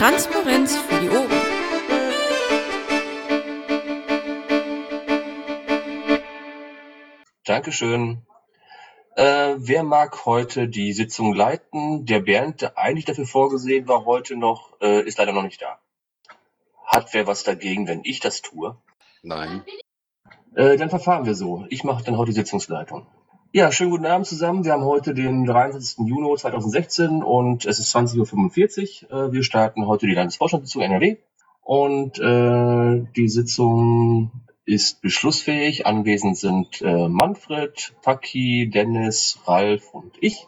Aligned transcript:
Transparenz 0.00 0.78
für 0.78 0.98
die 0.98 1.10
Ohren. 1.10 1.28
Dankeschön. 7.44 8.22
Äh, 9.16 9.56
wer 9.58 9.82
mag 9.82 10.24
heute 10.24 10.68
die 10.68 10.94
Sitzung 10.94 11.34
leiten? 11.34 12.06
Der 12.06 12.20
Bernd, 12.20 12.62
der 12.62 12.78
eigentlich 12.78 13.04
dafür 13.04 13.26
vorgesehen 13.26 13.88
war, 13.88 14.06
heute 14.06 14.36
noch, 14.36 14.80
äh, 14.80 15.02
ist 15.02 15.18
leider 15.18 15.34
noch 15.34 15.42
nicht 15.42 15.60
da. 15.60 15.78
Hat 16.86 17.12
wer 17.12 17.26
was 17.26 17.44
dagegen, 17.44 17.86
wenn 17.86 18.00
ich 18.02 18.20
das 18.20 18.40
tue? 18.40 18.78
Nein. 19.22 19.66
Äh, 20.54 20.78
dann 20.78 20.88
verfahren 20.88 21.26
wir 21.26 21.34
so. 21.34 21.66
Ich 21.68 21.84
mache 21.84 22.04
dann 22.04 22.16
heute 22.16 22.30
die 22.30 22.36
Sitzungsleitung. 22.36 23.06
Ja, 23.52 23.72
schönen 23.72 23.90
guten 23.90 24.06
Abend 24.06 24.28
zusammen. 24.28 24.64
Wir 24.64 24.70
haben 24.70 24.84
heute 24.84 25.12
den 25.12 25.44
23. 25.44 26.06
Juni 26.06 26.36
2016 26.36 27.20
und 27.24 27.66
es 27.66 27.80
ist 27.80 27.96
20.45 27.96 29.10
Uhr. 29.10 29.10
Äh, 29.10 29.32
wir 29.32 29.42
starten 29.42 29.88
heute 29.88 30.06
die 30.06 30.14
Landesvorstandssitzung 30.14 30.82
NRW 30.82 31.16
und 31.60 32.20
äh, 32.20 33.04
die 33.16 33.28
Sitzung 33.28 34.30
ist 34.66 35.02
beschlussfähig. 35.02 35.84
Anwesend 35.84 36.36
sind 36.36 36.80
äh, 36.80 37.08
Manfred, 37.08 37.92
Paki, 38.02 38.70
Dennis, 38.72 39.40
Ralf 39.44 39.94
und 39.94 40.12
ich. 40.20 40.46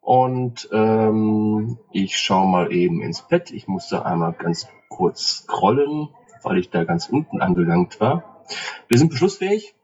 Und 0.00 0.68
ähm, 0.70 1.76
ich 1.90 2.16
schaue 2.16 2.46
mal 2.46 2.72
eben 2.72 3.02
ins 3.02 3.22
Bett. 3.22 3.50
Ich 3.50 3.66
musste 3.66 4.06
einmal 4.06 4.32
ganz 4.34 4.68
kurz 4.88 5.42
scrollen, 5.42 6.10
weil 6.44 6.58
ich 6.58 6.70
da 6.70 6.84
ganz 6.84 7.08
unten 7.08 7.40
angelangt 7.40 7.98
war. 7.98 8.44
Wir 8.86 8.96
sind 8.96 9.10
beschlussfähig. 9.10 9.74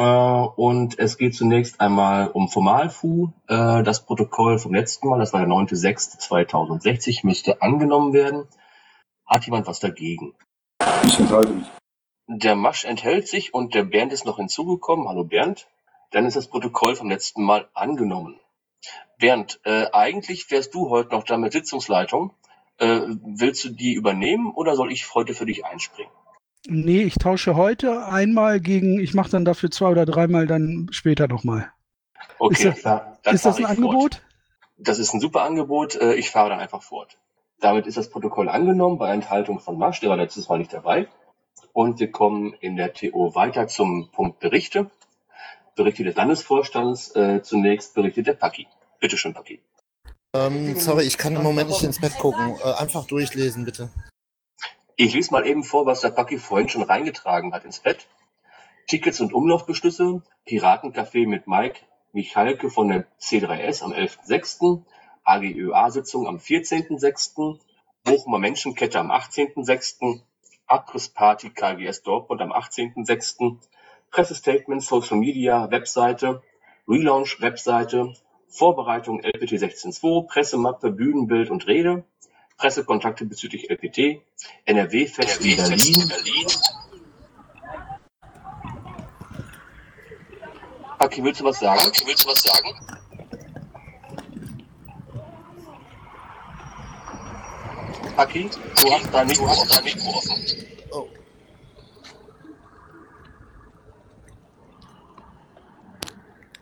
Äh, 0.00 0.48
und 0.56 0.98
es 0.98 1.18
geht 1.18 1.34
zunächst 1.34 1.78
einmal 1.78 2.28
um 2.28 2.48
Formalfu. 2.48 3.32
Äh, 3.48 3.82
das 3.82 4.06
Protokoll 4.06 4.58
vom 4.58 4.72
letzten 4.72 5.08
Mal, 5.08 5.18
das 5.18 5.34
war 5.34 5.40
der 5.40 5.48
9.6.2060, 5.50 7.26
müsste 7.26 7.60
angenommen 7.60 8.14
werden. 8.14 8.48
Hat 9.26 9.44
jemand 9.44 9.66
was 9.66 9.78
dagegen? 9.78 10.34
Ich 11.04 11.18
enthalte 11.20 11.52
mich. 11.52 11.66
Der 12.28 12.54
Masch 12.54 12.86
enthält 12.86 13.28
sich 13.28 13.52
und 13.52 13.74
der 13.74 13.84
Bernd 13.84 14.14
ist 14.14 14.24
noch 14.24 14.38
hinzugekommen. 14.38 15.06
Hallo 15.06 15.24
Bernd. 15.24 15.68
Dann 16.12 16.24
ist 16.24 16.36
das 16.36 16.46
Protokoll 16.46 16.96
vom 16.96 17.10
letzten 17.10 17.44
Mal 17.44 17.68
angenommen. 17.74 18.40
Bernd, 19.18 19.60
äh, 19.64 19.90
eigentlich 19.92 20.50
wärst 20.50 20.74
du 20.74 20.88
heute 20.88 21.10
noch 21.10 21.24
da 21.24 21.36
mit 21.36 21.52
Sitzungsleitung. 21.52 22.32
Äh, 22.78 23.00
willst 23.06 23.64
du 23.64 23.68
die 23.68 23.92
übernehmen 23.92 24.50
oder 24.54 24.76
soll 24.76 24.92
ich 24.92 25.14
heute 25.14 25.34
für 25.34 25.44
dich 25.44 25.66
einspringen? 25.66 26.12
Nee, 26.66 27.02
ich 27.02 27.14
tausche 27.14 27.56
heute 27.56 28.04
einmal 28.06 28.60
gegen, 28.60 29.00
ich 29.00 29.14
mache 29.14 29.30
dann 29.30 29.44
dafür 29.44 29.70
zwei 29.70 29.88
oder 29.88 30.04
dreimal 30.06 30.46
dann 30.46 30.88
später 30.90 31.26
nochmal. 31.26 31.70
Okay, 32.38 32.54
Ist 32.54 32.64
das- 32.64 32.82
dann, 32.82 33.00
dann 33.22 33.34
Ist 33.34 33.44
das 33.46 33.56
ein 33.56 33.62
ich 33.62 33.66
fort. 33.68 33.78
Angebot? 33.78 34.22
Das 34.78 34.98
ist 34.98 35.12
ein 35.14 35.20
super 35.20 35.42
Angebot. 35.42 35.96
Äh, 35.96 36.14
Ich 36.14 36.30
fahre 36.30 36.50
dann 36.50 36.60
einfach 36.60 36.82
fort. 36.82 37.18
Damit 37.60 37.86
ist 37.86 37.96
das 37.96 38.08
Protokoll 38.10 38.48
angenommen 38.48 38.98
bei 38.98 39.12
Enthaltung 39.12 39.60
von 39.60 39.76
Masch, 39.78 40.00
der 40.00 40.10
war 40.10 40.16
letztes 40.16 40.48
Mal 40.48 40.58
nicht 40.58 40.72
dabei. 40.72 41.08
Und 41.72 42.00
wir 42.00 42.10
kommen 42.10 42.54
in 42.60 42.76
der 42.76 42.92
TO 42.94 43.34
weiter 43.34 43.68
zum 43.68 44.10
Punkt 44.10 44.40
Berichte. 44.40 44.90
Berichte 45.76 46.04
des 46.04 46.16
Landesvorstands. 46.16 47.14
Äh, 47.14 47.42
zunächst 47.42 47.94
berichtet 47.94 48.26
der 48.26 48.32
Paki. 48.34 48.66
Bitte 48.98 49.16
schön, 49.16 49.34
Paki. 49.34 49.60
Ähm, 50.34 50.76
sorry, 50.78 51.04
ich 51.04 51.16
kann 51.18 51.36
im 51.36 51.42
Moment 51.42 51.68
nicht 51.70 51.82
ins 51.82 52.00
Bett 52.00 52.16
gucken. 52.18 52.56
Äh, 52.64 52.72
einfach 52.80 53.06
durchlesen, 53.06 53.64
bitte. 53.64 53.90
Ich 55.02 55.14
lese 55.14 55.32
mal 55.32 55.46
eben 55.46 55.64
vor, 55.64 55.86
was 55.86 56.02
der 56.02 56.10
Paki 56.10 56.36
vorhin 56.36 56.68
schon 56.68 56.82
reingetragen 56.82 57.54
hat 57.54 57.64
ins 57.64 57.78
Bett. 57.80 58.06
Tickets 58.86 59.22
und 59.22 59.32
Umlaufbeschlüsse, 59.32 60.20
Piratencafé 60.46 61.26
mit 61.26 61.46
Mike 61.46 61.80
Michalke 62.12 62.68
von 62.68 62.88
der 62.88 63.06
C3S 63.18 63.82
am 63.82 63.92
11.06., 63.92 64.82
AGÖA-Sitzung 65.24 66.26
am 66.26 66.36
14.06., 66.36 67.58
Bochumer 68.04 68.38
Menschenkette 68.38 69.00
am 69.00 69.10
18.06., 69.10 70.20
Abrissparty 70.66 71.48
KGS 71.48 72.02
Dortmund 72.02 72.42
am 72.42 72.52
18.06., 72.52 73.56
Pressestatement, 74.10 74.82
Social 74.82 75.16
Media, 75.16 75.70
Webseite, 75.70 76.42
Relaunch, 76.86 77.40
Webseite, 77.40 78.12
Vorbereitung 78.48 79.20
LPT 79.20 79.52
16.2, 79.52 80.26
Pressemappe, 80.26 80.90
Bühnenbild 80.90 81.48
und 81.48 81.66
Rede, 81.66 82.04
Pressekontakte 82.60 83.24
bezüglich 83.24 83.70
LPT, 83.70 84.20
NRW-Fest 84.66 85.40
in 85.40 85.56
Berlin. 85.56 86.46
Paki, 90.98 91.24
willst 91.24 91.40
du 91.40 91.44
was 91.44 91.58
sagen? 91.58 91.80
Paki, 91.80 92.06
willst 92.06 92.24
du 92.24 92.28
was 92.28 92.42
sagen? 92.42 92.68
Paki, 98.14 98.50
du 98.82 98.92
hast 98.92 99.14
dein 99.14 99.26
Mikro 99.26 99.46
offen. 99.46 100.44
Oh. 100.90 101.08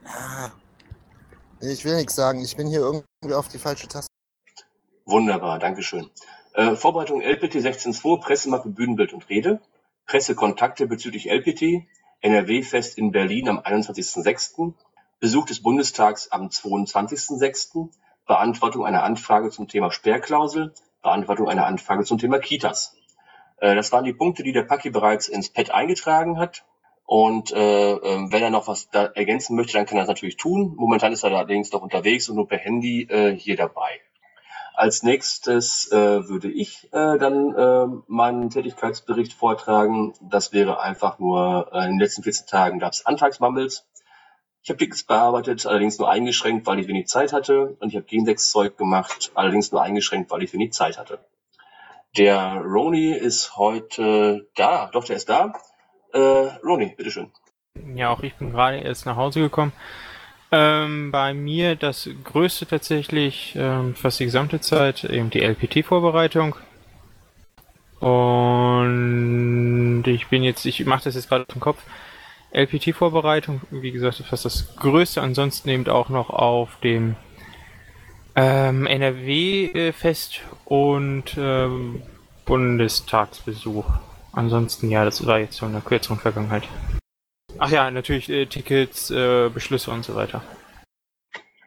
Ah. 0.04 0.52
Ich 1.60 1.84
will 1.84 1.96
nichts 1.96 2.14
sagen. 2.14 2.40
Ich 2.44 2.56
bin 2.56 2.68
hier 2.68 2.80
irgendwie 2.80 3.34
auf 3.34 3.48
die 3.48 3.58
falsche 3.58 3.88
Taste. 3.88 4.17
Wunderbar, 5.08 5.58
Dankeschön. 5.58 6.10
Äh, 6.52 6.76
Vorbereitung 6.76 7.22
LPT 7.22 7.54
16.2, 7.54 8.20
Pressemappe, 8.20 8.68
Bühnenbild 8.68 9.14
und 9.14 9.30
Rede, 9.30 9.62
Pressekontakte 10.04 10.86
bezüglich 10.86 11.30
LPT, 11.30 11.86
NRW-Fest 12.20 12.98
in 12.98 13.10
Berlin 13.10 13.48
am 13.48 13.58
21.06., 13.58 14.74
Besuch 15.18 15.46
des 15.46 15.62
Bundestags 15.62 16.30
am 16.30 16.48
22.06., 16.48 17.88
Beantwortung 18.26 18.84
einer 18.84 19.02
Anfrage 19.02 19.48
zum 19.48 19.66
Thema 19.66 19.90
Sperrklausel, 19.90 20.74
Beantwortung 21.00 21.48
einer 21.48 21.64
Anfrage 21.64 22.04
zum 22.04 22.18
Thema 22.18 22.38
Kitas. 22.38 22.94
Äh, 23.62 23.74
das 23.76 23.90
waren 23.92 24.04
die 24.04 24.12
Punkte, 24.12 24.42
die 24.42 24.52
der 24.52 24.64
Paki 24.64 24.90
bereits 24.90 25.28
ins 25.28 25.48
Pad 25.48 25.70
eingetragen 25.70 26.38
hat. 26.38 26.66
Und 27.06 27.50
äh, 27.52 27.92
äh, 27.92 28.30
wenn 28.30 28.42
er 28.42 28.50
noch 28.50 28.68
was 28.68 28.90
da 28.90 29.06
ergänzen 29.06 29.56
möchte, 29.56 29.72
dann 29.72 29.86
kann 29.86 29.96
er 29.96 30.02
das 30.02 30.08
natürlich 30.08 30.36
tun. 30.36 30.74
Momentan 30.76 31.14
ist 31.14 31.22
er 31.22 31.30
allerdings 31.30 31.72
noch 31.72 31.80
unterwegs 31.80 32.28
und 32.28 32.36
nur 32.36 32.46
per 32.46 32.58
Handy 32.58 33.04
äh, 33.04 33.34
hier 33.34 33.56
dabei. 33.56 34.02
Als 34.78 35.02
nächstes 35.02 35.90
äh, 35.90 36.28
würde 36.28 36.48
ich 36.48 36.84
äh, 36.92 37.18
dann 37.18 37.52
äh, 37.52 37.86
meinen 38.06 38.48
Tätigkeitsbericht 38.48 39.32
vortragen. 39.32 40.14
Das 40.20 40.52
wäre 40.52 40.80
einfach 40.80 41.18
nur, 41.18 41.70
äh, 41.72 41.82
in 41.82 41.94
den 41.94 41.98
letzten 41.98 42.22
14 42.22 42.46
Tagen 42.46 42.78
gab 42.78 42.92
es 42.92 43.04
Antragsmumbles. 43.04 43.88
Ich 44.62 44.70
habe 44.70 44.78
Tickets 44.78 45.02
bearbeitet, 45.02 45.66
allerdings 45.66 45.98
nur 45.98 46.08
eingeschränkt, 46.08 46.64
weil 46.68 46.78
ich 46.78 46.86
wenig 46.86 47.08
Zeit 47.08 47.32
hatte. 47.32 47.76
Und 47.80 47.88
ich 47.88 47.96
habe 47.96 48.06
Gensex-Zeug 48.06 48.76
gemacht, 48.76 49.32
allerdings 49.34 49.72
nur 49.72 49.82
eingeschränkt, 49.82 50.30
weil 50.30 50.44
ich 50.44 50.52
wenig 50.52 50.74
Zeit 50.74 50.96
hatte. 50.96 51.18
Der 52.16 52.62
Roni 52.64 53.10
ist 53.10 53.56
heute 53.56 54.46
da. 54.54 54.90
Doch, 54.92 55.02
der 55.02 55.16
ist 55.16 55.28
da. 55.28 55.54
Äh, 56.12 56.20
Roni, 56.64 56.94
bitteschön. 56.96 57.32
Ja, 57.96 58.10
auch 58.10 58.22
ich 58.22 58.36
bin 58.36 58.52
gerade 58.52 58.78
erst 58.78 59.06
nach 59.06 59.16
Hause 59.16 59.40
gekommen. 59.40 59.72
Ähm, 60.50 61.12
bei 61.12 61.34
mir 61.34 61.76
das 61.76 62.08
größte 62.24 62.66
tatsächlich, 62.66 63.54
ähm, 63.56 63.94
fast 63.94 64.18
die 64.18 64.24
gesamte 64.24 64.60
Zeit, 64.60 65.04
eben 65.04 65.30
die 65.30 65.42
LPT-Vorbereitung. 65.42 66.56
Und 68.00 70.04
ich 70.06 70.28
bin 70.28 70.42
jetzt, 70.42 70.64
ich 70.64 70.86
mache 70.86 71.04
das 71.04 71.16
jetzt 71.16 71.28
gerade 71.28 71.44
den 71.52 71.60
Kopf. 71.60 71.82
LPT-Vorbereitung, 72.52 73.60
wie 73.70 73.90
gesagt, 73.90 74.22
fast 74.28 74.46
das 74.46 74.74
größte. 74.76 75.20
Ansonsten 75.20 75.68
eben 75.68 75.86
auch 75.88 76.08
noch 76.08 76.30
auf 76.30 76.78
dem 76.82 77.16
ähm, 78.34 78.86
NRW-Fest 78.86 80.40
und 80.64 81.36
ähm, 81.36 82.02
Bundestagsbesuch. 82.46 83.84
Ansonsten, 84.32 84.90
ja, 84.90 85.04
das 85.04 85.26
war 85.26 85.40
jetzt 85.40 85.56
so 85.56 85.66
in 85.66 85.72
der 85.72 85.82
kürzeren 85.82 86.18
Vergangenheit. 86.18 86.62
Ach 87.58 87.70
ja, 87.70 87.90
natürlich 87.90 88.28
äh, 88.28 88.46
Tickets, 88.46 89.10
äh, 89.10 89.48
Beschlüsse 89.48 89.90
und 89.90 90.04
so 90.04 90.14
weiter. 90.14 90.42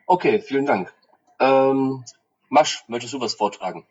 Okay, 0.07 0.39
vielen 0.41 0.65
Dank. 0.65 0.93
Ähm, 1.39 2.03
Masch, 2.49 2.83
möchtest 2.87 3.13
du 3.13 3.19
was 3.19 3.33
vortragen? 3.33 3.85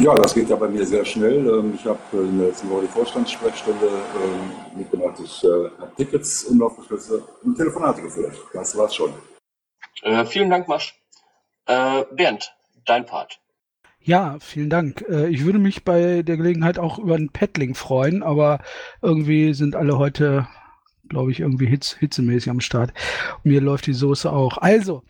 Ja, 0.00 0.14
das 0.14 0.34
geht 0.34 0.48
ja 0.48 0.56
bei 0.56 0.68
mir 0.68 0.86
sehr 0.86 1.04
schnell. 1.04 1.46
Ähm, 1.46 1.74
Ich 1.74 1.84
habe 1.84 1.98
in 2.12 2.38
der 2.38 2.48
letzten 2.48 2.70
Woche 2.70 2.82
die 2.82 2.88
Vorstandssprechstelle 2.88 3.76
ähm, 3.86 4.78
mitgemacht. 4.78 5.20
Ich 5.20 5.44
äh, 5.44 5.48
habe 5.78 5.92
Tickets, 5.96 6.44
Umlaufbeschlüsse 6.44 7.22
und 7.44 7.56
Telefonate 7.56 8.02
geführt. 8.02 8.36
Das 8.52 8.76
war's 8.76 8.94
schon. 8.94 9.12
Äh, 10.02 10.24
vielen 10.24 10.50
Dank, 10.50 10.66
Masch. 10.68 10.94
Äh, 11.66 12.04
Bernd, 12.12 12.54
dein 12.86 13.06
Part. 13.06 13.38
Ja, 14.00 14.38
vielen 14.40 14.70
Dank. 14.70 15.04
Äh, 15.08 15.28
Ich 15.28 15.44
würde 15.44 15.58
mich 15.60 15.84
bei 15.84 16.22
der 16.22 16.36
Gelegenheit 16.36 16.78
auch 16.78 16.98
über 16.98 17.14
ein 17.14 17.30
Paddling 17.30 17.74
freuen, 17.74 18.22
aber 18.22 18.60
irgendwie 19.02 19.54
sind 19.54 19.76
alle 19.76 19.98
heute, 19.98 20.48
glaube 21.12 21.30
ich, 21.32 21.40
irgendwie 21.40 21.66
hitz, 21.66 21.96
hitzemäßig 21.98 22.50
am 22.50 22.60
Start. 22.60 22.92
Mir 23.44 23.60
läuft 23.60 23.86
die 23.86 23.94
Soße 23.94 24.30
auch. 24.32 24.58
Also, 24.58 25.02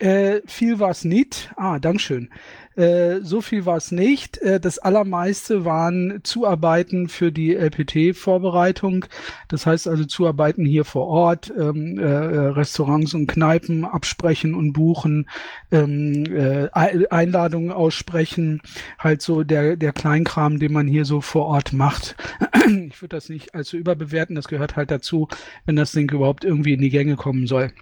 Äh, 0.00 0.40
viel 0.46 0.80
war 0.80 0.90
es 0.90 1.04
nicht. 1.04 1.52
Ah, 1.56 1.78
Dankeschön. 1.78 2.28
Äh, 2.76 3.20
so 3.20 3.40
viel 3.40 3.66
war 3.66 3.76
es 3.76 3.92
nicht. 3.92 4.38
Äh, 4.38 4.58
das 4.58 4.78
allermeiste 4.78 5.64
waren 5.64 6.20
Zuarbeiten 6.24 7.08
für 7.08 7.30
die 7.30 7.54
LPT-Vorbereitung. 7.54 9.06
Das 9.48 9.66
heißt 9.66 9.86
also 9.86 10.04
Zuarbeiten 10.04 10.64
hier 10.64 10.84
vor 10.84 11.06
Ort, 11.06 11.52
ähm, 11.56 11.98
äh, 11.98 12.04
Restaurants 12.04 13.14
und 13.14 13.28
Kneipen 13.28 13.84
absprechen 13.84 14.54
und 14.54 14.72
buchen, 14.72 15.28
ähm, 15.70 16.24
äh, 16.26 16.68
Einladungen 16.72 17.70
aussprechen, 17.70 18.60
halt 18.98 19.22
so 19.22 19.44
der, 19.44 19.76
der 19.76 19.92
Kleinkram, 19.92 20.58
den 20.58 20.72
man 20.72 20.88
hier 20.88 21.04
so 21.04 21.20
vor 21.20 21.46
Ort 21.46 21.72
macht. 21.72 22.16
ich 22.66 23.00
würde 23.00 23.16
das 23.16 23.28
nicht 23.28 23.54
allzu 23.54 23.76
überbewerten, 23.76 24.34
das 24.34 24.48
gehört 24.48 24.76
halt 24.76 24.90
dazu, 24.90 25.28
wenn 25.64 25.76
das 25.76 25.92
Ding 25.92 26.10
überhaupt 26.10 26.44
irgendwie 26.44 26.72
in 26.72 26.80
die 26.80 26.90
Gänge 26.90 27.16
kommen 27.16 27.46
soll. 27.46 27.72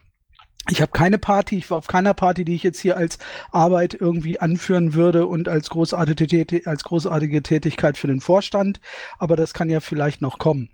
Ich 0.70 0.80
habe 0.80 0.92
keine 0.92 1.18
Party, 1.18 1.58
ich 1.58 1.70
war 1.70 1.78
auf 1.78 1.88
keiner 1.88 2.14
Party, 2.14 2.44
die 2.44 2.54
ich 2.54 2.62
jetzt 2.62 2.78
hier 2.78 2.96
als 2.96 3.18
Arbeit 3.50 3.94
irgendwie 3.98 4.38
anführen 4.38 4.94
würde 4.94 5.26
und 5.26 5.48
als 5.48 5.68
großartige, 5.70 6.62
als 6.66 6.84
großartige 6.84 7.42
Tätigkeit 7.42 7.98
für 7.98 8.06
den 8.06 8.20
Vorstand, 8.20 8.80
aber 9.18 9.34
das 9.34 9.54
kann 9.54 9.68
ja 9.68 9.80
vielleicht 9.80 10.22
noch 10.22 10.38
kommen. 10.38 10.68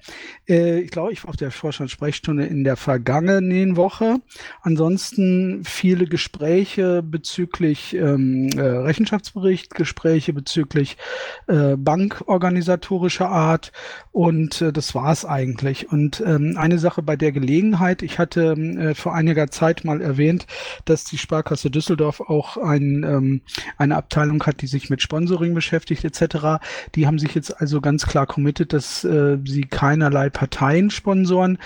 Äh, 0.46 0.80
ich 0.80 0.90
glaube, 0.90 1.12
ich 1.12 1.24
war 1.24 1.30
auf 1.30 1.36
der 1.36 1.50
Vorstandssprechstunde 1.50 2.44
in 2.44 2.64
der 2.64 2.76
vergangenen 2.76 3.76
Woche. 3.76 4.16
Ansonsten 4.60 5.64
viele 5.64 6.04
Gespräche 6.04 7.02
bezüglich 7.02 7.94
ähm, 7.94 8.50
äh, 8.56 8.60
Rechenschaftsbericht, 8.60 9.74
Gespräche 9.74 10.34
bezüglich 10.34 10.98
äh, 11.46 11.76
bankorganisatorischer 11.76 13.30
Art 13.30 13.72
und 14.12 14.60
äh, 14.60 14.70
das 14.70 14.94
war's 14.94 15.24
eigentlich. 15.24 15.90
Und 15.90 16.22
ähm, 16.26 16.56
eine 16.58 16.78
Sache 16.78 17.02
bei 17.02 17.16
der 17.16 17.32
Gelegenheit, 17.32 18.02
ich 18.02 18.18
hatte 18.18 18.52
äh, 18.52 18.94
vor 18.94 19.14
einiger 19.14 19.50
Zeit 19.50 19.77
Zeit 19.78 19.84
mal 19.84 20.00
erwähnt, 20.00 20.46
dass 20.84 21.04
die 21.04 21.18
Sparkasse 21.18 21.70
Düsseldorf 21.70 22.20
auch 22.20 22.56
ein, 22.56 23.04
ähm, 23.04 23.40
eine 23.76 23.96
Abteilung 23.96 24.44
hat, 24.44 24.62
die 24.62 24.66
sich 24.66 24.90
mit 24.90 25.02
Sponsoring 25.02 25.54
beschäftigt 25.54 26.04
etc. 26.04 26.60
Die 26.94 27.06
haben 27.06 27.18
sich 27.18 27.34
jetzt 27.34 27.60
also 27.60 27.80
ganz 27.80 28.06
klar 28.06 28.26
committed, 28.26 28.72
dass 28.72 29.04
äh, 29.04 29.38
sie 29.44 29.62
keinerlei 29.62 30.30
Parteien 30.30 30.90
sponsoren, 30.90 31.58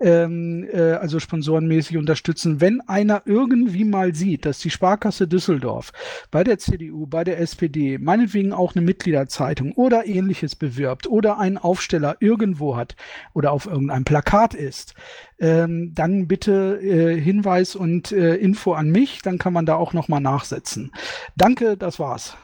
ähm, 0.00 0.68
äh, 0.72 0.92
also 0.92 1.18
sponsorenmäßig 1.18 1.96
unterstützen. 1.96 2.60
Wenn 2.60 2.80
einer 2.82 3.22
irgendwie 3.24 3.84
mal 3.84 4.14
sieht, 4.14 4.44
dass 4.46 4.58
die 4.58 4.70
Sparkasse 4.70 5.28
Düsseldorf 5.28 5.92
bei 6.30 6.44
der 6.44 6.58
CDU, 6.58 7.06
bei 7.06 7.24
der 7.24 7.40
SPD, 7.40 7.98
meinetwegen 7.98 8.52
auch 8.52 8.74
eine 8.74 8.84
Mitgliederzeitung 8.84 9.72
oder 9.72 10.06
ähnliches 10.06 10.56
bewirbt 10.56 11.06
oder 11.08 11.38
einen 11.38 11.58
Aufsteller 11.58 12.16
irgendwo 12.20 12.76
hat 12.76 12.96
oder 13.34 13.52
auf 13.52 13.66
irgendeinem 13.66 14.04
Plakat 14.04 14.54
ist, 14.54 14.94
ähm, 15.38 15.92
dann 15.94 16.28
bitte 16.28 16.80
äh, 16.82 17.20
Hinweis 17.20 17.74
und 17.74 18.12
äh, 18.12 18.34
Info 18.36 18.72
an 18.72 18.90
mich, 18.90 19.22
dann 19.22 19.38
kann 19.38 19.52
man 19.52 19.66
da 19.66 19.76
auch 19.76 19.92
nochmal 19.92 20.20
nachsetzen. 20.20 20.92
Danke, 21.36 21.76
das 21.76 21.98
war's. 21.98 22.36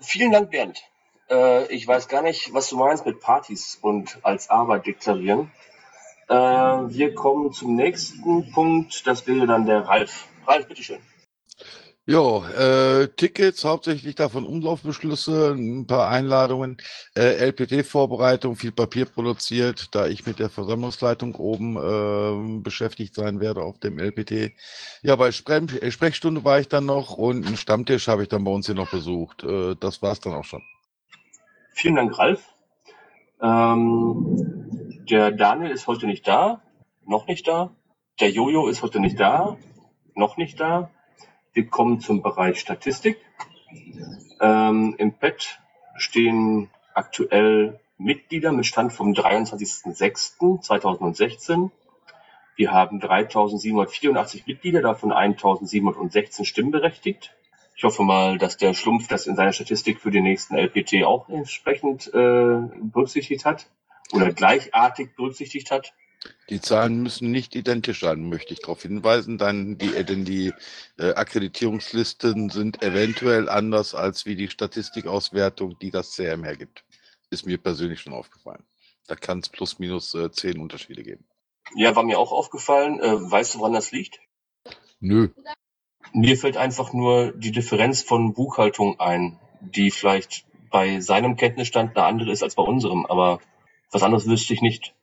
Vielen 0.00 0.32
Dank, 0.32 0.50
Bernd. 0.50 0.82
Äh, 1.30 1.72
ich 1.72 1.86
weiß 1.86 2.08
gar 2.08 2.22
nicht, 2.22 2.52
was 2.54 2.68
du 2.68 2.76
meinst 2.76 3.06
mit 3.06 3.20
Partys 3.20 3.78
und 3.80 4.18
als 4.22 4.50
Arbeit 4.50 4.86
deklarieren. 4.86 5.50
Äh, 6.28 6.34
wir 6.34 7.14
kommen 7.14 7.52
zum 7.52 7.76
nächsten 7.76 8.50
Punkt, 8.52 9.06
das 9.06 9.26
wäre 9.26 9.46
dann 9.46 9.66
der 9.66 9.86
Ralf. 9.86 10.26
Ralf, 10.46 10.68
bitteschön. 10.68 10.98
Ja, 12.10 12.48
äh, 13.02 13.08
Tickets, 13.08 13.66
hauptsächlich 13.66 14.14
davon 14.14 14.46
Umlaufbeschlüsse, 14.46 15.52
ein 15.52 15.86
paar 15.86 16.08
Einladungen, 16.08 16.78
äh, 17.14 17.36
LPT-Vorbereitung, 17.50 18.56
viel 18.56 18.72
Papier 18.72 19.04
produziert, 19.04 19.94
da 19.94 20.06
ich 20.06 20.24
mit 20.24 20.38
der 20.38 20.48
Versammlungsleitung 20.48 21.34
oben 21.34 21.76
äh, 21.76 22.62
beschäftigt 22.62 23.14
sein 23.14 23.40
werde 23.40 23.60
auf 23.60 23.78
dem 23.78 23.98
LPT. 23.98 24.52
Ja, 25.02 25.16
bei 25.16 25.32
Spre 25.32 25.56
äh, 25.82 25.90
Sprechstunde 25.90 26.44
war 26.44 26.58
ich 26.58 26.68
dann 26.68 26.86
noch 26.86 27.18
und 27.18 27.46
einen 27.46 27.58
Stammtisch 27.58 28.08
habe 28.08 28.22
ich 28.22 28.30
dann 28.30 28.44
bei 28.44 28.52
uns 28.52 28.64
hier 28.64 28.74
noch 28.74 28.90
besucht. 28.90 29.44
Äh, 29.44 29.76
das 29.78 30.00
war's 30.00 30.20
dann 30.20 30.32
auch 30.32 30.44
schon. 30.44 30.62
Vielen 31.72 31.96
Dank, 31.96 32.18
Ralf. 32.18 32.42
Ähm, 33.40 35.04
der 35.08 35.30
Daniel 35.30 35.70
ist 35.70 35.86
heute 35.86 36.06
nicht 36.06 36.26
da, 36.26 36.62
noch 37.06 37.26
nicht 37.26 37.46
da. 37.48 37.70
Der 38.20 38.30
Jojo 38.30 38.68
ist 38.68 38.82
heute 38.82 39.00
nicht 39.00 39.18
da, 39.20 39.56
noch 40.14 40.36
nicht 40.36 40.60
da. 40.60 40.90
Wir 41.52 41.66
kommen 41.66 42.00
zum 42.00 42.22
Bereich 42.22 42.60
Statistik. 42.60 43.18
Ähm, 44.40 44.94
Im 44.98 45.12
Pad 45.12 45.60
stehen 45.96 46.70
aktuell 46.94 47.80
Mitglieder 47.96 48.52
mit 48.52 48.66
Stand 48.66 48.92
vom 48.92 49.12
23.06.2016. 49.12 51.70
Wir 52.56 52.72
haben 52.72 53.00
3.784 53.00 54.42
Mitglieder, 54.46 54.82
davon 54.82 55.12
1.716 55.12 56.44
stimmberechtigt. 56.44 57.34
Ich 57.78 57.84
hoffe 57.84 58.02
mal, 58.02 58.38
dass 58.38 58.56
der 58.56 58.74
Schlumpf 58.74 59.06
das 59.06 59.28
in 59.28 59.36
seiner 59.36 59.52
Statistik 59.52 60.00
für 60.00 60.10
den 60.10 60.24
nächsten 60.24 60.56
LPT 60.56 61.04
auch 61.04 61.28
entsprechend 61.28 62.08
äh, 62.08 62.58
berücksichtigt 62.82 63.44
hat 63.44 63.70
oder 64.10 64.32
gleichartig 64.32 65.14
berücksichtigt 65.14 65.70
hat. 65.70 65.94
Die 66.50 66.60
Zahlen 66.60 67.04
müssen 67.04 67.30
nicht 67.30 67.54
identisch 67.54 68.00
sein, 68.00 68.28
möchte 68.28 68.52
ich 68.52 68.58
darauf 68.58 68.82
hinweisen, 68.82 69.38
dann 69.38 69.78
die, 69.78 69.90
denn 70.04 70.24
die 70.24 70.52
äh, 70.98 71.12
Akkreditierungslisten 71.14 72.50
sind 72.50 72.82
eventuell 72.82 73.48
anders 73.48 73.94
als 73.94 74.26
wie 74.26 74.34
die 74.34 74.48
Statistikauswertung, 74.48 75.78
die 75.78 75.92
das 75.92 76.16
CRM 76.16 76.42
hergibt. 76.42 76.84
Ist 77.30 77.46
mir 77.46 77.58
persönlich 77.58 78.00
schon 78.00 78.12
aufgefallen. 78.12 78.64
Da 79.06 79.14
kann 79.14 79.38
es 79.38 79.50
plus 79.50 79.78
minus 79.78 80.14
äh, 80.14 80.32
zehn 80.32 80.58
Unterschiede 80.58 81.04
geben. 81.04 81.28
Ja, 81.76 81.94
war 81.94 82.02
mir 82.02 82.18
auch 82.18 82.32
aufgefallen. 82.32 82.98
Äh, 82.98 83.30
weißt 83.30 83.54
du, 83.54 83.60
woran 83.60 83.74
das 83.74 83.92
liegt? 83.92 84.18
Nö. 84.98 85.28
Mir 86.12 86.36
fällt 86.36 86.56
einfach 86.56 86.92
nur 86.92 87.32
die 87.32 87.52
Differenz 87.52 88.02
von 88.02 88.32
Buchhaltung 88.32 88.98
ein, 89.00 89.38
die 89.60 89.90
vielleicht 89.90 90.44
bei 90.70 91.00
seinem 91.00 91.36
Kenntnisstand 91.36 91.96
eine 91.96 92.06
andere 92.06 92.30
ist 92.30 92.42
als 92.42 92.54
bei 92.54 92.62
unserem, 92.62 93.06
aber 93.06 93.40
was 93.90 94.02
anderes 94.02 94.26
wüsste 94.26 94.52
ich 94.52 94.62
nicht 94.62 94.94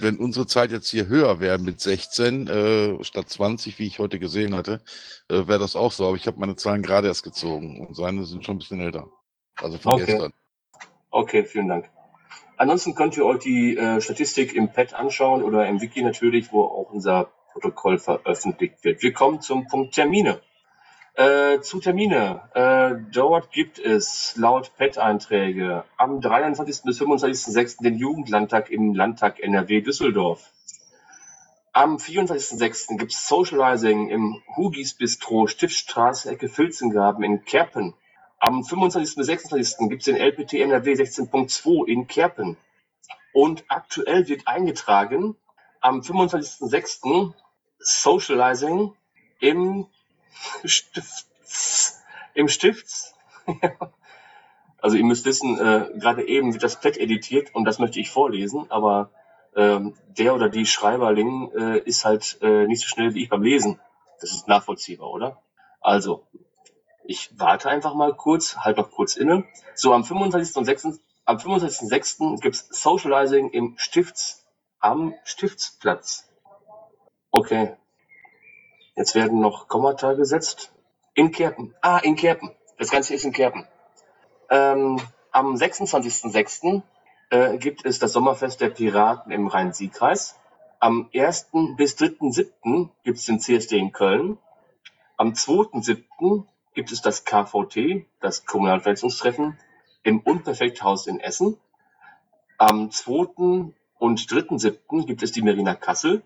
wenn 0.00 0.16
unsere 0.16 0.46
Zeit 0.46 0.70
jetzt 0.70 0.88
hier 0.88 1.06
höher 1.06 1.40
wäre 1.40 1.58
mit 1.58 1.80
16 1.80 2.48
äh, 2.48 3.04
statt 3.04 3.28
20, 3.28 3.78
wie 3.78 3.86
ich 3.86 3.98
heute 3.98 4.18
gesehen 4.18 4.54
hatte, 4.54 4.80
äh, 5.28 5.46
wäre 5.46 5.58
das 5.58 5.76
auch 5.76 5.92
so. 5.92 6.06
Aber 6.06 6.16
ich 6.16 6.26
habe 6.26 6.38
meine 6.38 6.56
Zahlen 6.56 6.82
gerade 6.82 7.08
erst 7.08 7.22
gezogen 7.22 7.86
und 7.86 7.94
seine 7.94 8.24
sind 8.24 8.44
schon 8.44 8.56
ein 8.56 8.58
bisschen 8.58 8.80
älter. 8.80 9.08
Also 9.56 9.78
von 9.78 9.94
okay. 9.94 10.06
gestern. 10.06 10.32
Okay, 11.10 11.44
vielen 11.44 11.68
Dank. 11.68 11.90
Ansonsten 12.56 12.94
könnt 12.94 13.16
ihr 13.16 13.24
euch 13.26 13.40
die 13.40 13.76
äh, 13.76 14.00
Statistik 14.00 14.54
im 14.54 14.72
Pad 14.72 14.94
anschauen 14.94 15.42
oder 15.42 15.66
im 15.66 15.80
Wiki 15.80 16.02
natürlich, 16.02 16.52
wo 16.52 16.62
auch 16.62 16.90
unser 16.90 17.30
Protokoll 17.54 17.98
veröffentlicht 17.98 18.84
wird. 18.84 19.02
Wir 19.02 19.12
kommen 19.12 19.40
zum 19.40 19.66
Punkt 19.68 19.94
Termine. 19.94 20.40
Äh, 21.14 21.60
zu 21.60 21.78
Termine. 21.78 22.42
Äh, 22.54 23.12
dort 23.12 23.52
gibt 23.52 23.78
es 23.78 24.34
laut 24.36 24.72
PET-Einträge 24.76 25.84
am 25.96 26.20
23. 26.20 26.82
bis 26.82 27.00
25.06. 27.00 27.84
den 27.84 27.96
Jugendlandtag 27.96 28.68
im 28.70 28.94
Landtag 28.94 29.38
NRW 29.38 29.80
Düsseldorf. 29.80 30.50
Am 31.72 31.96
24.06. 31.96 32.98
gibt 32.98 33.12
es 33.12 33.28
Socializing 33.28 34.08
im 34.08 34.42
Hugis 34.56 34.94
Bistro 34.94 35.46
Stiftstraße 35.46 36.30
Ecke 36.30 36.48
Filzengraben 36.48 37.22
in 37.22 37.44
Kerpen. 37.44 37.94
Am 38.40 38.64
25. 38.64 39.14
bis 39.14 39.26
26. 39.26 39.88
gibt 39.88 40.02
es 40.02 40.06
den 40.06 40.16
LPT 40.16 40.54
NRW 40.54 40.94
16.2 40.94 41.86
in 41.86 42.08
Kerpen. 42.08 42.56
Und 43.32 43.64
aktuell 43.68 44.26
wird 44.26 44.48
eingetragen 44.48 45.36
am 45.80 46.00
25.06. 46.00 47.34
Socializing 47.84 48.94
im 49.40 49.86
Stifts, 50.64 52.02
im 52.34 52.48
Stifts. 52.48 53.14
also 54.78 54.96
ihr 54.96 55.04
müsst 55.04 55.26
wissen, 55.26 55.58
äh, 55.58 55.90
gerade 55.98 56.26
eben 56.26 56.52
wird 56.52 56.62
das 56.62 56.80
Pad 56.80 56.96
editiert 56.96 57.54
und 57.54 57.64
das 57.64 57.78
möchte 57.78 58.00
ich 58.00 58.10
vorlesen, 58.10 58.70
aber 58.70 59.10
ähm, 59.56 59.94
der 60.18 60.34
oder 60.34 60.48
die 60.48 60.66
Schreiberling 60.66 61.52
äh, 61.52 61.78
ist 61.78 62.04
halt 62.04 62.38
äh, 62.42 62.66
nicht 62.66 62.82
so 62.82 62.88
schnell 62.88 63.14
wie 63.14 63.22
ich 63.22 63.28
beim 63.28 63.42
Lesen. 63.42 63.80
Das 64.20 64.32
ist 64.32 64.48
nachvollziehbar, 64.48 65.10
oder? 65.10 65.42
Also, 65.80 66.26
ich 67.04 67.30
warte 67.38 67.68
einfach 67.68 67.94
mal 67.94 68.14
kurz, 68.14 68.56
halt 68.56 68.78
noch 68.78 68.90
kurz 68.90 69.16
inne. 69.16 69.44
So, 69.74 69.92
am 69.92 70.04
25. 70.04 70.56
und 70.56 70.64
6. 70.64 71.00
Am 71.26 71.36
25.06. 71.36 72.40
gibt's 72.40 72.68
Socializing 72.70 73.50
im 73.50 73.74
Stifts, 73.78 74.44
am 74.80 75.14
Stiftsplatz. 75.24 76.28
Okay, 77.34 77.74
Jetzt 78.96 79.16
werden 79.16 79.40
noch 79.40 79.66
Kommata 79.66 80.12
gesetzt. 80.12 80.72
In 81.14 81.32
Kerpen. 81.32 81.74
Ah, 81.80 81.98
in 81.98 82.14
Kerpen. 82.14 82.52
Das 82.78 82.90
Ganze 82.90 83.14
ist 83.14 83.24
in 83.24 83.32
Kerpen. 83.32 83.66
Ähm, 84.50 85.00
am 85.32 85.54
26.06. 85.54 86.82
Äh, 87.30 87.58
gibt 87.58 87.84
es 87.84 87.98
das 87.98 88.12
Sommerfest 88.12 88.60
der 88.60 88.70
Piraten 88.70 89.32
im 89.32 89.48
Rhein-Sieg-Kreis. 89.48 90.38
Am 90.78 91.10
1. 91.12 91.48
bis 91.76 91.96
3.07. 91.96 92.90
gibt 93.02 93.18
es 93.18 93.24
den 93.24 93.40
CSD 93.40 93.78
in 93.78 93.90
Köln. 93.92 94.38
Am 95.16 95.32
2.07. 95.32 96.44
gibt 96.74 96.92
es 96.92 97.02
das 97.02 97.24
KVT, 97.24 98.06
das 98.20 98.46
Kommunalvernetzungstreffen, 98.46 99.58
im 100.04 100.20
Unperfekthaus 100.20 101.08
in 101.08 101.18
Essen. 101.18 101.56
Am 102.58 102.92
2. 102.92 103.72
und 103.98 104.20
3.07. 104.20 105.06
gibt 105.06 105.24
es 105.24 105.32
die 105.32 105.42
Merina 105.42 105.74
Kassel. 105.74 106.22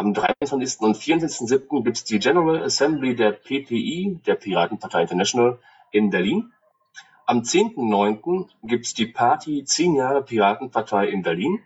Am 0.00 0.14
23. 0.14 0.80
und 0.80 0.96
24.07. 0.96 1.84
gibt 1.84 1.98
es 1.98 2.04
die 2.04 2.18
General 2.18 2.62
Assembly 2.62 3.14
der 3.14 3.32
PPI, 3.32 4.18
der 4.24 4.34
Piratenpartei 4.34 5.02
International, 5.02 5.58
in 5.90 6.08
Berlin. 6.08 6.54
Am 7.26 7.42
10.09. 7.42 8.48
gibt 8.62 8.86
es 8.86 8.94
die 8.94 9.04
Party 9.04 9.62
10 9.62 9.96
Jahre 9.96 10.22
Piratenpartei 10.22 11.08
in 11.08 11.20
Berlin. 11.20 11.60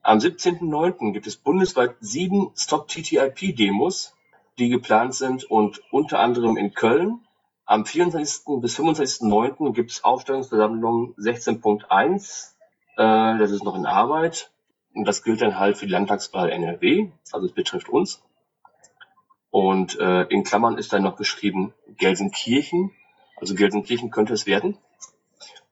Am 0.00 0.20
17.09. 0.20 1.12
gibt 1.12 1.26
es 1.26 1.36
bundesweit 1.36 1.96
sieben 2.00 2.52
Stop-TTIP-Demos, 2.56 4.14
die 4.58 4.70
geplant 4.70 5.14
sind 5.14 5.44
und 5.44 5.82
unter 5.90 6.20
anderem 6.20 6.56
in 6.56 6.72
Köln. 6.72 7.20
Am 7.66 7.84
24. 7.84 8.58
bis 8.62 8.74
25.09. 8.78 9.74
gibt 9.74 9.90
es 9.90 10.02
Aufstellungsversammlung 10.02 11.14
16.1. 11.18 12.52
Äh, 12.96 13.38
das 13.38 13.50
ist 13.50 13.64
noch 13.64 13.76
in 13.76 13.84
Arbeit. 13.84 14.50
Und 14.96 15.06
das 15.06 15.22
gilt 15.22 15.42
dann 15.42 15.58
halt 15.58 15.76
für 15.76 15.86
die 15.86 15.92
Landtagswahl 15.92 16.50
NRW. 16.50 17.10
Also 17.30 17.46
es 17.46 17.52
betrifft 17.52 17.88
uns. 17.88 18.22
Und 19.50 19.98
äh, 20.00 20.22
in 20.24 20.42
Klammern 20.42 20.78
ist 20.78 20.92
dann 20.92 21.02
noch 21.02 21.16
geschrieben 21.16 21.74
Gelsenkirchen. 21.96 22.92
Also 23.36 23.54
Gelsenkirchen 23.54 24.10
könnte 24.10 24.32
es 24.32 24.46
werden. 24.46 24.78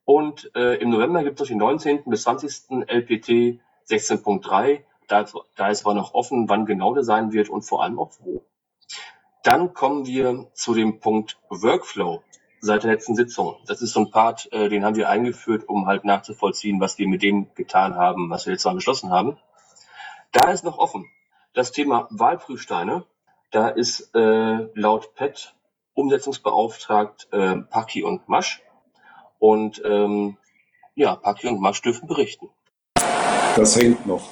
Und 0.05 0.51
äh, 0.55 0.75
im 0.77 0.91
November 0.91 1.25
gibt 1.25 1.41
es 1.41 1.49
noch 1.49 1.49
den 1.49 1.59
19. 1.59 2.05
bis 2.05 2.23
20. 2.25 2.87
LPT 2.87 3.61
16.3, 3.89 4.81
da, 5.09 5.25
da 5.57 5.69
ist 5.69 5.85
aber 5.85 5.95
noch 5.95 6.15
offen, 6.15 6.49
wann 6.49 6.67
genau 6.67 6.95
der 6.95 7.05
sein 7.05 7.33
wird 7.33 7.49
und 7.49 7.63
vor 7.63 7.83
allem 7.83 7.99
auch 7.99 8.13
wo. 8.21 8.45
Dann 9.43 9.75
kommen 9.75 10.07
wir 10.07 10.49
zu 10.55 10.75
dem 10.75 11.01
Punkt 11.01 11.39
Workflow 11.49 12.23
seit 12.65 12.83
der 12.83 12.93
letzten 12.93 13.15
Sitzung. 13.15 13.57
Das 13.67 13.83
ist 13.83 13.93
so 13.93 14.01
ein 14.01 14.11
Part, 14.11 14.51
äh, 14.53 14.69
den 14.69 14.85
haben 14.85 14.97
wir 14.97 15.09
eingeführt, 15.09 15.69
um 15.69 15.87
halt 15.87 16.05
nachzuvollziehen, 16.05 16.81
was 16.81 16.99
wir 16.99 17.07
mit 17.07 17.23
dem 17.23 17.55
getan 17.55 17.95
haben, 17.95 18.31
was 18.31 18.47
wir 18.47 18.55
jetzt 18.55 18.65
mal 18.65 18.75
beschlossen 18.75 19.11
haben. 19.11 19.37
Da 20.33 20.51
ist 20.51 20.65
noch 20.65 20.79
offen. 20.79 21.07
Das 21.53 21.73
Thema 21.73 22.09
Wahlprüfsteine, 22.11 23.05
da 23.51 23.69
ist 23.69 24.15
äh, 24.15 24.69
laut 24.75 25.15
PET 25.15 25.55
Umsetzungsbeauftragt 25.93 27.29
äh, 27.33 27.57
Paki 27.57 28.03
und 28.03 28.29
Masch. 28.29 28.63
Und 29.39 29.83
ähm, 29.85 30.39
ja, 30.95 31.15
Paki 31.17 31.49
und 31.49 31.61
Masch 31.61 31.83
dürfen 31.83 32.09
berichten. 32.09 32.49
Das 33.57 33.77
hängt 33.77 34.07
noch. 34.07 34.25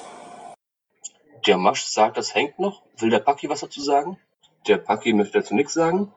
Der 1.45 1.57
Masch 1.57 1.83
sagt, 1.85 2.17
das 2.17 2.33
hängt 2.33 2.57
noch. 2.59 2.81
Will 2.97 3.11
der 3.11 3.19
Paki 3.19 3.47
was 3.47 3.61
dazu 3.61 3.79
sagen? 3.79 4.17
Der 4.67 4.77
Paki 4.77 5.13
möchte 5.13 5.39
dazu 5.39 5.53
nichts 5.53 5.73
sagen. 5.73 6.11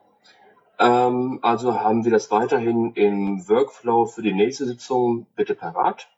Ähm, 0.79 1.39
also 1.41 1.79
haben 1.79 2.03
wir 2.03 2.11
das 2.11 2.29
weiterhin 2.31 2.93
im 2.93 3.47
Workflow 3.47 4.05
für 4.05 4.21
die 4.21 4.33
nächste 4.33 4.65
Sitzung 4.65 5.27
bitte 5.35 5.55
parat. 5.55 6.09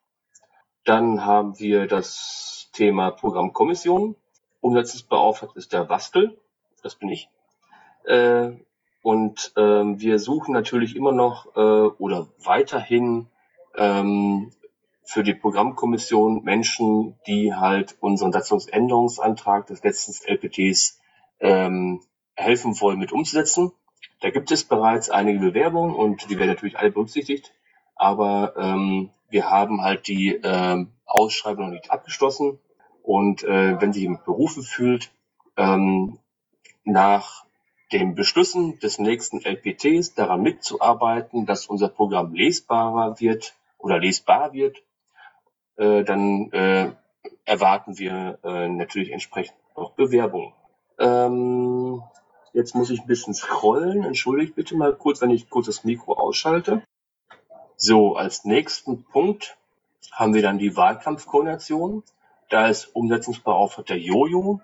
Dann 0.83 1.25
haben 1.25 1.59
wir 1.59 1.87
das 1.87 2.69
Thema 2.73 3.11
Programmkommission. 3.11 4.15
Umsetzungsbeauftragter 4.61 5.57
ist 5.57 5.73
der 5.73 5.89
Wastel. 5.89 6.39
Das 6.83 6.95
bin 6.95 7.09
ich. 7.09 7.29
Äh, 8.05 8.51
und 9.01 9.53
ähm, 9.55 9.99
wir 10.01 10.19
suchen 10.19 10.53
natürlich 10.53 10.95
immer 10.95 11.11
noch 11.11 11.55
äh, 11.55 11.59
oder 11.59 12.27
weiterhin 12.43 13.27
ähm, 13.77 14.51
für 15.03 15.23
die 15.23 15.33
Programmkommission 15.33 16.43
Menschen, 16.43 17.17
die 17.25 17.53
halt 17.53 17.97
unseren 18.01 18.31
Satzungsänderungsantrag 18.31 19.67
des 19.67 19.83
letzten 19.83 20.13
LPTs 20.29 20.99
ähm, 21.39 22.01
helfen 22.35 22.79
wollen, 22.79 22.99
mit 22.99 23.11
umzusetzen. 23.11 23.71
Da 24.21 24.29
gibt 24.29 24.51
es 24.51 24.63
bereits 24.63 25.09
einige 25.09 25.39
Bewerbungen 25.39 25.95
und 25.95 26.29
die 26.29 26.37
werden 26.37 26.49
natürlich 26.49 26.77
alle 26.77 26.91
berücksichtigt. 26.91 27.53
Aber 27.95 28.53
ähm, 28.57 29.11
wir 29.29 29.49
haben 29.49 29.81
halt 29.81 30.07
die 30.07 30.39
ähm, 30.43 30.91
Ausschreibung 31.05 31.65
noch 31.65 31.71
nicht 31.71 31.91
abgeschlossen. 31.91 32.59
Und 33.03 33.43
äh, 33.43 33.79
wenn 33.81 33.93
sich 33.93 34.03
jemand 34.03 34.25
berufen 34.25 34.63
fühlt, 34.63 35.11
ähm, 35.57 36.19
nach 36.83 37.45
den 37.91 38.15
Beschlüssen 38.15 38.79
des 38.79 38.99
nächsten 38.99 39.41
LPTs 39.41 40.13
daran 40.13 40.41
mitzuarbeiten, 40.41 41.45
dass 41.45 41.65
unser 41.65 41.89
Programm 41.89 42.33
lesbarer 42.33 43.19
wird 43.19 43.55
oder 43.77 43.99
lesbar 43.99 44.53
wird, 44.53 44.77
äh, 45.77 46.03
dann 46.03 46.51
äh, 46.51 46.91
erwarten 47.45 47.97
wir 47.97 48.37
äh, 48.43 48.67
natürlich 48.67 49.11
entsprechend 49.11 49.55
auch 49.73 49.91
Bewerbungen. 49.93 50.53
Ähm, 50.99 52.03
jetzt 52.53 52.75
muss 52.75 52.89
ich 52.89 53.01
ein 53.01 53.07
bisschen 53.07 53.33
scrollen. 53.33 54.03
Entschuldigt 54.03 54.55
bitte 54.55 54.75
mal 54.75 54.95
kurz, 54.95 55.21
wenn 55.21 55.31
ich 55.31 55.49
kurz 55.49 55.67
das 55.67 55.83
Mikro 55.83 56.13
ausschalte. 56.13 56.83
So, 57.75 58.15
als 58.15 58.45
nächsten 58.45 59.03
Punkt 59.03 59.57
haben 60.11 60.33
wir 60.33 60.41
dann 60.41 60.57
die 60.57 60.75
Wahlkampfkoordination. 60.75 62.03
Da 62.49 62.67
ist 62.67 62.95
Umsetzungsbeauftragter 62.95 63.95
Jojo. 63.95 64.61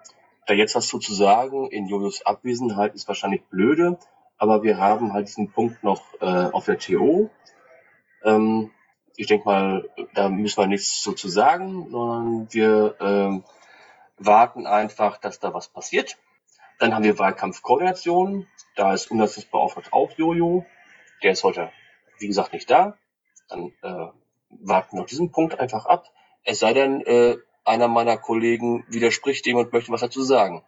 Da 0.48 0.54
jetzt 0.54 0.76
was 0.76 0.88
zu 0.88 1.00
sagen 1.00 1.68
in 1.72 1.88
Jojos 1.88 2.26
Abwesenheit 2.26 2.94
ist 2.94 3.08
wahrscheinlich 3.08 3.44
blöde, 3.46 3.98
aber 4.38 4.64
wir 4.64 4.78
haben 4.78 5.14
halt 5.14 5.28
diesen 5.28 5.52
Punkt 5.52 5.84
noch 5.84 6.02
äh, 6.22 6.26
auf 6.26 6.66
der 6.66 6.78
TO. 6.78 7.30
Ähm, 8.24 8.72
ich 9.16 9.28
denke 9.28 9.46
mal, 9.46 9.90
da 10.14 10.30
müssen 10.30 10.58
wir 10.62 10.68
nichts 10.68 11.02
so 11.02 11.14
zu 11.14 11.30
sagen, 11.30 11.90
sondern 11.90 12.48
wir 12.52 12.96
ähm, 13.00 13.44
warten 14.18 14.68
einfach, 14.68 15.18
dass 15.18 15.40
da 15.40 15.54
was 15.54 15.68
passiert. 15.68 16.18
Dann 16.80 16.94
haben 16.94 17.04
wir 17.04 17.18
Wahlkampfkoordination. 17.18 18.48
Da 18.76 18.94
ist 18.94 19.10
Umsetzungsbeauftragter 19.12 19.94
auch 19.94 20.12
Jojo. 20.18 20.66
Der 21.24 21.32
ist 21.32 21.44
heute, 21.44 21.72
wie 22.20 22.28
gesagt, 22.28 22.54
nicht 22.54 22.70
da. 22.70 22.98
Dann 23.50 23.72
äh, 23.82 24.08
warten 24.50 24.98
wir 24.98 25.02
auf 25.02 25.10
diesen 25.10 25.32
Punkt 25.32 25.60
einfach 25.60 25.86
ab. 25.86 26.12
Es 26.44 26.60
sei 26.60 26.74
denn, 26.74 27.02
äh, 27.02 27.38
einer 27.64 27.88
meiner 27.88 28.18
Kollegen 28.18 28.86
widerspricht 28.90 29.46
dem 29.46 29.58
und 29.58 29.74
möchte 29.74 29.92
was 29.92 30.02
dazu 30.02 30.22
sagen. 30.22 30.64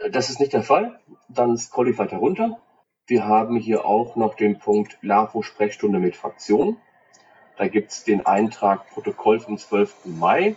Äh, 0.00 0.10
das 0.10 0.30
ist 0.30 0.40
nicht 0.40 0.52
der 0.52 0.62
Fall. 0.62 1.00
Dann 1.28 1.56
scroll 1.56 1.90
ich 1.90 1.98
weiter 1.98 2.18
runter. 2.18 2.60
Wir 3.06 3.26
haben 3.26 3.56
hier 3.56 3.84
auch 3.84 4.16
noch 4.16 4.34
den 4.34 4.58
Punkt 4.58 4.98
LAFO-Sprechstunde 5.02 5.98
mit 5.98 6.16
Fraktion. 6.16 6.76
Da 7.56 7.68
gibt 7.68 7.90
es 7.90 8.04
den 8.04 8.24
Eintrag 8.24 8.88
Protokoll 8.90 9.40
vom 9.40 9.58
12. 9.58 10.06
Mai 10.06 10.56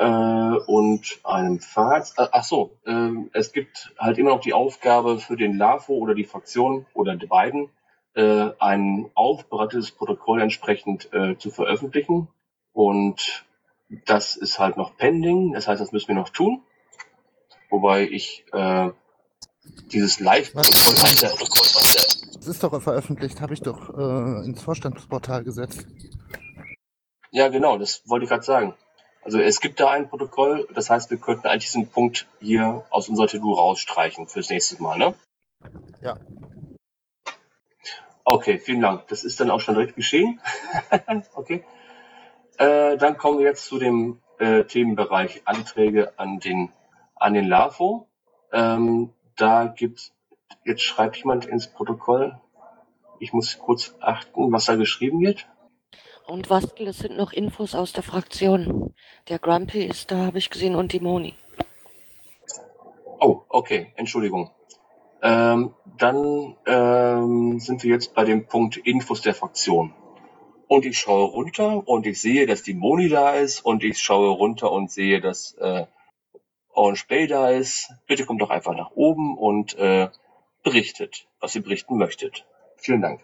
äh, 0.00 0.56
und 0.66 1.20
einem 1.24 1.60
Pfad. 1.60 2.14
Äh, 2.16 2.28
ach 2.32 2.44
so, 2.44 2.78
äh, 2.86 3.10
es 3.34 3.52
gibt 3.52 3.92
halt 3.98 4.16
immer 4.16 4.30
noch 4.30 4.40
die 4.40 4.54
Aufgabe 4.54 5.18
für 5.18 5.36
den 5.36 5.58
LAFO 5.58 5.92
oder 5.92 6.14
die 6.14 6.24
Fraktion 6.24 6.86
oder 6.94 7.16
die 7.16 7.26
beiden, 7.26 7.68
äh, 8.14 8.48
ein 8.58 9.10
aufbereitetes 9.14 9.90
Protokoll 9.90 10.40
entsprechend 10.40 11.12
äh, 11.12 11.36
zu 11.36 11.50
veröffentlichen. 11.50 12.28
Und 12.72 13.44
das 14.06 14.36
ist 14.36 14.58
halt 14.58 14.78
noch 14.78 14.96
pending. 14.96 15.52
Das 15.52 15.68
heißt, 15.68 15.82
das 15.82 15.92
müssen 15.92 16.08
wir 16.08 16.14
noch 16.14 16.30
tun. 16.30 16.62
Wobei 17.68 18.04
ich 18.04 18.44
äh, 18.52 18.90
dieses 19.92 20.18
Live-Protokoll 20.18 20.94
das 22.36 22.46
ist 22.46 22.62
doch 22.62 22.82
veröffentlicht, 22.82 23.42
habe 23.42 23.52
ich 23.52 23.60
doch 23.60 23.90
äh, 23.90 24.46
ins 24.46 24.62
Vorstandsportal 24.62 25.44
gesetzt. 25.44 25.86
Ja, 27.30 27.48
genau, 27.48 27.76
das 27.76 28.02
wollte 28.06 28.24
ich 28.24 28.30
gerade 28.30 28.42
sagen. 28.42 28.74
Also 29.22 29.38
es 29.38 29.60
gibt 29.60 29.80
da 29.80 29.90
ein 29.90 30.08
Protokoll, 30.08 30.66
das 30.74 30.88
heißt, 30.88 31.10
wir 31.10 31.18
könnten 31.18 31.46
eigentlich 31.46 31.66
diesen 31.66 31.88
Punkt 31.88 32.26
hier 32.40 32.84
aus 32.90 33.08
unserer 33.08 33.26
To-Do 33.26 33.52
rausstreichen 33.52 34.28
fürs 34.28 34.48
nächste 34.50 34.82
Mal, 34.82 34.98
ne? 34.98 35.14
Ja. 36.00 36.16
Okay, 38.24 38.58
vielen 38.58 38.80
Dank. 38.80 39.08
Das 39.08 39.24
ist 39.24 39.40
dann 39.40 39.50
auch 39.50 39.60
schon 39.60 39.74
direkt 39.74 39.96
geschehen. 39.96 40.40
okay. 41.34 41.64
Äh, 42.58 42.96
dann 42.96 43.16
kommen 43.18 43.38
wir 43.38 43.46
jetzt 43.46 43.66
zu 43.66 43.78
dem 43.78 44.20
äh, 44.38 44.64
Themenbereich 44.64 45.42
Anträge 45.46 46.18
an 46.18 46.38
den, 46.38 46.72
an 47.14 47.34
den 47.34 47.46
LAFO. 47.46 48.08
Ähm, 48.52 49.12
da 49.36 49.66
gibt's 49.66 50.12
Jetzt 50.64 50.82
schreibt 50.82 51.16
jemand 51.16 51.46
ins 51.46 51.66
Protokoll. 51.68 52.38
Ich 53.18 53.32
muss 53.32 53.58
kurz 53.58 53.94
achten, 54.00 54.52
was 54.52 54.66
da 54.66 54.76
geschrieben 54.76 55.20
wird. 55.20 55.46
Und 56.30 56.48
Wastel, 56.48 56.86
es 56.86 56.98
sind 56.98 57.16
noch 57.16 57.32
Infos 57.32 57.74
aus 57.74 57.92
der 57.92 58.04
Fraktion. 58.04 58.94
Der 59.28 59.40
Grumpy 59.40 59.84
ist 59.84 60.12
da, 60.12 60.26
habe 60.26 60.38
ich 60.38 60.48
gesehen, 60.48 60.76
und 60.76 60.92
die 60.92 61.00
Moni. 61.00 61.34
Oh, 63.18 63.42
okay, 63.48 63.92
Entschuldigung. 63.96 64.52
Ähm, 65.22 65.74
dann 65.98 66.56
ähm, 66.66 67.58
sind 67.58 67.82
wir 67.82 67.90
jetzt 67.90 68.14
bei 68.14 68.22
dem 68.22 68.46
Punkt 68.46 68.76
Infos 68.76 69.22
der 69.22 69.34
Fraktion. 69.34 69.92
Und 70.68 70.86
ich 70.86 71.00
schaue 71.00 71.24
runter 71.32 71.88
und 71.88 72.06
ich 72.06 72.20
sehe, 72.20 72.46
dass 72.46 72.62
die 72.62 72.74
Moni 72.74 73.08
da 73.08 73.34
ist 73.34 73.64
und 73.64 73.82
ich 73.82 73.98
schaue 73.98 74.30
runter 74.30 74.70
und 74.70 74.92
sehe, 74.92 75.20
dass 75.20 75.54
äh, 75.54 75.86
Orange 76.72 77.08
Bay 77.08 77.26
da 77.26 77.50
ist. 77.50 77.92
Bitte 78.06 78.24
kommt 78.24 78.40
doch 78.40 78.50
einfach 78.50 78.76
nach 78.76 78.92
oben 78.92 79.36
und 79.36 79.76
äh, 79.78 80.10
berichtet, 80.62 81.26
was 81.40 81.56
ihr 81.56 81.62
berichten 81.64 81.98
möchtet. 81.98 82.46
Vielen 82.76 83.02
Dank. 83.02 83.20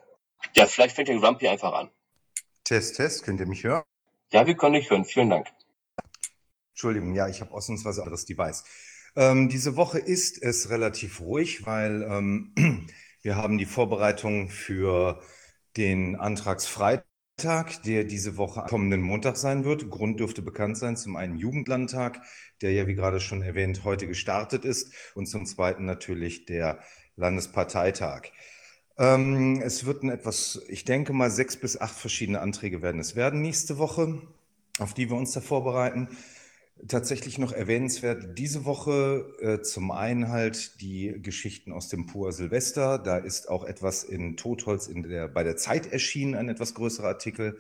Ja, 0.57 0.67
vielleicht 0.67 0.97
fängt 0.97 1.07
der 1.07 1.21
Grumpy 1.21 1.47
einfach 1.47 1.73
an. 1.73 1.89
Test, 2.67 2.97
Test, 2.97 3.23
könnt 3.23 3.39
ihr 3.39 3.47
mich 3.47 3.63
hören? 3.63 3.85
Ja, 4.33 4.45
wir 4.45 4.57
können 4.57 4.75
dich 4.75 4.91
hören. 4.91 5.05
Vielen 5.05 5.31
Dank. 5.31 5.47
Entschuldigung, 6.71 7.15
ja, 7.15 7.29
ich 7.29 7.41
habe 7.41 7.53
ausnahmsweise 7.53 8.03
anderes 8.03 8.25
Device. 8.25 8.65
Ähm, 9.15 9.49
diese 9.49 9.77
Woche 9.77 10.01
ist 10.01 10.43
es 10.43 10.69
relativ 10.69 11.21
ruhig, 11.21 11.65
weil 11.65 12.03
ähm, 12.03 12.53
wir 13.23 13.37
haben 13.37 13.57
die 13.57 13.67
Vorbereitung 13.67 14.49
für 14.49 15.23
den 15.77 16.17
Antragsfreitag 16.17 17.07
Tag, 17.37 17.83
der 17.83 18.05
diese 18.05 18.39
Woche 18.39 18.63
kommenden 18.63 19.03
Montag 19.03 19.37
sein 19.37 19.67
wird. 19.67 19.91
Grund 19.91 20.21
dürfte 20.21 20.41
bekannt 20.41 20.79
sein. 20.79 20.97
Zum 20.97 21.17
einen 21.17 21.37
Jugendlandtag, 21.37 22.23
der 22.63 22.73
ja, 22.73 22.87
wie 22.87 22.95
gerade 22.95 23.21
schon 23.21 23.43
erwähnt, 23.43 23.85
heute 23.85 24.07
gestartet 24.07 24.65
ist. 24.65 24.95
Und 25.15 25.27
zum 25.27 25.45
zweiten 25.45 25.85
natürlich 25.85 26.47
der 26.47 26.81
Landesparteitag. 27.15 28.31
Ähm, 28.99 29.61
es 29.63 29.85
wird 29.85 30.03
ein 30.03 30.11
etwas, 30.11 30.63
ich 30.69 30.85
denke 30.85 31.13
mal, 31.13 31.31
sechs 31.31 31.57
bis 31.57 31.79
acht 31.81 31.95
verschiedene 31.95 32.41
Anträge 32.41 32.81
werden 32.83 33.01
es 33.01 33.15
werden 33.15 33.43
nächste 33.43 33.79
Woche, 33.79 34.23
auf 34.79 34.95
die 34.95 35.11
wir 35.11 35.17
uns 35.17 35.33
da 35.33 35.41
vorbereiten. 35.41 36.09
Tatsächlich 36.89 37.39
noch 37.39 37.53
erwähnenswert 37.53 38.39
diese 38.39 38.67
Woche 38.67 39.35
äh, 39.41 39.63
zum 39.63 39.91
einen 39.91 40.29
halt 40.29 40.81
die 40.83 41.21
Geschichten 41.23 41.73
aus 41.73 41.89
dem 41.89 42.07
Pur 42.07 42.33
Silvester. 42.33 42.99
Da 42.99 43.17
ist 43.17 43.49
auch 43.49 43.65
etwas 43.65 44.05
in 44.05 44.37
Totholz 44.37 44.87
in 44.87 45.03
der, 45.03 45.29
bei 45.29 45.43
der 45.43 45.57
Zeit 45.57 45.93
erschienen, 45.93 46.35
ein 46.35 46.51
etwas 46.51 46.75
größerer 46.75 47.09
Artikel. 47.09 47.59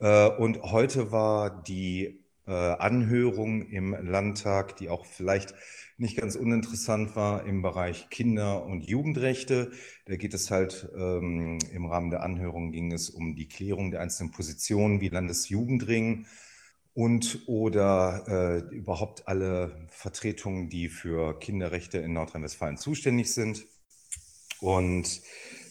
Äh, 0.00 0.28
und 0.28 0.62
heute 0.62 1.12
war 1.12 1.62
die 1.62 2.21
Anhörung 2.52 3.62
im 3.68 3.94
Landtag, 3.94 4.76
die 4.76 4.88
auch 4.88 5.06
vielleicht 5.06 5.54
nicht 5.98 6.16
ganz 6.16 6.34
uninteressant 6.34 7.14
war 7.16 7.46
im 7.46 7.62
Bereich 7.62 8.10
Kinder- 8.10 8.64
und 8.64 8.82
Jugendrechte. 8.82 9.70
Da 10.06 10.16
geht 10.16 10.34
es 10.34 10.50
halt 10.50 10.88
ähm, 10.96 11.58
im 11.72 11.86
Rahmen 11.86 12.10
der 12.10 12.22
Anhörung 12.22 12.72
ging 12.72 12.92
es 12.92 13.10
um 13.10 13.36
die 13.36 13.48
Klärung 13.48 13.90
der 13.90 14.00
einzelnen 14.00 14.32
Positionen 14.32 15.00
wie 15.00 15.08
Landesjugendring 15.08 16.26
und 16.94 17.42
oder 17.46 18.24
äh, 18.70 18.74
überhaupt 18.74 19.28
alle 19.28 19.86
Vertretungen, 19.90 20.68
die 20.68 20.88
für 20.88 21.38
Kinderrechte 21.38 21.98
in 21.98 22.12
Nordrhein-Westfalen 22.12 22.76
zuständig 22.76 23.32
sind. 23.32 23.64
Und 24.60 25.22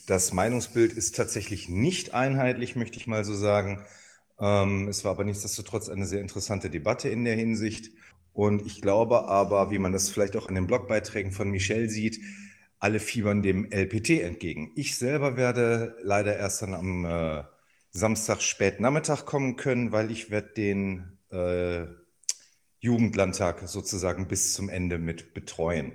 das 0.08 0.34
Meinungsbild 0.34 0.94
ist 0.94 1.16
tatsächlich 1.16 1.70
nicht 1.70 2.14
einheitlich, 2.14 2.76
möchte 2.76 2.98
ich 2.98 3.08
mal 3.08 3.24
so 3.24 3.36
sagen. 3.36 3.86
Ähm, 4.42 4.88
es 4.88 5.06
war 5.06 5.12
aber 5.12 5.24
nichtsdestotrotz 5.24 5.88
eine 5.88 6.06
sehr 6.06 6.20
interessante 6.20 6.70
Debatte 6.70 7.08
in 7.10 7.24
der 7.24 7.36
Hinsicht. 7.36 7.92
Und 8.34 8.66
ich 8.66 8.82
glaube 8.82 9.28
aber, 9.28 9.72
wie 9.72 9.80
man 9.80 9.94
das 9.94 10.10
vielleicht 10.10 10.36
auch 10.36 10.50
in 10.50 10.56
den 10.56 10.68
Blogbeiträgen 10.68 11.32
von 11.32 11.52
Michelle 11.52 11.90
sieht, 11.90 12.20
alle 12.80 13.00
fiebern 13.00 13.44
dem 13.44 13.72
LPT 13.72 14.22
entgegen. 14.22 14.72
Ich 14.76 14.98
selber 14.98 15.38
werde 15.38 15.96
leider 16.02 16.36
erst 16.36 16.64
dann 16.64 16.74
am 16.74 17.06
äh, 17.06 17.44
Samstag 17.92 18.42
spät 18.42 18.80
Nachmittag 18.80 19.26
kommen 19.26 19.56
können, 19.56 19.92
weil 19.92 20.10
ich 20.10 20.32
werde 20.32 20.54
den 20.54 21.20
äh, 21.30 21.86
Jugendlandtag 22.80 23.68
sozusagen 23.68 24.28
bis 24.28 24.54
zum 24.54 24.70
Ende 24.70 24.98
mit 24.98 25.36
betreuen. 25.36 25.92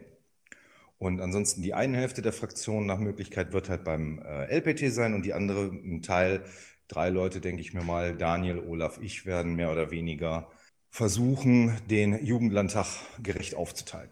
Und 0.98 1.20
ansonsten 1.20 1.62
die 1.62 1.74
eine 1.74 1.96
Hälfte 1.96 2.22
der 2.22 2.32
Fraktion 2.32 2.86
nach 2.86 2.98
Möglichkeit 2.98 3.52
wird 3.52 3.68
halt 3.68 3.82
beim 3.82 4.20
äh, 4.20 4.44
LPT 4.56 4.92
sein 4.92 5.14
und 5.14 5.26
die 5.26 5.34
andere, 5.34 5.66
ein 5.66 6.02
Teil, 6.02 6.44
drei 6.88 7.10
Leute, 7.10 7.40
denke 7.40 7.62
ich 7.62 7.74
mir 7.74 7.82
mal, 7.82 8.16
Daniel, 8.16 8.58
Olaf, 8.58 8.98
ich 9.00 9.26
werden 9.26 9.54
mehr 9.54 9.72
oder 9.72 9.90
weniger 9.90 10.48
versuchen, 10.90 11.78
den 11.90 12.24
Jugendlandtag 12.24 12.86
gerecht 13.22 13.54
aufzuteilen. 13.54 14.10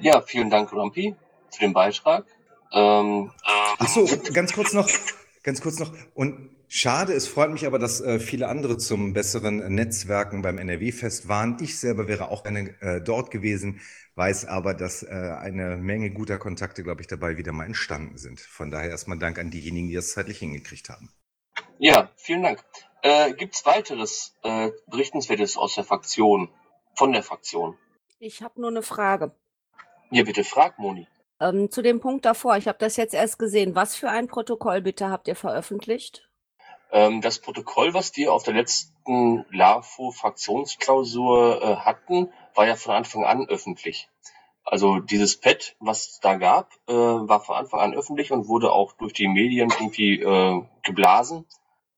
Ja, 0.00 0.22
vielen 0.22 0.50
Dank, 0.50 0.72
Rampi, 0.72 1.14
für 1.50 1.60
den 1.60 1.72
Beitrag. 1.72 2.24
Ähm, 2.72 3.30
Ach 3.78 3.88
so, 3.88 4.08
ganz 4.32 4.52
kurz 4.52 4.72
noch, 4.72 4.88
ganz 5.42 5.60
kurz 5.60 5.78
noch. 5.78 5.92
Und 6.14 6.50
schade, 6.68 7.12
es 7.12 7.28
freut 7.28 7.50
mich 7.50 7.66
aber, 7.66 7.78
dass 7.78 8.00
äh, 8.00 8.18
viele 8.18 8.48
andere 8.48 8.78
zum 8.78 9.12
besseren 9.12 9.74
Netzwerken 9.74 10.40
beim 10.40 10.58
NRW-Fest 10.58 11.28
waren. 11.28 11.58
Ich 11.60 11.78
selber 11.78 12.08
wäre 12.08 12.28
auch 12.28 12.42
gerne 12.42 12.74
äh, 12.80 13.02
dort 13.02 13.30
gewesen, 13.30 13.80
weiß 14.14 14.46
aber, 14.46 14.72
dass 14.72 15.02
äh, 15.02 15.08
eine 15.08 15.76
Menge 15.76 16.10
guter 16.10 16.38
Kontakte, 16.38 16.82
glaube 16.82 17.02
ich, 17.02 17.06
dabei 17.06 17.36
wieder 17.36 17.52
mal 17.52 17.66
entstanden 17.66 18.16
sind. 18.16 18.40
Von 18.40 18.70
daher 18.70 18.90
erstmal 18.90 19.18
Dank 19.18 19.38
an 19.38 19.50
diejenigen, 19.50 19.88
die 19.88 19.94
das 19.94 20.12
zeitlich 20.12 20.38
hingekriegt 20.38 20.88
haben. 20.88 21.10
Ja, 21.84 22.10
vielen 22.14 22.44
Dank. 22.44 22.62
Äh, 23.02 23.32
Gibt 23.32 23.56
es 23.56 23.66
weiteres 23.66 24.36
äh, 24.44 24.70
Berichtenswertes 24.86 25.56
aus 25.56 25.74
der 25.74 25.82
Fraktion, 25.82 26.48
von 26.94 27.10
der 27.10 27.24
Fraktion? 27.24 27.76
Ich 28.20 28.40
habe 28.40 28.60
nur 28.60 28.70
eine 28.70 28.82
Frage. 28.82 29.34
Ja, 30.12 30.22
bitte 30.22 30.44
frag, 30.44 30.78
Moni. 30.78 31.08
Ähm, 31.40 31.72
zu 31.72 31.82
dem 31.82 31.98
Punkt 31.98 32.24
davor, 32.24 32.56
ich 32.56 32.68
habe 32.68 32.78
das 32.78 32.96
jetzt 32.96 33.14
erst 33.14 33.36
gesehen. 33.36 33.74
Was 33.74 33.96
für 33.96 34.08
ein 34.08 34.28
Protokoll 34.28 34.80
bitte 34.80 35.10
habt 35.10 35.26
ihr 35.26 35.34
veröffentlicht? 35.34 36.30
Ähm, 36.92 37.20
das 37.20 37.40
Protokoll, 37.40 37.94
was 37.94 38.16
wir 38.16 38.32
auf 38.32 38.44
der 38.44 38.54
letzten 38.54 39.44
LAFO-Fraktionsklausur 39.50 41.62
äh, 41.62 41.76
hatten, 41.78 42.32
war 42.54 42.68
ja 42.68 42.76
von 42.76 42.94
Anfang 42.94 43.24
an 43.24 43.48
öffentlich. 43.48 44.08
Also 44.62 45.00
dieses 45.00 45.40
Pad, 45.40 45.74
was 45.80 46.10
es 46.10 46.20
da 46.20 46.36
gab, 46.36 46.70
äh, 46.86 46.92
war 46.92 47.40
von 47.40 47.56
Anfang 47.56 47.80
an 47.80 47.92
öffentlich 47.92 48.30
und 48.30 48.46
wurde 48.46 48.70
auch 48.70 48.92
durch 48.92 49.14
die 49.14 49.26
Medien 49.26 49.70
irgendwie 49.70 50.20
äh, 50.20 50.62
geblasen. 50.84 51.44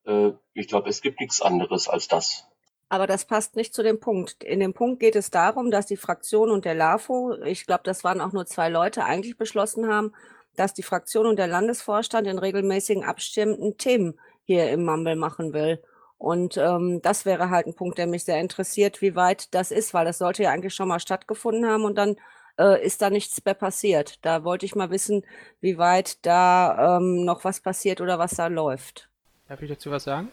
Äh, 0.07 0.33
ich 0.53 0.69
glaube, 0.69 0.89
es 0.89 1.01
gibt 1.01 1.21
nichts 1.21 1.41
anderes 1.43 1.89
als 1.89 2.09
das. 2.09 2.47
Aber 2.89 3.07
das 3.07 3.25
passt 3.25 3.57
nicht 3.57 3.75
zu 3.75 3.83
dem 3.83 3.99
Punkt. 3.99 4.45
In 4.45 4.61
dem 4.61 4.75
Punkt 4.75 5.01
geht 5.01 5.17
es 5.17 5.31
darum, 5.31 5.71
dass 5.71 5.87
die 5.87 5.97
Fraktion 5.97 6.51
und 6.51 6.65
der 6.65 6.75
LAFO, 6.75 7.35
ich 7.45 7.67
glaube, 7.67 7.83
das 7.85 8.05
waren 8.05 8.21
auch 8.21 8.33
nur 8.33 8.47
zwei 8.47 8.69
Leute, 8.69 9.05
eigentlich 9.05 9.37
beschlossen 9.37 9.89
haben, 9.89 10.13
dass 10.55 10.75
die 10.75 10.83
Fraktion 10.83 11.27
und 11.27 11.37
der 11.37 11.49
Landesvorstand 11.49 12.27
in 12.27 12.39
regelmäßigen 12.39 13.05
Abständen 13.05 13.77
Themen 13.79 14.19
hier 14.45 14.71
im 14.71 14.85
Mumble 14.85 15.17
machen 15.17 15.53
will. 15.53 15.83
Und 16.19 16.57
ähm, 16.57 17.01
das 17.03 17.25
wäre 17.25 17.51
halt 17.51 17.67
ein 17.67 17.75
Punkt, 17.75 17.99
der 17.99 18.07
mich 18.07 18.25
sehr 18.25 18.41
interessiert, 18.41 19.03
wie 19.03 19.17
weit 19.17 19.53
das 19.55 19.71
ist, 19.71 19.93
weil 19.95 20.05
das 20.05 20.19
sollte 20.19 20.45
ja 20.45 20.51
eigentlich 20.51 20.75
schon 20.75 20.89
mal 20.89 21.01
stattgefunden 21.01 21.67
haben 21.67 21.85
und 21.85 21.97
dann 21.99 22.17
äh, 22.59 22.85
ist 22.85 23.03
da 23.03 23.11
nichts 23.11 23.45
mehr 23.45 23.55
passiert. 23.55 24.25
Da 24.25 24.45
wollte 24.45 24.67
ich 24.67 24.75
mal 24.75 24.91
wissen, 24.91 25.27
wie 25.61 25.79
weit 25.79 26.25
da 26.25 26.99
ähm, 26.99 27.25
noch 27.25 27.45
was 27.45 27.61
passiert 27.61 28.01
oder 28.01 28.19
was 28.19 28.33
da 28.37 28.47
läuft. 28.47 29.11
Darf 29.55 29.63
ich 29.63 29.71
dazu 29.71 29.93
was 29.93 30.03
sagen? 30.03 30.31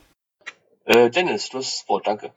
Äh, 0.83 1.11
Dennis, 1.11 1.49
du 1.49 1.59
hast 1.59 1.81
das 1.81 1.89
Wort, 1.89 2.07
danke. 2.07 2.31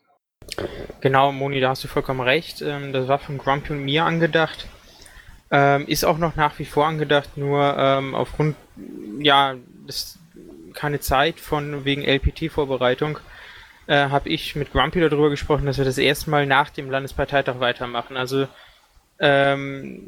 Genau, 1.01 1.33
Moni, 1.33 1.59
da 1.59 1.71
hast 1.71 1.83
du 1.83 1.89
vollkommen 1.89 2.21
recht. 2.21 2.61
Ähm, 2.61 2.93
das 2.93 3.09
war 3.09 3.19
von 3.19 3.39
Grumpy 3.39 3.73
und 3.73 3.87
mir 3.87 4.05
angedacht. 4.05 4.67
Ähm, 5.51 5.87
ist 5.87 6.05
auch 6.05 6.19
noch 6.19 6.37
nach 6.37 6.59
wie 6.59 6.67
vor 6.67 6.85
angedacht, 6.85 7.39
nur 7.39 7.75
ähm, 7.79 8.15
aufgrund, 8.15 8.57
ja, 9.19 9.55
das, 9.87 10.19
keine 10.75 11.01
Zeit 11.01 11.41
von 11.41 11.87
wegen 11.87 12.05
LPT-Vorbereitung, 12.05 13.19
äh, 13.87 14.11
habe 14.11 14.29
ich 14.29 14.55
mit 14.55 14.71
Grumpy 14.71 15.01
darüber 15.01 15.31
gesprochen, 15.31 15.65
dass 15.65 15.79
wir 15.79 15.87
das 15.87 15.97
erstmal 15.97 16.45
nach 16.45 16.69
dem 16.69 16.91
Landesparteitag 16.91 17.61
weitermachen. 17.61 18.19
Also, 18.19 18.47
ähm, 19.21 20.03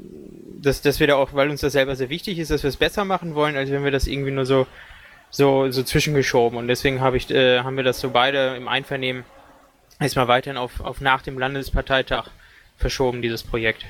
dass, 0.60 0.82
dass 0.82 1.00
wir 1.00 1.06
da 1.06 1.14
auch, 1.14 1.32
weil 1.32 1.48
uns 1.48 1.62
das 1.62 1.72
selber 1.72 1.96
sehr 1.96 2.10
wichtig 2.10 2.38
ist, 2.38 2.50
dass 2.50 2.64
wir 2.64 2.68
es 2.68 2.76
besser 2.76 3.06
machen 3.06 3.34
wollen, 3.34 3.56
als 3.56 3.70
wenn 3.70 3.82
wir 3.82 3.90
das 3.90 4.06
irgendwie 4.06 4.32
nur 4.32 4.44
so, 4.44 4.66
so, 5.30 5.70
so 5.70 5.82
zwischengeschoben. 5.82 6.58
Und 6.58 6.68
deswegen 6.68 7.00
habe 7.00 7.16
ich, 7.16 7.30
äh, 7.30 7.60
haben 7.60 7.76
wir 7.76 7.84
das 7.84 8.00
so 8.00 8.10
beide 8.10 8.56
im 8.56 8.68
Einvernehmen 8.68 9.24
erstmal 9.98 10.28
weiterhin 10.28 10.58
auf, 10.58 10.80
auf 10.80 11.00
nach 11.00 11.22
dem 11.22 11.38
Landesparteitag 11.38 12.28
verschoben, 12.76 13.22
dieses 13.22 13.42
Projekt. 13.42 13.84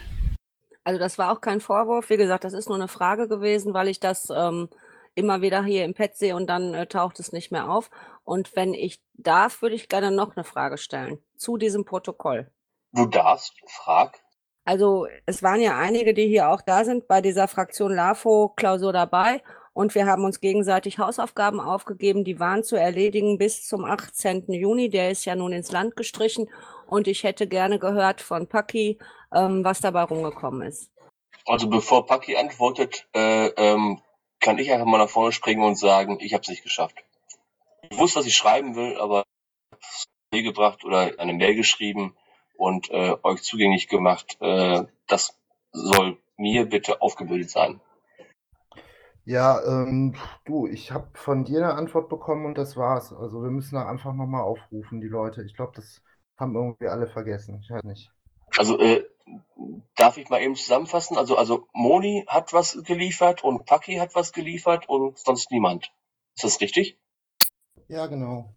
Also 0.84 1.00
das 1.00 1.18
war 1.18 1.32
auch 1.32 1.40
kein 1.40 1.60
Vorwurf. 1.60 2.10
Wie 2.10 2.16
gesagt, 2.16 2.44
das 2.44 2.52
ist 2.52 2.68
nur 2.68 2.78
eine 2.78 2.88
Frage 2.88 3.26
gewesen, 3.26 3.74
weil 3.74 3.88
ich 3.88 3.98
das 3.98 4.28
ähm, 4.30 4.68
immer 5.16 5.42
wieder 5.42 5.64
hier 5.64 5.84
im 5.84 5.94
Pad 5.94 6.16
sehe 6.16 6.36
und 6.36 6.46
dann 6.46 6.74
äh, 6.74 6.86
taucht 6.86 7.18
es 7.18 7.32
nicht 7.32 7.50
mehr 7.50 7.68
auf. 7.68 7.90
Und 8.22 8.54
wenn 8.54 8.72
ich 8.72 9.00
darf, 9.14 9.62
würde 9.62 9.74
ich 9.74 9.88
gerne 9.88 10.12
noch 10.12 10.36
eine 10.36 10.44
Frage 10.44 10.78
stellen 10.78 11.18
zu 11.36 11.56
diesem 11.56 11.84
Protokoll. 11.84 12.50
Du 12.92 13.06
darfst, 13.06 13.52
frag. 13.68 14.20
Also 14.64 15.06
es 15.26 15.42
waren 15.42 15.60
ja 15.60 15.78
einige, 15.78 16.14
die 16.14 16.26
hier 16.26 16.48
auch 16.48 16.60
da 16.60 16.84
sind 16.84 17.08
bei 17.08 17.20
dieser 17.20 17.48
Fraktion 17.48 17.92
LAFO-Klausur 17.92 18.92
dabei 18.92 19.42
und 19.76 19.94
wir 19.94 20.06
haben 20.06 20.24
uns 20.24 20.40
gegenseitig 20.40 20.98
Hausaufgaben 20.98 21.60
aufgegeben, 21.60 22.24
die 22.24 22.40
waren 22.40 22.64
zu 22.64 22.76
erledigen 22.76 23.36
bis 23.36 23.68
zum 23.68 23.84
18. 23.84 24.50
Juni. 24.50 24.88
Der 24.88 25.10
ist 25.10 25.26
ja 25.26 25.36
nun 25.36 25.52
ins 25.52 25.70
Land 25.70 25.96
gestrichen 25.96 26.48
und 26.86 27.06
ich 27.06 27.24
hätte 27.24 27.46
gerne 27.46 27.78
gehört 27.78 28.22
von 28.22 28.48
Paki, 28.48 28.98
ähm, 29.34 29.64
was 29.64 29.82
dabei 29.82 30.04
rumgekommen 30.04 30.66
ist. 30.66 30.90
Also 31.44 31.68
bevor 31.68 32.06
Paki 32.06 32.36
antwortet, 32.36 33.06
äh, 33.14 33.48
ähm, 33.48 34.00
kann 34.40 34.58
ich 34.58 34.72
einfach 34.72 34.86
mal 34.86 34.96
nach 34.96 35.10
vorne 35.10 35.32
springen 35.32 35.62
und 35.62 35.76
sagen, 35.76 36.20
ich 36.22 36.32
habe 36.32 36.40
es 36.40 36.48
nicht 36.48 36.62
geschafft. 36.62 36.96
Ich 37.90 37.98
wusste, 37.98 38.20
was 38.20 38.26
ich 38.26 38.34
schreiben 38.34 38.76
will, 38.76 38.96
aber 38.98 39.24
Mail 40.32 40.42
gebracht 40.42 40.86
oder 40.86 41.12
eine 41.18 41.34
Mail 41.34 41.54
geschrieben 41.54 42.16
und 42.56 42.90
äh, 42.90 43.14
euch 43.22 43.42
zugänglich 43.42 43.88
gemacht. 43.88 44.38
Äh, 44.40 44.84
das 45.06 45.38
soll 45.72 46.16
mir 46.38 46.64
bitte 46.64 47.02
aufgebildet 47.02 47.50
sein. 47.50 47.82
Ja, 49.26 49.60
ähm, 49.66 50.14
du, 50.44 50.68
ich 50.68 50.92
habe 50.92 51.08
von 51.14 51.44
dir 51.44 51.58
eine 51.58 51.74
Antwort 51.74 52.08
bekommen 52.08 52.46
und 52.46 52.56
das 52.56 52.76
war's. 52.76 53.12
Also 53.12 53.42
wir 53.42 53.50
müssen 53.50 53.74
da 53.74 53.88
einfach 53.88 54.14
nochmal 54.14 54.42
aufrufen, 54.42 55.00
die 55.00 55.08
Leute. 55.08 55.42
Ich 55.42 55.54
glaube, 55.54 55.72
das 55.74 56.00
haben 56.38 56.54
irgendwie 56.54 56.86
alle 56.86 57.08
vergessen. 57.08 57.58
Ich 57.60 57.68
weiß 57.68 57.82
nicht. 57.82 58.12
Also 58.56 58.78
äh, 58.78 59.04
darf 59.96 60.16
ich 60.16 60.30
mal 60.30 60.40
eben 60.40 60.54
zusammenfassen? 60.54 61.16
Also 61.16 61.36
also 61.36 61.66
Moni 61.72 62.24
hat 62.28 62.52
was 62.52 62.80
geliefert 62.84 63.42
und 63.42 63.66
Paki 63.66 63.96
hat 63.96 64.14
was 64.14 64.32
geliefert 64.32 64.88
und 64.88 65.18
sonst 65.18 65.50
niemand. 65.50 65.92
Ist 66.36 66.44
das 66.44 66.60
richtig? 66.60 66.96
Ja, 67.88 68.06
genau. 68.06 68.54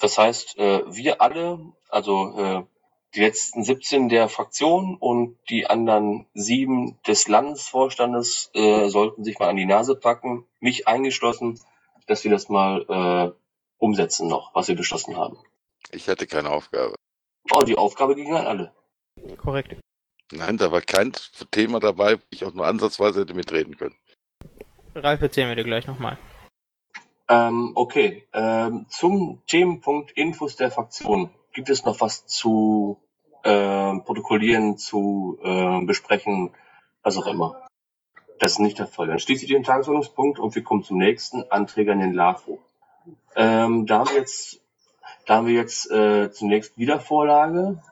Das 0.00 0.18
heißt, 0.18 0.58
äh, 0.58 0.82
wir 0.92 1.22
alle, 1.22 1.60
also 1.90 2.36
äh, 2.36 2.64
die 3.14 3.20
letzten 3.20 3.64
17 3.64 4.08
der 4.08 4.28
Fraktion 4.28 4.96
und 4.96 5.38
die 5.48 5.66
anderen 5.66 6.26
sieben 6.34 6.98
des 7.06 7.28
Landesvorstandes 7.28 8.50
äh, 8.54 8.88
sollten 8.88 9.24
sich 9.24 9.38
mal 9.38 9.48
an 9.48 9.56
die 9.56 9.66
Nase 9.66 9.94
packen, 9.94 10.44
mich 10.60 10.86
eingeschlossen, 10.86 11.58
dass 12.06 12.24
wir 12.24 12.30
das 12.30 12.48
mal 12.48 12.84
äh, 12.88 13.32
umsetzen 13.78 14.28
noch, 14.28 14.54
was 14.54 14.68
wir 14.68 14.76
beschlossen 14.76 15.16
haben. 15.16 15.38
Ich 15.90 16.08
hatte 16.08 16.26
keine 16.26 16.50
Aufgabe. 16.50 16.94
Oh, 17.50 17.62
die 17.62 17.78
Aufgabe 17.78 18.14
ging 18.14 18.34
an 18.34 18.46
alle. 18.46 18.72
Korrekt. 19.38 19.76
Nein, 20.32 20.58
da 20.58 20.70
war 20.70 20.82
kein 20.82 21.12
Thema 21.50 21.80
dabei, 21.80 22.16
wo 22.16 22.22
ich 22.30 22.44
auch 22.44 22.52
nur 22.52 22.66
ansatzweise 22.66 23.20
hätte 23.20 23.34
mitreden 23.34 23.78
können. 23.78 23.94
Ralf, 24.94 25.22
erzählen 25.22 25.48
wir 25.48 25.56
dir 25.56 25.64
gleich 25.64 25.86
nochmal. 25.86 26.18
Ähm, 27.30 27.72
okay, 27.74 28.26
ähm, 28.32 28.86
zum 28.88 29.42
Themenpunkt 29.46 30.12
Infos 30.12 30.56
der 30.56 30.70
Fraktion. 30.70 31.30
Gibt 31.58 31.70
es 31.70 31.84
noch 31.84 32.00
was 32.00 32.24
zu 32.24 32.98
äh, 33.42 33.98
protokollieren, 33.98 34.78
zu 34.78 35.40
äh, 35.42 35.84
besprechen, 35.84 36.54
was 37.02 37.16
auch 37.16 37.26
immer? 37.26 37.66
Das 38.38 38.52
ist 38.52 38.60
nicht 38.60 38.78
der 38.78 38.86
Fall. 38.86 39.08
Dann 39.08 39.18
schließe 39.18 39.44
ich 39.44 39.50
den 39.50 39.64
Tagesordnungspunkt 39.64 40.38
und 40.38 40.54
wir 40.54 40.62
kommen 40.62 40.84
zum 40.84 40.98
nächsten 40.98 41.42
Anträger 41.50 41.94
in 41.94 41.98
den 41.98 42.12
LAFO. 42.12 42.60
Ähm, 43.34 43.86
da 43.86 43.98
haben 43.98 44.10
wir 44.10 44.18
jetzt, 44.18 44.60
da 45.26 45.34
haben 45.34 45.48
wir 45.48 45.54
jetzt 45.54 45.90
äh, 45.90 46.30
zunächst 46.30 46.78
Wiedervorlage. 46.78 47.82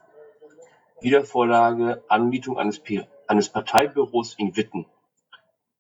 Wiedervorlage 1.00 2.05
Anmietung 2.07 2.59
eines, 2.59 2.81
eines 3.26 3.48
Parteibüros 3.48 4.37
in 4.38 4.57
Witten. 4.57 4.87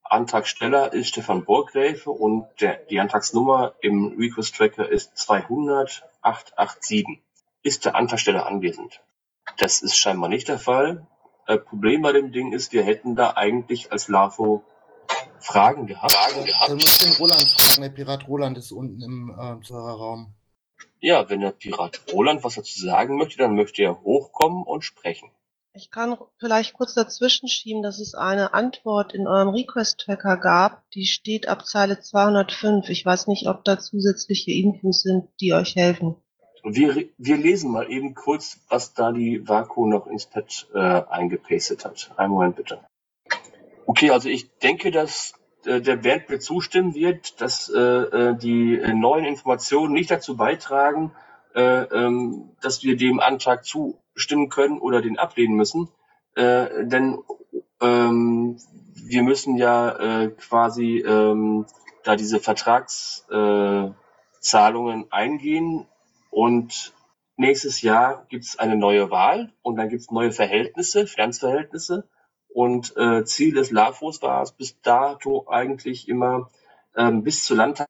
Antragsteller 0.02 0.92
ist 0.92 1.10
Stefan 1.10 1.44
Burgräfe 1.44 2.10
und 2.10 2.48
der, 2.60 2.78
die 2.90 2.98
Antragsnummer 2.98 3.74
im 3.80 4.16
Request 4.18 4.56
Tracker 4.56 4.88
ist 4.88 5.16
200887. 5.16 7.22
Ist 7.66 7.84
der 7.84 7.96
Antragsteller 7.96 8.46
anwesend? 8.46 9.02
Das 9.58 9.82
ist 9.82 9.96
scheinbar 9.96 10.28
nicht 10.28 10.46
der 10.46 10.60
Fall. 10.60 11.04
Äh, 11.48 11.58
Problem 11.58 12.00
bei 12.00 12.12
dem 12.12 12.30
Ding 12.30 12.52
ist, 12.52 12.72
wir 12.72 12.84
hätten 12.84 13.16
da 13.16 13.32
eigentlich 13.34 13.90
als 13.90 14.06
LAFO 14.06 14.62
Fragen 15.40 15.88
gehabt. 15.88 16.12
Fragen 16.12 16.46
Du 16.46 16.52
gehabt. 16.52 16.70
musst 16.74 17.04
den 17.04 17.12
Roland 17.14 17.42
fragen, 17.42 17.82
der 17.82 17.88
Pirat 17.88 18.28
Roland 18.28 18.56
ist 18.56 18.70
unten 18.70 19.02
im 19.02 19.30
äh, 19.30 19.66
Serverraum. 19.66 20.36
Ja, 21.00 21.28
wenn 21.28 21.40
der 21.40 21.50
Pirat 21.50 22.02
Roland 22.12 22.44
was 22.44 22.54
dazu 22.54 22.78
sagen 22.78 23.16
möchte, 23.16 23.38
dann 23.38 23.56
möchte 23.56 23.82
er 23.82 24.00
hochkommen 24.00 24.62
und 24.62 24.84
sprechen. 24.84 25.28
Ich 25.72 25.90
kann 25.90 26.16
vielleicht 26.38 26.72
kurz 26.72 26.94
dazwischen 26.94 27.48
schieben, 27.48 27.82
dass 27.82 27.98
es 27.98 28.14
eine 28.14 28.54
Antwort 28.54 29.12
in 29.12 29.26
eurem 29.26 29.48
Request-Tracker 29.48 30.36
gab. 30.36 30.88
Die 30.92 31.04
steht 31.04 31.48
ab 31.48 31.66
Zeile 31.66 31.98
205. 31.98 32.88
Ich 32.90 33.04
weiß 33.04 33.26
nicht, 33.26 33.48
ob 33.48 33.64
da 33.64 33.80
zusätzliche 33.80 34.52
Infos 34.52 35.02
sind, 35.02 35.28
die 35.40 35.52
euch 35.52 35.74
helfen. 35.74 36.14
Wir, 36.68 37.08
wir 37.16 37.36
lesen 37.36 37.70
mal 37.70 37.88
eben 37.88 38.14
kurz, 38.14 38.58
was 38.68 38.92
da 38.92 39.12
die 39.12 39.48
Vaku 39.48 39.86
noch 39.86 40.08
ins 40.08 40.26
Pad 40.26 40.66
äh, 40.74 40.78
eingepastet 40.78 41.84
hat. 41.84 42.10
Einen 42.16 42.32
Moment 42.32 42.56
bitte. 42.56 42.80
Okay, 43.86 44.10
also 44.10 44.28
ich 44.28 44.50
denke, 44.58 44.90
dass 44.90 45.34
äh, 45.64 45.80
der 45.80 45.94
Bernd 45.94 46.28
mir 46.28 46.40
zustimmen 46.40 46.96
wird, 46.96 47.40
dass 47.40 47.68
äh, 47.68 47.78
äh, 47.78 48.36
die 48.36 48.78
neuen 48.94 49.24
Informationen 49.24 49.92
nicht 49.92 50.10
dazu 50.10 50.36
beitragen, 50.36 51.12
äh, 51.54 51.82
ähm, 51.84 52.50
dass 52.62 52.82
wir 52.82 52.96
dem 52.96 53.20
Antrag 53.20 53.64
zustimmen 53.64 54.48
können 54.48 54.80
oder 54.80 55.00
den 55.02 55.20
ablehnen 55.20 55.54
müssen. 55.54 55.88
Äh, 56.34 56.84
denn 56.84 57.18
ähm, 57.80 58.58
wir 59.04 59.22
müssen 59.22 59.56
ja 59.56 60.22
äh, 60.24 60.30
quasi 60.30 60.98
ähm, 60.98 61.66
da 62.02 62.16
diese 62.16 62.40
Vertragszahlungen 62.40 63.94
äh, 65.04 65.06
eingehen 65.10 65.86
und 66.36 66.92
nächstes 67.38 67.80
Jahr 67.80 68.26
gibt 68.28 68.44
es 68.44 68.58
eine 68.58 68.76
neue 68.76 69.10
Wahl 69.10 69.54
und 69.62 69.76
dann 69.76 69.88
gibt 69.88 70.02
es 70.02 70.10
neue 70.10 70.32
Verhältnisse, 70.32 71.06
Finanzverhältnisse. 71.06 72.06
Und 72.48 72.94
äh, 72.98 73.24
Ziel 73.24 73.54
des 73.54 73.70
LAFOs 73.70 74.20
war 74.20 74.42
es 74.42 74.52
bis 74.52 74.78
dato 74.82 75.48
eigentlich 75.48 76.10
immer 76.10 76.50
ähm, 76.94 77.22
bis 77.22 77.46
zur 77.46 77.56
Landtag 77.56 77.86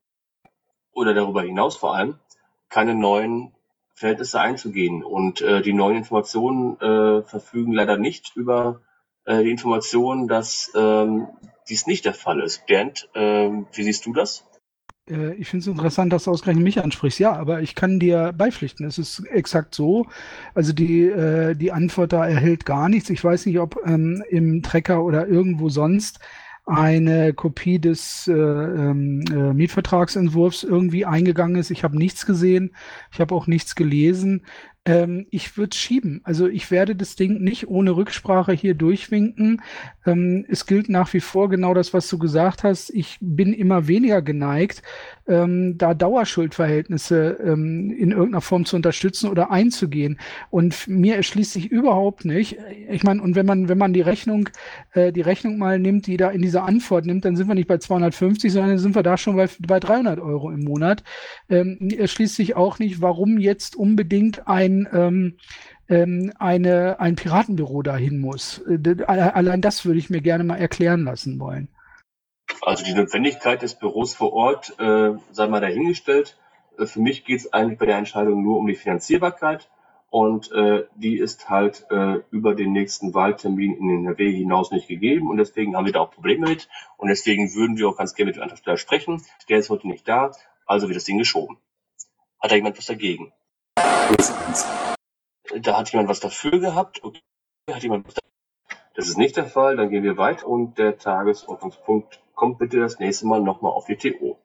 oder 0.92 1.12
darüber 1.12 1.42
hinaus 1.42 1.76
vor 1.76 1.96
allem 1.96 2.20
keine 2.68 2.94
neuen 2.94 3.52
Verhältnisse 3.94 4.38
einzugehen. 4.38 5.02
Und 5.02 5.40
äh, 5.40 5.61
die 5.61 5.72
neuen 5.72 5.96
Informationen 5.96 6.80
äh, 6.80 7.22
verfügen 7.24 7.72
leider 7.72 7.96
nicht 7.96 8.37
über 8.37 8.80
äh, 9.24 9.42
die 9.42 9.50
Informationen, 9.50 10.28
dass 10.28 10.70
ähm, 10.76 11.26
dies 11.68 11.88
nicht 11.88 12.04
der 12.04 12.14
Fall 12.14 12.40
ist. 12.40 12.64
Bernd, 12.66 13.09
ähm, 13.16 13.66
wie 13.72 13.82
siehst 13.82 14.06
du 14.06 14.12
das? 14.12 14.44
Äh, 15.09 15.35
Ich 15.35 15.49
finde 15.49 15.62
es 15.62 15.66
interessant, 15.66 16.12
dass 16.12 16.25
du 16.25 16.31
ausgerechnet 16.31 16.64
mich 16.64 16.83
ansprichst. 16.83 17.19
Ja, 17.19 17.33
aber 17.35 17.61
ich 17.62 17.75
kann 17.75 17.99
dir 18.01 18.33
beipflichten. 18.37 18.87
Es 18.87 18.99
ist 18.99 19.21
exakt 19.27 19.75
so. 19.75 20.07
Also 20.55 20.73
die, 20.73 21.03
äh, 21.05 21.55
die 21.55 21.73
Antwort 21.73 22.12
da 22.12 22.27
erhält 22.27 22.64
gar 22.66 22.88
nichts. 22.88 23.11
Ich 23.11 23.23
weiß 23.23 23.47
nicht, 23.47 23.59
ob 23.59 23.77
ähm, 23.87 24.23
im 24.31 24.62
Trecker 24.62 25.05
oder 25.05 25.27
irgendwo 25.27 25.69
sonst 25.69 26.19
eine 26.69 27.33
Kopie 27.33 27.79
des 27.79 28.27
äh, 28.27 28.33
ähm, 28.33 29.23
äh, 29.31 29.53
Mietvertragsentwurfs 29.55 30.64
irgendwie 30.64 31.07
eingegangen 31.07 31.57
ist. 31.57 31.71
Ich 31.71 31.85
habe 31.85 31.97
nichts 31.97 32.27
gesehen. 32.27 32.75
Ich 33.12 33.21
habe 33.21 33.35
auch 33.37 33.47
nichts 33.47 33.77
gelesen. 33.77 34.45
Ähm, 34.87 35.27
ich 35.31 35.59
würde 35.59 35.77
schieben. 35.77 36.20
Also 36.22 36.46
ich 36.46 36.70
werde 36.70 36.94
das 36.94 37.16
Ding 37.16 37.42
nicht 37.42 37.68
ohne 37.68 37.96
Rücksprache 37.96 38.53
hier 38.53 38.75
durchwinken. 38.75 39.61
Ähm, 40.07 40.46
es 40.49 40.64
gilt 40.64 40.88
nach 40.88 41.12
wie 41.12 41.20
vor 41.20 41.49
genau 41.49 41.75
das, 41.75 41.92
was 41.92 42.09
du 42.09 42.18
gesagt 42.18 42.62
hast. 42.62 42.90
Ich 42.90 43.18
bin 43.20 43.53
immer 43.53 43.88
weniger 43.88 44.22
geneigt, 44.22 44.83
ähm, 45.27 45.77
da 45.77 45.92
Dauerschuldverhältnisse 45.92 47.37
ähm, 47.44 47.90
in 47.90 48.12
irgendeiner 48.12 48.40
Form 48.40 48.64
zu 48.64 48.77
unterstützen 48.77 49.29
oder 49.29 49.51
einzugehen. 49.51 50.20
Und 50.51 50.87
mir 50.87 51.16
erschließt 51.16 51.53
sich 51.53 51.66
überhaupt 51.66 52.25
nicht. 52.25 52.57
Ich 52.88 53.03
meine, 53.03 53.20
und 53.22 53.35
wenn 53.35 53.46
man, 53.46 53.68
wenn 53.68 53.79
man 53.79 53.92
die 53.92 54.03
Rechnung, 54.03 54.49
äh, 54.92 55.11
die 55.11 55.20
Rechnung 55.20 55.59
mal 55.59 55.81
nimmt, 55.81 56.07
die 56.07 56.16
da 56.16 56.31
in 56.31 56.42
dieser 56.42 56.64
Antwort 56.64 57.07
nimmt, 57.07 57.25
dann 57.25 57.35
sind 57.35 57.49
wir 57.49 57.57
nicht 57.57 57.66
bei 57.66 57.79
250, 57.79 58.53
sondern 58.53 58.70
dann 58.70 58.79
sind 58.79 58.94
wir 58.94 59.03
da 59.03 59.16
schon 59.16 59.35
bei, 59.35 59.49
bei 59.66 59.81
300 59.81 60.20
Euro 60.20 60.53
im 60.53 60.61
Monat. 60.61 61.03
Ähm, 61.49 61.88
erschließt 61.90 62.37
sich 62.37 62.55
auch 62.55 62.79
nicht, 62.79 63.01
warum 63.01 63.38
jetzt 63.38 63.75
unbedingt 63.75 64.46
ein 64.46 64.75
ähm, 64.92 65.36
ähm, 65.88 66.32
eine, 66.38 67.00
ein 67.00 67.16
Piratenbüro 67.16 67.82
dahin 67.82 68.18
muss. 68.18 68.58
Äh, 68.66 69.04
Allein 69.04 69.60
das 69.60 69.84
würde 69.84 69.98
ich 69.98 70.10
mir 70.10 70.20
gerne 70.20 70.44
mal 70.44 70.56
erklären 70.56 71.04
lassen 71.04 71.38
wollen. 71.38 71.68
Also 72.62 72.84
die 72.84 72.94
Notwendigkeit 72.94 73.62
des 73.62 73.74
Büros 73.74 74.14
vor 74.14 74.32
Ort 74.32 74.78
äh, 74.78 75.12
sei 75.32 75.46
mal 75.48 75.60
dahingestellt. 75.60 76.36
Äh, 76.78 76.86
für 76.86 77.00
mich 77.00 77.24
geht 77.24 77.40
es 77.40 77.52
eigentlich 77.52 77.78
bei 77.78 77.86
der 77.86 77.98
Entscheidung 77.98 78.42
nur 78.42 78.58
um 78.58 78.66
die 78.66 78.74
Finanzierbarkeit 78.74 79.68
und 80.10 80.50
äh, 80.52 80.84
die 80.94 81.18
ist 81.18 81.50
halt 81.50 81.86
äh, 81.90 82.20
über 82.30 82.54
den 82.54 82.72
nächsten 82.72 83.14
Wahltermin 83.14 83.76
in 83.76 84.06
NRW 84.06 84.32
hinaus 84.32 84.70
nicht 84.70 84.88
gegeben 84.88 85.28
und 85.28 85.36
deswegen 85.36 85.76
haben 85.76 85.86
wir 85.86 85.92
da 85.92 86.00
auch 86.00 86.10
Probleme 86.10 86.48
mit 86.48 86.68
und 86.96 87.08
deswegen 87.08 87.54
würden 87.54 87.76
wir 87.76 87.88
auch 87.88 87.96
ganz 87.96 88.14
gerne 88.14 88.30
mit 88.30 88.36
dem 88.36 88.42
Antragsteller 88.42 88.76
sprechen. 88.76 89.22
Der 89.48 89.58
ist 89.58 89.70
heute 89.70 89.88
nicht 89.88 90.08
da, 90.08 90.32
also 90.66 90.88
wird 90.88 90.96
das 90.96 91.04
Ding 91.04 91.18
geschoben. 91.18 91.58
Hat 92.40 92.50
da 92.50 92.54
jemand 92.54 92.78
was 92.78 92.86
dagegen? 92.86 93.32
Da 95.60 95.78
hat 95.78 95.90
jemand 95.92 96.08
was 96.08 96.20
dafür 96.20 96.58
gehabt. 96.58 97.02
Okay. 97.02 97.20
Hat 97.70 97.82
jemand 97.82 98.06
was? 98.06 98.14
Das 98.94 99.08
ist 99.08 99.18
nicht 99.18 99.36
der 99.36 99.46
Fall. 99.46 99.76
Dann 99.76 99.90
gehen 99.90 100.04
wir 100.04 100.16
weiter 100.16 100.46
und 100.46 100.78
der 100.78 100.98
Tagesordnungspunkt 100.98 102.20
kommt 102.34 102.58
bitte 102.58 102.78
das 102.78 102.98
nächste 102.98 103.26
Mal 103.26 103.40
nochmal 103.40 103.72
auf 103.72 103.86
die 103.86 103.96
TO. 103.96 104.38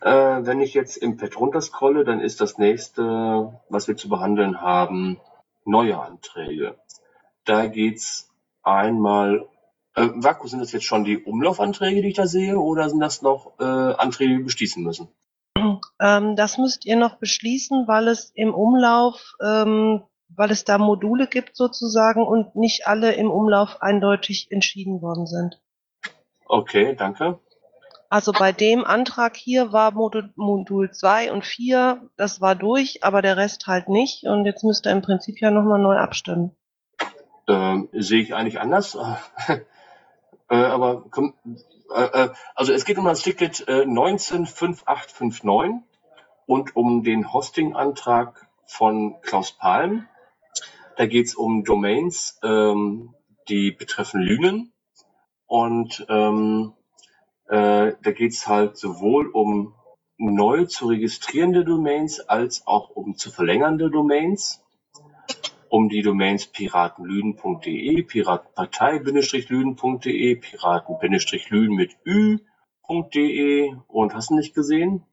Äh, 0.00 0.10
wenn 0.46 0.60
ich 0.60 0.74
jetzt 0.74 0.96
im 0.96 1.16
Pad 1.16 1.38
runterscrolle, 1.38 2.04
dann 2.04 2.20
ist 2.20 2.40
das 2.40 2.58
nächste, 2.58 3.60
was 3.68 3.88
wir 3.88 3.96
zu 3.96 4.08
behandeln 4.08 4.60
haben, 4.60 5.20
neue 5.64 6.00
Anträge. 6.00 6.78
Da 7.44 7.66
geht's 7.66 8.30
einmal, 8.62 9.46
äh, 9.94 10.08
Vaku, 10.14 10.48
sind 10.48 10.60
das 10.60 10.72
jetzt 10.72 10.84
schon 10.84 11.04
die 11.04 11.22
Umlaufanträge, 11.22 12.00
die 12.00 12.08
ich 12.08 12.16
da 12.16 12.26
sehe, 12.26 12.58
oder 12.58 12.88
sind 12.88 13.00
das 13.00 13.20
noch 13.20 13.58
äh, 13.58 13.64
Anträge, 13.64 14.30
die 14.30 14.38
wir 14.38 14.44
beschließen 14.44 14.82
müssen? 14.82 15.08
Ähm, 16.00 16.34
das 16.34 16.56
müsst 16.56 16.86
ihr 16.86 16.96
noch 16.96 17.16
beschließen, 17.16 17.86
weil 17.86 18.08
es 18.08 18.32
im 18.34 18.54
Umlauf, 18.54 19.34
ähm, 19.42 20.02
weil 20.30 20.50
es 20.50 20.64
da 20.64 20.78
Module 20.78 21.26
gibt 21.26 21.56
sozusagen 21.56 22.26
und 22.26 22.56
nicht 22.56 22.86
alle 22.86 23.12
im 23.12 23.30
Umlauf 23.30 23.82
eindeutig 23.82 24.50
entschieden 24.50 25.02
worden 25.02 25.26
sind. 25.26 25.60
Okay, 26.46 26.96
danke. 26.96 27.38
Also 28.08 28.32
bei 28.32 28.50
dem 28.50 28.84
Antrag 28.84 29.36
hier 29.36 29.72
war 29.72 29.92
Modul, 29.92 30.32
Modul 30.34 30.90
2 30.90 31.32
und 31.32 31.44
4, 31.44 32.08
das 32.16 32.40
war 32.40 32.56
durch, 32.56 33.04
aber 33.04 33.22
der 33.22 33.36
Rest 33.36 33.68
halt 33.68 33.88
nicht. 33.88 34.24
Und 34.24 34.46
jetzt 34.46 34.64
müsst 34.64 34.86
ihr 34.86 34.92
im 34.92 35.02
Prinzip 35.02 35.40
ja 35.40 35.52
nochmal 35.52 35.78
neu 35.78 35.96
abstimmen. 35.96 36.56
Ähm, 37.46 37.88
sehe 37.92 38.22
ich 38.22 38.34
eigentlich 38.34 38.58
anders. 38.58 38.96
äh, 39.48 40.56
aber 40.56 41.04
komm, 41.10 41.34
äh, 41.94 42.24
äh, 42.24 42.28
also 42.54 42.72
es 42.72 42.84
geht 42.84 42.98
um 42.98 43.04
das 43.04 43.22
Ticket 43.22 43.66
äh, 43.68 43.82
195859 43.82 45.89
und 46.50 46.74
um 46.74 47.04
den 47.04 47.32
Hosting-Antrag 47.32 48.48
von 48.66 49.20
Klaus 49.22 49.52
Palm. 49.52 50.08
Da 50.96 51.06
geht 51.06 51.26
es 51.26 51.36
um 51.36 51.62
Domains, 51.62 52.40
ähm, 52.42 53.14
die 53.48 53.70
betreffen 53.70 54.20
Lünen. 54.20 54.72
Und 55.46 56.04
ähm, 56.08 56.72
äh, 57.46 57.92
da 58.02 58.10
geht 58.10 58.32
es 58.32 58.48
halt 58.48 58.76
sowohl 58.76 59.28
um 59.28 59.76
neu 60.18 60.64
zu 60.64 60.88
registrierende 60.88 61.64
Domains 61.64 62.18
als 62.18 62.66
auch 62.66 62.90
um 62.90 63.16
zu 63.16 63.30
verlängernde 63.30 63.88
Domains 63.88 64.60
um 65.68 65.88
die 65.88 66.02
Domains 66.02 66.48
piratenlüden.de, 66.48 68.02
piratenpartei-lüden.de, 68.02 70.34
piraten-lüden 70.34 71.76
mit 71.76 71.96
ü.de 72.04 73.76
und 73.86 74.14
hast 74.14 74.30
du 74.30 74.34
nicht 74.34 74.52
gesehen? 74.52 75.06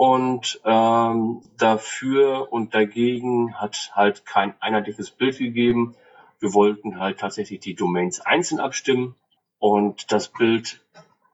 Und 0.00 0.60
ähm, 0.64 1.42
dafür 1.58 2.50
und 2.50 2.74
dagegen 2.74 3.60
hat 3.60 3.92
halt 3.94 4.24
kein 4.24 4.54
einheitliches 4.58 5.10
Bild 5.10 5.36
gegeben. 5.36 5.94
Wir 6.38 6.54
wollten 6.54 6.98
halt 6.98 7.20
tatsächlich 7.20 7.60
die 7.60 7.74
Domains 7.74 8.22
einzeln 8.22 8.60
abstimmen. 8.60 9.14
Und 9.58 10.10
das 10.10 10.28
Bild 10.28 10.80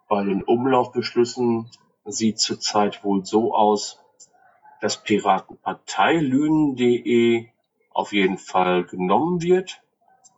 bei 0.09 0.25
den 0.25 0.43
Umlaufbeschlüssen 0.43 1.71
sieht 2.07 2.41
zurzeit 2.41 3.05
wohl 3.05 3.25
so 3.25 3.55
aus, 3.55 4.01
dass 4.81 5.01
Piratenparteilünen.de 5.01 7.47
auf 7.93 8.13
jeden 8.13 8.39
Fall 8.39 8.83
genommen 8.83 9.43
wird 9.43 9.81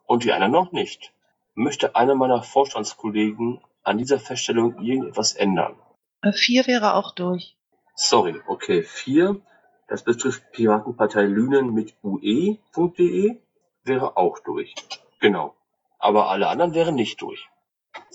und 0.04 0.24
die 0.24 0.34
anderen 0.34 0.52
noch 0.52 0.72
nicht. 0.72 1.14
Möchte 1.54 1.96
einer 1.96 2.14
meiner 2.14 2.42
Vorstandskollegen 2.42 3.62
an 3.84 3.96
dieser 3.96 4.18
Feststellung 4.18 4.84
irgendetwas 4.84 5.32
ändern? 5.32 5.76
Äh, 6.20 6.32
Vier 6.32 6.66
wäre 6.66 6.92
auch 6.92 7.12
durch. 7.12 7.54
Sorry, 8.00 8.40
okay, 8.46 8.84
vier. 8.84 9.40
Das 9.88 10.04
betrifft 10.04 10.52
Piratenpartei 10.52 11.24
Lünen 11.24 11.74
mit 11.74 11.96
ue.de 12.04 13.40
wäre 13.82 14.16
auch 14.16 14.38
durch. 14.38 14.72
Genau. 15.18 15.56
Aber 15.98 16.30
alle 16.30 16.46
anderen 16.46 16.74
wären 16.74 16.94
nicht 16.94 17.20
durch. 17.20 17.50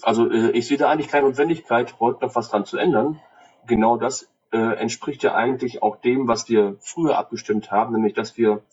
Also 0.01 0.31
äh, 0.31 0.51
ich 0.51 0.67
sehe 0.67 0.77
da 0.77 0.89
eigentlich 0.89 1.09
keine 1.09 1.27
Notwendigkeit, 1.27 1.99
heute 1.99 2.23
noch 2.23 2.33
was 2.33 2.49
dran 2.49 2.63
zu 2.63 2.77
ändern. 2.77 3.19
Genau 3.67 3.97
das 3.97 4.31
äh, 4.53 4.57
entspricht 4.57 5.21
ja 5.21 5.35
eigentlich 5.35 5.83
auch 5.83 5.97
dem, 5.97 6.29
was 6.29 6.47
wir 6.47 6.77
früher 6.79 7.17
abgestimmt 7.17 7.69
haben, 7.69 7.93
nämlich 7.93 8.13
dass 8.13 8.37
wir 8.37 8.63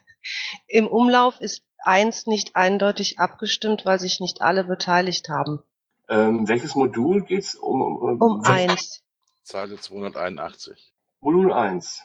Im 0.66 0.86
Umlauf 0.86 1.38
ist 1.40 1.64
eins 1.84 2.26
nicht 2.26 2.56
eindeutig 2.56 3.18
abgestimmt, 3.18 3.84
weil 3.84 4.00
sich 4.00 4.20
nicht 4.20 4.40
alle 4.40 4.64
beteiligt 4.64 5.28
haben. 5.28 5.62
Ähm, 6.08 6.48
welches 6.48 6.74
Modul 6.74 7.24
geht's 7.24 7.54
um? 7.54 7.82
Um, 7.82 8.22
Um 8.22 8.44
eins. 8.44 9.02
Zeile 9.42 9.78
281. 9.78 10.94
Modul 11.20 11.52
1. 11.52 12.02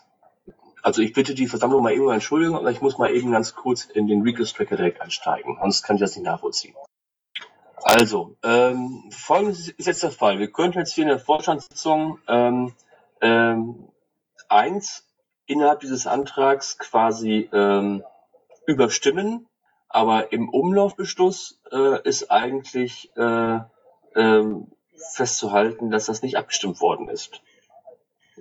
Also 0.86 1.02
ich 1.02 1.14
bitte 1.14 1.34
die 1.34 1.48
Versammlung 1.48 1.82
mal 1.82 1.94
eben 1.94 2.06
um 2.06 2.12
Entschuldigung, 2.12 2.58
aber 2.58 2.70
ich 2.70 2.80
muss 2.80 3.00
mal 3.00 3.10
eben 3.10 3.32
ganz 3.32 3.56
kurz 3.56 3.86
in 3.86 4.06
den 4.06 4.22
Request-Tracker 4.22 4.78
direkt 4.78 5.02
einsteigen, 5.02 5.58
sonst 5.60 5.82
kann 5.82 5.96
ich 5.96 6.00
das 6.00 6.16
nicht 6.16 6.26
nachvollziehen. 6.26 6.76
Also, 7.82 8.36
ähm, 8.44 9.10
folgendes 9.10 9.70
ist 9.70 9.88
jetzt 9.88 10.04
der 10.04 10.12
Fall. 10.12 10.38
Wir 10.38 10.52
könnten 10.52 10.78
jetzt 10.78 10.94
hier 10.94 11.06
in 11.06 11.08
der 11.08 11.18
Vorstandssitzung 11.18 12.20
ähm, 12.28 12.72
ähm, 13.20 13.88
eins 14.48 15.08
innerhalb 15.48 15.80
dieses 15.80 16.06
Antrags 16.06 16.78
quasi 16.78 17.50
ähm, 17.52 18.04
überstimmen, 18.68 19.48
aber 19.90 20.34
im 20.34 20.50
Umlaufbeschluss 20.50 21.60
äh, 21.72 22.00
ist 22.08 22.30
eigentlich 22.30 23.12
äh, 23.18 23.60
ähm, 24.16 24.68
festzuhalten, 25.16 25.90
dass 25.90 26.06
das 26.06 26.22
nicht 26.22 26.38
abgestimmt 26.38 26.80
worden 26.80 27.10
ist. 27.10 27.42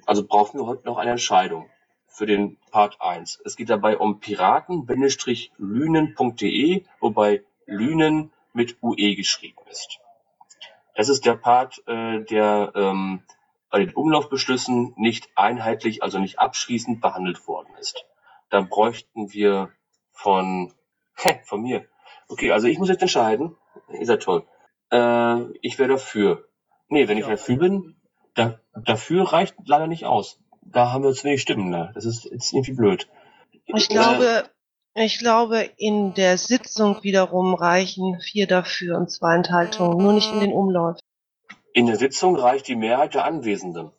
Also 0.05 0.27
brauchen 0.27 0.61
wir 0.61 0.67
heute 0.67 0.85
noch 0.85 0.99
eine 0.99 1.13
Entscheidung 1.13 1.71
für 2.15 2.27
den 2.27 2.59
Part 2.71 3.01
1. 3.01 3.41
Es 3.45 3.57
geht 3.57 3.71
dabei 3.71 3.99
um 3.99 4.21
piraten-lünen.de, 4.21 6.85
wobei 7.01 7.43
Lünen 7.67 8.31
mit 8.53 8.81
UE 8.83 9.17
geschrieben 9.17 9.59
ist. 9.69 9.99
Das 10.95 11.09
ist 11.09 11.27
der 11.27 11.35
Part, 11.35 11.83
äh, 11.89 12.21
der 12.21 12.71
ähm, 12.77 13.25
bei 13.69 13.81
den 13.81 13.93
Umlaufbeschlüssen 13.93 14.95
nicht 14.97 15.29
einheitlich, 15.35 16.05
also 16.05 16.21
nicht 16.21 16.39
abschließend 16.39 17.01
behandelt 17.01 17.49
worden 17.49 17.75
ist. 17.81 18.05
Dann 18.49 18.69
bräuchten 18.69 19.33
wir 19.33 19.73
von, 20.13 20.73
von 21.45 21.63
mir. 21.63 21.85
Okay, 22.29 22.53
also 22.53 22.69
ich 22.69 22.79
muss 22.79 22.91
jetzt 22.91 23.03
entscheiden. 23.03 23.57
Ihr 23.93 24.07
seid 24.07 24.23
toll. 24.23 24.47
Äh, 24.93 25.51
ich 25.63 25.81
wäre 25.81 25.89
dafür. 25.89 26.47
Nee, 26.87 27.09
wenn 27.09 27.19
ich 27.19 27.27
dafür 27.27 27.57
bin, 27.57 27.97
da, 28.35 28.61
dafür 28.75 29.33
reicht 29.33 29.57
leider 29.67 29.89
nicht 29.89 30.05
aus. 30.05 30.39
Da 30.67 30.93
haben 30.93 31.05
wir 31.05 31.13
zu 31.13 31.25
wenig 31.25 31.43
Stimmen. 31.43 31.71
Ne? 31.71 31.91
Das 31.95 32.05
ist 32.05 32.25
jetzt 32.25 32.53
irgendwie 32.53 32.73
blöd. 32.73 33.09
Ich 33.67 33.89
glaube, 33.89 34.45
ich 34.95 35.19
glaube, 35.19 35.71
in 35.77 36.15
der 36.15 36.39
Sitzung 36.39 37.03
wiederum 37.03 37.55
reichen 37.55 38.21
vier 38.21 38.47
dafür 38.47 38.97
und 38.97 39.11
zwei 39.11 39.35
Enthaltungen, 39.35 39.99
nur 39.99 40.13
nicht 40.13 40.33
in 40.33 40.41
den 40.41 40.53
Umlauf. 40.53 40.99
In 41.73 41.87
der 41.87 41.97
Sitzung 41.97 42.37
reicht 42.37 42.69
die 42.69 42.77
Mehrheit 42.77 43.15
der 43.15 43.25
Anwesenden. 43.25 43.91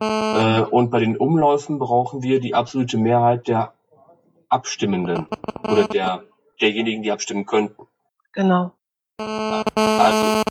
Äh, 0.00 0.60
und 0.60 0.90
bei 0.90 1.00
den 1.00 1.16
Umläufen 1.16 1.78
brauchen 1.78 2.22
wir 2.22 2.40
die 2.40 2.54
absolute 2.54 2.96
Mehrheit 2.96 3.48
der 3.48 3.72
Abstimmenden 4.48 5.26
oder 5.64 5.88
der, 5.88 6.24
derjenigen, 6.60 7.02
die 7.02 7.10
abstimmen 7.10 7.46
könnten. 7.46 7.88
Genau. 8.32 8.72
Also, 9.18 10.42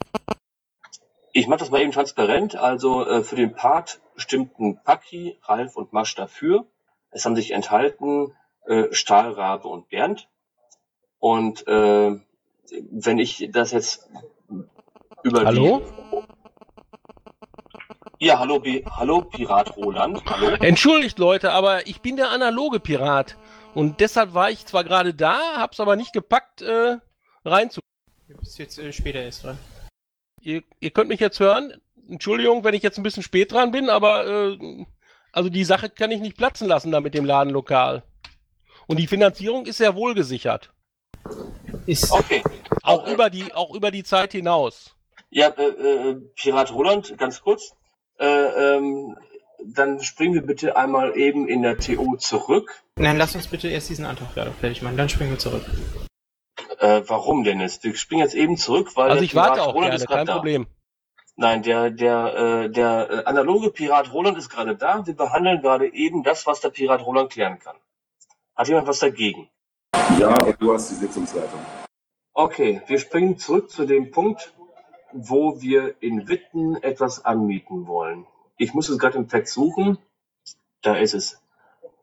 ich 1.32 1.48
mache 1.48 1.60
das 1.60 1.72
mal 1.72 1.82
eben 1.82 1.92
transparent. 1.92 2.56
Also 2.56 3.06
äh, 3.06 3.24
für 3.24 3.36
den 3.36 3.54
Part 3.54 4.02
stimmten 4.16 4.82
Paki, 4.84 5.38
Ralf 5.44 5.76
und 5.76 5.94
Masch 5.94 6.16
dafür. 6.16 6.66
Es 7.12 7.26
haben 7.26 7.36
sich 7.36 7.52
enthalten 7.52 8.36
äh, 8.66 8.86
Stahlrabe 8.92 9.68
und 9.68 9.90
Bernd. 9.90 10.30
Und 11.20 11.68
äh, 11.68 12.20
wenn 12.92 13.20
ich 13.20 13.50
das 13.52 13.72
jetzt 13.72 14.10
über 15.24 15.46
Hallo? 15.46 15.82
die... 18.20 18.26
Ja, 18.26 18.40
hallo, 18.40 18.60
Bi- 18.60 18.86
hallo 18.90 19.22
Pirat 19.22 19.76
Roland. 19.76 20.24
Hallo. 20.26 20.56
Entschuldigt 20.62 21.20
Leute, 21.20 21.52
aber 21.52 21.88
ich 21.88 22.02
bin 22.02 22.16
der 22.16 22.30
analoge 22.30 22.80
Pirat. 22.80 23.38
Und 23.74 24.00
deshalb 24.00 24.34
war 24.34 24.50
ich 24.50 24.66
zwar 24.66 24.86
gerade 24.86 25.14
da, 25.14 25.58
hab's 25.58 25.80
aber 25.82 25.96
nicht 25.98 26.14
gepackt, 26.14 26.62
äh, 26.62 27.00
reinzu. 27.44 27.82
Du 28.30 28.38
bist 28.38 28.58
jetzt 28.60 28.80
äh, 28.80 28.94
später 28.94 29.20
erst 29.20 29.44
dran. 29.44 29.58
Ihr, 30.42 30.64
ihr 30.80 30.92
könnt 30.92 31.10
mich 31.10 31.20
jetzt 31.20 31.40
hören. 31.40 31.74
Entschuldigung, 32.10 32.64
wenn 32.64 32.74
ich 32.74 32.84
jetzt 32.84 32.98
ein 32.98 33.04
bisschen 33.04 33.24
spät 33.24 33.52
dran 33.52 33.72
bin, 33.72 33.90
aber 33.90 34.26
äh, 34.28 34.86
also 35.32 35.50
die 35.50 35.64
Sache 35.64 35.90
kann 35.90 36.12
ich 36.12 36.22
nicht 36.22 36.38
platzen 36.38 36.68
lassen 36.68 36.92
da 36.92 37.00
mit 37.02 37.14
dem 37.14 37.26
Ladenlokal. 37.26 38.04
Und 38.88 38.98
die 38.98 39.08
Finanzierung 39.08 39.66
ist 39.66 39.78
sehr 39.78 39.96
wohl 39.96 40.14
gesichert. 40.14 40.74
Ist 41.86 42.12
Okay. 42.12 42.44
Auch 42.84 43.08
über 43.08 43.30
die, 43.30 43.54
auch 43.54 43.74
über 43.74 43.92
die 43.92 44.04
Zeit 44.04 44.34
hinaus. 44.34 44.96
Ja, 45.30 45.48
äh, 45.48 45.64
äh, 45.64 46.16
Pirat 46.36 46.74
Roland, 46.74 47.18
ganz 47.18 47.42
kurz. 47.42 47.74
Äh, 48.20 48.26
ähm, 48.26 49.18
dann 49.66 50.02
springen 50.04 50.34
wir 50.34 50.42
bitte 50.42 50.76
einmal 50.76 51.18
eben 51.18 51.48
in 51.48 51.62
der 51.62 51.78
TO 51.78 52.18
zurück. 52.18 52.84
Nein, 52.98 53.18
lass 53.18 53.34
uns 53.34 53.48
bitte 53.48 53.70
erst 53.70 53.90
diesen 53.90 54.06
Antrag 54.06 54.34
gerade 54.36 54.52
fertig 54.52 54.82
machen, 54.82 54.98
dann 54.98 55.10
springen 55.10 55.32
wir 55.32 55.40
zurück. 55.40 55.64
Äh, 56.80 57.02
warum 57.08 57.44
denn 57.44 57.62
jetzt? 57.62 57.84
Wir 57.84 57.96
springen 57.96 58.22
jetzt 58.22 58.36
eben 58.36 58.58
zurück, 58.58 58.92
weil 58.96 59.10
Also 59.12 59.24
ich 59.24 59.34
warte 59.36 59.64
auch 59.64 59.74
Roland 59.74 59.92
gerne, 59.92 60.06
kein 60.06 60.26
da. 60.26 60.36
Problem. 60.36 60.68
Nein, 61.36 61.64
der, 61.64 61.90
der, 61.90 62.36
äh, 62.36 62.70
der 62.70 63.10
äh, 63.10 63.24
analoge 63.26 63.72
Pirat 63.72 64.14
Roland 64.14 64.38
ist 64.38 64.50
gerade 64.50 64.76
da. 64.76 65.06
Wir 65.06 65.16
behandeln 65.16 65.62
gerade 65.62 65.92
eben 65.92 66.24
das, 66.24 66.46
was 66.46 66.62
der 66.62 66.70
Pirat 66.70 67.04
Roland 67.06 67.32
klären 67.32 67.58
kann. 67.60 67.76
Hat 68.56 68.68
jemand 68.68 68.88
was 68.88 69.00
dagegen? 69.00 69.50
Ja, 70.20 70.38
du 70.38 70.74
hast 70.74 70.92
die 70.92 70.96
Sitzungsleitung. 70.96 71.60
Okay, 72.36 72.82
wir 72.86 73.00
springen 73.00 73.38
zurück 73.38 73.72
zu 73.72 73.86
dem 73.86 74.12
Punkt, 74.12 74.54
wo 75.12 75.60
wir 75.60 75.96
in 76.02 76.28
Witten 76.28 76.76
etwas 76.84 77.26
anmieten 77.26 77.88
wollen. 77.88 78.28
Ich 78.58 78.74
muss 78.76 78.90
es 78.90 79.00
gerade 79.00 79.18
im 79.18 79.28
Text 79.28 79.54
suchen. 79.54 79.98
Da 80.82 80.96
ist 80.96 81.16
es. 81.16 81.42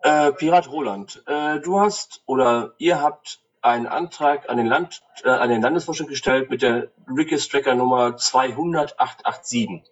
Äh, 0.03 0.33
Pirat 0.33 0.71
Roland, 0.73 1.23
äh, 1.27 1.61
du 1.61 1.79
hast 1.79 2.23
oder 2.27 2.75
ihr 2.79 3.01
habt 3.01 3.41
einen 3.63 3.87
Antrag 3.87 4.49
an 4.49 4.57
den, 4.57 4.67
Land, 4.67 5.03
äh, 5.25 5.31
an 5.31 5.51
den 5.51 5.63
Landesvorstand 5.63 6.09
gestellt 6.09 6.51
mit 6.51 6.63
der 6.63 6.89
Rickes-Tracker 7.09 7.75
Nummer 7.75 8.17
200887. 8.17 9.83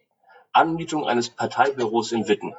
Anmietung 0.53 1.07
eines 1.07 1.31
Parteibüros 1.31 2.13
in 2.13 2.27
Witten. 2.29 2.55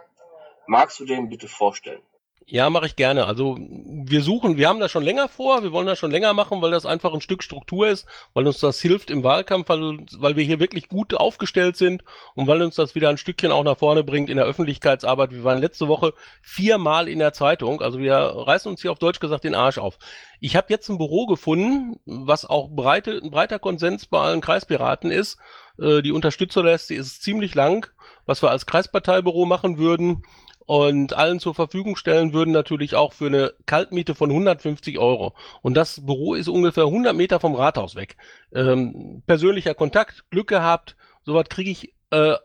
Magst 0.68 1.00
du 1.00 1.06
den 1.06 1.30
bitte 1.30 1.48
vorstellen? 1.48 2.02
Ja, 2.46 2.72
mache 2.72 2.88
ich 2.88 2.96
gerne. 2.96 3.28
Also 3.28 3.58
wir 3.60 4.24
suchen, 4.24 4.58
wir 4.58 4.68
haben 4.68 4.80
das 4.80 4.90
schon 4.90 5.04
länger 5.04 5.28
vor, 5.28 5.62
wir 5.62 5.72
wollen 5.72 5.86
das 5.86 6.00
schon 6.00 6.10
länger 6.10 6.34
machen, 6.34 6.64
weil 6.64 6.72
das 6.72 6.88
einfach 6.88 7.14
ein 7.14 7.22
Stück 7.22 7.44
Struktur 7.44 7.88
ist, 7.88 8.08
weil 8.34 8.48
uns 8.48 8.60
das 8.60 8.82
hilft 8.82 9.12
im 9.12 9.24
Wahlkampf, 9.24 9.70
weil, 9.70 10.00
weil 10.18 10.36
wir 10.36 10.44
hier 10.44 10.60
wirklich 10.60 10.90
gut 10.90 11.14
aufgestellt 11.14 11.78
sind 11.78 12.04
und 12.34 12.48
weil 12.48 12.64
uns 12.64 12.74
das 12.74 12.96
wieder 12.96 13.10
ein 13.10 13.20
Stückchen 13.20 13.52
auch 13.52 13.64
nach 13.64 13.78
vorne 13.78 14.04
bringt 14.04 14.32
in 14.32 14.38
der 14.38 14.48
Öffentlichkeitsarbeit. 14.48 15.30
Wir 15.32 15.44
waren 15.44 15.60
letzte 15.60 15.88
Woche 15.88 16.14
viermal 16.42 17.08
in 17.08 17.20
der 17.20 17.34
Zeitung, 17.34 17.82
also 17.82 18.00
wir 18.00 18.16
reißen 18.16 18.72
uns 18.72 18.82
hier 18.82 18.92
auf 18.92 19.00
Deutsch 19.00 19.20
gesagt 19.20 19.44
den 19.44 19.54
Arsch 19.54 19.78
auf. 19.78 20.00
Ich 20.40 20.56
habe 20.56 20.68
jetzt 20.70 20.90
ein 20.90 20.98
Büro 20.98 21.28
gefunden, 21.28 22.00
was 22.06 22.46
auch 22.46 22.70
breite, 22.70 23.20
ein 23.24 23.30
breiter 23.30 23.60
Konsens 23.60 24.08
bei 24.08 24.22
allen 24.22 24.42
Kreispiraten 24.42 25.12
ist. 25.12 25.38
Äh, 25.80 26.02
die 26.02 26.12
Unterstützerliste 26.12 26.96
ist 26.96 27.22
ziemlich 27.22 27.54
lang, 27.54 27.88
was 28.26 28.42
wir 28.42 28.50
als 28.50 28.66
Kreisparteibüro 28.66 29.46
machen 29.46 29.78
würden. 29.78 30.24
Und 30.70 31.14
allen 31.14 31.40
zur 31.40 31.56
Verfügung 31.56 31.96
stellen 31.96 32.32
würden, 32.32 32.52
natürlich 32.52 32.94
auch 32.94 33.14
für 33.14 33.26
eine 33.26 33.54
Kaltmiete 33.66 34.14
von 34.14 34.30
150 34.30 35.00
Euro. 35.00 35.34
Und 35.64 35.74
das 35.74 36.06
Büro 36.06 36.36
ist 36.36 36.48
ungefähr 36.48 36.84
100 36.84 37.16
Meter 37.16 37.40
vom 37.40 37.56
Rathaus 37.56 37.96
weg. 37.96 38.18
Ähm, 38.54 39.24
persönlicher 39.26 39.74
Kontakt, 39.74 40.30
Glück 40.30 40.48
gehabt, 40.48 40.96
sowas 41.26 41.46
kriege 41.50 41.72
ich 41.72 41.96
äh, 42.12 42.36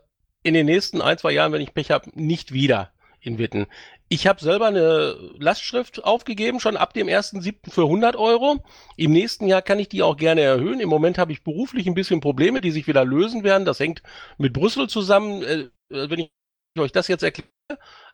in 0.41 0.55
den 0.55 0.65
nächsten 0.65 1.03
ein, 1.03 1.19
zwei 1.19 1.33
Jahren, 1.33 1.51
wenn 1.51 1.61
ich 1.61 1.75
Pech 1.75 1.91
habe, 1.91 2.09
nicht 2.15 2.51
wieder 2.51 2.89
in 3.19 3.37
Witten. 3.37 3.67
Ich 4.09 4.25
habe 4.25 4.43
selber 4.43 4.65
eine 4.65 5.15
Lastschrift 5.37 6.03
aufgegeben, 6.03 6.59
schon 6.59 6.77
ab 6.77 6.95
dem 6.95 7.05
1.7. 7.05 7.69
für 7.69 7.83
100 7.83 8.15
Euro. 8.15 8.63
Im 8.97 9.11
nächsten 9.11 9.45
Jahr 9.45 9.61
kann 9.61 9.77
ich 9.77 9.89
die 9.89 10.01
auch 10.01 10.17
gerne 10.17 10.41
erhöhen. 10.41 10.79
Im 10.79 10.89
Moment 10.89 11.19
habe 11.19 11.31
ich 11.31 11.43
beruflich 11.43 11.85
ein 11.85 11.93
bisschen 11.93 12.21
Probleme, 12.21 12.59
die 12.59 12.71
sich 12.71 12.87
wieder 12.87 13.05
lösen 13.05 13.43
werden. 13.43 13.65
Das 13.65 13.79
hängt 13.79 14.01
mit 14.39 14.53
Brüssel 14.53 14.89
zusammen. 14.89 15.43
Äh, 15.43 15.69
wenn 15.89 16.21
ich 16.21 16.31
euch 16.81 16.91
das 16.91 17.07
jetzt 17.07 17.23
erkläre, 17.23 17.47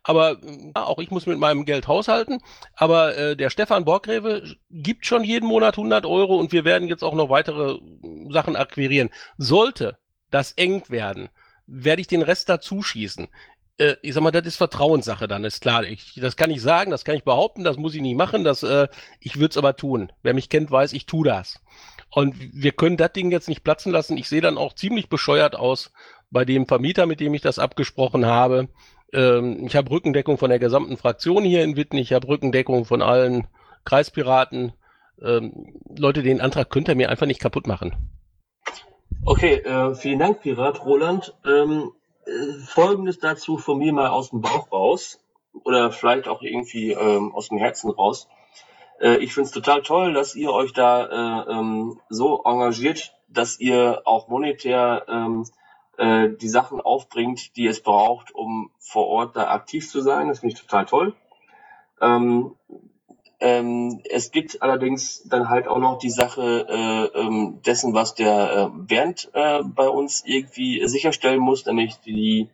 aber 0.03 0.37
ja, 0.43 0.83
auch 0.83 0.99
ich 0.99 1.11
muss 1.11 1.25
mit 1.25 1.39
meinem 1.39 1.65
Geld 1.65 1.87
haushalten. 1.87 2.39
Aber 2.75 3.17
äh, 3.17 3.35
der 3.35 3.49
Stefan 3.49 3.85
Borgrewe 3.85 4.55
gibt 4.69 5.05
schon 5.05 5.23
jeden 5.23 5.47
Monat 5.47 5.77
100 5.77 6.05
Euro 6.05 6.37
und 6.37 6.51
wir 6.51 6.65
werden 6.65 6.87
jetzt 6.87 7.03
auch 7.03 7.13
noch 7.13 7.29
weitere 7.29 7.79
Sachen 8.29 8.55
akquirieren. 8.55 9.09
Sollte 9.37 9.97
das 10.29 10.53
eng 10.53 10.83
werden, 10.89 11.29
werde 11.67 12.01
ich 12.01 12.07
den 12.07 12.21
Rest 12.21 12.49
dazu 12.49 12.81
schießen 12.81 13.27
äh, 13.77 13.95
ich 14.01 14.13
sag 14.13 14.21
mal, 14.21 14.31
das 14.31 14.45
ist 14.45 14.57
Vertrauenssache 14.57 15.27
dann, 15.27 15.43
ist 15.43 15.61
klar. 15.61 15.83
Ich, 15.83 16.13
das 16.15 16.35
kann 16.35 16.51
ich 16.51 16.61
sagen, 16.61 16.91
das 16.91 17.05
kann 17.05 17.15
ich 17.15 17.23
behaupten, 17.23 17.63
das 17.63 17.77
muss 17.77 17.95
ich 17.95 18.01
nicht 18.01 18.17
machen, 18.17 18.43
das, 18.43 18.63
äh, 18.63 18.87
ich 19.19 19.37
würde 19.37 19.51
es 19.51 19.57
aber 19.57 19.75
tun. 19.75 20.11
Wer 20.23 20.33
mich 20.33 20.49
kennt, 20.49 20.71
weiß, 20.71 20.93
ich 20.93 21.05
tu 21.05 21.23
das. 21.23 21.59
Und 22.09 22.35
wir 22.37 22.73
können 22.73 22.97
das 22.97 23.13
Ding 23.13 23.31
jetzt 23.31 23.49
nicht 23.49 23.63
platzen 23.63 23.91
lassen. 23.91 24.17
Ich 24.17 24.27
sehe 24.27 24.41
dann 24.41 24.57
auch 24.57 24.73
ziemlich 24.73 25.09
bescheuert 25.09 25.55
aus 25.55 25.91
bei 26.31 26.45
dem 26.45 26.65
Vermieter, 26.65 27.05
mit 27.05 27.19
dem 27.19 27.33
ich 27.33 27.41
das 27.41 27.59
abgesprochen 27.59 28.25
habe. 28.25 28.69
Ähm, 29.13 29.65
ich 29.65 29.75
habe 29.75 29.91
Rückendeckung 29.91 30.37
von 30.37 30.49
der 30.49 30.59
gesamten 30.59 30.97
Fraktion 30.97 31.43
hier 31.43 31.63
in 31.63 31.75
Witten, 31.75 31.97
ich 31.97 32.13
habe 32.13 32.27
Rückendeckung 32.27 32.85
von 32.85 33.01
allen 33.01 33.47
Kreispiraten. 33.85 34.73
Ähm, 35.21 35.75
Leute, 35.95 36.23
den 36.23 36.41
Antrag 36.41 36.69
könnt 36.69 36.87
ihr 36.87 36.95
mir 36.95 37.09
einfach 37.09 37.27
nicht 37.27 37.41
kaputt 37.41 37.67
machen. 37.67 37.93
Okay, 39.25 39.55
äh, 39.55 39.93
vielen 39.93 40.19
Dank, 40.19 40.41
Pirat 40.41 40.83
Roland. 40.85 41.35
Ähm, 41.45 41.91
äh, 42.25 42.53
Folgendes 42.65 43.19
dazu 43.19 43.57
von 43.57 43.77
mir 43.77 43.93
mal 43.93 44.07
aus 44.07 44.29
dem 44.29 44.41
Bauch 44.41 44.71
raus 44.71 45.19
oder 45.63 45.91
vielleicht 45.91 46.27
auch 46.27 46.41
irgendwie 46.41 46.91
ähm, 46.91 47.33
aus 47.35 47.49
dem 47.49 47.57
Herzen 47.57 47.91
raus. 47.91 48.27
Äh, 48.99 49.17
ich 49.17 49.33
finde 49.33 49.47
es 49.47 49.53
total 49.53 49.81
toll, 49.81 50.13
dass 50.13 50.35
ihr 50.35 50.51
euch 50.53 50.73
da 50.73 51.05
äh, 51.05 51.51
ähm, 51.51 51.99
so 52.09 52.41
engagiert, 52.45 53.13
dass 53.27 53.59
ihr 53.59 54.01
auch 54.05 54.27
monetär 54.27 55.05
ähm, 55.07 55.45
äh, 56.01 56.29
die 56.29 56.49
Sachen 56.49 56.81
aufbringt, 56.81 57.55
die 57.55 57.67
es 57.67 57.81
braucht, 57.81 58.33
um 58.33 58.71
vor 58.79 59.07
Ort 59.07 59.35
da 59.35 59.51
aktiv 59.51 59.87
zu 59.87 60.01
sein. 60.01 60.27
Das 60.27 60.39
finde 60.39 60.55
ich 60.55 60.61
total 60.61 60.85
toll. 60.87 61.13
Ähm, 62.01 62.55
ähm, 63.39 64.01
es 64.09 64.31
gibt 64.31 64.63
allerdings 64.63 65.23
dann 65.29 65.49
halt 65.49 65.67
auch 65.67 65.77
noch 65.77 65.99
die 65.99 66.09
Sache 66.09 66.65
äh, 66.67 67.19
ähm, 67.19 67.61
dessen, 67.65 67.93
was 67.93 68.15
der 68.15 68.51
äh, 68.51 68.69
Bernd 68.71 69.29
äh, 69.33 69.61
bei 69.63 69.87
uns 69.87 70.23
irgendwie 70.25 70.87
sicherstellen 70.87 71.39
muss, 71.39 71.65
nämlich 71.67 71.99
die 71.99 72.49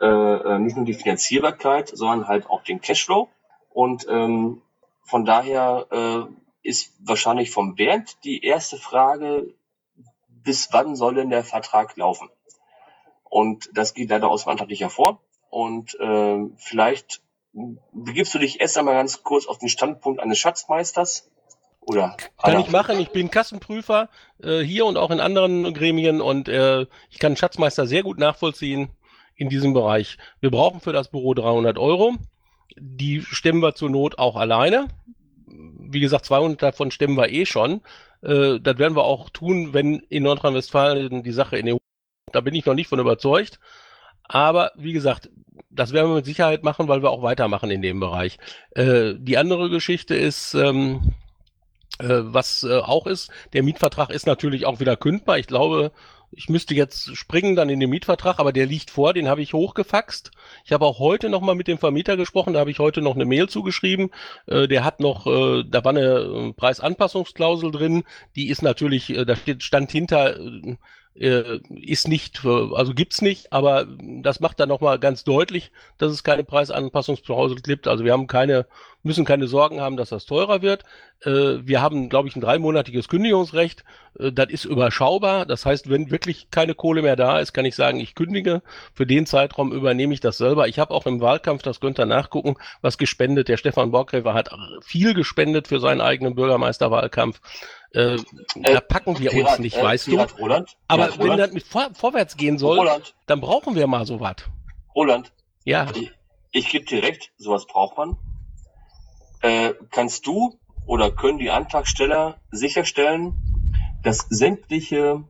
äh, 0.00 0.06
äh, 0.06 0.58
nicht 0.60 0.76
nur 0.76 0.86
die 0.86 0.94
Finanzierbarkeit, 0.94 1.88
sondern 1.88 2.28
halt 2.28 2.48
auch 2.48 2.62
den 2.62 2.80
Cashflow. 2.80 3.28
Und 3.70 4.06
ähm, 4.08 4.62
von 5.02 5.24
daher 5.24 5.86
äh, 5.90 6.68
ist 6.68 6.92
wahrscheinlich 7.00 7.50
vom 7.50 7.74
Bernd 7.74 8.16
die 8.24 8.44
erste 8.44 8.76
Frage, 8.76 9.54
bis 10.28 10.72
wann 10.72 10.94
soll 10.94 11.16
denn 11.16 11.30
der 11.30 11.44
Vertrag 11.44 11.96
laufen? 11.96 12.28
Und 13.30 13.70
das 13.72 13.94
geht 13.94 14.10
leider 14.10 14.28
aus 14.28 14.44
nicht 14.44 14.82
hervor. 14.82 15.22
Und 15.48 15.98
äh, 15.98 16.38
vielleicht 16.56 17.22
begibst 17.92 18.34
du 18.34 18.38
dich 18.38 18.60
erst 18.60 18.76
einmal 18.76 18.94
ganz 18.94 19.22
kurz 19.22 19.46
auf 19.46 19.58
den 19.58 19.68
Standpunkt 19.68 20.20
eines 20.20 20.38
Schatzmeisters? 20.38 21.30
Oder 21.80 22.16
kann 22.42 22.60
ich 22.60 22.70
machen. 22.70 23.00
Ich 23.00 23.10
bin 23.10 23.30
Kassenprüfer 23.30 24.10
äh, 24.42 24.60
hier 24.60 24.84
und 24.84 24.96
auch 24.96 25.10
in 25.10 25.20
anderen 25.20 25.72
Gremien 25.72 26.20
und 26.20 26.48
äh, 26.48 26.86
ich 27.08 27.18
kann 27.18 27.36
Schatzmeister 27.36 27.86
sehr 27.86 28.02
gut 28.02 28.18
nachvollziehen 28.18 28.90
in 29.34 29.48
diesem 29.48 29.72
Bereich. 29.72 30.18
Wir 30.40 30.50
brauchen 30.50 30.80
für 30.80 30.92
das 30.92 31.10
Büro 31.10 31.32
300 31.32 31.78
Euro. 31.78 32.16
Die 32.76 33.22
stemmen 33.22 33.62
wir 33.62 33.74
zur 33.74 33.90
Not 33.90 34.18
auch 34.18 34.36
alleine. 34.36 34.88
Wie 35.46 36.00
gesagt, 36.00 36.26
200 36.26 36.62
davon 36.62 36.90
stemmen 36.90 37.16
wir 37.16 37.30
eh 37.30 37.46
schon. 37.46 37.80
Äh, 38.22 38.60
das 38.60 38.78
werden 38.78 38.96
wir 38.96 39.04
auch 39.04 39.30
tun, 39.30 39.72
wenn 39.72 40.00
in 40.10 40.24
Nordrhein-Westfalen 40.24 41.22
die 41.22 41.32
Sache 41.32 41.56
in 41.56 41.66
der 41.66 41.78
Da 42.32 42.40
bin 42.40 42.54
ich 42.54 42.66
noch 42.66 42.74
nicht 42.74 42.88
von 42.88 42.98
überzeugt. 42.98 43.58
Aber 44.24 44.72
wie 44.76 44.92
gesagt, 44.92 45.28
das 45.70 45.92
werden 45.92 46.10
wir 46.10 46.16
mit 46.16 46.24
Sicherheit 46.24 46.62
machen, 46.62 46.88
weil 46.88 47.02
wir 47.02 47.10
auch 47.10 47.22
weitermachen 47.22 47.70
in 47.70 47.82
dem 47.82 48.00
Bereich. 48.00 48.38
Äh, 48.72 49.14
die 49.18 49.38
andere 49.38 49.70
Geschichte 49.70 50.14
ist, 50.14 50.54
ähm, 50.54 51.14
äh, 51.98 52.06
was 52.08 52.62
äh, 52.62 52.78
auch 52.78 53.06
ist, 53.06 53.30
der 53.52 53.62
Mietvertrag 53.62 54.10
ist 54.10 54.26
natürlich 54.26 54.66
auch 54.66 54.80
wieder 54.80 54.96
kündbar. 54.96 55.38
Ich 55.38 55.46
glaube, 55.46 55.92
ich 56.32 56.48
müsste 56.48 56.74
jetzt 56.74 57.16
springen 57.16 57.56
dann 57.56 57.68
in 57.68 57.80
den 57.80 57.90
Mietvertrag, 57.90 58.38
aber 58.38 58.52
der 58.52 58.66
liegt 58.66 58.90
vor, 58.90 59.12
den 59.12 59.28
habe 59.28 59.42
ich 59.42 59.52
hochgefaxt. 59.52 60.30
Ich 60.64 60.72
habe 60.72 60.86
auch 60.86 60.98
heute 60.98 61.28
noch 61.28 61.40
mal 61.40 61.54
mit 61.54 61.66
dem 61.66 61.78
Vermieter 61.78 62.16
gesprochen, 62.16 62.52
da 62.52 62.60
habe 62.60 62.70
ich 62.70 62.78
heute 62.78 63.02
noch 63.02 63.16
eine 63.16 63.24
Mail 63.24 63.48
zugeschrieben. 63.48 64.10
Äh, 64.46 64.68
der 64.68 64.84
hat 64.84 65.00
noch, 65.00 65.26
äh, 65.26 65.64
da 65.64 65.84
war 65.84 65.90
eine 65.90 66.50
äh, 66.50 66.52
Preisanpassungsklausel 66.52 67.72
drin, 67.72 68.04
die 68.36 68.48
ist 68.48 68.62
natürlich, 68.62 69.10
äh, 69.10 69.24
da 69.24 69.34
steht, 69.34 69.62
stand 69.62 69.90
hinter, 69.90 70.38
äh, 70.38 70.76
ist 71.14 72.08
nicht, 72.08 72.44
also 72.44 72.94
gibt's 72.94 73.20
nicht, 73.20 73.52
aber 73.52 73.86
das 74.22 74.40
macht 74.40 74.60
dann 74.60 74.68
nochmal 74.68 74.98
ganz 74.98 75.24
deutlich, 75.24 75.72
dass 75.98 76.12
es 76.12 76.22
keine 76.22 76.44
Preisanpassungsklausel 76.44 77.60
gibt. 77.60 77.88
Also 77.88 78.04
wir 78.04 78.12
haben 78.12 78.28
keine, 78.28 78.66
müssen 79.02 79.24
keine 79.24 79.48
Sorgen 79.48 79.80
haben, 79.80 79.96
dass 79.96 80.10
das 80.10 80.24
teurer 80.24 80.62
wird. 80.62 80.84
Äh, 81.24 81.66
wir 81.66 81.82
haben, 81.82 82.08
glaube 82.08 82.28
ich, 82.28 82.36
ein 82.36 82.40
dreimonatiges 82.40 83.08
Kündigungsrecht. 83.08 83.84
Äh, 84.18 84.32
das 84.32 84.50
ist 84.50 84.64
überschaubar. 84.64 85.46
Das 85.46 85.66
heißt, 85.66 85.90
wenn 85.90 86.10
wirklich 86.10 86.50
keine 86.50 86.74
Kohle 86.74 87.02
mehr 87.02 87.16
da 87.16 87.40
ist, 87.40 87.52
kann 87.52 87.64
ich 87.64 87.74
sagen, 87.74 88.00
ich 88.00 88.14
kündige. 88.14 88.62
Für 88.94 89.06
den 89.06 89.26
Zeitraum 89.26 89.72
übernehme 89.72 90.14
ich 90.14 90.20
das 90.20 90.38
selber. 90.38 90.68
Ich 90.68 90.78
habe 90.78 90.94
auch 90.94 91.06
im 91.06 91.20
Wahlkampf, 91.20 91.62
das 91.62 91.80
könnt 91.80 91.98
ihr 91.98 92.06
nachgucken, 92.06 92.54
was 92.82 92.98
gespendet. 92.98 93.48
Der 93.48 93.56
Stefan 93.56 93.90
Borgräfer 93.90 94.32
hat 94.32 94.50
viel 94.82 95.14
gespendet 95.14 95.68
für 95.68 95.80
seinen 95.80 96.00
eigenen 96.00 96.34
Bürgermeisterwahlkampf. 96.34 97.40
Äh, 97.92 98.18
da 98.54 98.70
äh, 98.70 98.80
packen 98.80 99.18
wir 99.18 99.32
uns 99.32 99.58
nicht, 99.58 99.76
äh, 99.76 99.82
weißt 99.82 100.06
du. 100.06 100.20
Aber 100.86 101.18
wenn 101.18 101.36
das 101.36 101.52
mit 101.52 101.64
vor, 101.64 101.90
vorwärts 101.92 102.36
gehen 102.36 102.56
soll, 102.58 102.78
Roland. 102.78 103.14
dann 103.26 103.40
brauchen 103.40 103.74
wir 103.74 103.86
mal 103.86 104.06
sowas. 104.06 104.36
Roland. 104.94 105.32
Ja. 105.64 105.88
Ich, 105.94 106.12
ich 106.52 106.68
gebe 106.68 106.84
dir 106.84 107.02
recht, 107.02 107.32
sowas 107.36 107.66
braucht 107.66 107.98
man. 107.98 108.16
Äh, 109.42 109.74
kannst 109.90 110.26
du 110.26 110.58
oder 110.86 111.10
können 111.10 111.38
die 111.38 111.50
Antragsteller 111.50 112.40
sicherstellen, 112.50 113.34
dass 114.02 114.26
sämtliche 114.28 115.24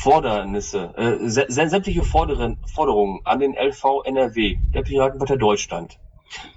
Fordernisse, 0.00 0.94
äh, 0.96 1.28
sämtliche 1.48 2.02
Forderen, 2.02 2.58
Forderungen 2.74 3.20
an 3.24 3.40
den 3.40 3.54
LV 3.54 4.04
NRW, 4.04 4.56
der 4.74 4.82
Piratenpartei 4.82 5.36
Deutschland, 5.36 5.98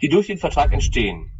die 0.02 0.10
durch 0.10 0.28
den 0.28 0.38
Vertrag 0.38 0.74
entstehen, 0.74 1.32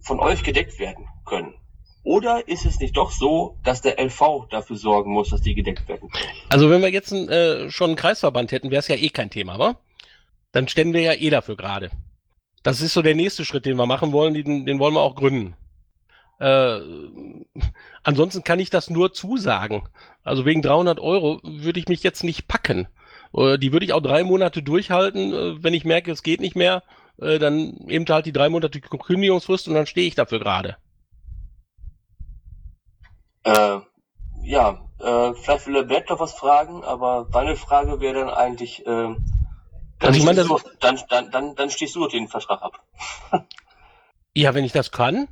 von 0.00 0.20
euch 0.20 0.42
gedeckt 0.42 0.78
werden 0.78 1.08
können? 1.24 1.54
Oder 2.04 2.48
ist 2.48 2.66
es 2.66 2.80
nicht 2.80 2.96
doch 2.96 3.12
so, 3.12 3.56
dass 3.62 3.80
der 3.80 4.02
LV 4.02 4.48
dafür 4.50 4.76
sorgen 4.76 5.12
muss, 5.12 5.30
dass 5.30 5.40
die 5.40 5.54
gedeckt 5.54 5.88
werden? 5.88 6.10
Also 6.48 6.68
wenn 6.68 6.82
wir 6.82 6.90
jetzt 6.90 7.12
äh, 7.12 7.70
schon 7.70 7.90
einen 7.90 7.96
Kreisverband 7.96 8.50
hätten, 8.50 8.70
wäre 8.70 8.80
es 8.80 8.88
ja 8.88 8.96
eh 8.96 9.08
kein 9.08 9.30
Thema, 9.30 9.58
wa? 9.58 9.76
Dann 10.50 10.68
stellen 10.68 10.92
wir 10.92 11.00
ja 11.00 11.14
eh 11.14 11.30
dafür 11.30 11.56
gerade. 11.56 11.90
Das 12.62 12.80
ist 12.80 12.92
so 12.92 13.02
der 13.02 13.14
nächste 13.14 13.44
Schritt, 13.44 13.66
den 13.66 13.76
wir 13.76 13.86
machen 13.86 14.12
wollen, 14.12 14.34
den, 14.34 14.66
den 14.66 14.78
wollen 14.78 14.94
wir 14.94 15.00
auch 15.00 15.14
gründen. 15.14 15.54
Äh, 16.40 16.80
ansonsten 18.02 18.42
kann 18.42 18.58
ich 18.58 18.70
das 18.70 18.90
nur 18.90 19.12
zusagen. 19.12 19.88
Also 20.24 20.44
wegen 20.44 20.62
300 20.62 20.98
Euro 20.98 21.40
würde 21.44 21.78
ich 21.78 21.88
mich 21.88 22.02
jetzt 22.02 22.24
nicht 22.24 22.48
packen. 22.48 22.88
Äh, 23.32 23.58
die 23.58 23.72
würde 23.72 23.86
ich 23.86 23.92
auch 23.92 24.02
drei 24.02 24.24
Monate 24.24 24.62
durchhalten. 24.62 25.32
Äh, 25.32 25.62
wenn 25.62 25.74
ich 25.74 25.84
merke, 25.84 26.10
es 26.10 26.24
geht 26.24 26.40
nicht 26.40 26.56
mehr, 26.56 26.82
äh, 27.20 27.38
dann 27.38 27.86
eben 27.86 28.06
halt 28.08 28.26
die 28.26 28.32
drei 28.32 28.48
Monate 28.48 28.80
Kündigungsfrist 28.80 29.68
und 29.68 29.74
dann 29.74 29.86
stehe 29.86 30.08
ich 30.08 30.16
dafür 30.16 30.40
gerade. 30.40 30.76
Äh, 33.44 33.78
ja, 34.44 34.78
äh, 34.98 35.34
vielleicht 35.34 35.66
will 35.66 35.74
der 35.74 35.82
Bert 35.82 36.10
noch 36.10 36.20
was 36.20 36.32
fragen, 36.32 36.84
aber 36.84 37.28
meine 37.32 37.56
Frage 37.56 38.00
wäre 38.00 38.20
dann 38.20 38.30
eigentlich, 38.30 38.86
äh, 38.86 39.14
also 40.00 40.18
ich 40.18 40.24
meine, 40.24 40.44
du, 40.44 40.58
dann, 40.80 41.00
dann, 41.08 41.30
dann, 41.30 41.54
dann 41.54 41.70
stehst 41.70 41.94
du 41.94 42.06
den 42.08 42.28
Vertrag 42.28 42.62
ab. 42.62 42.80
ja, 44.34 44.54
wenn 44.54 44.64
ich 44.64 44.72
das 44.72 44.90
kann. 44.90 45.28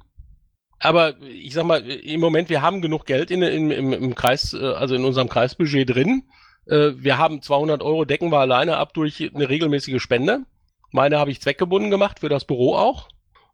Aber 0.78 1.20
ich 1.20 1.52
sag 1.52 1.66
mal, 1.66 1.82
im 1.82 2.20
Moment, 2.20 2.48
wir 2.48 2.62
haben 2.62 2.80
genug 2.80 3.04
Geld 3.04 3.30
in, 3.30 3.42
in, 3.42 3.70
im, 3.70 3.92
im 3.92 4.14
Kreis, 4.14 4.54
äh, 4.54 4.64
also 4.64 4.94
in 4.94 5.04
unserem 5.04 5.28
Kreisbudget 5.28 5.90
drin. 5.90 6.24
Äh, 6.66 6.92
wir 6.96 7.18
haben 7.18 7.42
200 7.42 7.82
Euro 7.82 8.04
decken 8.04 8.30
wir 8.30 8.38
alleine 8.38 8.76
ab 8.78 8.94
durch 8.94 9.30
eine 9.34 9.48
regelmäßige 9.48 10.00
Spende. 10.00 10.46
Meine 10.90 11.18
habe 11.18 11.30
ich 11.30 11.40
zweckgebunden 11.40 11.90
gemacht, 11.90 12.20
für 12.20 12.28
das 12.28 12.44
Büro 12.44 12.76
auch. 12.76 13.08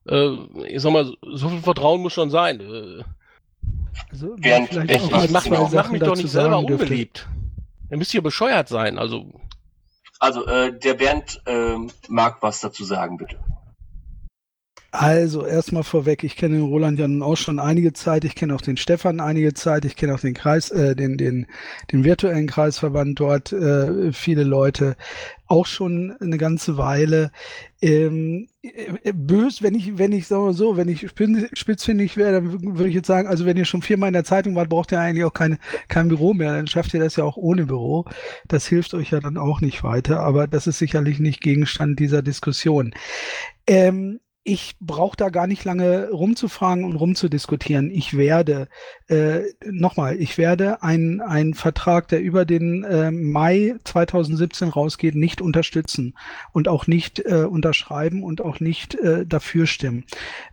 Äh, 0.08 0.36
ich 0.68 0.80
sag 0.80 0.92
mal, 0.92 1.12
so 1.22 1.48
viel 1.48 1.62
Vertrauen 1.62 2.00
muss 2.00 2.12
schon 2.12 2.30
sein. 2.30 3.04
Also, 4.10 4.36
Während 4.38 4.68
vielleicht 4.68 5.12
auch 5.12 5.28
mach, 5.30 5.46
mach 5.72 5.90
mich 5.90 6.02
doch 6.02 6.16
nicht 6.16 6.30
selber 6.30 6.58
unbeliebt. 6.58 7.28
Ihr 7.90 7.96
müsst 7.96 8.10
hier 8.12 8.22
bescheuert 8.22 8.68
sein. 8.68 8.98
Also 8.98 9.32
Also, 10.18 10.46
äh, 10.46 10.76
der 10.78 10.94
Bernd 10.94 11.40
äh, 11.46 11.76
mag 12.08 12.42
was 12.42 12.60
dazu 12.60 12.84
sagen, 12.84 13.16
bitte. 13.16 13.38
Also 14.92 15.44
erstmal 15.44 15.82
vorweg, 15.82 16.24
ich 16.24 16.36
kenne 16.36 16.56
den 16.56 16.64
Roland 16.64 16.98
ja 16.98 17.06
nun 17.06 17.22
auch 17.22 17.36
schon 17.36 17.58
einige 17.58 17.92
Zeit, 17.92 18.24
ich 18.24 18.34
kenne 18.34 18.54
auch 18.54 18.60
den 18.60 18.76
Stefan 18.76 19.20
einige 19.20 19.52
Zeit, 19.52 19.84
ich 19.84 19.94
kenne 19.94 20.14
auch 20.14 20.20
den 20.20 20.32
Kreis, 20.32 20.70
äh, 20.70 20.96
den, 20.96 21.18
den, 21.18 21.46
den 21.92 22.04
virtuellen 22.04 22.46
Kreisverband 22.46 23.20
dort, 23.20 23.52
äh, 23.52 24.12
viele 24.12 24.44
Leute 24.44 24.96
auch 25.48 25.66
schon 25.66 26.16
eine 26.20 26.38
ganze 26.38 26.78
Weile. 26.78 27.30
Ähm, 27.82 28.48
äh, 28.62 29.12
bös, 29.12 29.62
wenn 29.62 29.74
ich, 29.74 29.98
wenn 29.98 30.12
ich, 30.12 30.26
sagen 30.28 30.46
wir 30.46 30.52
so, 30.54 30.76
wenn 30.76 30.88
ich 30.88 31.08
spitzfindig 31.08 32.16
wäre, 32.16 32.32
dann 32.32 32.76
würde 32.76 32.88
ich 32.88 32.94
jetzt 32.94 33.06
sagen, 33.06 33.28
also 33.28 33.44
wenn 33.44 33.56
ihr 33.56 33.64
schon 33.64 33.82
viermal 33.82 34.08
in 34.08 34.14
der 34.14 34.24
Zeitung 34.24 34.54
wart, 34.54 34.70
braucht 34.70 34.92
ihr 34.92 35.00
eigentlich 35.00 35.24
auch 35.24 35.34
keine, 35.34 35.58
kein 35.88 36.08
Büro 36.08 36.32
mehr. 36.32 36.54
Dann 36.54 36.68
schafft 36.68 36.94
ihr 36.94 37.00
das 37.00 37.16
ja 37.16 37.24
auch 37.24 37.36
ohne 37.36 37.66
Büro. 37.66 38.06
Das 38.48 38.66
hilft 38.66 38.94
euch 38.94 39.10
ja 39.10 39.20
dann 39.20 39.36
auch 39.36 39.60
nicht 39.60 39.82
weiter, 39.82 40.20
aber 40.20 40.46
das 40.46 40.66
ist 40.66 40.78
sicherlich 40.78 41.18
nicht 41.18 41.40
Gegenstand 41.40 41.98
dieser 41.98 42.22
Diskussion. 42.22 42.94
Ähm, 43.66 44.20
ich 44.46 44.76
brauche 44.80 45.16
da 45.16 45.28
gar 45.28 45.48
nicht 45.48 45.64
lange 45.64 46.08
rumzufragen 46.10 46.84
und 46.84 46.94
rumzudiskutieren. 46.94 47.90
Ich 47.90 48.16
werde, 48.16 48.68
äh, 49.08 49.42
nochmal, 49.64 50.16
ich 50.20 50.36
werde 50.36 50.82
einen 50.82 51.54
Vertrag, 51.54 52.08
der 52.08 52.20
über 52.20 52.44
den 52.44 52.82
äh, 52.82 53.12
Mai 53.12 53.76
2017 53.84 54.68
rausgeht, 54.68 55.14
nicht 55.14 55.40
unterstützen 55.40 56.14
und 56.52 56.66
auch 56.66 56.88
nicht 56.88 57.20
äh, 57.20 57.44
unterschreiben 57.44 58.24
und 58.24 58.40
auch 58.40 58.58
nicht 58.58 58.96
äh, 58.96 59.24
dafür 59.24 59.66
stimmen. 59.66 60.04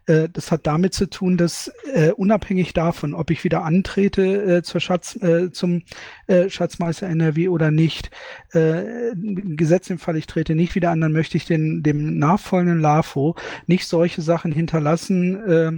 Äh, 0.05 0.29
das 0.31 0.51
hat 0.51 0.67
damit 0.67 0.93
zu 0.93 1.09
tun, 1.09 1.35
dass 1.35 1.71
äh, 1.93 2.11
unabhängig 2.11 2.73
davon, 2.73 3.15
ob 3.15 3.31
ich 3.31 3.43
wieder 3.43 3.63
antrete 3.63 4.57
äh, 4.57 4.61
zur 4.61 4.81
Schatz, 4.81 5.15
äh, 5.15 5.51
zum 5.51 5.81
äh, 6.27 6.47
Schatzmeister 6.47 7.07
NRW 7.07 7.47
oder 7.47 7.71
nicht, 7.71 8.11
äh, 8.51 9.13
Gesetz 9.15 9.89
im 9.89 9.97
Fall, 9.97 10.15
ich 10.15 10.27
trete 10.27 10.53
nicht 10.53 10.75
wieder 10.75 10.91
an, 10.91 11.01
dann 11.01 11.11
möchte 11.11 11.37
ich 11.37 11.45
den, 11.45 11.81
dem 11.81 12.19
nachfolgenden 12.19 12.81
LAFO 12.81 13.35
nicht 13.65 13.87
solche 13.87 14.21
Sachen 14.21 14.51
hinterlassen, 14.51 15.43
äh, 15.43 15.71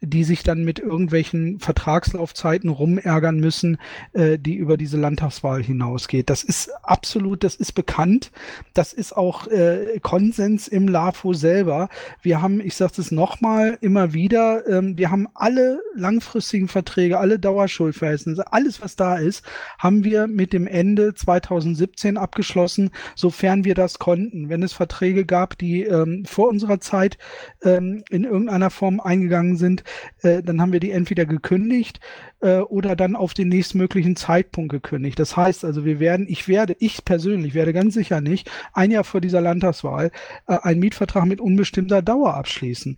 die 0.00 0.24
sich 0.24 0.42
dann 0.42 0.64
mit 0.64 0.78
irgendwelchen 0.78 1.60
Vertragslaufzeiten 1.60 2.21
rumärgern 2.70 3.38
müssen, 3.38 3.78
äh, 4.12 4.38
die 4.38 4.54
über 4.54 4.76
diese 4.76 4.96
Landtagswahl 4.96 5.62
hinausgeht. 5.62 6.30
Das 6.30 6.42
ist 6.42 6.70
absolut, 6.82 7.44
das 7.44 7.54
ist 7.54 7.72
bekannt. 7.72 8.30
Das 8.74 8.92
ist 8.92 9.16
auch 9.16 9.46
äh, 9.46 9.98
Konsens 10.02 10.68
im 10.68 10.88
LAFO 10.88 11.32
selber. 11.32 11.88
Wir 12.22 12.42
haben, 12.42 12.60
ich 12.60 12.74
sage 12.76 12.92
es 12.98 13.10
nochmal, 13.10 13.78
immer 13.80 14.12
wieder, 14.12 14.66
ähm, 14.68 14.96
wir 14.98 15.10
haben 15.10 15.28
alle 15.34 15.80
langfristigen 15.94 16.68
Verträge, 16.68 17.18
alle 17.18 17.38
Dauerschuldverhältnisse, 17.38 18.52
alles, 18.52 18.80
was 18.82 18.96
da 18.96 19.16
ist, 19.16 19.44
haben 19.78 20.04
wir 20.04 20.26
mit 20.26 20.52
dem 20.52 20.66
Ende 20.66 21.14
2017 21.14 22.16
abgeschlossen, 22.16 22.90
sofern 23.14 23.64
wir 23.64 23.74
das 23.74 23.98
konnten. 23.98 24.48
Wenn 24.48 24.62
es 24.62 24.72
Verträge 24.72 25.24
gab, 25.24 25.58
die 25.58 25.82
ähm, 25.82 26.24
vor 26.24 26.48
unserer 26.48 26.80
Zeit 26.80 27.18
ähm, 27.62 28.02
in 28.10 28.24
irgendeiner 28.24 28.70
Form 28.70 29.00
eingegangen 29.00 29.56
sind, 29.56 29.84
äh, 30.22 30.42
dann 30.42 30.60
haben 30.60 30.72
wir 30.72 30.80
die 30.80 30.90
entweder 30.90 31.26
gekündigt 31.26 32.00
äh, 32.40 32.58
oder 32.58 32.96
dann 32.96 33.16
auf 33.16 33.34
den 33.34 33.48
nächstmöglichen 33.48 34.16
Zeitpunkt 34.16 34.70
gekündigt. 34.70 35.18
Das 35.18 35.36
heißt 35.36 35.64
also, 35.64 35.84
wir 35.84 36.00
werden, 36.00 36.26
ich 36.28 36.48
werde, 36.48 36.76
ich 36.78 37.04
persönlich 37.04 37.54
werde 37.54 37.72
ganz 37.72 37.94
sicher 37.94 38.20
nicht 38.20 38.50
ein 38.72 38.90
Jahr 38.90 39.04
vor 39.04 39.20
dieser 39.20 39.40
Landtagswahl 39.40 40.10
äh, 40.46 40.58
einen 40.62 40.80
Mietvertrag 40.80 41.26
mit 41.26 41.40
unbestimmter 41.40 42.02
Dauer 42.02 42.34
abschließen. 42.34 42.96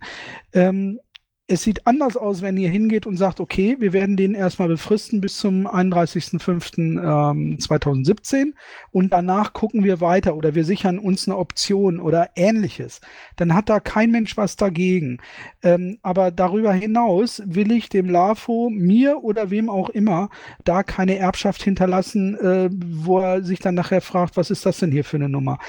Ähm, 0.53 0.99
es 1.47 1.61
sieht 1.61 1.85
anders 1.85 2.17
aus, 2.17 2.41
wenn 2.41 2.57
ihr 2.57 2.69
hingeht 2.69 3.05
und 3.05 3.17
sagt, 3.17 3.39
okay, 3.39 3.75
wir 3.79 3.93
werden 3.93 4.17
den 4.17 4.33
erstmal 4.33 4.67
befristen 4.67 5.21
bis 5.21 5.37
zum 5.37 5.67
31.05.2017 5.67 8.35
ähm, 8.35 8.55
und 8.91 9.13
danach 9.13 9.53
gucken 9.53 9.83
wir 9.83 10.01
weiter 10.01 10.35
oder 10.35 10.55
wir 10.55 10.65
sichern 10.65 10.97
uns 10.97 11.27
eine 11.27 11.37
Option 11.37 11.99
oder 11.99 12.31
ähnliches. 12.35 12.99
Dann 13.35 13.53
hat 13.53 13.69
da 13.69 13.79
kein 13.79 14.09
Mensch 14.09 14.37
was 14.37 14.55
dagegen. 14.55 15.19
Ähm, 15.61 15.99
aber 16.01 16.31
darüber 16.31 16.73
hinaus 16.73 17.43
will 17.45 17.71
ich 17.71 17.89
dem 17.89 18.09
LAFO, 18.09 18.71
mir 18.71 19.23
oder 19.23 19.51
wem 19.51 19.69
auch 19.69 19.89
immer, 19.89 20.29
da 20.63 20.81
keine 20.81 21.17
Erbschaft 21.17 21.61
hinterlassen, 21.61 22.39
äh, 22.39 22.71
wo 22.73 23.19
er 23.19 23.43
sich 23.43 23.59
dann 23.59 23.75
nachher 23.75 24.01
fragt, 24.01 24.35
was 24.35 24.49
ist 24.49 24.65
das 24.65 24.79
denn 24.79 24.91
hier 24.91 25.03
für 25.03 25.17
eine 25.17 25.29
Nummer? 25.29 25.59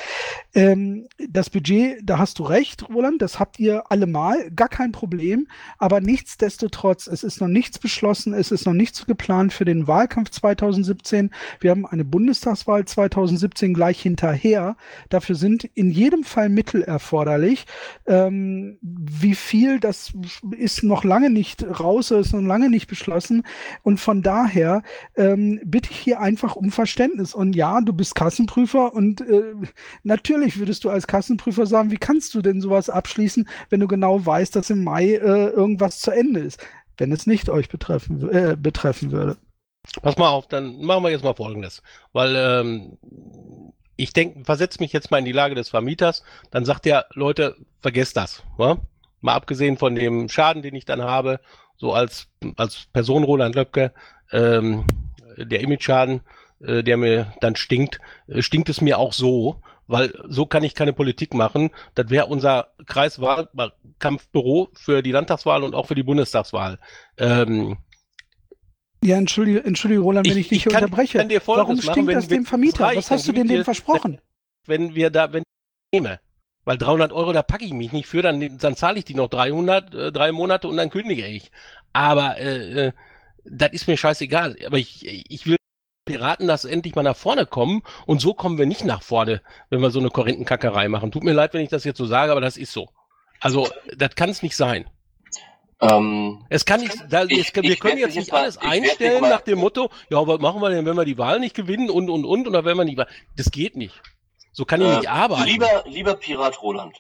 Ähm, 0.55 1.07
das 1.29 1.51
Budget, 1.51 1.99
da 2.03 2.17
hast 2.17 2.39
du 2.39 2.45
recht, 2.45 2.89
Roland, 2.89 3.21
das 3.21 3.39
habt 3.39 3.61
ihr 3.61 3.93
allemal, 3.93 4.51
gar 4.53 4.71
kein 4.71 4.93
Problem. 4.93 5.47
Aber 5.79 6.01
nichtsdestotrotz, 6.01 7.07
es 7.07 7.23
ist 7.23 7.41
noch 7.41 7.49
nichts 7.49 7.79
beschlossen, 7.79 8.35
es 8.35 8.51
ist 8.51 8.67
noch 8.67 8.73
nichts 8.73 9.07
geplant 9.07 9.53
für 9.53 9.65
den 9.65 9.87
Wahlkampf 9.87 10.31
2017. 10.31 11.31
Wir 11.61 11.71
haben 11.71 11.87
eine 11.87 12.05
Bundestagswahl 12.05 12.85
2017 12.85 13.75
gleich 13.75 14.01
hinterher. 14.01 14.77
Dafür 15.09 15.35
sind 15.35 15.65
in 15.75 15.91
jedem 15.91 16.25
Fall 16.25 16.49
Mittel 16.49 16.83
erforderlich. 16.83 17.67
Ähm, 18.07 18.79
wie 18.83 19.35
viel, 19.35 19.81
das 19.81 20.13
ist 20.57 20.83
noch 20.83 21.05
lange 21.05 21.31
nicht 21.31 21.65
raus, 21.81 22.11
ist 22.11 22.33
noch 22.33 22.41
lange 22.41 22.71
nicht 22.71 22.87
beschlossen. 22.87 23.43
Und 23.83 24.01
von 24.01 24.23
daher 24.23 24.83
ähm, 25.17 25.61
bitte 25.65 25.91
ich 25.91 25.99
hier 25.99 26.21
einfach 26.21 26.57
um 26.57 26.71
Verständnis. 26.71 27.35
Und 27.35 27.57
ja, 27.57 27.81
du 27.81 27.93
bist 27.93 28.15
Kassenprüfer 28.15 28.95
und 28.95 29.21
äh, 29.21 29.55
natürlich 30.03 30.59
würdest 30.59 30.85
du 30.85 30.91
als 30.91 31.07
Kassenprüfer 31.07 31.67
sagen, 31.67 31.91
wie 31.91 31.97
kannst 31.97 32.35
du 32.35 32.43
denn 32.43 32.61
sowas 32.61 32.91
abschließen, 32.91 33.49
wenn 33.71 33.81
du 33.81 33.89
genau 33.89 34.25
weißt, 34.25 34.55
dass 34.57 34.71
im 34.71 34.85
Mai 34.85 35.15
äh, 35.15 35.53
irgendwas 35.57 36.01
zu 36.01 36.11
Ende 36.11 36.41
ist, 36.41 36.65
wenn 36.99 37.13
es 37.13 37.27
nicht 37.27 37.49
euch 37.49 37.69
betreffen, 37.69 38.29
äh, 38.31 38.57
betreffen 38.57 39.11
würde. 39.11 39.37
Pass 40.03 40.17
mal 40.17 40.29
auf, 40.29 40.49
dann 40.49 40.81
machen 40.81 41.05
wir 41.05 41.11
jetzt 41.11 41.25
mal 41.25 41.35
Folgendes, 41.35 41.83
weil 42.13 42.35
ähm, 42.37 42.99
ich 43.97 44.13
denke, 44.13 44.45
versetze 44.45 44.81
mich 44.81 44.93
jetzt 44.93 45.11
mal 45.11 45.19
in 45.19 45.25
die 45.25 45.33
Lage 45.33 45.55
des 45.55 45.69
Vermieters, 45.69 46.23
dann 46.51 46.65
sagt 46.65 46.85
der, 46.85 47.07
Leute, 47.15 47.57
vergesst 47.81 48.17
das. 48.17 48.43
Wa? 48.57 48.79
Mal 49.21 49.35
abgesehen 49.35 49.79
von 49.79 49.95
dem 49.95 50.29
Schaden, 50.29 50.63
den 50.63 50.75
ich 50.75 50.85
dann 50.85 51.03
habe, 51.03 51.41
so 51.77 51.93
als, 51.93 52.29
als 52.57 52.87
Person 52.93 53.25
Roland 53.25 53.55
Löbke, 53.55 53.93
ähm, 54.33 54.85
der 55.39 55.61
Image-Schaden, 55.61 56.21
äh, 56.61 56.83
der 56.83 56.97
mir 56.97 57.33
dann 57.41 57.57
stinkt, 57.57 58.01
äh, 58.29 58.43
stinkt 58.43 58.69
es 58.69 58.81
mir 58.81 58.99
auch 58.99 59.13
so, 59.13 59.61
weil 59.87 60.13
so 60.29 60.47
kann 60.47 60.65
ich 60.65 60.75
keine 60.75 60.93
Politik 60.93 61.35
machen. 61.35 61.71
Das 61.95 62.11
wäre 62.11 62.27
unser 62.27 62.69
Kreiswahlkampfbüro 62.87 64.71
für 64.75 65.03
die 65.03 65.13
Landtagswahl 65.13 65.63
und 65.63 65.75
auch 65.75 65.87
für 65.87 65.95
die 65.95 66.03
Bundestagswahl. 66.03 66.79
Ähm, 67.19 67.79
ja, 69.03 69.17
entschuldige, 69.17 69.63
entschuldige 69.65 70.01
Roland, 70.01 70.29
wenn 70.29 70.37
ich, 70.37 70.51
ich 70.51 70.65
dich 70.65 70.73
kann, 70.73 70.85
unterbreche. 70.85 71.19
Kann 71.19 71.31
Warum 71.45 71.81
stinkt 71.81 72.07
machen, 72.07 72.15
das 72.15 72.29
dem 72.29 72.47
Vermieter? 72.47 72.91
Was 72.95 73.11
hast 73.11 73.29
du 73.29 73.33
denn 73.33 73.47
dem 73.47 73.65
versprochen? 73.65 74.21
Wenn 74.67 74.95
wir 74.95 75.11
da, 75.11 75.33
wenn 75.33 75.43
ich 75.43 76.01
nehme, 76.01 76.19
weil 76.65 76.79
300 76.79 77.13
Euro, 77.13 77.33
da 77.33 77.43
packe 77.43 77.65
ich 77.65 77.73
mich 77.73 77.93
nicht 77.93 78.07
für, 78.07 78.23
dann, 78.23 78.59
dann 78.59 78.75
zahle 78.75 78.99
ich 78.99 79.05
die 79.05 79.15
noch 79.15 79.29
300, 79.29 79.95
äh, 79.95 80.13
drei 80.13 80.33
Monate 80.33 80.67
und 80.67 80.77
dann 80.77 80.91
kündige 80.91 81.27
ich. 81.27 81.53
Aber 81.93 82.39
äh, 82.39 82.87
äh, 82.87 82.93
das 83.45 83.73
ist 83.73 83.87
mir 83.87 83.97
scheißegal. 83.97 84.57
Aber 84.67 84.79
ich, 84.79 85.07
ich 85.07 85.47
will 85.47 85.57
Piraten, 86.07 86.49
dass 86.49 86.65
endlich 86.65 86.95
mal 86.95 87.03
nach 87.03 87.17
vorne 87.17 87.45
kommen. 87.45 87.83
Und 88.07 88.23
so 88.23 88.33
kommen 88.33 88.57
wir 88.57 88.65
nicht 88.65 88.85
nach 88.85 89.03
vorne, 89.03 89.43
wenn 89.69 89.83
wir 89.83 89.91
so 89.91 89.99
eine 89.99 90.09
Korinthenkackerei 90.09 90.89
machen. 90.89 91.13
Tut 91.13 91.25
mir 91.25 91.35
leid, 91.35 91.53
wenn 91.53 91.61
ich 91.61 91.69
das 91.69 91.85
jetzt 91.85 91.99
so 91.99 92.07
sage, 92.07 92.33
aber 92.33 92.41
das 92.41 92.57
ist 92.57 92.73
so. 92.73 92.89
Also, 93.41 93.69
das 93.95 94.15
kann 94.15 94.31
es 94.31 94.43
nicht 94.43 94.57
sein. 94.57 94.89
Ähm, 95.79 96.47
es 96.49 96.65
kann 96.65 96.81
nicht, 96.81 96.97
da, 97.11 97.25
ich, 97.25 97.55
es, 97.55 97.63
wir 97.63 97.77
können 97.77 97.99
jetzt 97.99 98.17
nicht 98.17 98.33
alles 98.33 98.57
einstellen 98.57 99.21
nach 99.21 99.43
dem 99.43 99.59
Motto, 99.59 99.91
ja, 100.09 100.27
was 100.27 100.41
machen 100.41 100.63
wir 100.63 100.71
denn, 100.71 100.87
wenn 100.87 100.97
wir 100.97 101.05
die 101.05 101.19
Wahl 101.19 101.39
nicht 101.39 101.55
gewinnen 101.55 101.91
und, 101.91 102.09
und, 102.09 102.25
und, 102.25 102.49
oder 102.49 102.65
wenn 102.65 102.79
wir 102.79 102.85
nicht, 102.85 102.99
das 103.37 103.51
geht 103.51 103.77
nicht. 103.77 104.01
So 104.53 104.65
kann 104.65 104.81
ich 104.81 104.87
äh, 104.87 104.97
nicht 104.97 105.11
arbeiten. 105.11 105.45
Lieber, 105.45 105.85
lieber 105.87 106.15
Pirat 106.15 106.63
Roland, 106.63 106.97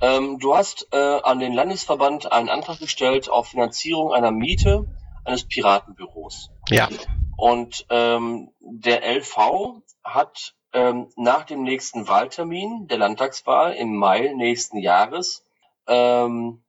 ähm, 0.00 0.38
du 0.38 0.54
hast 0.54 0.86
äh, 0.92 0.96
an 0.96 1.40
den 1.40 1.54
Landesverband 1.54 2.30
einen 2.30 2.48
Antrag 2.48 2.78
gestellt 2.78 3.28
auf 3.28 3.48
Finanzierung 3.48 4.12
einer 4.12 4.30
Miete 4.30 4.86
eines 5.24 5.42
Piratenbüros. 5.42 6.50
Ja. 6.70 6.88
Und 7.36 7.86
ähm, 7.90 8.50
der 8.60 9.02
LV 9.02 9.82
hat 10.02 10.54
ähm, 10.72 11.08
nach 11.16 11.44
dem 11.44 11.62
nächsten 11.62 12.08
Wahltermin 12.08 12.88
der 12.88 12.98
Landtagswahl 12.98 13.74
im 13.74 13.96
Mai 13.96 14.32
nächsten 14.34 14.78
Jahres 14.78 15.44
ähm, 15.86 16.62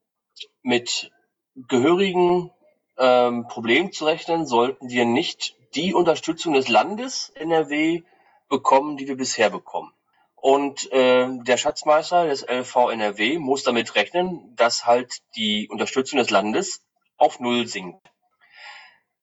mit 0.62 1.10
gehörigen 1.54 2.50
ähm, 2.98 3.46
Problemen 3.48 3.92
zu 3.92 4.04
rechnen, 4.04 4.46
sollten 4.46 4.90
wir 4.90 5.04
nicht 5.04 5.56
die 5.74 5.94
Unterstützung 5.94 6.54
des 6.54 6.68
Landes 6.68 7.30
NRW 7.34 8.02
bekommen, 8.48 8.96
die 8.96 9.08
wir 9.08 9.16
bisher 9.16 9.50
bekommen. 9.50 9.92
Und 10.36 10.90
äh, 10.92 11.28
der 11.42 11.56
Schatzmeister 11.56 12.26
des 12.26 12.46
LV 12.48 12.90
NRW 12.90 13.38
muss 13.38 13.64
damit 13.64 13.94
rechnen, 13.94 14.54
dass 14.54 14.86
halt 14.86 15.22
die 15.34 15.68
Unterstützung 15.68 16.18
des 16.18 16.30
Landes 16.30 16.82
auf 17.16 17.40
Null 17.40 17.66
sinkt. 17.66 18.08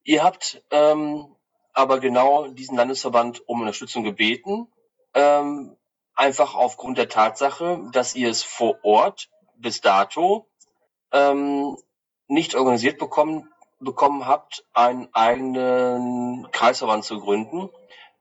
Ihr 0.04 0.24
habt 0.24 0.62
ähm, 0.72 1.35
aber 1.76 2.00
genau 2.00 2.48
diesen 2.48 2.78
Landesverband 2.78 3.48
um 3.48 3.60
Unterstützung 3.60 4.04
gebeten, 4.04 4.68
ähm, 5.14 5.76
einfach 6.16 6.56
aufgrund 6.56 6.98
der 6.98 7.10
Tatsache, 7.10 7.90
dass 7.92 8.16
ihr 8.16 8.30
es 8.30 8.42
vor 8.44 8.80
Ort 8.84 9.30
bis 9.58 9.82
dato 9.82 10.48
ähm, 11.12 11.78
nicht 12.28 12.56
organisiert 12.56 12.98
bekommen, 12.98 13.54
bekommen 13.80 14.26
habt, 14.26 14.66
einen 14.74 15.10
eigenen 15.14 16.50
Kreisverband 16.52 17.04
zu 17.04 17.20
gründen, 17.20 17.70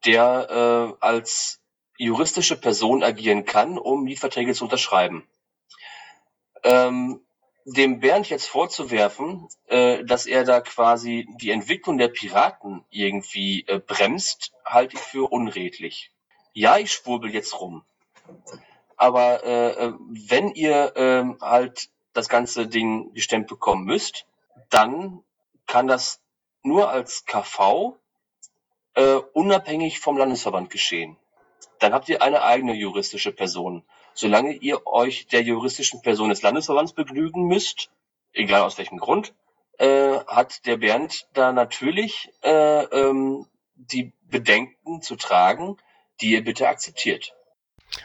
der 0.04 0.96
äh, 1.00 1.04
als 1.04 1.60
juristische 1.96 2.60
Person 2.60 3.04
agieren 3.04 3.44
kann, 3.44 3.78
um 3.78 4.02
Mietverträge 4.02 4.52
zu 4.54 4.64
unterschreiben. 4.64 5.26
Ähm, 6.64 7.23
dem 7.64 8.00
Bernd 8.00 8.28
jetzt 8.28 8.46
vorzuwerfen, 8.46 9.48
äh, 9.66 10.04
dass 10.04 10.26
er 10.26 10.44
da 10.44 10.60
quasi 10.60 11.26
die 11.40 11.50
Entwicklung 11.50 11.98
der 11.98 12.08
Piraten 12.08 12.84
irgendwie 12.90 13.64
äh, 13.66 13.78
bremst, 13.78 14.52
halte 14.64 14.96
ich 14.96 15.00
für 15.00 15.32
unredlich. 15.32 16.10
Ja, 16.52 16.78
ich 16.78 16.92
schwurbel 16.92 17.32
jetzt 17.32 17.58
rum. 17.60 17.84
Aber 18.96 19.44
äh, 19.44 19.70
äh 19.70 19.92
wenn 20.28 20.50
ihr 20.50 20.96
äh, 20.96 21.24
halt 21.40 21.88
das 22.12 22.28
ganze 22.28 22.66
Ding 22.68 23.12
gestemmt 23.14 23.48
bekommen 23.48 23.84
müsst, 23.84 24.26
dann 24.70 25.22
kann 25.66 25.86
das 25.86 26.20
nur 26.62 26.90
als 26.90 27.24
KV 27.24 27.96
äh, 28.94 29.16
unabhängig 29.32 30.00
vom 30.00 30.16
Landesverband 30.16 30.70
geschehen. 30.70 31.16
Dann 31.78 31.92
habt 31.92 32.08
ihr 32.08 32.22
eine 32.22 32.42
eigene 32.42 32.74
juristische 32.74 33.32
Person. 33.32 33.84
Solange 34.14 34.52
ihr 34.52 34.86
euch 34.86 35.26
der 35.26 35.42
juristischen 35.42 36.02
Person 36.02 36.30
des 36.30 36.42
Landesverbands 36.42 36.92
begnügen 36.92 37.46
müsst, 37.46 37.90
egal 38.32 38.62
aus 38.62 38.78
welchem 38.78 38.98
Grund, 38.98 39.34
äh, 39.78 40.18
hat 40.26 40.66
der 40.66 40.76
Bernd 40.76 41.26
da 41.32 41.52
natürlich 41.52 42.30
äh, 42.42 42.84
ähm, 42.84 43.46
die 43.74 44.12
Bedenken 44.30 45.02
zu 45.02 45.16
tragen, 45.16 45.76
die 46.20 46.32
ihr 46.32 46.44
bitte 46.44 46.68
akzeptiert. 46.68 47.34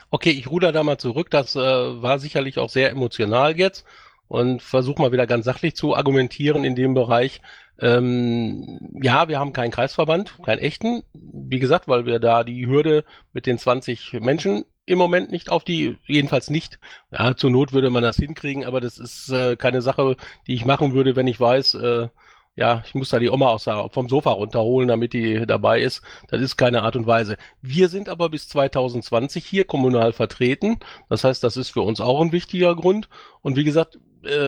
Okay, 0.10 0.32
ich 0.32 0.50
ruder 0.50 0.72
da 0.72 0.84
mal 0.84 0.98
zurück. 0.98 1.30
Das 1.30 1.56
äh, 1.56 1.60
war 1.60 2.20
sicherlich 2.20 2.58
auch 2.58 2.70
sehr 2.70 2.90
emotional 2.90 3.58
jetzt 3.58 3.86
und 4.28 4.62
versuche 4.62 5.02
mal 5.02 5.12
wieder 5.12 5.28
ganz 5.28 5.46
sachlich 5.46 5.76
zu 5.76 5.96
argumentieren 5.96 6.64
in 6.64 6.76
dem 6.76 6.94
Bereich. 6.94 7.42
Ähm, 7.80 8.80
ja, 9.02 9.28
wir 9.28 9.40
haben 9.40 9.54
keinen 9.54 9.72
Kreisverband, 9.72 10.38
keinen 10.44 10.60
echten. 10.60 11.04
Wie 11.14 11.60
gesagt, 11.60 11.88
weil 11.88 12.06
wir 12.06 12.20
da 12.20 12.44
die 12.44 12.68
Hürde 12.68 13.06
mit 13.34 13.46
den 13.46 13.58
20 13.58 14.14
Menschen 14.22 14.66
im 14.90 14.98
Moment 14.98 15.32
nicht 15.32 15.50
auf 15.52 15.64
die, 15.64 15.98
jedenfalls 16.08 16.50
nicht. 16.50 16.80
Ja, 17.12 17.36
zur 17.36 17.52
Not 17.52 17.74
würde 17.74 17.92
man 17.92 18.02
das 18.02 18.18
hinkriegen, 18.18 18.66
aber 18.66 18.82
das 18.82 18.98
ist 18.98 19.30
äh, 19.30 19.56
keine 19.56 19.82
Sache, 19.84 20.16
die 20.48 20.56
ich 20.56 20.66
machen 20.66 20.94
würde, 20.94 21.16
wenn 21.16 21.28
ich 21.28 21.40
weiß, 21.40 21.76
äh, 21.76 22.08
ja, 22.56 22.84
ich 22.86 22.96
muss 22.96 23.10
da 23.10 23.20
die 23.20 23.30
Oma 23.30 23.50
aus 23.50 23.66
vom 23.92 24.10
Sofa 24.10 24.32
runterholen, 24.32 24.90
damit 24.90 25.14
die 25.14 25.46
dabei 25.46 25.82
ist. 25.82 26.02
Das 26.30 26.42
ist 26.42 26.58
keine 26.58 26.82
Art 26.82 26.96
und 26.96 27.06
Weise. 27.08 27.38
Wir 27.62 27.88
sind 27.88 28.10
aber 28.10 28.30
bis 28.30 28.50
2020 28.50 29.46
hier 29.46 29.64
kommunal 29.64 30.12
vertreten. 30.12 30.80
Das 31.08 31.24
heißt, 31.24 31.44
das 31.44 31.56
ist 31.56 31.70
für 31.70 31.82
uns 31.82 32.02
auch 32.02 32.20
ein 32.20 32.32
wichtiger 32.32 32.76
Grund. 32.76 33.08
Und 33.42 33.56
wie 33.56 33.64
gesagt, 33.64 34.00
äh, 34.24 34.48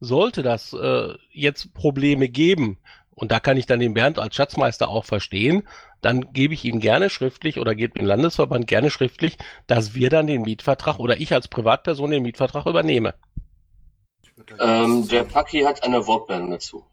sollte 0.00 0.42
das 0.42 0.72
äh, 0.72 1.14
jetzt 1.30 1.74
Probleme 1.74 2.28
geben, 2.28 2.78
und 3.16 3.32
da 3.32 3.40
kann 3.40 3.56
ich 3.56 3.66
dann 3.66 3.80
den 3.80 3.94
Bernd 3.94 4.18
als 4.18 4.36
Schatzmeister 4.36 4.88
auch 4.88 5.06
verstehen, 5.06 5.66
dann 6.02 6.32
gebe 6.32 6.54
ich 6.54 6.64
ihm 6.64 6.80
gerne 6.80 7.10
schriftlich 7.10 7.58
oder 7.58 7.74
gebe 7.74 7.98
dem 7.98 8.06
Landesverband 8.06 8.66
gerne 8.66 8.90
schriftlich, 8.90 9.38
dass 9.66 9.94
wir 9.94 10.10
dann 10.10 10.26
den 10.26 10.42
Mietvertrag 10.42 10.98
oder 10.98 11.18
ich 11.18 11.32
als 11.32 11.48
Privatperson 11.48 12.10
den 12.10 12.22
Mietvertrag 12.22 12.66
übernehme. 12.66 13.14
Ähm, 14.60 15.08
der 15.08 15.24
Paki 15.24 15.62
hat 15.62 15.82
eine 15.82 16.06
Wortmeldung 16.06 16.50
dazu. 16.50 16.84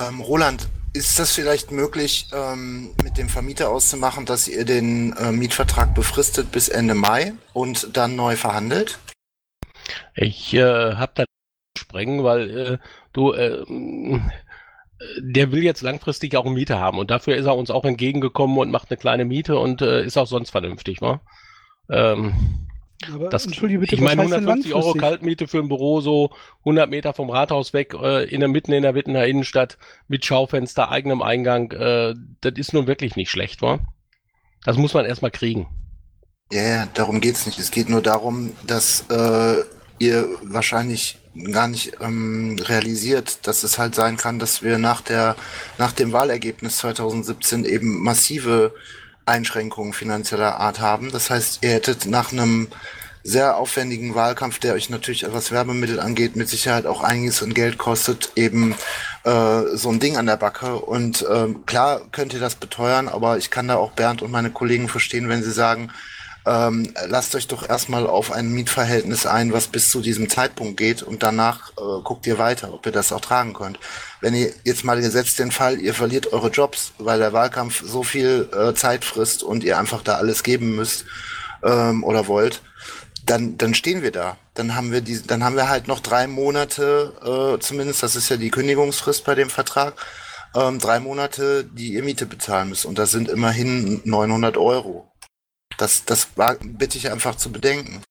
Ähm, 0.00 0.20
Roland, 0.20 0.68
ist 0.92 1.18
das 1.18 1.32
vielleicht 1.32 1.72
möglich, 1.72 2.28
ähm, 2.32 2.94
mit 3.02 3.18
dem 3.18 3.28
Vermieter 3.28 3.70
auszumachen, 3.70 4.24
dass 4.24 4.46
ihr 4.46 4.64
den 4.64 5.14
äh, 5.14 5.32
Mietvertrag 5.32 5.94
befristet 5.94 6.52
bis 6.52 6.68
Ende 6.68 6.94
Mai 6.94 7.32
und 7.52 7.96
dann 7.96 8.14
neu 8.14 8.36
verhandelt? 8.36 8.98
Ich 10.14 10.54
äh, 10.54 10.94
habe 10.94 11.12
da 11.14 11.24
sprengen, 11.76 12.22
weil 12.22 12.58
äh, 12.58 12.78
du, 13.12 13.32
äh, 13.32 13.64
der 15.20 15.52
will 15.52 15.62
jetzt 15.62 15.82
langfristig 15.82 16.36
auch 16.36 16.46
eine 16.46 16.54
Miete 16.54 16.78
haben 16.78 16.98
und 16.98 17.10
dafür 17.10 17.36
ist 17.36 17.46
er 17.46 17.56
uns 17.56 17.70
auch 17.70 17.84
entgegengekommen 17.84 18.56
und 18.58 18.70
macht 18.70 18.90
eine 18.90 18.96
kleine 18.96 19.24
Miete 19.24 19.58
und 19.58 19.82
äh, 19.82 20.04
ist 20.04 20.16
auch 20.16 20.26
sonst 20.26 20.50
vernünftig, 20.50 21.00
wa? 21.00 21.20
Ähm, 21.90 22.66
aber 23.12 23.28
das, 23.28 23.44
entschuldige 23.44 23.80
bitte, 23.80 23.94
ich 23.94 24.00
meine 24.00 24.22
150 24.22 24.74
Euro 24.74 24.94
Kaltmiete 24.94 25.48
für 25.48 25.58
ein 25.58 25.68
Büro 25.68 26.00
so 26.00 26.30
100 26.60 26.88
Meter 26.88 27.12
vom 27.12 27.28
Rathaus 27.28 27.74
weg, 27.74 27.94
äh, 27.94 28.24
in 28.24 28.40
der 28.40 28.48
mitten 28.48 28.72
in 28.72 28.82
der 28.82 28.94
Wittener 28.94 29.26
Innenstadt 29.26 29.76
mit 30.08 30.24
Schaufenster, 30.24 30.90
eigenem 30.90 31.20
Eingang, 31.20 31.72
äh, 31.72 32.14
das 32.40 32.54
ist 32.56 32.72
nun 32.72 32.86
wirklich 32.86 33.16
nicht 33.16 33.30
schlecht, 33.30 33.60
wa? 33.60 33.80
Das 34.64 34.78
muss 34.78 34.94
man 34.94 35.04
erstmal 35.04 35.30
kriegen. 35.30 35.68
Ja, 36.50 36.62
ja, 36.62 36.88
darum 36.94 37.20
geht's 37.20 37.44
nicht. 37.46 37.58
Es 37.58 37.70
geht 37.70 37.88
nur 37.88 38.02
darum, 38.02 38.52
dass 38.66 39.04
äh, 39.10 39.62
ihr 39.98 40.28
wahrscheinlich 40.42 41.18
gar 41.52 41.68
nicht 41.68 41.94
ähm, 42.00 42.58
realisiert, 42.58 43.46
dass 43.46 43.62
es 43.62 43.78
halt 43.78 43.94
sein 43.94 44.16
kann, 44.16 44.38
dass 44.38 44.62
wir 44.62 44.78
nach 44.78 45.00
der 45.00 45.36
nach 45.78 45.92
dem 45.92 46.12
Wahlergebnis 46.12 46.78
2017 46.78 47.64
eben 47.64 48.02
massive 48.02 48.74
Einschränkungen 49.26 49.92
finanzieller 49.92 50.58
Art 50.60 50.80
haben. 50.80 51.10
Das 51.10 51.30
heißt, 51.30 51.58
ihr 51.62 51.70
hättet 51.70 52.06
nach 52.06 52.32
einem 52.32 52.68
sehr 53.26 53.56
aufwendigen 53.56 54.14
Wahlkampf, 54.14 54.60
der 54.60 54.74
euch 54.74 54.88
natürlich 54.88 55.26
was 55.28 55.50
Werbemittel 55.50 55.98
angeht, 55.98 56.36
mit 56.36 56.48
Sicherheit 56.48 56.86
auch 56.86 57.02
einiges 57.02 57.42
an 57.42 57.54
Geld 57.54 57.76
kostet, 57.76 58.30
eben 58.36 58.76
äh, 59.24 59.62
so 59.74 59.90
ein 59.90 59.98
Ding 59.98 60.16
an 60.16 60.26
der 60.26 60.36
Backe. 60.36 60.76
Und 60.76 61.22
äh, 61.22 61.48
klar 61.66 62.02
könnt 62.12 62.34
ihr 62.34 62.40
das 62.40 62.54
beteuern, 62.54 63.08
aber 63.08 63.36
ich 63.36 63.50
kann 63.50 63.66
da 63.66 63.76
auch 63.76 63.90
Bernd 63.92 64.22
und 64.22 64.30
meine 64.30 64.50
Kollegen 64.50 64.88
verstehen, 64.88 65.28
wenn 65.28 65.42
sie 65.42 65.50
sagen, 65.50 65.90
ähm, 66.46 66.94
lasst 67.08 67.34
euch 67.34 67.48
doch 67.48 67.68
erstmal 67.68 68.06
auf 68.06 68.30
ein 68.30 68.52
Mietverhältnis 68.52 69.26
ein, 69.26 69.52
was 69.52 69.66
bis 69.66 69.90
zu 69.90 70.00
diesem 70.00 70.30
Zeitpunkt 70.30 70.76
geht 70.76 71.02
und 71.02 71.24
danach 71.24 71.72
äh, 71.72 72.02
guckt 72.04 72.24
ihr 72.26 72.38
weiter, 72.38 72.72
ob 72.72 72.86
ihr 72.86 72.92
das 72.92 73.12
auch 73.12 73.20
tragen 73.20 73.52
könnt. 73.52 73.80
Wenn 74.20 74.34
ihr 74.34 74.52
jetzt 74.62 74.84
mal 74.84 75.00
gesetzt 75.00 75.40
den 75.40 75.50
Fall, 75.50 75.80
ihr 75.80 75.92
verliert 75.92 76.32
eure 76.32 76.50
Jobs, 76.50 76.92
weil 76.98 77.18
der 77.18 77.32
Wahlkampf 77.32 77.82
so 77.84 78.04
viel 78.04 78.48
äh, 78.56 78.74
Zeit 78.74 79.04
frisst 79.04 79.42
und 79.42 79.64
ihr 79.64 79.76
einfach 79.76 80.02
da 80.02 80.14
alles 80.14 80.44
geben 80.44 80.76
müsst 80.76 81.04
ähm, 81.64 82.04
oder 82.04 82.28
wollt, 82.28 82.62
dann, 83.24 83.58
dann 83.58 83.74
stehen 83.74 84.02
wir 84.02 84.12
da. 84.12 84.36
Dann 84.54 84.76
haben 84.76 84.92
wir 84.92 85.00
die, 85.00 85.20
dann 85.20 85.42
haben 85.42 85.56
wir 85.56 85.68
halt 85.68 85.88
noch 85.88 85.98
drei 85.98 86.28
Monate, 86.28 87.56
äh, 87.56 87.60
zumindest, 87.60 88.04
das 88.04 88.14
ist 88.14 88.28
ja 88.28 88.36
die 88.36 88.50
Kündigungsfrist 88.50 89.24
bei 89.24 89.34
dem 89.34 89.50
Vertrag, 89.50 89.94
ähm, 90.54 90.78
drei 90.78 91.00
Monate, 91.00 91.64
die 91.64 91.94
ihr 91.94 92.04
Miete 92.04 92.24
bezahlen 92.24 92.68
müsst. 92.68 92.86
Und 92.86 92.98
das 92.98 93.10
sind 93.10 93.28
immerhin 93.28 94.00
900 94.04 94.56
Euro. 94.56 95.10
Das, 95.78 96.04
das 96.04 96.28
war, 96.36 96.56
bitte 96.60 96.98
ich 96.98 97.10
einfach 97.10 97.36
zu 97.36 97.52
bedenken. 97.52 98.02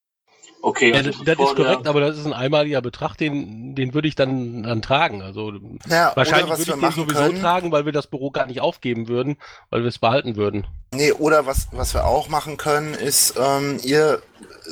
Okay, 0.66 0.90
ja, 0.90 0.96
also 0.96 1.12
das, 1.12 1.38
das 1.38 1.50
ist 1.50 1.56
korrekt, 1.56 1.88
aber 1.88 2.00
das 2.00 2.18
ist 2.18 2.26
ein 2.26 2.34
einmaliger 2.34 2.82
Betrag, 2.82 3.16
den, 3.18 3.76
den 3.76 3.94
würde 3.94 4.08
ich 4.08 4.16
dann, 4.16 4.64
dann 4.64 4.82
tragen. 4.82 5.22
Also 5.22 5.54
ja, 5.88 6.12
wahrscheinlich 6.16 6.50
würde 6.50 6.64
ich 6.64 6.68
den 6.68 6.92
sowieso 6.92 7.20
können, 7.20 7.40
tragen, 7.40 7.72
weil 7.72 7.86
wir 7.86 7.92
das 7.92 8.08
Büro 8.08 8.32
gar 8.32 8.48
nicht 8.48 8.62
aufgeben 8.62 9.08
würden, 9.08 9.38
weil 9.70 9.82
wir 9.82 9.90
es 9.90 10.00
behalten 10.00 10.38
würden. 10.38 10.66
Nee, 10.92 11.12
oder 11.12 11.46
was, 11.46 11.68
was 11.72 11.94
wir 11.94 12.08
auch 12.08 12.30
machen 12.30 12.58
können, 12.58 12.96
ist, 12.96 13.36
ähm, 13.38 13.80
ihr 13.84 14.24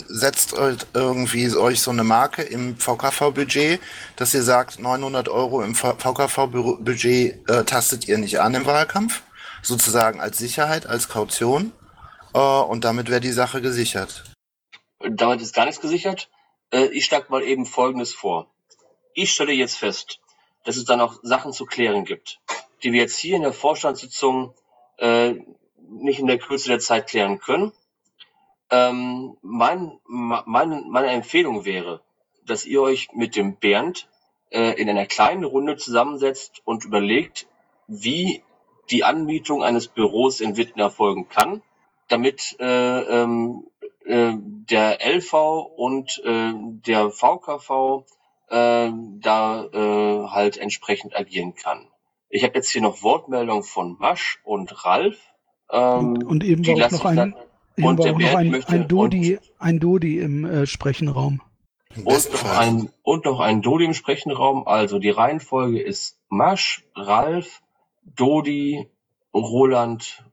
setzt 0.08 0.56
irgendwie 0.96 1.56
euch 1.56 1.80
so 1.80 1.92
eine 1.92 2.04
Marke 2.04 2.42
im 2.42 2.76
VKV-Budget, 2.76 3.80
dass 4.16 4.34
ihr 4.34 4.42
sagt, 4.42 4.80
900 4.80 5.30
Euro 5.30 5.62
im 5.62 5.76
VKV-Budget 5.76 7.48
äh, 7.48 7.64
tastet 7.66 8.08
ihr 8.08 8.18
nicht 8.18 8.40
an 8.40 8.56
im 8.56 8.66
Wahlkampf, 8.66 9.22
sozusagen 9.62 10.22
als 10.22 10.40
Sicherheit, 10.40 10.88
als 10.88 11.08
Kaution. 11.08 11.72
Äh, 12.34 12.40
und 12.40 12.84
damit 12.84 13.10
wäre 13.10 13.22
die 13.22 13.32
Sache 13.32 13.62
gesichert. 13.62 14.24
Damit 15.00 15.42
ist 15.42 15.54
gar 15.54 15.66
nichts 15.66 15.82
gesichert. 15.82 16.30
Äh, 16.72 16.86
ich 16.88 17.06
schlage 17.06 17.28
mal 17.30 17.44
eben 17.44 17.66
Folgendes 17.66 18.14
vor. 18.14 18.48
Ich 19.14 19.32
stelle 19.32 19.54
jetzt 19.54 19.78
fest, 19.78 20.20
dass 20.64 20.78
es 20.78 20.86
dann 20.86 21.02
auch 21.02 21.20
Sachen 21.22 21.54
zu 21.54 21.66
klären 21.66 22.06
gibt, 22.06 22.40
die 22.82 22.92
wir 22.94 23.02
jetzt 23.02 23.18
hier 23.18 23.36
in 23.36 23.44
der 23.44 23.54
Vorstandssitzung 23.54 24.54
äh, 24.98 25.36
nicht 25.78 26.20
in 26.20 26.28
der 26.28 26.40
Kürze 26.40 26.70
der 26.70 26.80
Zeit 26.80 27.08
klären 27.08 27.40
können. 27.40 27.72
Ähm, 28.72 29.38
mein, 29.42 30.00
mein, 30.08 30.90
meine 30.90 31.08
Empfehlung 31.08 31.66
wäre, 31.66 32.02
dass 32.46 32.66
ihr 32.66 32.82
euch 32.82 33.10
mit 33.14 33.36
dem 33.36 33.58
Bernd 33.58 34.08
äh, 34.50 34.72
in 34.82 34.90
einer 34.90 35.06
kleinen 35.06 35.44
Runde 35.44 35.78
zusammensetzt 35.78 36.62
und 36.66 36.86
überlegt, 36.86 37.48
wie 37.88 38.42
die 38.90 39.04
Anmietung 39.04 39.64
eines 39.64 39.88
Büros 39.88 40.42
in 40.42 40.58
Witten 40.58 40.80
erfolgen 40.80 41.30
kann 41.30 41.62
damit 42.14 42.56
äh, 42.60 43.00
ähm, 43.02 43.66
äh, 44.06 44.34
der 44.38 45.00
LV 45.04 45.34
und 45.76 46.22
äh, 46.24 46.54
der 46.54 47.10
VKV 47.10 48.06
äh, 48.50 48.92
da 49.20 49.66
äh, 49.66 50.28
halt 50.28 50.58
entsprechend 50.58 51.16
agieren 51.16 51.56
kann. 51.56 51.88
Ich 52.30 52.44
habe 52.44 52.54
jetzt 52.56 52.70
hier 52.70 52.84
noch 52.84 53.02
Wortmeldung 53.02 53.64
von 53.64 53.98
Masch 54.00 54.40
und 54.44 54.86
Ralf. 54.86 55.18
Ähm, 55.72 56.10
und, 56.10 56.24
und 56.24 56.44
eben 56.44 56.66
war 56.68 56.86
auch 56.86 56.92
noch 56.92 57.06
ein, 57.06 57.36
und 57.78 58.00
auch 58.00 58.20
noch 58.20 58.36
ein, 58.36 58.64
ein, 58.64 58.88
Dodi, 58.88 59.40
ein 59.58 59.80
Dodi 59.80 60.20
im 60.20 60.46
äh, 60.46 60.68
Sprechenraum. 60.68 61.42
Und 61.96 62.32
noch, 62.32 62.58
ein, 62.58 62.90
und 63.02 63.26
noch 63.26 63.40
ein 63.40 63.64
Dodi 63.64 63.86
im 63.86 63.94
Sprechenraum. 63.96 64.68
Also 64.68 65.00
die 65.00 65.10
Reihenfolge 65.10 65.82
ist 65.82 66.20
Masch, 66.30 66.84
Ralf, 66.96 67.64
Dodi, 68.04 68.88
Roland 69.34 70.24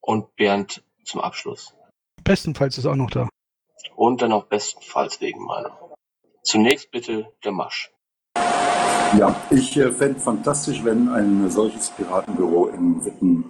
und 0.00 0.36
Bernd 0.36 0.82
zum 1.10 1.20
Abschluss. 1.20 1.74
Bestenfalls 2.22 2.78
ist 2.78 2.86
auch 2.86 2.96
noch 2.96 3.10
da. 3.10 3.28
Und 3.96 4.22
dann 4.22 4.32
auch 4.32 4.44
bestenfalls 4.44 5.20
wegen 5.20 5.44
meiner. 5.44 5.76
Zunächst 6.42 6.90
bitte 6.90 7.32
der 7.44 7.52
Masch. 7.52 7.90
Ja, 9.18 9.34
ich 9.50 9.76
äh, 9.76 9.90
fände 9.90 10.20
fantastisch, 10.20 10.84
wenn 10.84 11.08
ein 11.08 11.50
solches 11.50 11.90
Piratenbüro 11.90 12.68
in 12.68 13.04
Witten 13.04 13.44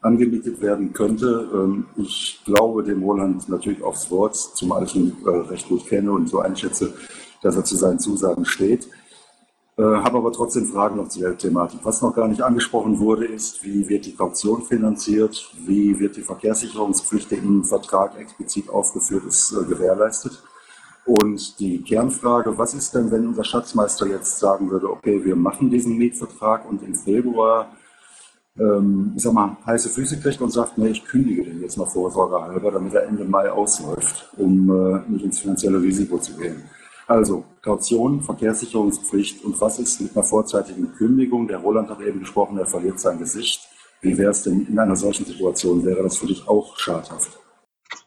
angemietet 0.00 0.60
werden 0.60 0.92
könnte. 0.92 1.50
Ähm, 1.52 1.86
ich 1.96 2.40
glaube 2.44 2.82
dem 2.82 3.02
Roland 3.02 3.48
natürlich 3.48 3.82
aufs 3.82 4.10
Wort, 4.10 4.36
zumal 4.36 4.84
ich 4.84 4.94
ihn 4.94 5.16
äh, 5.26 5.28
recht 5.28 5.68
gut 5.68 5.86
kenne 5.86 6.12
und 6.12 6.28
so 6.28 6.40
einschätze, 6.40 6.94
dass 7.42 7.56
er 7.56 7.64
zu 7.64 7.76
seinen 7.76 7.98
Zusagen 7.98 8.46
steht. 8.46 8.88
Äh, 9.78 9.82
habe 9.82 10.16
aber 10.16 10.32
trotzdem 10.32 10.66
Fragen 10.66 10.96
noch 10.96 11.08
zu 11.08 11.20
der 11.20 11.36
Thematik. 11.36 11.80
Was 11.82 12.00
noch 12.00 12.14
gar 12.14 12.28
nicht 12.28 12.40
angesprochen 12.40 12.98
wurde, 12.98 13.26
ist, 13.26 13.62
wie 13.62 13.86
wird 13.88 14.06
die 14.06 14.14
Kaution 14.14 14.62
finanziert? 14.62 15.52
Wie 15.66 15.98
wird 16.00 16.16
die 16.16 16.22
Verkehrssicherungspflicht, 16.22 17.30
die 17.30 17.36
im 17.36 17.62
Vertrag 17.62 18.18
explizit 18.18 18.70
aufgeführt 18.70 19.24
ist, 19.26 19.52
äh, 19.52 19.64
gewährleistet? 19.64 20.42
Und 21.04 21.60
die 21.60 21.82
Kernfrage, 21.82 22.56
was 22.56 22.72
ist 22.72 22.94
denn, 22.94 23.10
wenn 23.10 23.28
unser 23.28 23.44
Schatzmeister 23.44 24.06
jetzt 24.06 24.38
sagen 24.38 24.70
würde, 24.70 24.90
okay, 24.90 25.22
wir 25.24 25.36
machen 25.36 25.70
diesen 25.70 25.98
Mietvertrag 25.98 26.68
und 26.68 26.82
im 26.82 26.94
Februar, 26.94 27.76
ähm, 28.58 29.12
ich 29.14 29.22
sag 29.22 29.34
mal, 29.34 29.58
heiße 29.66 29.90
Füße 29.90 30.20
kriegt 30.20 30.40
und 30.40 30.50
sagt, 30.50 30.78
nee, 30.78 30.88
ich 30.88 31.04
kündige 31.04 31.44
den 31.44 31.60
jetzt 31.60 31.76
mal 31.76 31.86
vorsorgehalber, 31.86 32.70
damit 32.70 32.94
er 32.94 33.04
Ende 33.04 33.24
Mai 33.24 33.50
ausläuft, 33.50 34.32
um 34.38 34.70
äh, 34.70 35.10
nicht 35.10 35.24
ins 35.24 35.38
finanzielle 35.38 35.80
Risiko 35.82 36.18
zu 36.18 36.34
gehen. 36.34 36.62
Also 37.06 37.44
Kaution, 37.62 38.22
Verkehrssicherungspflicht 38.22 39.44
und 39.44 39.60
was 39.60 39.78
ist 39.78 40.00
mit 40.00 40.16
einer 40.16 40.24
vorzeitigen 40.24 40.92
Kündigung? 40.94 41.46
Der 41.46 41.58
Roland 41.58 41.88
hat 41.88 42.00
eben 42.00 42.20
gesprochen, 42.20 42.58
er 42.58 42.66
verliert 42.66 42.98
sein 42.98 43.18
Gesicht. 43.18 43.68
Wie 44.00 44.18
wäre 44.18 44.30
es 44.30 44.42
denn 44.42 44.66
in 44.66 44.78
einer 44.78 44.96
solchen 44.96 45.24
Situation? 45.24 45.84
Wäre 45.84 46.02
das 46.02 46.18
für 46.18 46.26
dich 46.26 46.48
auch 46.48 46.76
schadhaft? 46.78 47.38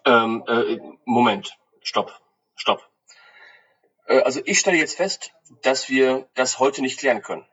Ähm, 0.06 0.44
äh, 0.48 0.78
Moment, 1.06 1.58
stopp, 1.82 2.12
stopp. 2.56 2.90
Äh, 4.06 4.20
also 4.22 4.42
ich 4.44 4.60
stelle 4.60 4.78
jetzt 4.78 4.98
fest, 4.98 5.32
dass 5.62 5.90
wir 5.90 6.28
das 6.36 6.60
heute 6.60 6.82
nicht 6.82 7.00
klären 7.00 7.22
können. 7.22 7.46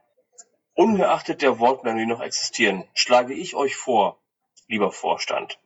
Ungeachtet 0.74 1.42
der 1.42 1.58
Wortmeldungen, 1.60 2.06
die 2.06 2.12
noch 2.12 2.20
existieren, 2.20 2.84
schlage 2.92 3.34
ich 3.34 3.54
euch 3.54 3.76
vor, 3.76 4.18
lieber 4.66 4.90
Vorstand, 4.90 5.58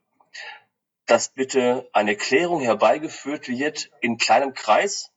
dass 1.06 1.30
bitte 1.30 1.88
eine 1.92 2.16
Klärung 2.16 2.60
herbeigeführt 2.60 3.48
wird 3.48 3.90
in 4.00 4.18
kleinem 4.18 4.54
Kreis 4.54 5.09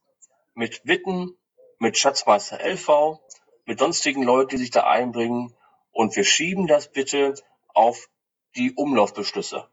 mit 0.54 0.86
Witten, 0.86 1.38
mit 1.80 1.98
Schatzmeister 1.98 2.60
LV, 2.60 3.20
mit 3.66 3.80
sonstigen 3.80 4.24
Leuten, 4.24 4.52
die 4.52 4.58
sich 4.58 4.72
da 4.72 4.84
einbringen. 4.84 5.54
Und 5.92 6.16
wir 6.16 6.24
schieben 6.24 6.68
das 6.68 6.92
bitte 6.92 7.36
auf 7.74 8.10
die 8.56 8.74
Umlaufbeschlüsse. 8.74 9.68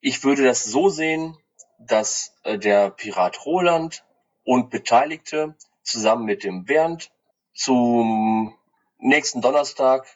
Ich 0.00 0.24
würde 0.24 0.44
das 0.44 0.64
so 0.64 0.88
sehen, 0.88 1.36
dass 1.78 2.34
äh, 2.42 2.58
der 2.58 2.90
Pirat 2.90 3.44
Roland 3.44 4.04
und 4.44 4.70
Beteiligte 4.70 5.56
zusammen 5.82 6.24
mit 6.24 6.44
dem 6.44 6.64
Bernd 6.64 7.10
zum 7.52 8.56
nächsten 8.98 9.40
Donnerstag 9.40 10.06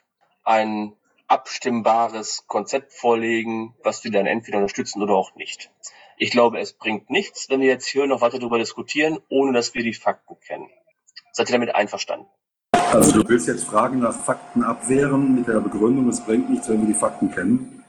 ein 0.43 0.95
abstimmbares 1.27 2.45
Konzept 2.47 2.93
vorlegen, 2.93 3.75
was 3.83 4.03
wir 4.03 4.11
dann 4.11 4.27
entweder 4.27 4.59
unterstützen 4.59 5.01
oder 5.01 5.15
auch 5.15 5.35
nicht. 5.35 5.71
Ich 6.17 6.31
glaube, 6.31 6.59
es 6.59 6.73
bringt 6.73 7.09
nichts, 7.09 7.49
wenn 7.49 7.59
wir 7.59 7.67
jetzt 7.67 7.87
hier 7.87 8.07
noch 8.07 8.21
weiter 8.21 8.39
darüber 8.39 8.57
diskutieren, 8.57 9.19
ohne 9.29 9.51
dass 9.51 9.73
wir 9.73 9.83
die 9.83 9.93
Fakten 9.93 10.37
kennen. 10.39 10.69
Seid 11.33 11.49
ihr 11.49 11.53
damit 11.53 11.75
einverstanden? 11.75 12.27
Also 12.71 13.21
du 13.21 13.27
willst 13.27 13.47
jetzt 13.47 13.65
Fragen 13.65 13.99
nach 13.99 14.15
Fakten 14.15 14.63
abwehren 14.63 15.35
mit 15.35 15.47
der 15.47 15.59
Begründung, 15.59 16.07
es 16.07 16.21
bringt 16.21 16.49
nichts, 16.49 16.69
wenn 16.69 16.81
wir 16.81 16.87
die 16.87 16.99
Fakten 16.99 17.31
kennen? 17.31 17.83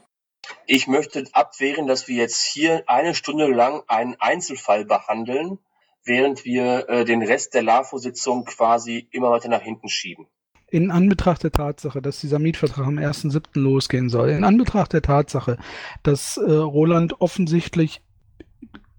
Ich 0.65 0.87
möchte 0.87 1.23
abwehren, 1.31 1.87
dass 1.87 2.09
wir 2.09 2.17
jetzt 2.17 2.43
hier 2.43 2.83
eine 2.87 3.13
Stunde 3.15 3.47
lang 3.47 3.83
einen 3.87 4.15
Einzelfall 4.19 4.83
behandeln, 4.83 5.59
während 6.03 6.43
wir 6.43 6.89
äh, 6.89 7.05
den 7.05 7.21
Rest 7.21 7.53
der 7.53 7.63
LAFO-Sitzung 7.63 8.43
quasi 8.43 9.07
immer 9.11 9.31
weiter 9.31 9.47
nach 9.47 9.61
hinten 9.61 9.87
schieben. 9.87 10.27
In 10.69 10.91
Anbetracht 10.91 11.43
der 11.43 11.53
Tatsache, 11.53 12.01
dass 12.01 12.19
dieser 12.19 12.39
Mietvertrag 12.39 12.85
am 12.85 12.97
1.7. 12.97 13.41
losgehen 13.53 14.09
soll, 14.09 14.29
in 14.31 14.43
Anbetracht 14.43 14.91
der 14.91 15.01
Tatsache, 15.01 15.57
dass 16.03 16.35
äh, 16.35 16.51
Roland 16.51 17.21
offensichtlich 17.21 18.01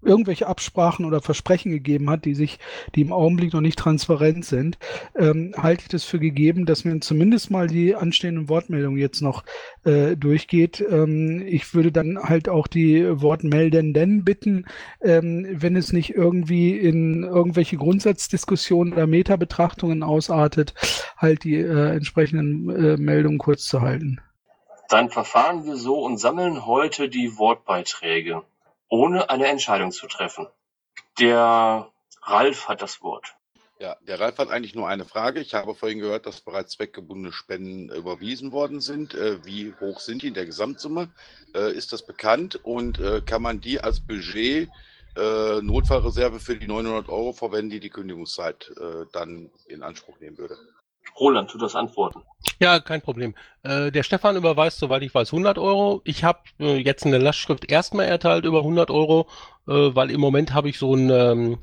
irgendwelche 0.03 0.47
Absprachen 0.47 1.05
oder 1.05 1.21
Versprechen 1.21 1.73
gegeben 1.73 2.11
hat, 2.11 2.25
die 2.25 2.35
sich, 2.35 2.59
die 2.95 3.01
im 3.01 3.13
Augenblick 3.13 3.53
noch 3.53 3.61
nicht 3.61 3.79
transparent 3.79 4.45
sind, 4.45 4.79
ähm, 5.17 5.55
halte 5.57 5.83
ich 5.83 5.89
das 5.89 6.05
für 6.05 6.19
gegeben, 6.19 6.67
dass 6.67 6.85
mir 6.85 7.01
zumindest 7.01 7.51
mal 7.51 7.67
die 7.67 7.95
anstehenden 7.95 8.49
Wortmeldungen 8.49 8.99
jetzt 8.99 9.21
noch 9.21 9.45
äh, 9.85 10.17
durchgeht. 10.17 10.85
Ähm, 10.89 11.45
ich 11.47 11.75
würde 11.75 11.93
dann 11.93 12.19
halt 12.19 12.49
auch 12.49 12.67
die 12.67 13.05
Wortmeldenden 13.21 14.25
bitten, 14.25 14.67
ähm, 15.03 15.47
wenn 15.51 15.77
es 15.77 15.93
nicht 15.93 16.15
irgendwie 16.15 16.77
in 16.77 17.25
irgendwelche 17.25 17.77
Grundsatzdiskussionen 17.77 18.93
oder 18.93 19.07
Metabetrachtungen 19.07 20.03
ausartet, 20.03 20.75
halt 21.17 21.45
die 21.45 21.57
äh, 21.57 21.95
entsprechenden 21.95 22.69
äh, 22.71 22.97
Meldungen 22.97 23.39
kurz 23.39 23.65
zu 23.65 23.81
halten. 23.81 24.21
Dann 24.89 25.11
verfahren 25.11 25.67
wir 25.67 25.77
so 25.77 25.99
und 25.99 26.19
sammeln 26.19 26.65
heute 26.65 27.11
die 27.11 27.37
Wortbeiträge 27.37 28.43
ohne 28.89 29.31
eine 29.31 29.47
Entscheidung 29.47 29.93
zu 29.93 30.07
treffen. 30.07 30.47
Der 31.19 31.91
Ralf 32.23 32.69
hat 32.69 32.83
das 32.83 33.03
Wort. 33.03 33.35
Ja, 33.81 33.97
der 34.01 34.19
Ralf 34.19 34.39
hat 34.39 34.51
eigentlich 34.51 34.75
nur 34.75 34.89
eine 34.89 35.05
Frage. 35.05 35.41
Ich 35.41 35.55
habe 35.55 35.75
vorhin 35.75 36.01
gehört, 36.01 36.27
dass 36.27 36.41
bereits 36.41 36.73
zweckgebundene 36.73 37.33
Spenden 37.33 37.91
überwiesen 37.91 38.51
worden 38.51 38.81
sind. 38.81 39.15
Äh, 39.15 39.45
wie 39.45 39.73
hoch 39.81 40.01
sind 40.01 40.23
die 40.23 40.29
in 40.29 40.35
der 40.35 40.47
Gesamtsumme? 40.47 41.13
Äh, 41.55 41.73
ist 41.73 41.93
das 41.93 42.05
bekannt 42.05 42.57
und 42.65 42.99
äh, 42.99 43.23
kann 43.25 43.43
man 43.43 43.61
die 43.61 43.81
als 43.81 44.01
Budget 44.01 44.69
Notfallreserve 45.17 46.39
für 46.39 46.57
die 46.57 46.69
900 46.69 47.09
Euro 47.09 47.33
verwenden, 47.33 47.71
die 47.71 47.81
die 47.81 47.91
Kündigungszeit 47.91 48.71
dann 49.11 49.51
in 49.67 49.83
Anspruch 49.83 50.21
nehmen 50.21 50.39
würde? 50.39 50.57
Roland, 51.19 51.51
tu 51.51 51.59
das 51.59 51.75
antworten. 51.75 52.23
Ja, 52.61 52.81
kein 52.81 53.01
Problem. 53.01 53.35
Äh, 53.63 53.91
der 53.91 54.03
Stefan 54.03 54.37
überweist, 54.37 54.79
soweit 54.79 55.03
ich 55.03 55.15
weiß, 55.15 55.33
100 55.33 55.59
Euro. 55.59 56.01
Ich 56.05 56.25
habe 56.25 56.41
äh, 56.59 56.77
jetzt 56.77 57.07
eine 57.07 57.19
Lastschrift 57.19 57.71
erstmal 57.71 58.07
erteilt 58.07 58.45
über 58.45 58.59
100 58.59 58.91
Euro, 58.91 59.29
äh, 59.67 59.73
weil 59.73 60.11
im 60.11 60.21
Moment 60.21 60.55
habe 60.55 60.69
ich 60.69 60.79
so 60.79 60.95
ein 60.95 61.11
ähm, 61.11 61.59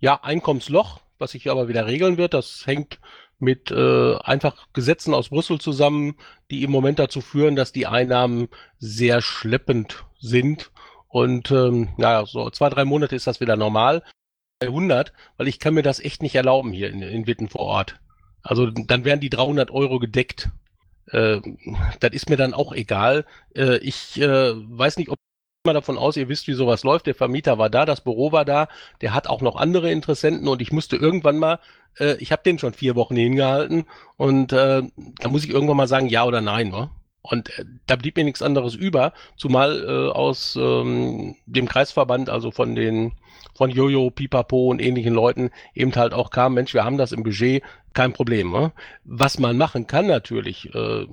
ja, 0.00 0.20
Einkommensloch, 0.22 1.00
was 1.18 1.32
sich 1.32 1.50
aber 1.50 1.68
wieder 1.68 1.86
regeln 1.86 2.16
wird. 2.16 2.34
Das 2.34 2.66
hängt 2.66 3.00
mit 3.38 3.70
äh, 3.70 4.16
einfach 4.16 4.68
Gesetzen 4.72 5.14
aus 5.14 5.28
Brüssel 5.28 5.60
zusammen, 5.60 6.16
die 6.50 6.62
im 6.62 6.70
Moment 6.70 6.98
dazu 6.98 7.20
führen, 7.20 7.56
dass 7.56 7.72
die 7.72 7.86
Einnahmen 7.86 8.48
sehr 8.78 9.20
schleppend 9.22 10.04
sind. 10.18 10.70
Und 11.08 11.50
ähm, 11.50 11.90
naja, 11.96 12.26
so 12.26 12.50
zwei, 12.50 12.68
drei 12.68 12.84
Monate 12.84 13.16
ist 13.16 13.26
das 13.26 13.40
wieder 13.40 13.56
normal. 13.56 14.02
100, 14.60 15.12
weil 15.36 15.48
ich 15.48 15.60
kann 15.60 15.74
mir 15.74 15.82
das 15.82 16.00
echt 16.00 16.22
nicht 16.22 16.34
erlauben 16.34 16.72
hier 16.72 16.90
in, 16.90 17.00
in 17.00 17.26
Witten 17.26 17.48
vor 17.48 17.60
Ort. 17.60 18.00
Also 18.42 18.70
dann 18.70 19.04
wären 19.04 19.20
die 19.20 19.30
300 19.30 19.70
Euro 19.70 19.98
gedeckt. 19.98 20.50
Äh, 21.10 21.40
das 22.00 22.12
ist 22.12 22.30
mir 22.30 22.36
dann 22.36 22.54
auch 22.54 22.72
egal. 22.72 23.24
Äh, 23.54 23.78
ich 23.78 24.20
äh, 24.20 24.52
weiß 24.54 24.96
nicht, 24.96 25.10
ob 25.10 25.18
mal 25.64 25.74
davon 25.74 25.98
aus, 25.98 26.16
ihr 26.16 26.28
wisst, 26.28 26.48
wie 26.48 26.54
sowas 26.54 26.82
läuft. 26.82 27.06
Der 27.06 27.14
Vermieter 27.14 27.58
war 27.58 27.70
da, 27.70 27.84
das 27.84 28.00
Büro 28.00 28.32
war 28.32 28.44
da, 28.44 28.68
der 29.00 29.14
hat 29.14 29.26
auch 29.26 29.42
noch 29.42 29.56
andere 29.56 29.90
Interessenten 29.90 30.48
und 30.48 30.62
ich 30.62 30.72
musste 30.72 30.96
irgendwann 30.96 31.38
mal, 31.38 31.58
äh, 31.98 32.16
ich 32.16 32.32
habe 32.32 32.42
den 32.42 32.58
schon 32.58 32.72
vier 32.72 32.96
Wochen 32.96 33.16
hingehalten 33.16 33.84
und 34.16 34.52
äh, 34.52 34.82
da 35.20 35.28
muss 35.28 35.44
ich 35.44 35.50
irgendwann 35.50 35.76
mal 35.76 35.88
sagen, 35.88 36.08
ja 36.08 36.24
oder 36.24 36.40
nein. 36.40 36.72
Wa? 36.72 36.90
Und 37.22 37.50
äh, 37.58 37.64
da 37.86 37.96
blieb 37.96 38.16
mir 38.16 38.24
nichts 38.24 38.42
anderes 38.42 38.74
über, 38.74 39.12
zumal 39.36 39.84
äh, 39.84 40.10
aus 40.10 40.56
ähm, 40.56 41.36
dem 41.46 41.68
Kreisverband, 41.68 42.30
also 42.30 42.50
von 42.50 42.74
den 42.74 43.12
von 43.54 43.70
Jojo, 43.70 44.10
Pipapo 44.10 44.68
und 44.68 44.80
ähnlichen 44.80 45.14
Leuten 45.14 45.50
eben 45.74 45.94
halt 45.94 46.14
auch 46.14 46.30
kam, 46.30 46.54
Mensch, 46.54 46.74
wir 46.74 46.84
haben 46.84 46.98
das 46.98 47.12
im 47.12 47.22
Budget, 47.22 47.62
kein 47.92 48.12
Problem. 48.12 48.52
Ne? 48.52 48.72
Was 49.04 49.38
man 49.38 49.56
machen 49.58 49.86
kann 49.86 50.06
natürlich, 50.06 50.72
äh, 50.74 51.06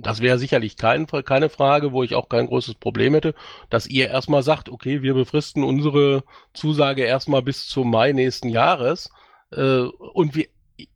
das 0.00 0.20
wäre 0.20 0.38
sicherlich 0.38 0.76
kein, 0.76 1.06
keine 1.06 1.48
Frage, 1.48 1.92
wo 1.92 2.02
ich 2.02 2.14
auch 2.14 2.28
kein 2.28 2.46
großes 2.46 2.74
Problem 2.74 3.14
hätte, 3.14 3.34
dass 3.70 3.86
ihr 3.86 4.08
erstmal 4.08 4.42
sagt, 4.42 4.68
okay, 4.68 5.02
wir 5.02 5.14
befristen 5.14 5.62
unsere 5.62 6.24
Zusage 6.52 7.02
erstmal 7.04 7.42
bis 7.42 7.66
zum 7.66 7.90
Mai 7.90 8.12
nächsten 8.12 8.48
Jahres 8.48 9.10
äh, 9.52 9.82
und 9.82 10.34
wir 10.34 10.46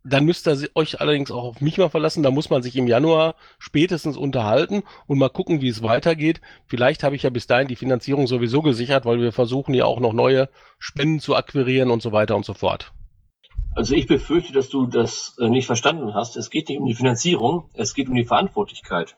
dann 0.05 0.25
müsst 0.25 0.47
ihr 0.47 0.71
euch 0.75 1.01
allerdings 1.01 1.31
auch 1.31 1.45
auf 1.45 1.61
mich 1.61 1.79
mal 1.79 1.89
verlassen. 1.89 2.23
Da 2.23 2.31
muss 2.31 2.51
man 2.51 2.63
sich 2.63 2.77
im 2.77 2.87
Januar 2.87 3.35
spätestens 3.59 4.17
unterhalten 4.17 4.83
und 5.07 5.19
mal 5.19 5.29
gucken, 5.29 5.61
wie 5.61 5.69
es 5.69 5.83
weitergeht. 5.83 6.41
Vielleicht 6.67 7.03
habe 7.03 7.17
ich 7.17 7.23
ja 7.23 7.31
bis 7.31 7.47
dahin 7.47 7.69
die 7.69 7.77
Finanzierung 7.77 8.27
sowieso 8.27 8.63
gesichert, 8.63 9.05
weil 9.05 9.21
wir 9.21 9.33
versuchen 9.33 9.75
ja 9.75 9.85
auch 9.85 10.01
noch 10.01 10.13
neue 10.13 10.49
Spenden 10.79 11.21
zu 11.21 11.37
akquirieren 11.37 11.91
und 11.91 12.03
so 12.03 12.13
weiter 12.13 12.37
und 12.37 12.45
so 12.45 12.55
fort. 12.55 12.93
Also 13.75 13.95
ich 13.95 14.07
befürchte, 14.07 14.53
dass 14.53 14.71
du 14.71 14.87
das 14.87 15.37
äh, 15.39 15.49
nicht 15.49 15.67
verstanden 15.67 16.15
hast. 16.15 16.37
Es 16.37 16.49
geht 16.51 16.69
nicht 16.69 16.81
um 16.81 16.87
die 16.87 16.95
Finanzierung, 16.95 17.69
es 17.75 17.95
geht 17.95 18.09
um 18.09 18.15
die 18.15 18.25
Verantwortlichkeit. 18.25 19.17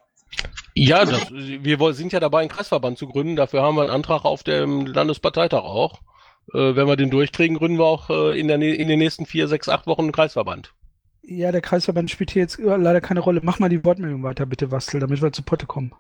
Ja, 0.75 1.05
das, 1.05 1.31
wir 1.31 1.95
sind 1.95 2.13
ja 2.13 2.21
dabei, 2.21 2.41
einen 2.41 2.49
Kreisverband 2.49 2.99
zu 2.99 3.07
gründen. 3.07 3.37
Dafür 3.37 3.63
haben 3.63 3.77
wir 3.77 3.83
einen 3.83 3.91
Antrag 3.91 4.25
auf 4.25 4.43
dem 4.43 4.87
Landesparteitag 4.87 5.63
auch. 5.63 6.01
Äh, 6.53 6.77
wenn 6.77 6.87
wir 6.87 6.97
den 6.97 7.11
durchkriegen, 7.11 7.59
gründen 7.59 7.79
wir 7.79 7.85
auch 7.85 8.11
äh, 8.11 8.39
in, 8.39 8.49
der, 8.49 8.61
in 8.61 8.89
den 8.89 8.99
nächsten 8.99 9.27
vier, 9.27 9.49
sechs, 9.49 9.69
acht 9.69 9.87
Wochen 9.87 10.03
einen 10.03 10.13
Kreisverband. 10.13 10.75
Ja, 11.23 11.53
der 11.53 11.61
Kreisverband 11.61 12.11
spielt 12.11 12.31
hier 12.31 12.43
jetzt 12.43 12.59
leider 12.59 13.03
keine 13.03 13.21
Rolle. 13.21 13.41
Mach 13.43 13.59
mal 13.59 13.69
die 13.69 13.85
Wortmeldung 13.85 14.23
weiter, 14.23 14.47
bitte, 14.47 14.71
Wastel, 14.71 15.01
damit 15.01 15.21
wir 15.21 15.33
zu 15.33 15.43
Potte 15.43 15.67
kommen. 15.67 15.93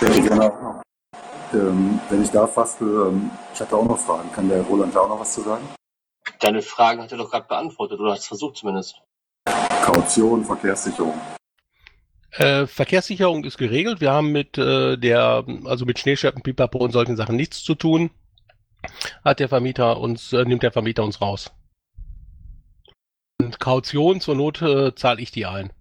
Genau. 0.00 0.82
Ähm, 1.54 1.98
wenn 2.10 2.22
ich 2.22 2.30
darf, 2.30 2.56
Wastel, 2.56 3.08
ähm, 3.08 3.30
ich 3.54 3.60
hatte 3.60 3.74
auch 3.74 3.86
noch 3.86 3.98
Fragen. 3.98 4.30
Kann 4.32 4.50
der 4.50 4.60
Roland 4.62 4.94
da 4.94 5.00
auch 5.00 5.08
noch 5.08 5.20
was 5.20 5.32
zu 5.32 5.40
sagen? 5.40 5.66
Deine 6.40 6.60
Fragen 6.60 7.00
hat 7.00 7.10
er 7.10 7.18
doch 7.18 7.30
gerade 7.30 7.48
beantwortet, 7.48 7.98
oder 7.98 8.12
hast 8.12 8.26
versucht 8.26 8.58
zumindest. 8.58 9.00
Kaution, 9.82 10.44
Verkehrssicherung. 10.44 11.18
Äh, 12.32 12.66
Verkehrssicherung 12.66 13.44
ist 13.44 13.56
geregelt. 13.56 14.02
Wir 14.02 14.12
haben 14.12 14.32
mit 14.32 14.58
äh, 14.58 14.98
der, 14.98 15.44
also 15.64 15.86
mit 15.86 15.98
Schneescheppen, 15.98 16.42
Pipapo 16.42 16.78
und 16.78 16.92
solchen 16.92 17.16
Sachen 17.16 17.36
nichts 17.36 17.64
zu 17.64 17.74
tun. 17.74 18.10
Hat 19.24 19.40
der 19.40 19.48
Vermieter 19.48 19.98
uns, 19.98 20.32
äh, 20.32 20.44
nimmt 20.44 20.62
der 20.62 20.72
Vermieter 20.72 21.04
uns 21.04 21.20
raus. 21.20 21.50
Und 23.40 23.60
Kaution 23.60 24.20
zur 24.20 24.34
Not 24.34 24.62
äh, 24.62 24.94
zahle 24.94 25.20
ich 25.20 25.30
die 25.30 25.46
ein. 25.46 25.72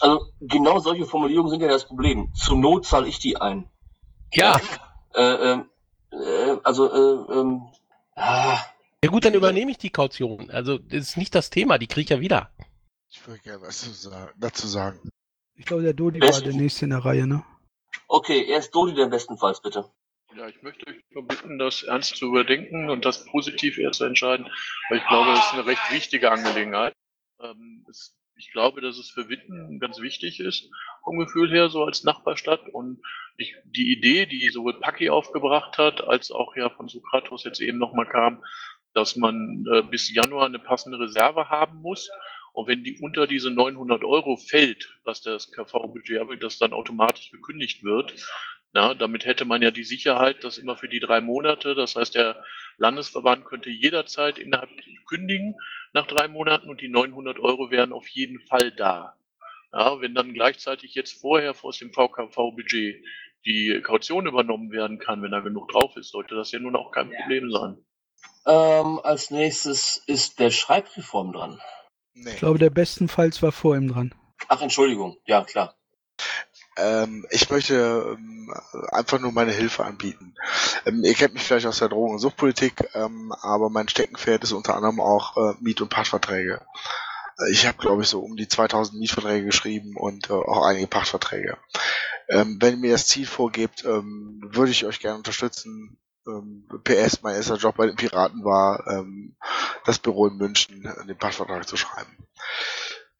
Also 0.00 0.32
genau 0.40 0.78
solche 0.78 1.06
Formulierungen 1.06 1.50
sind 1.50 1.60
ja 1.60 1.68
das 1.68 1.86
Problem. 1.86 2.32
Zur 2.34 2.56
Not 2.56 2.86
zahle 2.86 3.08
ich 3.08 3.18
die 3.18 3.36
ein. 3.36 3.68
Ja. 4.32 4.60
Äh, 5.14 5.22
ähm, 5.22 5.70
äh, 6.12 6.56
also, 6.62 6.92
äh, 6.92 7.32
ähm, 7.32 7.62
ah, 8.14 8.58
Ja 9.02 9.10
gut, 9.10 9.24
dann 9.24 9.34
übernehme 9.34 9.72
ich 9.72 9.78
die 9.78 9.90
Kaution. 9.90 10.50
Also 10.50 10.78
das 10.78 11.00
ist 11.00 11.16
nicht 11.16 11.34
das 11.34 11.50
Thema, 11.50 11.78
die 11.78 11.88
kriege 11.88 12.02
ich 12.02 12.10
ja 12.10 12.20
wieder. 12.20 12.50
Ich 13.10 13.26
würde 13.26 13.40
gerne 13.40 13.62
was 13.62 14.10
dazu 14.36 14.66
sagen. 14.66 15.10
Ich 15.54 15.64
glaube, 15.64 15.82
der 15.82 15.94
Dodi 15.94 16.20
Wer 16.20 16.32
war 16.32 16.40
der 16.40 16.52
nächste 16.52 16.84
in 16.84 16.90
der 16.90 17.04
Reihe, 17.04 17.26
ne? 17.26 17.42
okay, 18.06 18.44
erst 18.46 18.74
Dodi 18.74 18.94
der 18.94 19.06
bestenfalls, 19.06 19.60
bitte. 19.60 19.90
Ja, 20.36 20.46
ich 20.46 20.62
möchte 20.62 20.86
euch 20.86 20.96
nur 21.10 21.26
bitten, 21.26 21.58
das 21.58 21.82
ernst 21.82 22.16
zu 22.16 22.26
überdenken 22.26 22.90
und 22.90 23.04
das 23.04 23.24
positiv 23.24 23.78
eher 23.78 23.92
zu 23.92 24.04
entscheiden, 24.04 24.46
weil 24.88 24.98
ich 24.98 25.06
glaube, 25.06 25.30
das 25.30 25.46
ist 25.46 25.54
eine 25.54 25.66
recht 25.66 25.90
wichtige 25.90 26.30
Angelegenheit. 26.30 26.94
Ähm, 27.40 27.86
es, 27.88 28.14
ich 28.36 28.52
glaube, 28.52 28.82
dass 28.82 28.98
es 28.98 29.10
für 29.10 29.28
Witten 29.30 29.80
ganz 29.80 30.00
wichtig 30.00 30.40
ist, 30.40 30.70
vom 31.02 31.18
Gefühl 31.18 31.50
her, 31.50 31.70
so 31.70 31.82
als 31.82 32.04
Nachbarstadt. 32.04 32.68
Und 32.68 33.00
ich, 33.38 33.56
die 33.64 33.90
Idee, 33.90 34.26
die 34.26 34.50
sowohl 34.50 34.78
Paki 34.78 35.08
aufgebracht 35.08 35.78
hat, 35.78 36.02
als 36.02 36.30
auch 36.30 36.54
ja 36.56 36.68
von 36.68 36.88
Sokratos 36.88 37.44
jetzt 37.44 37.60
eben 37.60 37.78
nochmal 37.78 38.06
kam, 38.06 38.44
dass 38.92 39.16
man 39.16 39.64
äh, 39.72 39.82
bis 39.82 40.12
Januar 40.12 40.46
eine 40.46 40.58
passende 40.58 40.98
Reserve 41.00 41.48
haben 41.48 41.80
muss. 41.80 42.10
Und 42.52 42.66
wenn 42.66 42.84
die 42.84 42.98
unter 43.00 43.26
diese 43.26 43.50
900 43.50 44.04
Euro 44.04 44.36
fällt, 44.36 44.98
was 45.04 45.22
das 45.22 45.50
KV-Budget 45.52 46.20
habe, 46.20 46.36
das 46.36 46.58
dann 46.58 46.72
automatisch 46.72 47.30
gekündigt 47.30 47.82
wird, 47.82 48.14
na, 48.72 48.94
damit 48.94 49.24
hätte 49.24 49.44
man 49.44 49.62
ja 49.62 49.70
die 49.70 49.84
Sicherheit, 49.84 50.44
dass 50.44 50.58
immer 50.58 50.76
für 50.76 50.88
die 50.88 51.00
drei 51.00 51.20
Monate, 51.20 51.74
das 51.74 51.96
heißt, 51.96 52.14
der 52.14 52.44
Landesverband 52.76 53.44
könnte 53.44 53.70
jederzeit 53.70 54.38
innerhalb 54.38 54.70
kündigen 55.06 55.56
nach 55.92 56.06
drei 56.06 56.28
Monaten 56.28 56.68
und 56.68 56.80
die 56.80 56.88
900 56.88 57.38
Euro 57.38 57.70
wären 57.70 57.92
auf 57.92 58.06
jeden 58.08 58.40
Fall 58.40 58.70
da. 58.72 59.16
Ja, 59.72 60.00
wenn 60.00 60.14
dann 60.14 60.34
gleichzeitig 60.34 60.94
jetzt 60.94 61.20
vorher 61.20 61.54
aus 61.62 61.78
dem 61.78 61.92
VKV-Budget 61.92 63.04
die 63.44 63.80
Kaution 63.82 64.26
übernommen 64.26 64.70
werden 64.70 64.98
kann, 64.98 65.22
wenn 65.22 65.30
da 65.30 65.40
genug 65.40 65.68
drauf 65.68 65.96
ist, 65.96 66.10
sollte 66.10 66.34
das 66.34 66.52
ja 66.52 66.58
nun 66.58 66.76
auch 66.76 66.90
kein 66.90 67.10
Problem 67.10 67.50
sein. 67.50 67.84
Ähm, 68.46 69.00
als 69.02 69.30
nächstes 69.30 70.02
ist 70.06 70.40
der 70.40 70.50
Schreibreform 70.50 71.32
dran. 71.32 71.60
Ich 72.14 72.36
glaube, 72.36 72.58
der 72.58 72.70
bestenfalls 72.70 73.42
war 73.42 73.52
vor 73.52 73.76
ihm 73.76 73.88
dran. 73.88 74.14
Ach, 74.48 74.60
Entschuldigung. 74.60 75.16
Ja, 75.26 75.44
klar. 75.44 75.77
Ähm, 76.78 77.26
ich 77.30 77.50
möchte 77.50 78.16
ähm, 78.18 78.54
einfach 78.92 79.18
nur 79.18 79.32
meine 79.32 79.52
Hilfe 79.52 79.84
anbieten. 79.84 80.34
Ähm, 80.86 81.02
ihr 81.04 81.14
kennt 81.14 81.34
mich 81.34 81.42
vielleicht 81.42 81.66
aus 81.66 81.78
der 81.78 81.88
Drogen- 81.88 82.14
und 82.14 82.18
Suchtpolitik, 82.20 82.88
ähm, 82.94 83.32
aber 83.42 83.70
mein 83.70 83.88
Steckenpferd 83.88 84.44
ist 84.44 84.52
unter 84.52 84.76
anderem 84.76 85.00
auch 85.00 85.36
äh, 85.36 85.54
Miet- 85.60 85.80
und 85.82 85.88
Pachtverträge. 85.90 86.60
Äh, 87.38 87.50
Ich 87.50 87.66
habe, 87.66 87.78
glaube 87.78 88.02
ich, 88.02 88.08
so 88.08 88.20
um 88.20 88.36
die 88.36 88.48
2000 88.48 88.98
Mietverträge 88.98 89.46
geschrieben 89.46 89.96
und 89.96 90.30
äh, 90.30 90.34
auch 90.34 90.64
einige 90.66 90.86
Pachtverträge. 90.86 91.58
Ähm, 92.28 92.58
wenn 92.60 92.74
ihr 92.74 92.80
mir 92.80 92.92
das 92.92 93.06
Ziel 93.06 93.26
vorgebt, 93.26 93.84
ähm, 93.84 94.40
würde 94.52 94.70
ich 94.70 94.84
euch 94.86 95.00
gerne 95.00 95.18
unterstützen. 95.18 95.98
PS, 96.84 97.22
mein 97.22 97.36
erster 97.36 97.56
Job 97.56 97.76
bei 97.76 97.86
den 97.86 97.96
Piraten 97.96 98.44
war, 98.44 98.84
das 99.86 99.98
Büro 99.98 100.26
in 100.26 100.36
München, 100.36 100.84
äh, 100.84 101.06
den 101.06 101.16
Pachtvertrag 101.16 101.66
zu 101.66 101.78
schreiben. 101.78 102.18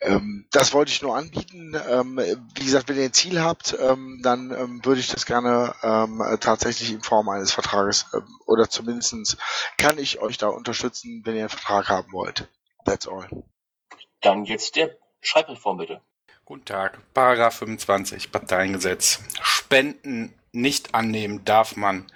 Ähm, 0.00 0.46
das 0.52 0.72
wollte 0.72 0.92
ich 0.92 1.02
nur 1.02 1.16
anbieten. 1.16 1.74
Ähm, 1.88 2.20
wie 2.54 2.64
gesagt, 2.64 2.88
wenn 2.88 2.96
ihr 2.96 3.04
ein 3.04 3.12
Ziel 3.12 3.40
habt, 3.40 3.76
ähm, 3.80 4.20
dann 4.22 4.50
ähm, 4.52 4.84
würde 4.84 5.00
ich 5.00 5.08
das 5.08 5.26
gerne 5.26 5.74
ähm, 5.82 6.20
äh, 6.20 6.38
tatsächlich 6.38 6.92
in 6.92 7.02
Form 7.02 7.28
eines 7.28 7.52
Vertrages 7.52 8.06
ähm, 8.14 8.26
oder 8.46 8.70
zumindestens 8.70 9.36
kann 9.76 9.98
ich 9.98 10.20
euch 10.20 10.38
da 10.38 10.48
unterstützen, 10.48 11.22
wenn 11.24 11.34
ihr 11.34 11.42
einen 11.42 11.48
Vertrag 11.48 11.88
haben 11.88 12.12
wollt. 12.12 12.48
That's 12.84 13.08
all. 13.08 13.28
Dann 14.20 14.44
jetzt 14.44 14.76
der 14.76 14.96
Schreibreform, 15.20 15.78
bitte. 15.78 16.00
Guten 16.44 16.64
Tag. 16.64 16.98
Paragraph 17.12 17.56
25 17.56 18.30
Parteiengesetz. 18.30 19.20
Spenden 19.42 20.32
nicht 20.52 20.94
annehmen 20.94 21.44
darf 21.44 21.76
man, 21.76 22.06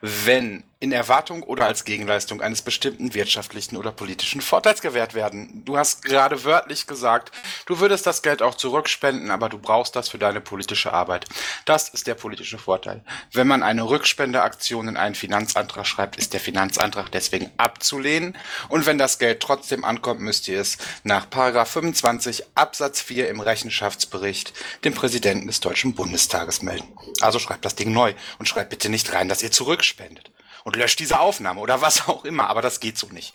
wenn 0.00 0.64
in 0.82 0.90
Erwartung 0.90 1.44
oder 1.44 1.66
als 1.66 1.84
Gegenleistung 1.84 2.40
eines 2.42 2.60
bestimmten 2.60 3.14
wirtschaftlichen 3.14 3.76
oder 3.76 3.92
politischen 3.92 4.40
Vorteils 4.40 4.80
gewährt 4.80 5.14
werden. 5.14 5.62
Du 5.64 5.76
hast 5.78 6.02
gerade 6.02 6.42
wörtlich 6.42 6.88
gesagt, 6.88 7.30
du 7.66 7.78
würdest 7.78 8.04
das 8.04 8.20
Geld 8.20 8.42
auch 8.42 8.56
zurückspenden, 8.56 9.30
aber 9.30 9.48
du 9.48 9.58
brauchst 9.58 9.94
das 9.94 10.08
für 10.08 10.18
deine 10.18 10.40
politische 10.40 10.92
Arbeit. 10.92 11.26
Das 11.66 11.88
ist 11.88 12.08
der 12.08 12.16
politische 12.16 12.58
Vorteil. 12.58 13.04
Wenn 13.32 13.46
man 13.46 13.62
eine 13.62 13.88
Rückspendeaktion 13.88 14.88
in 14.88 14.96
einen 14.96 15.14
Finanzantrag 15.14 15.86
schreibt, 15.86 16.16
ist 16.16 16.32
der 16.32 16.40
Finanzantrag 16.40 17.12
deswegen 17.12 17.52
abzulehnen. 17.58 18.36
Und 18.68 18.84
wenn 18.84 18.98
das 18.98 19.20
Geld 19.20 19.38
trotzdem 19.38 19.84
ankommt, 19.84 20.18
müsst 20.18 20.48
ihr 20.48 20.60
es 20.60 20.78
nach 21.04 21.30
Paragraph 21.30 21.70
25 21.70 22.42
Absatz 22.56 23.00
4 23.00 23.28
im 23.28 23.38
Rechenschaftsbericht 23.38 24.52
dem 24.82 24.94
Präsidenten 24.94 25.46
des 25.46 25.60
Deutschen 25.60 25.94
Bundestages 25.94 26.60
melden. 26.60 26.88
Also 27.20 27.38
schreibt 27.38 27.64
das 27.64 27.76
Ding 27.76 27.92
neu 27.92 28.14
und 28.40 28.48
schreibt 28.48 28.70
bitte 28.70 28.88
nicht 28.88 29.12
rein, 29.12 29.28
dass 29.28 29.44
ihr 29.44 29.52
zurückspendet. 29.52 30.32
Und 30.64 30.76
löscht 30.76 31.00
diese 31.00 31.20
Aufnahme 31.20 31.60
oder 31.60 31.80
was 31.80 32.08
auch 32.08 32.24
immer, 32.24 32.48
aber 32.48 32.62
das 32.62 32.80
geht 32.80 32.98
so 32.98 33.08
nicht. 33.08 33.34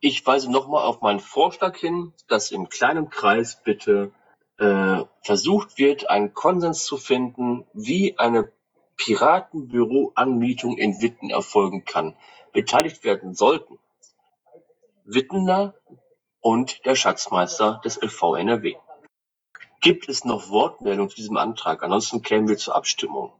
Ich 0.00 0.26
weise 0.26 0.50
nochmal 0.50 0.84
auf 0.84 1.00
meinen 1.00 1.20
Vorschlag 1.20 1.76
hin, 1.76 2.12
dass 2.28 2.50
im 2.50 2.68
kleinen 2.68 3.08
Kreis 3.08 3.62
bitte 3.62 4.12
äh, 4.58 5.04
versucht 5.22 5.78
wird, 5.78 6.10
einen 6.10 6.34
Konsens 6.34 6.84
zu 6.84 6.98
finden, 6.98 7.66
wie 7.72 8.18
eine 8.18 8.52
Piratenbüroanmietung 8.96 10.76
in 10.76 11.00
Witten 11.00 11.30
erfolgen 11.30 11.84
kann. 11.84 12.14
Beteiligt 12.52 13.04
werden 13.04 13.34
sollten 13.34 13.78
Wittener 15.04 15.74
und 16.40 16.84
der 16.84 16.94
Schatzmeister 16.94 17.80
des 17.84 18.00
LV 18.00 18.36
NRW. 18.36 18.76
Gibt 19.80 20.08
es 20.08 20.24
noch 20.24 20.50
Wortmeldungen 20.50 21.08
zu 21.08 21.16
diesem 21.16 21.38
Antrag? 21.38 21.82
Ansonsten 21.82 22.22
kämen 22.22 22.48
wir 22.48 22.58
zur 22.58 22.74
Abstimmung. 22.74 23.32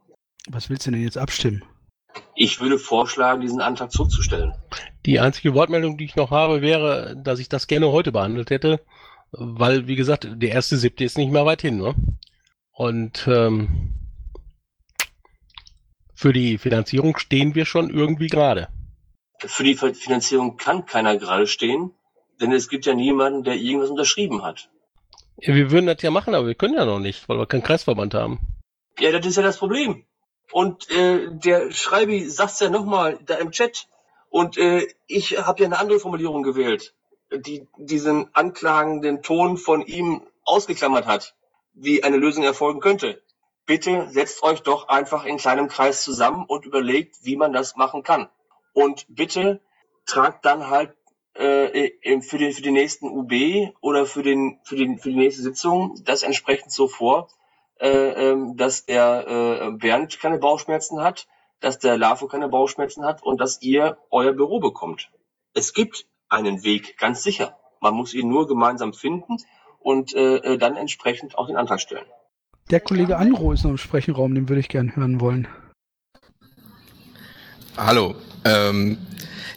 Was 0.47 0.69
willst 0.69 0.87
du 0.87 0.91
denn 0.91 1.03
jetzt 1.03 1.17
abstimmen? 1.17 1.63
Ich 2.35 2.59
würde 2.59 2.77
vorschlagen, 2.79 3.41
diesen 3.41 3.61
Antrag 3.61 3.91
zurückzustellen. 3.91 4.53
Die 5.05 5.19
einzige 5.19 5.53
Wortmeldung, 5.53 5.97
die 5.97 6.05
ich 6.05 6.15
noch 6.15 6.31
habe, 6.31 6.61
wäre, 6.61 7.15
dass 7.17 7.39
ich 7.39 7.49
das 7.49 7.67
gerne 7.67 7.91
heute 7.91 8.11
behandelt 8.11 8.49
hätte, 8.49 8.81
weil, 9.31 9.87
wie 9.87 9.95
gesagt, 9.95 10.27
der 10.29 10.51
erste 10.51 10.77
siebte 10.77 11.03
ist 11.03 11.17
nicht 11.17 11.31
mehr 11.31 11.45
weit 11.45 11.61
hin, 11.61 11.77
ne? 11.77 11.95
Und 12.73 13.27
ähm, 13.27 13.95
für 16.13 16.33
die 16.33 16.57
Finanzierung 16.57 17.17
stehen 17.17 17.55
wir 17.55 17.65
schon 17.65 17.89
irgendwie 17.89 18.27
gerade. 18.27 18.67
Für 19.39 19.63
die 19.63 19.75
Finanzierung 19.75 20.57
kann 20.57 20.85
keiner 20.85 21.17
gerade 21.17 21.47
stehen, 21.47 21.91
denn 22.39 22.51
es 22.51 22.69
gibt 22.69 22.85
ja 22.85 22.93
niemanden, 22.93 23.43
der 23.43 23.55
irgendwas 23.55 23.89
unterschrieben 23.89 24.43
hat. 24.43 24.69
Ja, 25.37 25.55
wir 25.55 25.71
würden 25.71 25.87
das 25.87 26.01
ja 26.01 26.11
machen, 26.11 26.35
aber 26.35 26.47
wir 26.47 26.55
können 26.55 26.75
ja 26.75 26.85
noch 26.85 26.99
nicht, 26.99 27.27
weil 27.27 27.39
wir 27.39 27.47
keinen 27.47 27.63
Kreisverband 27.63 28.13
haben. 28.13 28.39
Ja, 28.99 29.11
das 29.11 29.25
ist 29.25 29.37
ja 29.37 29.43
das 29.43 29.57
Problem. 29.57 30.05
Und 30.51 30.89
äh, 30.91 31.29
der 31.31 31.71
Schreibi 31.71 32.29
sagt's 32.29 32.59
ja 32.59 32.69
nochmal 32.69 33.19
da 33.25 33.35
im 33.35 33.51
Chat. 33.51 33.87
Und 34.29 34.57
äh, 34.57 34.87
ich 35.07 35.37
habe 35.37 35.61
ja 35.61 35.65
eine 35.67 35.79
andere 35.79 35.99
Formulierung 35.99 36.43
gewählt, 36.43 36.93
die 37.31 37.67
diesen 37.77 38.33
anklagenden 38.33 39.21
Ton 39.21 39.57
von 39.57 39.85
ihm 39.85 40.21
ausgeklammert 40.43 41.05
hat, 41.05 41.35
wie 41.73 42.03
eine 42.03 42.17
Lösung 42.17 42.43
erfolgen 42.43 42.79
könnte. 42.79 43.21
Bitte 43.65 44.07
setzt 44.09 44.43
euch 44.43 44.61
doch 44.61 44.87
einfach 44.87 45.25
in 45.25 45.37
kleinem 45.37 45.67
Kreis 45.67 46.03
zusammen 46.03 46.45
und 46.45 46.65
überlegt, 46.65 47.17
wie 47.23 47.37
man 47.37 47.53
das 47.53 47.75
machen 47.75 48.03
kann. 48.03 48.29
Und 48.73 49.05
bitte 49.09 49.61
tragt 50.05 50.45
dann 50.45 50.69
halt 50.69 50.93
äh, 51.33 52.21
für, 52.21 52.37
den, 52.37 52.51
für 52.51 52.61
die 52.61 52.71
nächsten 52.71 53.07
UB 53.07 53.73
oder 53.81 54.05
für, 54.05 54.23
den, 54.23 54.59
für, 54.63 54.75
den, 54.75 54.99
für 54.99 55.09
die 55.09 55.15
nächste 55.15 55.41
Sitzung 55.41 55.95
das 56.03 56.23
entsprechend 56.23 56.71
so 56.71 56.87
vor, 56.87 57.29
äh, 57.81 58.29
ähm, 58.29 58.57
dass 58.57 58.85
der 58.85 59.27
äh, 59.27 59.71
Bernd 59.71 60.19
keine 60.19 60.37
Bauchschmerzen 60.37 61.01
hat, 61.01 61.27
dass 61.59 61.79
der 61.79 61.97
Lafo 61.97 62.27
keine 62.27 62.47
Bauchschmerzen 62.47 63.03
hat 63.03 63.23
und 63.23 63.41
dass 63.41 63.61
ihr 63.61 63.97
euer 64.11 64.33
Büro 64.33 64.59
bekommt. 64.59 65.09
Es 65.53 65.73
gibt 65.73 66.05
einen 66.29 66.63
Weg, 66.63 66.97
ganz 66.97 67.23
sicher. 67.23 67.57
Man 67.79 67.95
muss 67.95 68.13
ihn 68.13 68.29
nur 68.29 68.47
gemeinsam 68.47 68.93
finden 68.93 69.37
und 69.79 70.13
äh, 70.13 70.35
äh, 70.35 70.57
dann 70.57 70.77
entsprechend 70.77 71.37
auch 71.37 71.47
den 71.47 71.57
Antrag 71.57 71.81
stellen. 71.81 72.05
Der 72.69 72.79
Kollege 72.79 73.17
Anro 73.17 73.51
ist 73.51 73.63
noch 73.63 73.71
im 73.71 73.77
Sprechenraum, 73.77 74.35
den 74.35 74.47
würde 74.47 74.59
ich 74.59 74.69
gern 74.69 74.95
hören 74.95 75.19
wollen. 75.19 75.47
Hallo. 77.77 78.15
Ähm, 78.45 78.97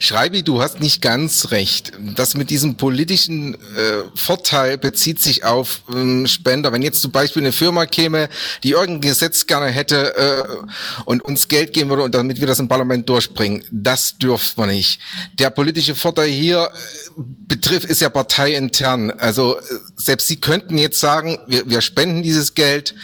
Schreibi, 0.05 0.43
du 0.43 0.61
hast 0.61 0.81
nicht 0.81 1.01
ganz 1.01 1.51
recht. 1.51 1.93
Das 2.15 2.35
mit 2.35 2.51
diesem 2.51 2.77
politischen 2.77 3.55
äh, 3.55 4.03
Vorteil 4.15 4.77
bezieht 4.77 5.19
sich 5.19 5.45
auf 5.45 5.81
ähm, 5.91 6.27
Spender. 6.27 6.73
Wenn 6.73 6.83
jetzt 6.83 7.01
zum 7.01 7.11
Beispiel 7.11 7.43
eine 7.43 7.53
Firma 7.53 7.87
käme, 7.87 8.29
die 8.63 8.73
irgendein 8.73 9.01
Gesetz 9.01 9.47
gerne 9.47 9.69
hätte 9.69 10.15
äh, 10.15 11.03
und 11.07 11.23
uns 11.23 11.49
Geld 11.49 11.73
geben 11.73 11.89
würde 11.89 12.03
und 12.03 12.15
damit 12.15 12.39
wir 12.39 12.47
das 12.47 12.59
im 12.59 12.69
Parlament 12.69 13.09
durchbringen, 13.09 13.65
das 13.71 14.19
dürfte 14.19 14.61
man 14.61 14.69
nicht. 14.69 15.01
Der 15.39 15.49
politische 15.49 15.95
Vorteil 15.95 16.29
hier 16.29 16.71
äh, 16.71 17.21
betrifft, 17.49 17.87
ist 17.87 18.03
ja 18.03 18.11
parteiintern. 18.11 19.11
Also 19.11 19.59
äh, 19.59 19.63
selbst 19.97 20.29
Sie 20.29 20.37
könnten 20.37 20.77
jetzt 20.77 21.01
sagen, 21.01 21.39
wir, 21.47 21.71
wir 21.71 21.81
spenden 21.81 22.23
dieses 22.23 22.53
Geld 22.53 22.95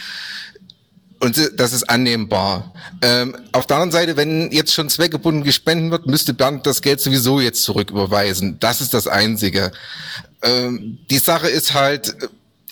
und 1.21 1.51
das 1.55 1.71
ist 1.71 1.83
annehmbar. 1.83 2.73
Ähm, 3.01 3.37
auf 3.51 3.67
der 3.67 3.77
anderen 3.77 3.91
Seite, 3.91 4.17
wenn 4.17 4.51
jetzt 4.51 4.73
schon 4.73 4.89
zweckgebunden 4.89 5.43
gespendet 5.43 5.91
wird, 5.91 6.07
müsste 6.07 6.33
Bernd 6.33 6.65
das 6.65 6.81
Geld 6.81 6.99
sowieso 6.99 7.39
jetzt 7.39 7.63
zurücküberweisen. 7.63 8.59
Das 8.59 8.81
ist 8.81 8.93
das 8.93 9.07
Einzige. 9.07 9.71
Ähm, 10.41 10.97
die 11.11 11.19
Sache 11.19 11.47
ist 11.47 11.75
halt, 11.75 12.15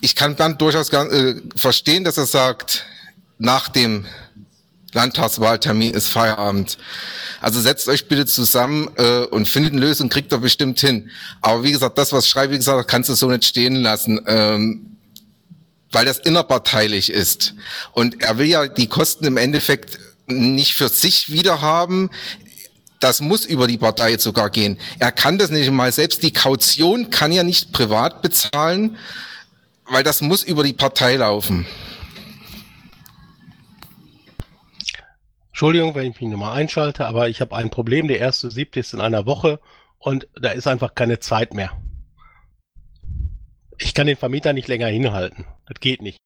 ich 0.02 0.16
kann 0.16 0.36
Bernd 0.36 0.60
durchaus 0.62 0.92
äh, 0.92 1.36
verstehen, 1.56 2.04
dass 2.04 2.18
er 2.18 2.26
sagt, 2.26 2.86
nach 3.38 3.70
dem 3.70 4.06
Landtagswahltermin 4.94 5.94
ist 5.94 6.08
Feierabend. 6.08 6.80
Also 7.42 7.62
setzt 7.62 7.88
euch 7.88 8.08
bitte 8.08 8.26
zusammen 8.26 8.90
äh, 8.98 9.26
und 9.26 9.48
findet 9.48 9.74
eine 9.74 9.82
Lösung, 9.82 10.10
kriegt 10.10 10.34
ihr 10.34 10.40
bestimmt 10.40 10.80
hin. 10.80 11.12
Aber 11.42 11.64
wie 11.64 11.72
gesagt, 11.72 12.00
das, 12.00 12.12
was 12.12 12.28
Schreiber 12.28 12.58
gesagt 12.58 12.80
hat, 12.80 12.88
kannst 12.88 13.10
du 13.10 13.14
so 13.14 13.30
nicht 13.30 13.46
stehen 13.46 13.76
lassen. 13.76 14.20
Ähm, 14.26 14.98
weil 15.92 16.06
das 16.06 16.20
innerparteilich 16.20 17.12
ist. 17.12 17.56
Und 17.92 18.22
er 18.22 18.38
will 18.38 18.48
ja 18.48 18.68
die 18.68 18.88
Kosten 18.88 19.26
im 19.26 19.38
Endeffekt 19.38 20.00
nicht 20.28 20.74
für 20.74 20.90
sich 20.90 21.32
wieder 21.32 21.62
haben. 21.62 22.10
Das 23.00 23.22
muss 23.22 23.46
über 23.46 23.68
die 23.68 23.78
Partei 23.78 24.18
sogar 24.18 24.50
gehen. 24.50 24.78
Er 25.00 25.12
kann 25.12 25.38
das 25.38 25.50
nicht 25.50 25.72
mal. 25.72 25.92
Selbst 25.92 26.22
die 26.22 26.34
Kaution 26.34 27.10
kann 27.10 27.32
er 27.32 27.44
nicht 27.44 27.72
privat 27.72 28.22
bezahlen, 28.22 28.98
weil 29.86 30.04
das 30.04 30.22
muss 30.22 30.44
über 30.44 30.64
die 30.64 30.74
Partei 30.74 31.16
laufen. 31.16 31.66
Entschuldigung, 35.50 35.96
wenn 35.96 36.12
ich 36.12 36.22
mich 36.22 36.30
nochmal 36.30 36.58
einschalte, 36.58 37.06
aber 37.06 37.28
ich 37.28 37.42
habe 37.42 37.56
ein 37.56 37.70
Problem. 37.70 38.08
Der 38.08 38.20
erste 38.20 38.52
siebte 38.52 38.80
ist 38.80 38.94
in 38.94 39.02
einer 39.02 39.26
Woche 39.26 39.60
und 39.98 40.28
da 40.40 40.52
ist 40.52 40.68
einfach 40.68 40.96
keine 40.96 41.20
Zeit 41.20 41.54
mehr. 41.54 41.72
Ich 43.82 43.94
kann 43.94 44.08
den 44.08 44.18
Vermieter 44.18 44.54
nicht 44.54 44.68
länger 44.68 44.88
hinhalten. 44.88 45.46
Das 45.68 45.80
geht 45.80 46.02
nicht. 46.02 46.20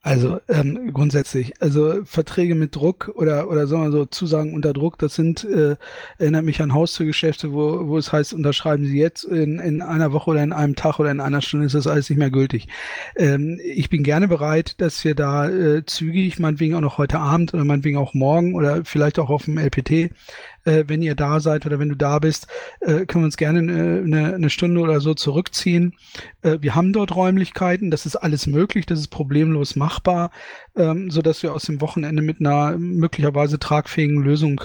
Also 0.00 0.40
ähm, 0.48 0.92
grundsätzlich, 0.92 1.60
also 1.60 2.04
Verträge 2.04 2.54
mit 2.54 2.76
Druck 2.76 3.10
oder 3.16 3.50
oder 3.50 3.66
sagen 3.66 3.82
wir 3.82 3.90
so 3.90 4.06
Zusagen 4.06 4.54
unter 4.54 4.72
Druck, 4.72 4.96
das 4.98 5.16
sind 5.16 5.42
äh, 5.42 5.74
erinnert 6.18 6.44
mich 6.44 6.62
an 6.62 6.72
Haustürgeschäfte, 6.72 7.52
wo 7.52 7.88
wo 7.88 7.98
es 7.98 8.12
heißt, 8.12 8.32
unterschreiben 8.32 8.84
Sie 8.84 8.96
jetzt 8.96 9.24
in, 9.24 9.58
in 9.58 9.82
einer 9.82 10.12
Woche 10.12 10.30
oder 10.30 10.42
in 10.44 10.52
einem 10.52 10.76
Tag 10.76 11.00
oder 11.00 11.10
in 11.10 11.20
einer 11.20 11.42
Stunde 11.42 11.66
ist 11.66 11.74
das 11.74 11.88
alles 11.88 12.08
nicht 12.08 12.18
mehr 12.18 12.30
gültig. 12.30 12.68
Ähm, 13.16 13.60
ich 13.62 13.90
bin 13.90 14.04
gerne 14.04 14.28
bereit, 14.28 14.80
dass 14.80 15.04
wir 15.04 15.16
da 15.16 15.48
äh, 15.48 15.84
zügig, 15.84 16.38
meinetwegen 16.38 16.76
auch 16.76 16.80
noch 16.80 16.98
heute 16.98 17.18
Abend 17.18 17.52
oder 17.52 17.64
meinetwegen 17.64 17.98
auch 17.98 18.14
morgen 18.14 18.54
oder 18.54 18.84
vielleicht 18.84 19.18
auch 19.18 19.30
auf 19.30 19.46
dem 19.46 19.58
LPT 19.58 20.12
äh, 20.64 20.84
wenn 20.86 21.02
ihr 21.02 21.14
da 21.14 21.40
seid 21.40 21.66
oder 21.66 21.78
wenn 21.78 21.88
du 21.88 21.96
da 21.96 22.18
bist, 22.18 22.46
äh, 22.80 23.06
können 23.06 23.22
wir 23.22 23.26
uns 23.26 23.36
gerne 23.36 23.58
eine, 23.60 24.02
eine, 24.04 24.34
eine 24.34 24.50
Stunde 24.50 24.80
oder 24.80 25.00
so 25.00 25.14
zurückziehen. 25.14 25.94
Äh, 26.42 26.58
wir 26.60 26.74
haben 26.74 26.92
dort 26.92 27.14
Räumlichkeiten, 27.14 27.90
das 27.90 28.06
ist 28.06 28.16
alles 28.16 28.46
möglich, 28.46 28.86
das 28.86 29.00
ist 29.00 29.08
problemlos 29.08 29.76
machbar, 29.76 30.30
ähm, 30.78 31.10
so 31.10 31.20
dass 31.20 31.42
wir 31.42 31.52
aus 31.52 31.64
dem 31.64 31.80
Wochenende 31.80 32.22
mit 32.22 32.40
einer 32.40 32.78
möglicherweise 32.78 33.58
tragfähigen 33.58 34.22
Lösung 34.22 34.60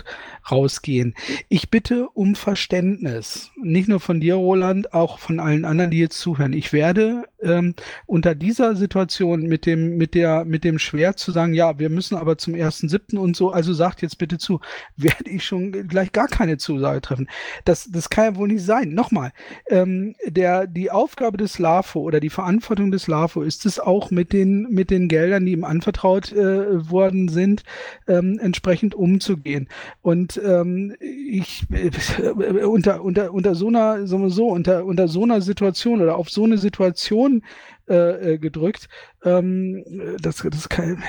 rausgehen. 0.50 1.16
Ich 1.50 1.70
bitte 1.70 2.08
um 2.10 2.36
Verständnis, 2.36 3.52
nicht 3.62 3.90
nur 3.90 4.00
von 4.00 4.20
dir, 4.22 4.36
Roland, 4.36 4.94
auch 4.94 5.20
von 5.20 5.40
allen 5.40 5.66
anderen, 5.66 5.92
die 5.92 6.00
jetzt 6.00 6.20
zuhören. 6.20 6.54
Ich 6.54 6.72
werde 6.72 7.24
ähm, 7.42 7.74
unter 8.06 8.36
dieser 8.36 8.76
Situation 8.76 9.44
mit 9.44 9.66
dem 9.66 9.98
mit 9.98 10.14
der 10.14 10.46
mit 10.46 10.64
dem 10.64 10.80
Schwert 10.80 11.20
zu 11.20 11.32
sagen, 11.32 11.54
ja, 11.54 11.80
wir 11.80 11.90
müssen 11.90 12.16
aber 12.16 12.38
zum 12.38 12.54
ersten 12.54 12.90
siebten 12.90 13.18
und 13.18 13.36
so, 13.36 13.52
also 13.52 13.74
sagt 13.74 14.02
jetzt 14.02 14.18
bitte 14.18 14.38
zu, 14.38 14.60
werde 14.96 15.30
ich 15.30 15.44
schon 15.44 15.72
gleich 15.88 16.12
gar 16.12 16.28
keine 16.28 16.58
Zusage 16.58 17.02
treffen. 17.02 17.28
Das 17.66 17.90
das 17.92 18.10
kann 18.10 18.26
ja 18.26 18.36
wohl 18.36 18.50
nicht 18.50 18.64
sein. 18.64 18.94
Nochmal, 18.94 19.32
ähm, 19.68 20.16
der 20.26 20.68
die 20.68 20.92
Aufgabe 20.92 21.38
des 21.38 21.58
LAFO 21.58 22.02
oder 22.02 22.20
die 22.20 22.30
Verantwortung 22.30 22.92
des 22.92 23.08
LAFO 23.08 23.42
ist 23.42 23.66
es 23.66 23.80
auch 23.80 24.12
mit 24.12 24.32
den 24.32 24.68
mit 24.70 24.92
den 24.92 25.08
Geldern, 25.08 25.46
die 25.46 25.54
ihm 25.54 25.64
anvertraut 25.64 26.03
äh, 26.04 26.90
worden 26.90 27.30
sind, 27.30 27.64
ähm, 28.08 28.40
entsprechend 28.40 28.96
umzugehen. 28.96 29.70
Und 30.02 30.40
ähm, 30.44 30.96
ich 31.00 31.64
äh, 31.72 32.66
unter 32.66 33.04
unter 33.04 33.34
unter 33.34 33.56
so 33.56 33.68
einer 33.68 34.06
wir 34.06 34.30
so 34.30 34.48
unter 34.48 34.86
unter 34.86 35.08
so 35.08 35.24
einer 35.24 35.42
Situation 35.42 36.02
oder 36.02 36.18
auf 36.18 36.30
so 36.30 36.44
eine 36.44 36.58
Situation 36.58 37.44
äh, 37.88 38.34
äh 38.34 38.38
gedrückt. 38.38 38.90
Ähm, 39.24 39.84
das 40.22 40.38
das 40.38 40.70
kann, 40.70 41.02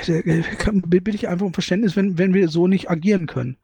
kann, 0.58 0.82
bitte 0.86 1.10
ich 1.10 1.28
einfach 1.28 1.46
um 1.46 1.54
Verständnis, 1.54 1.96
wenn 1.96 2.18
wenn 2.18 2.34
wir 2.34 2.48
so 2.48 2.66
nicht 2.66 2.90
agieren 2.90 3.26
können. 3.26 3.56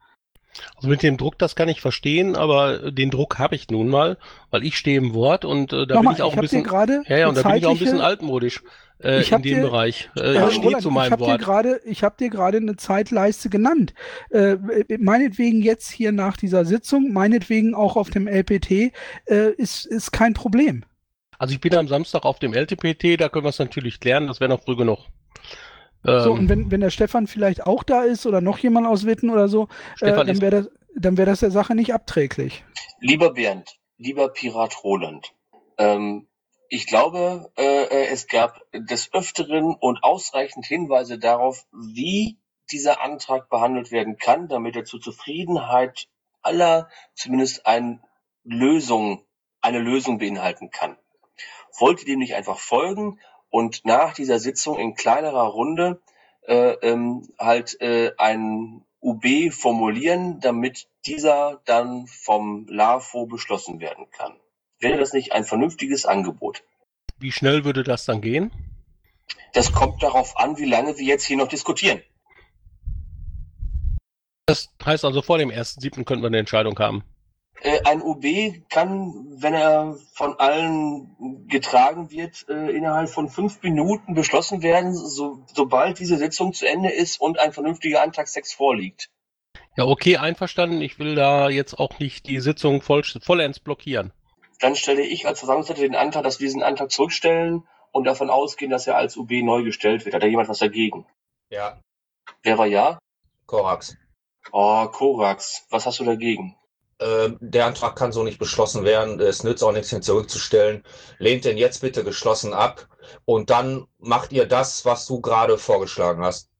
Also 0.75 0.89
mit 0.89 1.01
dem 1.03 1.17
Druck, 1.17 1.37
das 1.37 1.55
kann 1.55 1.69
ich 1.69 1.81
verstehen, 1.81 2.35
aber 2.35 2.91
den 2.91 3.09
Druck 3.09 3.39
habe 3.39 3.55
ich 3.55 3.69
nun 3.69 3.87
mal, 3.87 4.17
weil 4.49 4.65
ich 4.65 4.77
stehe 4.77 4.97
im 4.97 5.13
Wort 5.13 5.45
und 5.45 5.71
äh, 5.71 5.87
da 5.87 5.95
Nochmal, 5.95 6.13
bin 6.13 6.17
ich 6.17 6.23
auch 6.23 6.33
ich 6.33 6.37
ein 6.37 6.41
bisschen. 6.41 7.03
Ja, 7.07 7.17
ja, 7.17 7.27
und 7.29 7.37
da 7.37 7.43
bin 7.43 7.55
ich 7.55 7.65
auch 7.65 7.71
ein 7.71 7.79
bisschen 7.79 8.01
altmodisch 8.01 8.61
äh, 9.03 9.21
in 9.21 9.29
dem 9.29 9.41
dir, 9.41 9.61
Bereich. 9.61 10.09
Äh, 10.15 10.37
äh, 10.37 10.47
ich 10.47 10.55
stehe 10.55 10.77
zu 10.77 10.91
meinem 10.91 11.13
ich 11.13 11.19
Wort. 11.19 11.39
Dir 11.39 11.43
grade, 11.43 11.81
ich 11.85 12.03
habe 12.03 12.15
dir 12.19 12.29
gerade 12.29 12.57
eine 12.57 12.75
Zeitleiste 12.75 13.49
genannt. 13.49 13.93
Äh, 14.29 14.57
meinetwegen 14.99 15.61
jetzt 15.61 15.89
hier 15.89 16.11
nach 16.11 16.37
dieser 16.37 16.65
Sitzung, 16.65 17.11
meinetwegen 17.11 17.73
auch 17.73 17.95
auf 17.95 18.09
dem 18.09 18.27
LPT, 18.27 18.91
äh, 19.25 19.51
ist, 19.57 19.85
ist 19.85 20.11
kein 20.11 20.33
Problem. 20.33 20.83
Also 21.37 21.53
ich 21.53 21.61
bin 21.61 21.75
am 21.75 21.87
Samstag 21.87 22.23
auf 22.23 22.39
dem 22.39 22.53
LTPT, 22.53 23.19
da 23.19 23.27
können 23.29 23.45
wir 23.45 23.49
es 23.49 23.59
natürlich 23.59 23.99
klären, 23.99 24.27
das 24.27 24.39
wäre 24.39 24.49
noch 24.49 24.61
früh 24.61 24.75
genug. 24.75 24.99
so, 26.03 26.33
und 26.33 26.41
ähm, 26.41 26.49
wenn, 26.49 26.71
wenn 26.71 26.81
der 26.81 26.91
Stefan 26.91 27.25
vielleicht 27.25 27.65
auch 27.65 27.83
da 27.83 28.03
ist 28.03 28.27
oder 28.27 28.41
noch 28.41 28.59
jemand 28.59 28.85
aus 28.85 29.05
Witten 29.05 29.31
oder 29.31 29.47
so, 29.47 29.67
äh, 30.01 30.11
dann 30.11 30.39
wäre 30.39 30.51
das, 30.51 30.69
dann 30.95 31.17
wäre 31.17 31.29
das 31.29 31.39
der 31.39 31.51
Sache 31.51 31.73
nicht 31.73 31.93
abträglich. 31.93 32.63
Lieber 32.99 33.33
Bernd, 33.33 33.71
lieber 33.97 34.29
Pirat 34.29 34.83
Roland, 34.83 35.33
ähm, 35.79 36.27
ich 36.73 36.87
glaube, 36.87 37.51
äh, 37.57 37.83
äh, 37.83 38.07
es 38.07 38.27
gab 38.27 38.61
des 38.71 39.13
Öfteren 39.13 39.75
und 39.75 40.05
ausreichend 40.05 40.65
Hinweise 40.65 41.19
darauf, 41.19 41.65
wie 41.73 42.37
dieser 42.71 43.01
Antrag 43.01 43.49
behandelt 43.49 43.91
werden 43.91 44.15
kann, 44.15 44.47
damit 44.47 44.77
er 44.77 44.85
zur 44.85 45.01
Zufriedenheit 45.01 46.07
aller 46.41 46.89
zumindest 47.13 47.65
eine 47.65 47.99
Lösung, 48.45 49.21
eine 49.59 49.79
Lösung 49.79 50.17
beinhalten 50.17 50.71
kann. 50.71 50.95
Wollt 51.77 51.99
ihr 51.99 52.05
dem 52.05 52.19
nicht 52.19 52.35
einfach 52.35 52.57
folgen 52.57 53.19
und 53.49 53.83
nach 53.83 54.13
dieser 54.13 54.39
Sitzung 54.39 54.79
in 54.79 54.95
kleinerer 54.95 55.47
Runde 55.47 56.01
äh, 56.47 56.71
ähm, 56.83 57.27
halt 57.37 57.81
äh, 57.81 58.13
ein 58.17 58.85
UB 59.01 59.51
formulieren, 59.51 60.39
damit 60.39 60.87
dieser 61.05 61.59
dann 61.65 62.07
vom 62.07 62.65
LAFO 62.69 63.25
beschlossen 63.25 63.81
werden 63.81 64.09
kann? 64.11 64.40
Wäre 64.81 64.97
das 64.97 65.13
nicht 65.13 65.31
ein 65.31 65.45
vernünftiges 65.45 66.05
Angebot? 66.05 66.63
Wie 67.19 67.31
schnell 67.31 67.63
würde 67.63 67.83
das 67.83 68.05
dann 68.05 68.19
gehen? 68.19 68.51
Das 69.53 69.71
kommt 69.71 70.01
darauf 70.01 70.37
an, 70.37 70.57
wie 70.57 70.65
lange 70.65 70.97
wir 70.97 71.05
jetzt 71.05 71.23
hier 71.23 71.37
noch 71.37 71.47
diskutieren. 71.47 72.01
Das 74.47 74.73
heißt 74.83 75.05
also, 75.05 75.21
vor 75.21 75.37
dem 75.37 75.49
1.7. 75.49 76.03
könnten 76.03 76.23
wir 76.23 76.27
eine 76.27 76.39
Entscheidung 76.39 76.77
haben. 76.79 77.03
Äh, 77.61 77.81
ein 77.83 78.01
UB 78.01 78.25
kann, 78.69 79.13
wenn 79.37 79.53
er 79.53 79.97
von 80.13 80.39
allen 80.39 81.45
getragen 81.47 82.09
wird, 82.09 82.47
äh, 82.49 82.71
innerhalb 82.71 83.09
von 83.09 83.29
fünf 83.29 83.61
Minuten 83.61 84.15
beschlossen 84.15 84.63
werden, 84.63 84.95
so, 84.95 85.45
sobald 85.53 85.99
diese 85.99 86.17
Sitzung 86.17 86.53
zu 86.53 86.67
Ende 86.67 86.89
ist 86.89 87.21
und 87.21 87.37
ein 87.37 87.53
vernünftiger 87.53 88.01
Antragstext 88.01 88.55
vorliegt. 88.55 89.11
Ja, 89.77 89.85
okay, 89.85 90.17
einverstanden. 90.17 90.81
Ich 90.81 90.97
will 90.97 91.13
da 91.13 91.49
jetzt 91.49 91.75
auch 91.75 91.99
nicht 91.99 92.27
die 92.27 92.39
Sitzung 92.39 92.81
voll, 92.81 93.03
vollends 93.03 93.59
blockieren 93.59 94.11
dann 94.61 94.75
stelle 94.75 95.01
ich 95.01 95.27
als 95.27 95.39
Versammlungsleiter 95.39 95.81
den 95.81 95.95
Antrag, 95.95 96.23
dass 96.23 96.39
wir 96.39 96.47
diesen 96.47 96.63
Antrag 96.63 96.91
zurückstellen 96.91 97.67
und 97.91 98.05
davon 98.05 98.29
ausgehen, 98.29 98.71
dass 98.71 98.87
er 98.87 98.95
als 98.95 99.17
UB 99.17 99.31
neu 99.43 99.63
gestellt 99.63 100.05
wird. 100.05 100.15
Hat 100.15 100.23
da 100.23 100.27
jemand 100.27 100.49
was 100.49 100.59
dagegen? 100.59 101.05
Ja. 101.49 101.81
Wer 102.43 102.57
war 102.57 102.67
ja? 102.67 102.99
Korax. 103.47 103.97
Oh, 104.51 104.87
Korax. 104.87 105.65
Was 105.69 105.85
hast 105.85 105.99
du 105.99 106.05
dagegen? 106.05 106.55
Ähm, 106.99 107.37
der 107.41 107.65
Antrag 107.65 107.95
kann 107.95 108.11
so 108.11 108.23
nicht 108.23 108.37
beschlossen 108.37 108.83
werden. 108.83 109.19
Es 109.19 109.43
nützt 109.43 109.63
auch 109.63 109.71
nichts, 109.71 109.91
ihn 109.91 110.03
zurückzustellen. 110.03 110.83
Lehnt 111.17 111.45
den 111.45 111.57
jetzt 111.57 111.81
bitte 111.81 112.03
geschlossen 112.03 112.53
ab 112.53 112.87
und 113.25 113.49
dann 113.49 113.87
macht 113.97 114.31
ihr 114.31 114.45
das, 114.45 114.85
was 114.85 115.07
du 115.07 115.21
gerade 115.21 115.57
vorgeschlagen 115.57 116.23
hast. 116.23 116.50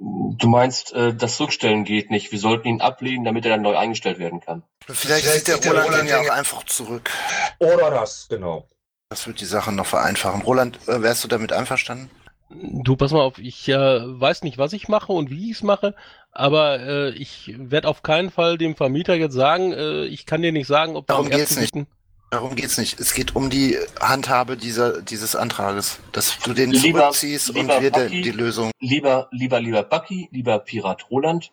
Du 0.00 0.48
meinst, 0.48 0.92
äh, 0.92 1.14
das 1.14 1.40
Rückstellen 1.40 1.84
geht 1.84 2.10
nicht. 2.10 2.30
Wir 2.30 2.38
sollten 2.38 2.68
ihn 2.68 2.80
ablehnen, 2.80 3.24
damit 3.24 3.44
er 3.44 3.52
dann 3.52 3.62
neu 3.62 3.76
eingestellt 3.76 4.18
werden 4.18 4.40
kann. 4.40 4.62
Vielleicht, 4.86 5.24
Vielleicht 5.24 5.46
zieht 5.46 5.64
der 5.64 5.72
Roland, 5.72 5.88
Roland 5.88 6.08
ja 6.08 6.20
auch 6.20 6.30
einfach 6.30 6.62
zurück. 6.64 7.10
Oder 7.58 7.90
das, 7.90 8.28
genau. 8.28 8.68
Das 9.10 9.26
wird 9.26 9.40
die 9.40 9.46
Sache 9.46 9.72
noch 9.72 9.86
vereinfachen. 9.86 10.42
Roland, 10.42 10.78
äh, 10.86 11.02
wärst 11.02 11.24
du 11.24 11.28
damit 11.28 11.52
einverstanden? 11.52 12.10
Du, 12.50 12.96
pass 12.96 13.12
mal 13.12 13.20
auf, 13.20 13.38
ich 13.38 13.68
äh, 13.68 13.74
weiß 13.74 14.42
nicht, 14.42 14.56
was 14.56 14.72
ich 14.72 14.88
mache 14.88 15.12
und 15.12 15.30
wie 15.30 15.50
ich 15.50 15.58
es 15.58 15.62
mache, 15.62 15.94
aber 16.32 16.80
äh, 16.80 17.10
ich 17.10 17.54
werde 17.58 17.88
auf 17.88 18.02
keinen 18.02 18.30
Fall 18.30 18.56
dem 18.56 18.74
Vermieter 18.74 19.14
jetzt 19.14 19.34
sagen, 19.34 19.72
äh, 19.72 20.04
ich 20.04 20.24
kann 20.24 20.40
dir 20.40 20.52
nicht 20.52 20.66
sagen, 20.66 20.96
ob 20.96 21.06
Darum 21.06 21.26
am 21.26 21.30
geht's 21.30 21.56
ersten 21.56 21.60
nicht. 21.60 21.88
Darum 22.30 22.54
geht's 22.56 22.76
nicht. 22.76 23.00
Es 23.00 23.14
geht 23.14 23.36
um 23.36 23.48
die 23.48 23.78
Handhabe 24.00 24.58
dieser, 24.58 25.00
dieses 25.00 25.34
Antrages, 25.34 25.98
dass 26.12 26.38
du 26.40 26.52
den 26.52 26.70
Lieber- 26.70 27.00
zurückziehst 27.00 27.50
und 27.50 27.56
lieber 27.56 27.80
wir 27.80 27.90
de, 27.90 28.04
Bucky, 28.04 28.22
die 28.22 28.30
Lösung. 28.32 28.70
Lieber, 28.80 29.28
lieber, 29.30 29.60
lieber 29.60 29.82
Bucky, 29.82 30.28
lieber 30.30 30.58
Pirat 30.58 31.10
Roland, 31.10 31.52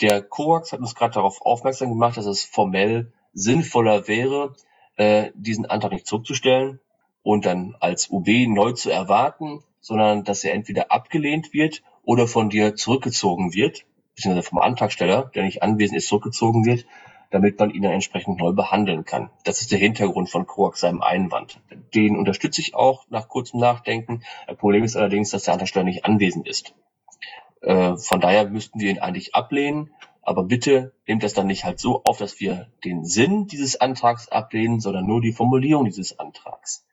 der 0.00 0.22
Koax 0.22 0.72
hat 0.72 0.80
uns 0.80 0.94
gerade 0.94 1.14
darauf 1.14 1.42
aufmerksam 1.42 1.90
gemacht, 1.90 2.16
dass 2.16 2.26
es 2.26 2.44
formell 2.44 3.12
sinnvoller 3.34 4.08
wäre, 4.08 4.54
äh, 4.96 5.30
diesen 5.34 5.66
Antrag 5.66 5.92
nicht 5.92 6.06
zurückzustellen 6.06 6.80
und 7.22 7.44
dann 7.44 7.76
als 7.80 8.08
UB 8.10 8.46
neu 8.46 8.72
zu 8.72 8.90
erwarten, 8.90 9.62
sondern 9.80 10.24
dass 10.24 10.44
er 10.44 10.54
entweder 10.54 10.90
abgelehnt 10.90 11.52
wird 11.52 11.82
oder 12.04 12.26
von 12.26 12.48
dir 12.48 12.74
zurückgezogen 12.74 13.52
wird, 13.52 13.84
beziehungsweise 14.14 14.48
vom 14.48 14.58
Antragsteller, 14.58 15.30
der 15.34 15.44
nicht 15.44 15.62
anwesend 15.62 15.98
ist, 15.98 16.08
zurückgezogen 16.08 16.64
wird, 16.64 16.86
damit 17.30 17.58
man 17.58 17.70
ihn 17.70 17.82
dann 17.82 17.92
entsprechend 17.92 18.38
neu 18.38 18.52
behandeln 18.52 19.04
kann. 19.04 19.30
Das 19.44 19.60
ist 19.60 19.72
der 19.72 19.78
Hintergrund 19.78 20.30
von 20.30 20.46
Koax 20.46 20.80
seinem 20.80 21.02
Einwand. 21.02 21.60
Den 21.94 22.16
unterstütze 22.16 22.60
ich 22.60 22.74
auch 22.74 23.04
nach 23.10 23.28
kurzem 23.28 23.60
Nachdenken. 23.60 24.22
Das 24.46 24.56
Problem 24.56 24.84
ist 24.84 24.96
allerdings, 24.96 25.30
dass 25.30 25.44
der 25.44 25.54
Antragsteller 25.54 25.84
nicht 25.84 26.04
anwesend 26.04 26.46
ist. 26.48 26.74
Äh, 27.62 27.96
von 27.96 28.20
daher 28.20 28.48
müssten 28.48 28.80
wir 28.80 28.90
ihn 28.90 28.98
eigentlich 28.98 29.34
ablehnen. 29.34 29.90
Aber 30.22 30.42
bitte 30.42 30.92
nehmt 31.06 31.22
das 31.22 31.34
dann 31.34 31.46
nicht 31.46 31.64
halt 31.64 31.78
so 31.78 32.02
auf, 32.04 32.18
dass 32.18 32.40
wir 32.40 32.66
den 32.84 33.04
Sinn 33.04 33.46
dieses 33.46 33.80
Antrags 33.80 34.28
ablehnen, 34.28 34.80
sondern 34.80 35.06
nur 35.06 35.20
die 35.20 35.32
Formulierung 35.32 35.84
dieses 35.84 36.18
Antrags. 36.18 36.84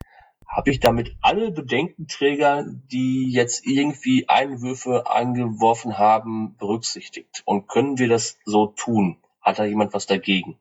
Habe 0.48 0.70
ich 0.70 0.80
damit 0.80 1.16
alle 1.20 1.50
Bedenkenträger, 1.50 2.64
die 2.92 3.32
jetzt 3.32 3.66
irgendwie 3.66 4.30
Einwürfe 4.30 5.10
angeworfen 5.10 5.98
haben, 5.98 6.56
berücksichtigt? 6.58 7.42
Und 7.46 7.68
können 7.68 7.98
wir 7.98 8.08
das 8.08 8.38
so 8.46 8.68
tun? 8.68 9.18
Hat 9.44 9.60
da 9.60 9.66
jemand 9.66 9.94
was 9.94 10.08
dagegen? 10.08 10.58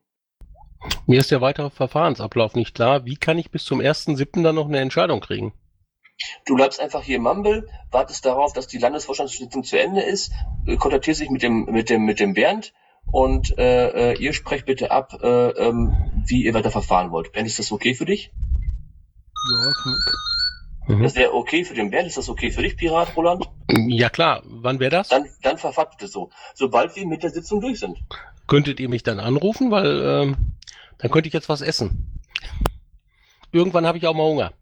Mir 1.07 1.21
ist 1.21 1.31
der 1.31 1.41
weitere 1.41 1.71
Verfahrensablauf 1.71 2.55
nicht 2.55 2.75
klar. 2.75 3.05
Wie 3.05 3.17
kann 3.17 3.39
ich 3.39 3.51
bis 3.51 3.65
zum 3.65 3.81
1.7. 3.81 4.43
dann 4.43 4.57
noch 4.57 4.67
eine 4.67 4.81
Entscheidung 4.81 5.21
kriegen? 5.21 5.53
Du 6.45 6.57
bleibst 6.57 6.81
einfach 6.81 7.03
hier 7.03 7.17
im 7.17 7.23
Mumble, 7.23 7.69
wartest 7.91 8.25
darauf, 8.25 8.53
dass 8.53 8.67
die 8.67 8.79
Landesvorstandssitzung 8.79 9.65
zu 9.65 9.79
Ende 9.79 10.03
ist, 10.03 10.33
äh, 10.67 10.77
kontaktierst 10.77 11.21
dich 11.21 11.31
mit 11.31 11.43
dem, 11.43 11.65
mit 11.65 11.91
dem, 11.91 12.05
mit 12.05 12.21
dem 12.21 12.35
Bernd 12.35 12.73
und 13.11 13.57
äh, 13.59 14.13
äh, 14.13 14.19
ihr 14.19 14.33
sprecht 14.33 14.67
bitte 14.67 14.91
ab, 14.91 15.19
äh, 15.23 15.49
ähm, 15.51 15.93
wie 16.27 16.45
ihr 16.45 16.55
weiter 16.55 16.71
verfahren 16.71 17.11
wollt. 17.11 17.33
Bernd, 17.33 17.49
ist 17.49 17.59
das 17.59 17.73
okay 17.73 17.95
für 17.95 18.05
dich? 18.05 18.33
Ja, 19.51 20.99
Das 21.01 21.17
wäre 21.17 21.35
okay 21.35 21.65
für 21.65 21.75
den 21.75 21.91
Bernd. 21.91 22.07
Ist 22.07 22.19
das 22.19 22.29
okay 22.29 22.51
für 22.51 22.63
dich, 22.63 22.77
Pirat 22.77 23.17
Roland? 23.17 23.49
Ja 23.69 24.09
klar, 24.09 24.43
wann 24.45 24.79
wäre 24.79 24.91
das? 24.91 25.09
Dann, 25.09 25.27
dann 25.43 25.59
verfahrt 25.59 25.97
bitte 25.97 26.09
so. 26.09 26.31
Sobald 26.55 26.95
wir 26.95 27.07
mit 27.07 27.23
der 27.23 27.31
Sitzung 27.31 27.61
durch 27.61 27.81
sind. 27.81 27.99
Könntet 28.47 28.81
ihr 28.81 28.89
mich 28.89 29.03
dann 29.03 29.21
anrufen, 29.21 29.71
weil 29.71 30.03
ähm, 30.03 30.37
dann 30.99 31.11
könnte 31.11 31.27
ich 31.29 31.33
jetzt 31.33 31.49
was 31.49 31.61
essen. 31.61 32.19
Irgendwann 33.53 33.87
habe 33.87 33.99
ich 33.99 34.07
auch 34.07 34.15
mal 34.15 34.25
Hunger. 34.25 34.53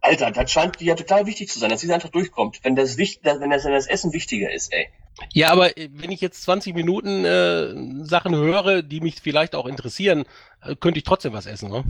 Alter, 0.00 0.30
das 0.30 0.50
scheint 0.52 0.78
dir 0.80 0.86
ja 0.88 0.94
total 0.94 1.26
wichtig 1.26 1.48
zu 1.50 1.58
sein, 1.58 1.70
dass 1.70 1.80
dieser 1.80 1.94
Antrag 1.94 2.12
durchkommt. 2.12 2.60
Wenn 2.62 2.76
das, 2.76 2.96
wichtig, 2.96 3.20
wenn 3.24 3.50
das, 3.50 3.64
wenn 3.64 3.72
das 3.72 3.86
Essen 3.86 4.12
wichtiger 4.12 4.52
ist, 4.52 4.72
ey. 4.72 4.88
Ja, 5.32 5.50
aber 5.50 5.76
äh, 5.78 5.88
wenn 5.94 6.12
ich 6.12 6.20
jetzt 6.20 6.42
20 6.42 6.74
Minuten 6.74 7.24
äh, 7.24 8.04
Sachen 8.04 8.34
höre, 8.36 8.82
die 8.82 9.00
mich 9.00 9.16
vielleicht 9.20 9.54
auch 9.54 9.66
interessieren, 9.66 10.24
äh, 10.62 10.76
könnte 10.76 10.98
ich 10.98 11.04
trotzdem 11.04 11.32
was 11.32 11.46
essen, 11.46 11.70
ne? 11.70 11.84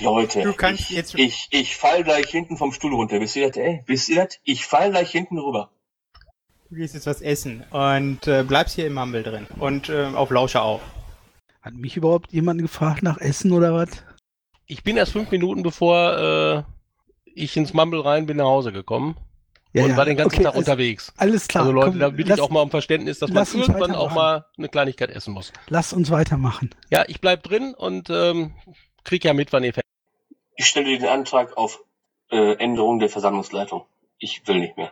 Leute, 0.00 0.42
Du 0.42 0.52
kannst 0.52 0.90
ich, 0.90 0.96
jetzt- 0.96 1.14
ich, 1.14 1.46
ich 1.50 1.76
fall 1.76 2.02
gleich 2.04 2.26
hinten 2.26 2.56
vom 2.56 2.72
Stuhl 2.72 2.94
runter. 2.94 3.20
Wisst 3.20 3.36
ihr 3.36 3.46
das, 3.48 3.56
ey? 3.56 3.82
Wisst 3.86 4.08
ihr 4.08 4.16
das? 4.24 4.38
Ich 4.44 4.66
fall 4.66 4.90
gleich 4.90 5.10
hinten 5.10 5.38
rüber. 5.38 5.70
Du 6.68 6.74
gehst 6.74 6.94
jetzt 6.94 7.06
was 7.06 7.20
essen 7.22 7.64
und 7.70 8.26
äh, 8.26 8.42
bleibst 8.42 8.74
hier 8.74 8.86
im 8.86 8.94
Mumble 8.94 9.22
drin 9.22 9.46
und 9.58 9.88
äh, 9.88 10.06
auf 10.06 10.30
Lauscher 10.30 10.62
auf. 10.62 10.80
Hat 11.62 11.74
mich 11.74 11.96
überhaupt 11.96 12.32
jemand 12.32 12.60
gefragt 12.60 13.02
nach 13.02 13.18
Essen 13.18 13.52
oder 13.52 13.72
was? 13.74 13.88
Ich 14.66 14.82
bin 14.82 14.96
erst 14.96 15.12
fünf 15.12 15.30
Minuten 15.30 15.62
bevor 15.62 16.18
äh, 16.18 16.62
ich 17.34 17.56
ins 17.56 17.72
Mumble 17.72 18.00
rein 18.04 18.26
bin 18.26 18.38
nach 18.38 18.46
Hause 18.46 18.72
gekommen 18.72 19.16
Ja, 19.72 19.84
und 19.84 19.90
ja, 19.90 19.96
war 19.96 20.04
den 20.06 20.16
ganzen 20.16 20.34
okay, 20.36 20.44
Tag 20.44 20.54
alles- 20.54 20.66
unterwegs. 20.68 21.12
alles 21.16 21.46
klar, 21.46 21.64
Also 21.64 21.72
Leute, 21.72 21.90
komm, 21.90 21.98
da 22.00 22.08
bitte 22.10 22.30
lass- 22.30 22.38
ich 22.38 22.42
auch 22.44 22.50
mal 22.50 22.62
um 22.62 22.70
Verständnis, 22.70 23.20
dass 23.20 23.30
man 23.30 23.46
irgendwann 23.46 23.94
auch 23.94 24.12
mal 24.12 24.46
eine 24.58 24.68
Kleinigkeit 24.68 25.10
essen 25.10 25.34
muss. 25.34 25.52
Lass 25.68 25.92
uns 25.92 26.10
weitermachen. 26.10 26.70
Ja, 26.90 27.04
ich 27.06 27.20
bleib 27.20 27.44
drin 27.44 27.74
und 27.74 28.10
ähm, 28.10 28.54
krieg 29.04 29.24
ja 29.24 29.32
mit, 29.34 29.52
wann 29.52 29.62
ihr 29.62 29.72
fertig 29.72 29.90
Ich 30.56 30.66
stelle 30.66 30.98
den 30.98 31.06
Antrag 31.08 31.56
auf 31.56 31.80
äh, 32.30 32.54
Änderung 32.54 32.98
der 32.98 33.08
Versammlungsleitung. 33.08 33.84
Ich 34.18 34.42
will 34.48 34.58
nicht 34.58 34.76
mehr. 34.76 34.90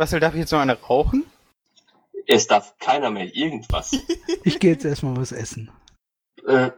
Was 0.00 0.12
darf 0.12 0.32
ich 0.32 0.40
jetzt 0.40 0.52
noch 0.52 0.60
eine 0.60 0.80
rauchen? 0.80 1.26
Es 2.26 2.46
darf 2.46 2.78
keiner 2.78 3.10
mehr 3.10 3.36
irgendwas. 3.36 3.90
Ich 4.44 4.58
gehe 4.58 4.72
jetzt 4.72 4.86
erstmal 4.86 5.14
was 5.18 5.30
essen. 5.30 5.70
äh, 6.46 6.70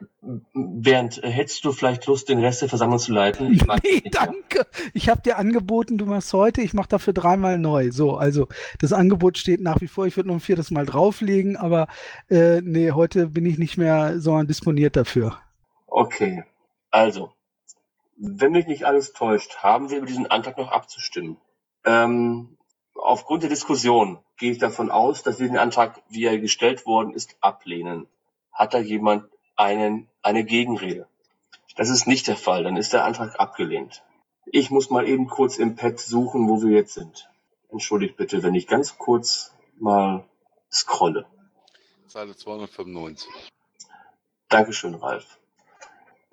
Bernd, 0.52 1.22
äh, 1.22 1.30
hättest 1.30 1.64
du 1.64 1.70
vielleicht 1.70 2.04
Lust, 2.06 2.28
den 2.28 2.40
Rest 2.40 2.62
der 2.62 2.68
Versammlung 2.68 2.98
zu 2.98 3.12
leiten? 3.12 3.52
Ich 3.52 3.64
mag 3.64 3.80
Nee, 3.84 4.02
danke. 4.10 4.66
Ich 4.92 5.08
habe 5.08 5.22
dir 5.22 5.38
angeboten, 5.38 5.98
du 5.98 6.06
machst 6.06 6.32
heute, 6.32 6.62
ich 6.62 6.74
mache 6.74 6.88
dafür 6.88 7.12
dreimal 7.12 7.58
neu. 7.60 7.92
So, 7.92 8.16
also 8.16 8.48
das 8.80 8.92
Angebot 8.92 9.38
steht 9.38 9.60
nach 9.60 9.80
wie 9.80 9.86
vor. 9.86 10.06
Ich 10.06 10.16
würde 10.16 10.30
noch 10.30 10.36
ein 10.36 10.40
viertes 10.40 10.72
Mal 10.72 10.84
drauflegen, 10.84 11.56
aber 11.56 11.86
äh, 12.28 12.60
nee, 12.60 12.90
heute 12.90 13.28
bin 13.28 13.46
ich 13.46 13.56
nicht 13.56 13.76
mehr 13.76 14.18
so 14.18 14.42
disponiert 14.42 14.96
dafür. 14.96 15.38
Okay, 15.86 16.42
also, 16.90 17.32
wenn 18.16 18.50
mich 18.50 18.66
nicht 18.66 18.82
alles 18.82 19.12
täuscht, 19.12 19.58
haben 19.58 19.90
wir 19.90 19.98
über 19.98 20.06
diesen 20.06 20.26
Antrag 20.26 20.58
noch 20.58 20.72
abzustimmen. 20.72 21.36
Ähm, 21.84 22.58
aufgrund 23.02 23.42
der 23.42 23.50
Diskussion 23.50 24.18
gehe 24.36 24.52
ich 24.52 24.58
davon 24.58 24.90
aus, 24.90 25.22
dass 25.22 25.38
wir 25.38 25.48
den 25.48 25.58
Antrag, 25.58 26.02
wie 26.08 26.24
er 26.24 26.38
gestellt 26.38 26.86
worden 26.86 27.12
ist, 27.12 27.36
ablehnen. 27.40 28.06
Hat 28.52 28.74
da 28.74 28.78
jemand 28.78 29.28
einen, 29.56 30.08
eine 30.22 30.44
Gegenrede? 30.44 31.06
Das 31.76 31.88
ist 31.88 32.06
nicht 32.06 32.28
der 32.28 32.36
Fall, 32.36 32.64
dann 32.64 32.76
ist 32.76 32.92
der 32.92 33.04
Antrag 33.04 33.40
abgelehnt. 33.40 34.02
Ich 34.46 34.70
muss 34.70 34.90
mal 34.90 35.08
eben 35.08 35.28
kurz 35.28 35.58
im 35.58 35.76
Pad 35.76 35.98
suchen, 35.98 36.48
wo 36.48 36.62
wir 36.62 36.70
jetzt 36.70 36.94
sind. 36.94 37.28
Entschuldigt 37.70 38.16
bitte, 38.16 38.42
wenn 38.42 38.54
ich 38.54 38.66
ganz 38.66 38.98
kurz 38.98 39.54
mal 39.78 40.24
scrolle. 40.70 41.26
Seite 42.06 42.36
295. 42.36 43.30
Dankeschön, 44.48 44.94
Ralf. 44.94 45.38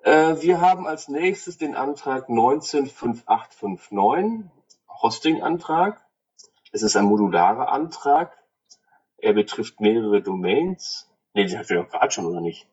Äh, 0.04 0.42
wir 0.42 0.60
haben 0.60 0.88
als 0.88 1.08
nächstes 1.08 1.58
den 1.58 1.76
Antrag 1.76 2.28
195859, 2.28 4.52
Hosting-Antrag. 5.02 6.02
Es 6.72 6.84
ist 6.84 6.96
ein 6.96 7.06
modularer 7.06 7.72
Antrag. 7.72 8.38
Er 9.18 9.34
betrifft 9.34 9.80
mehrere 9.80 10.22
Domains. 10.22 11.10
Ne, 11.34 11.46
den 11.46 11.58
hatten 11.58 11.70
wir 11.70 11.84
doch 11.84 11.90
gerade 11.90 12.12
schon, 12.12 12.26
oder 12.26 12.42
nicht? 12.42 12.68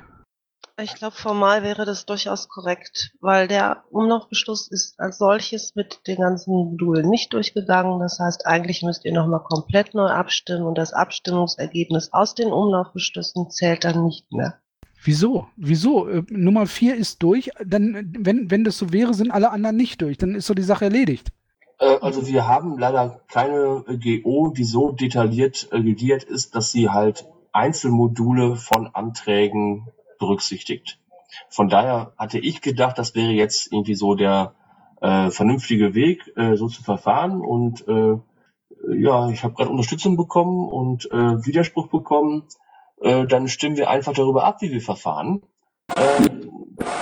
Ich 0.82 0.94
glaube, 0.94 1.16
formal 1.16 1.62
wäre 1.62 1.84
das 1.84 2.06
durchaus 2.06 2.48
korrekt, 2.48 3.12
weil 3.20 3.48
der 3.48 3.84
Umlaufbeschluss 3.90 4.68
ist 4.68 4.98
als 4.98 5.18
solches 5.18 5.74
mit 5.74 6.06
den 6.06 6.16
ganzen 6.16 6.52
Modulen 6.52 7.08
nicht 7.08 7.32
durchgegangen. 7.32 8.00
Das 8.00 8.18
heißt, 8.18 8.46
eigentlich 8.46 8.82
müsst 8.82 9.04
ihr 9.04 9.12
nochmal 9.12 9.42
komplett 9.42 9.94
neu 9.94 10.06
abstimmen 10.06 10.64
und 10.64 10.78
das 10.78 10.92
Abstimmungsergebnis 10.92 12.12
aus 12.12 12.34
den 12.34 12.52
Umlaufbeschlüssen 12.52 13.50
zählt 13.50 13.84
dann 13.84 14.04
nicht 14.04 14.32
mehr. 14.32 14.54
Wieso? 15.02 15.48
Wieso? 15.56 16.08
Äh, 16.08 16.22
Nummer 16.28 16.66
4 16.66 16.96
ist 16.96 17.22
durch. 17.22 17.50
Dann, 17.64 18.14
wenn, 18.18 18.50
wenn 18.50 18.64
das 18.64 18.78
so 18.78 18.92
wäre, 18.92 19.14
sind 19.14 19.30
alle 19.30 19.50
anderen 19.50 19.76
nicht 19.76 20.00
durch. 20.02 20.18
Dann 20.18 20.34
ist 20.34 20.46
so 20.46 20.54
die 20.54 20.62
Sache 20.62 20.86
erledigt. 20.86 21.28
Äh, 21.78 21.96
also 22.00 22.26
wir 22.26 22.46
haben 22.46 22.78
leider 22.78 23.20
keine 23.28 23.84
äh, 23.88 24.20
GO, 24.20 24.52
die 24.56 24.64
so 24.64 24.92
detailliert 24.92 25.68
äh, 25.72 25.82
gegliedert 25.82 26.24
ist, 26.24 26.54
dass 26.54 26.72
sie 26.72 26.90
halt 26.90 27.26
Einzelmodule 27.52 28.56
von 28.56 28.86
Anträgen 28.94 29.88
berücksichtigt. 30.20 31.00
Von 31.48 31.68
daher 31.68 32.12
hatte 32.16 32.38
ich 32.38 32.60
gedacht, 32.60 32.98
das 32.98 33.16
wäre 33.16 33.32
jetzt 33.32 33.72
irgendwie 33.72 33.96
so 33.96 34.14
der 34.14 34.54
äh, 35.00 35.30
vernünftige 35.30 35.94
Weg, 35.94 36.32
äh, 36.36 36.54
so 36.56 36.68
zu 36.68 36.84
verfahren. 36.84 37.40
Und 37.40 37.86
äh, 37.88 38.16
ja, 38.96 39.28
ich 39.30 39.42
habe 39.42 39.54
gerade 39.54 39.70
Unterstützung 39.70 40.16
bekommen 40.16 40.68
und 40.68 41.10
äh, 41.10 41.44
Widerspruch 41.44 41.88
bekommen. 41.88 42.46
Äh, 43.00 43.26
dann 43.26 43.48
stimmen 43.48 43.76
wir 43.76 43.90
einfach 43.90 44.12
darüber 44.12 44.44
ab, 44.44 44.60
wie 44.62 44.70
wir 44.70 44.80
verfahren. 44.80 45.42
Äh, 45.96 46.28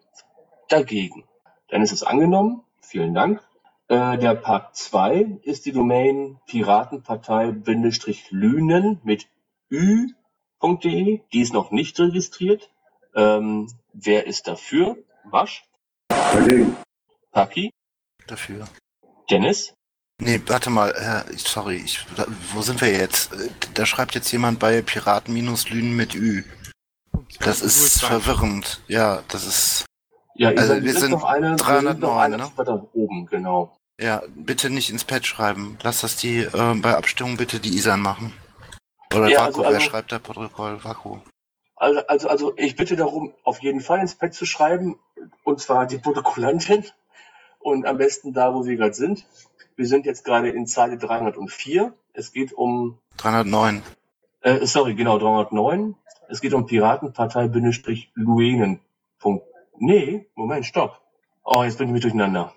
Dagegen. 0.68 1.24
Dann 1.68 1.82
ist 1.82 1.92
es 1.92 2.02
angenommen. 2.02 2.64
Vielen 2.80 3.14
Dank. 3.14 3.42
Äh, 3.88 4.18
der 4.18 4.34
Part 4.34 4.76
2 4.76 5.38
ist 5.42 5.66
die 5.66 5.72
Domain 5.72 6.38
Piratenpartei-Lünen 6.46 9.00
mit 9.02 9.28
ü.de. 9.70 11.20
Die 11.32 11.40
ist 11.40 11.52
noch 11.52 11.70
nicht 11.70 11.98
registriert. 11.98 12.70
Ähm, 13.14 13.70
wer 13.92 14.26
ist 14.26 14.48
dafür? 14.48 14.96
Wasch. 15.24 15.64
Dagegen. 16.08 16.76
Paki. 17.32 17.70
Dafür. 18.26 18.66
Dennis. 19.30 19.74
Nee, 20.20 20.40
warte 20.46 20.70
mal, 20.70 20.90
äh, 20.90 21.22
sorry, 21.36 21.76
ich, 21.76 22.04
wo 22.52 22.60
sind 22.60 22.80
wir 22.80 22.92
jetzt? 22.92 23.32
Äh, 23.32 23.50
Da 23.74 23.86
schreibt 23.86 24.16
jetzt 24.16 24.32
jemand 24.32 24.58
bei 24.58 24.82
Piraten-Lünen 24.82 25.94
mit 25.94 26.14
Ü. 26.14 26.42
Das 27.40 27.62
ist 27.62 28.02
verwirrend. 28.02 28.82
Ja, 28.88 29.22
das 29.28 29.46
ist. 29.46 29.84
Ja, 30.38 30.50
also 30.50 30.82
wir 30.82 30.94
sind 30.94 31.10
noch 31.10 31.24
eine, 31.24 31.56
wir 31.58 31.80
sind 31.80 32.00
noch 32.00 32.14
309, 32.14 32.20
eine 32.20 32.36
ne? 32.36 32.88
oben, 32.94 33.26
genau. 33.26 33.76
Ja, 34.00 34.22
bitte 34.36 34.70
nicht 34.70 34.90
ins 34.90 35.04
Pad 35.04 35.26
schreiben. 35.26 35.76
Lass 35.82 36.02
das 36.02 36.16
die 36.16 36.38
äh, 36.38 36.74
bei 36.80 36.96
Abstimmung 36.96 37.36
bitte 37.36 37.58
die 37.58 37.76
Isan 37.76 38.00
machen. 38.00 38.32
Oder 39.12 39.28
Ja, 39.28 39.40
Vaku, 39.40 39.46
also- 39.48 39.60
wer 39.62 39.68
also- 39.68 39.80
schreibt 39.80 40.12
da 40.12 40.20
Protokoll? 40.20 40.82
Vaku. 40.84 41.18
Also, 41.74 42.00
also, 42.06 42.28
also 42.28 42.52
ich 42.56 42.76
bitte 42.76 42.96
darum, 42.96 43.34
auf 43.44 43.62
jeden 43.62 43.80
Fall 43.80 44.00
ins 44.00 44.14
Pad 44.14 44.34
zu 44.34 44.46
schreiben, 44.46 44.98
und 45.44 45.60
zwar 45.60 45.86
die 45.86 45.98
Protokollantin 45.98 46.84
und 47.58 47.86
am 47.86 47.98
besten 47.98 48.32
da, 48.32 48.54
wo 48.54 48.64
wir 48.64 48.76
gerade 48.76 48.94
sind. 48.94 49.26
Wir 49.76 49.86
sind 49.86 50.06
jetzt 50.06 50.24
gerade 50.24 50.50
in 50.50 50.66
Zeile 50.66 50.98
304. 50.98 51.92
Es 52.12 52.32
geht 52.32 52.52
um, 52.52 52.98
309. 53.18 53.82
äh, 54.42 54.66
sorry, 54.66 54.94
genau, 54.94 55.18
309. 55.18 55.94
Es 56.28 56.40
geht 56.40 56.52
um 56.52 56.66
Piratenpartei-Luenen. 56.66 58.80
Nee, 59.78 60.28
Moment, 60.34 60.66
stopp. 60.66 61.00
Oh, 61.44 61.62
jetzt 61.62 61.78
bin 61.78 61.88
ich 61.88 61.94
mit 61.94 62.04
durcheinander. 62.04 62.52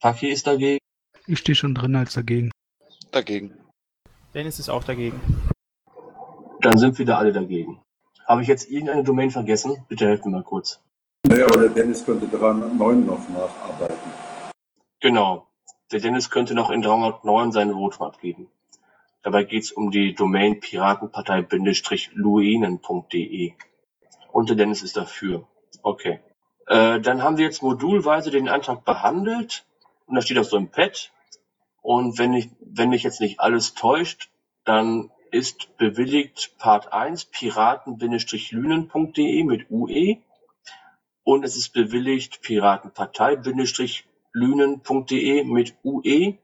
Paki 0.00 0.28
ist 0.28 0.46
dagegen. 0.46 0.80
Ich 1.26 1.38
stehe 1.38 1.54
schon 1.54 1.74
drin 1.74 1.94
als 1.94 2.14
dagegen. 2.14 2.50
Dagegen. 3.12 3.54
Dennis 4.34 4.58
ist 4.58 4.68
auch 4.68 4.84
dagegen. 4.84 5.20
Dann 6.60 6.78
sind 6.78 6.98
wieder 6.98 7.18
alle 7.18 7.32
dagegen. 7.32 7.80
Habe 8.26 8.42
ich 8.42 8.48
jetzt 8.48 8.68
irgendeine 8.68 9.04
Domain 9.04 9.30
vergessen? 9.30 9.84
Bitte 9.88 10.06
helft 10.06 10.24
mir 10.24 10.32
mal 10.32 10.42
kurz. 10.42 10.80
Naja, 11.28 11.46
aber 11.46 11.58
der 11.58 11.70
Dennis 11.70 12.04
könnte 12.04 12.28
309 12.28 13.04
noch 13.04 13.28
nacharbeiten. 13.28 14.12
Genau. 15.00 15.48
Der 15.90 15.98
Dennis 15.98 16.30
könnte 16.30 16.54
noch 16.54 16.70
in 16.70 16.82
309 16.82 17.50
seine 17.50 17.74
Votum 17.74 18.06
abgeben. 18.06 18.46
Dabei 19.24 19.42
geht 19.42 19.64
es 19.64 19.72
um 19.72 19.90
die 19.90 20.14
Domain 20.14 20.60
piratenpartei-luinen.de. 20.60 23.52
Und 24.30 24.50
der 24.50 24.56
Dennis 24.56 24.82
ist 24.82 24.96
dafür. 24.96 25.48
Okay. 25.82 26.20
Äh, 26.68 27.00
dann 27.00 27.24
haben 27.24 27.38
wir 27.38 27.44
jetzt 27.44 27.60
modulweise 27.60 28.30
den 28.30 28.48
Antrag 28.48 28.84
behandelt. 28.84 29.66
Und 30.06 30.14
da 30.14 30.22
steht 30.22 30.38
auch 30.38 30.44
so 30.44 30.56
im 30.56 30.68
Pad. 30.68 31.10
Und 31.82 32.20
wenn, 32.20 32.34
ich, 32.34 32.50
wenn 32.60 32.90
mich 32.90 33.02
jetzt 33.02 33.20
nicht 33.20 33.40
alles 33.40 33.74
täuscht, 33.74 34.30
dann 34.64 35.10
ist 35.32 35.76
bewilligt 35.76 36.56
Part 36.58 36.92
1 36.92 37.24
piraten-lünen.de 37.26 39.42
mit 39.42 39.68
UE 39.70 40.18
und 41.26 41.44
es 41.44 41.56
ist 41.56 41.70
bewilligt 41.70 42.42
piratenpartei-lünen.de 42.42 45.42
mit 45.42 45.74
UE. 45.82 46.38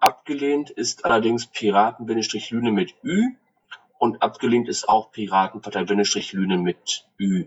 Abgelehnt 0.00 0.70
ist 0.70 1.04
allerdings 1.04 1.46
piraten-lünen 1.46 2.74
mit 2.74 2.96
Ü 3.04 3.36
und 3.98 4.20
abgelehnt 4.20 4.68
ist 4.68 4.88
auch 4.88 5.12
piratenpartei-lünen 5.12 6.62
mit 6.62 7.06
Ü. 7.20 7.46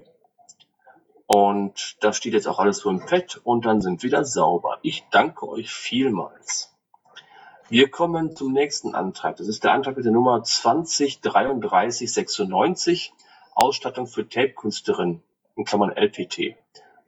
Und 1.28 1.98
das 2.00 2.16
steht 2.16 2.32
jetzt 2.32 2.48
auch 2.48 2.60
alles 2.60 2.78
so 2.78 2.90
im 2.90 3.06
Pad 3.06 3.42
und 3.44 3.66
dann 3.66 3.82
sind 3.82 4.02
wir 4.02 4.08
wieder 4.08 4.24
sauber. 4.24 4.80
Ich 4.82 5.04
danke 5.12 5.50
euch 5.50 5.70
vielmals. 5.70 6.74
Wir 7.68 7.90
kommen 7.90 8.34
zum 8.34 8.54
nächsten 8.54 8.96
Antrag. 8.96 9.36
Das 9.36 9.50
ist 9.50 9.66
der 9.66 9.74
Antrag 9.74 9.98
mit 9.98 10.06
der 10.06 10.14
Nummer 10.14 10.42
203396, 10.42 13.12
Ausstattung 13.56 14.08
für 14.08 14.30
Tape-Künstlerin, 14.30 15.22
in 15.56 15.66
Klammern 15.66 15.92
LPT. 15.92 16.56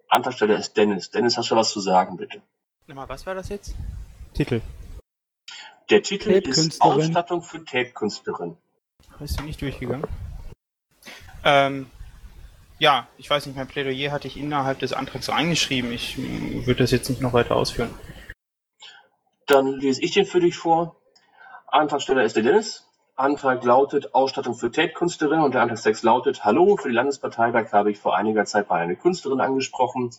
Antragsteller 0.10 0.58
ist 0.58 0.78
Dennis. 0.78 1.12
Dennis, 1.12 1.38
hast 1.38 1.52
du 1.52 1.56
was 1.56 1.72
zu 1.72 1.80
sagen, 1.80 2.18
bitte? 2.18 2.42
Nochmal, 2.88 3.10
was 3.10 3.26
war 3.26 3.36
das 3.36 3.50
jetzt? 3.50 3.76
Titel. 4.34 4.62
Der 5.90 6.02
Titel 6.04 6.32
ist 6.32 6.46
Tape-Künstlerin. 6.46 7.02
Ausstattung 7.02 7.42
für 7.42 7.64
Tape-Künstlerin. 7.64 8.58
Ist 9.20 9.40
du 9.40 9.44
nicht 9.44 9.62
durchgegangen? 9.62 10.06
Ähm, 11.44 11.90
ja, 12.80 13.08
ich 13.18 13.30
weiß 13.30 13.46
nicht, 13.46 13.56
mein 13.56 13.68
Plädoyer 13.68 14.12
hatte 14.12 14.28
ich 14.28 14.38
innerhalb 14.38 14.80
des 14.80 14.94
Antrags 14.94 15.30
reingeschrieben. 15.30 15.92
Ich 15.92 16.18
mm, 16.18 16.66
würde 16.66 16.84
das 16.84 16.92
jetzt 16.92 17.10
nicht 17.10 17.22
noch 17.22 17.34
weiter 17.34 17.56
ausführen. 17.56 17.94
Dann 19.48 19.74
lese 19.74 20.02
ich 20.04 20.12
den 20.12 20.26
für 20.26 20.40
dich 20.40 20.56
vor. 20.56 21.02
Antragsteller 21.68 22.24
ist 22.24 22.36
der 22.36 22.44
Dennis. 22.44 22.87
Antrag 23.20 23.64
lautet 23.64 24.14
Ausstattung 24.14 24.54
für 24.54 24.70
Tape-Künstlerin 24.70 25.40
und 25.40 25.56
der 25.56 25.64
Antragstext 25.64 26.04
lautet 26.04 26.46
Hallo, 26.46 26.78
für 26.78 26.90
die 26.90 26.94
Landesparteitag 26.94 27.72
habe 27.72 27.90
ich 27.90 27.98
vor 27.98 28.16
einiger 28.16 28.46
Zeit 28.46 28.70
mal 28.70 28.80
eine 28.80 28.96
Künstlerin 28.96 29.42
angesprochen. 29.42 30.12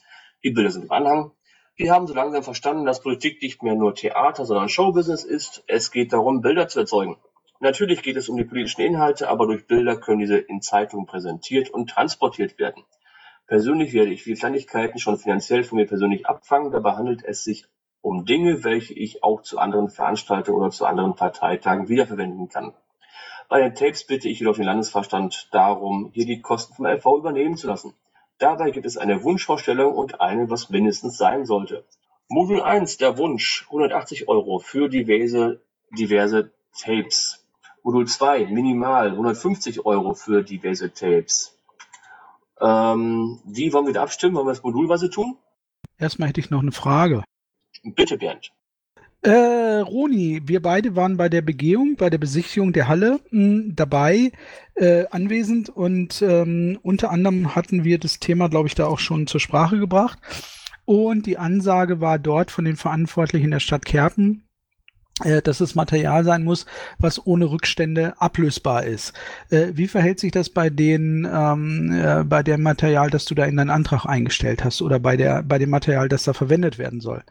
Die 0.42 0.50
Bilder 0.50 0.72
sind 0.72 0.86
im 0.86 0.90
Anhang. 0.90 1.30
Wir 1.76 1.92
haben 1.92 2.08
so 2.08 2.14
langsam 2.14 2.42
verstanden, 2.42 2.86
dass 2.86 3.00
Politik 3.00 3.40
nicht 3.40 3.62
mehr 3.62 3.76
nur 3.76 3.94
Theater, 3.94 4.44
sondern 4.44 4.68
Showbusiness 4.68 5.22
ist. 5.22 5.62
Es 5.68 5.92
geht 5.92 6.12
darum, 6.12 6.40
Bilder 6.40 6.66
zu 6.66 6.80
erzeugen. 6.80 7.18
Natürlich 7.60 8.02
geht 8.02 8.16
es 8.16 8.28
um 8.28 8.36
die 8.36 8.42
politischen 8.42 8.80
Inhalte, 8.80 9.28
aber 9.28 9.46
durch 9.46 9.68
Bilder 9.68 9.96
können 9.96 10.18
diese 10.18 10.38
in 10.38 10.60
Zeitungen 10.60 11.06
präsentiert 11.06 11.70
und 11.70 11.90
transportiert 11.90 12.58
werden. 12.58 12.82
Persönlich 13.46 13.92
werde 13.92 14.10
ich 14.10 14.24
viele 14.24 14.38
Kleinigkeiten 14.38 14.98
schon 14.98 15.18
finanziell 15.18 15.62
von 15.62 15.78
mir 15.78 15.86
persönlich 15.86 16.26
abfangen. 16.26 16.72
Dabei 16.72 16.96
handelt 16.96 17.24
es 17.24 17.44
sich 17.44 17.68
um 18.00 18.24
Dinge, 18.24 18.64
welche 18.64 18.94
ich 18.94 19.22
auch 19.22 19.42
zu 19.42 19.60
anderen 19.60 19.88
Veranstaltungen 19.88 20.58
oder 20.58 20.70
zu 20.72 20.84
anderen 20.84 21.14
Parteitagen 21.14 21.88
wiederverwenden 21.88 22.48
kann. 22.48 22.74
Bei 23.48 23.60
den 23.60 23.74
Tapes 23.74 24.04
bitte 24.04 24.28
ich 24.28 24.40
jedoch 24.40 24.56
den 24.56 24.66
Landesvorstand 24.66 25.48
darum, 25.52 26.10
hier 26.12 26.26
die 26.26 26.42
Kosten 26.42 26.74
vom 26.74 26.86
LV 26.86 27.06
übernehmen 27.16 27.56
zu 27.56 27.66
lassen. 27.66 27.94
Dabei 28.38 28.70
gibt 28.70 28.86
es 28.86 28.98
eine 28.98 29.24
Wunschvorstellung 29.24 29.94
und 29.94 30.20
eine, 30.20 30.50
was 30.50 30.68
mindestens 30.68 31.16
sein 31.16 31.46
sollte. 31.46 31.84
Modul 32.28 32.60
1, 32.60 32.98
der 32.98 33.16
Wunsch, 33.16 33.64
180 33.68 34.28
Euro 34.28 34.58
für 34.58 34.88
diverse, 34.90 35.62
diverse 35.90 36.52
Tapes. 36.78 37.46
Modul 37.82 38.06
2, 38.06 38.46
minimal, 38.46 39.12
150 39.12 39.86
Euro 39.86 40.12
für 40.12 40.42
diverse 40.42 40.92
Tapes. 40.92 41.56
Ähm, 42.60 43.40
wie 43.44 43.72
wollen 43.72 43.86
wir 43.86 43.94
da 43.94 44.02
abstimmen? 44.02 44.36
Wollen 44.36 44.46
wir 44.46 44.52
das 44.52 44.62
modulweise 44.62 45.08
tun? 45.08 45.38
Erstmal 45.96 46.28
hätte 46.28 46.40
ich 46.40 46.50
noch 46.50 46.60
eine 46.60 46.72
Frage. 46.72 47.24
Bitte, 47.82 48.18
Bernd. 48.18 48.52
Äh, 49.22 49.80
Roni, 49.80 50.42
wir 50.46 50.62
beide 50.62 50.94
waren 50.94 51.16
bei 51.16 51.28
der 51.28 51.42
Begehung, 51.42 51.96
bei 51.96 52.08
der 52.08 52.18
Besichtigung 52.18 52.72
der 52.72 52.86
Halle 52.86 53.18
mh, 53.30 53.72
dabei, 53.74 54.30
äh, 54.76 55.06
anwesend 55.10 55.70
und 55.70 56.22
ähm, 56.22 56.78
unter 56.82 57.10
anderem 57.10 57.56
hatten 57.56 57.82
wir 57.82 57.98
das 57.98 58.20
Thema, 58.20 58.48
glaube 58.48 58.68
ich, 58.68 58.76
da 58.76 58.86
auch 58.86 59.00
schon 59.00 59.26
zur 59.26 59.40
Sprache 59.40 59.78
gebracht. 59.78 60.20
Und 60.84 61.26
die 61.26 61.36
Ansage 61.36 62.00
war 62.00 62.18
dort 62.20 62.52
von 62.52 62.64
den 62.64 62.76
Verantwortlichen 62.76 63.50
der 63.50 63.58
Stadt 63.58 63.84
Kerpen, 63.84 64.44
äh, 65.24 65.42
dass 65.42 65.60
es 65.60 65.74
Material 65.74 66.22
sein 66.22 66.44
muss, 66.44 66.64
was 67.00 67.26
ohne 67.26 67.50
Rückstände 67.50 68.14
ablösbar 68.22 68.84
ist. 68.84 69.14
Äh, 69.50 69.72
wie 69.72 69.88
verhält 69.88 70.20
sich 70.20 70.30
das 70.30 70.48
bei 70.48 70.70
den, 70.70 71.28
ähm, 71.30 71.90
äh, 71.92 72.22
bei 72.22 72.44
dem 72.44 72.62
Material, 72.62 73.10
das 73.10 73.24
du 73.24 73.34
da 73.34 73.46
in 73.46 73.56
deinen 73.56 73.70
Antrag 73.70 74.06
eingestellt 74.06 74.62
hast 74.62 74.80
oder 74.80 75.00
bei 75.00 75.16
der, 75.16 75.42
bei 75.42 75.58
dem 75.58 75.70
Material, 75.70 76.08
das 76.08 76.22
da 76.22 76.34
verwendet 76.34 76.78
werden 76.78 77.00
soll? 77.00 77.24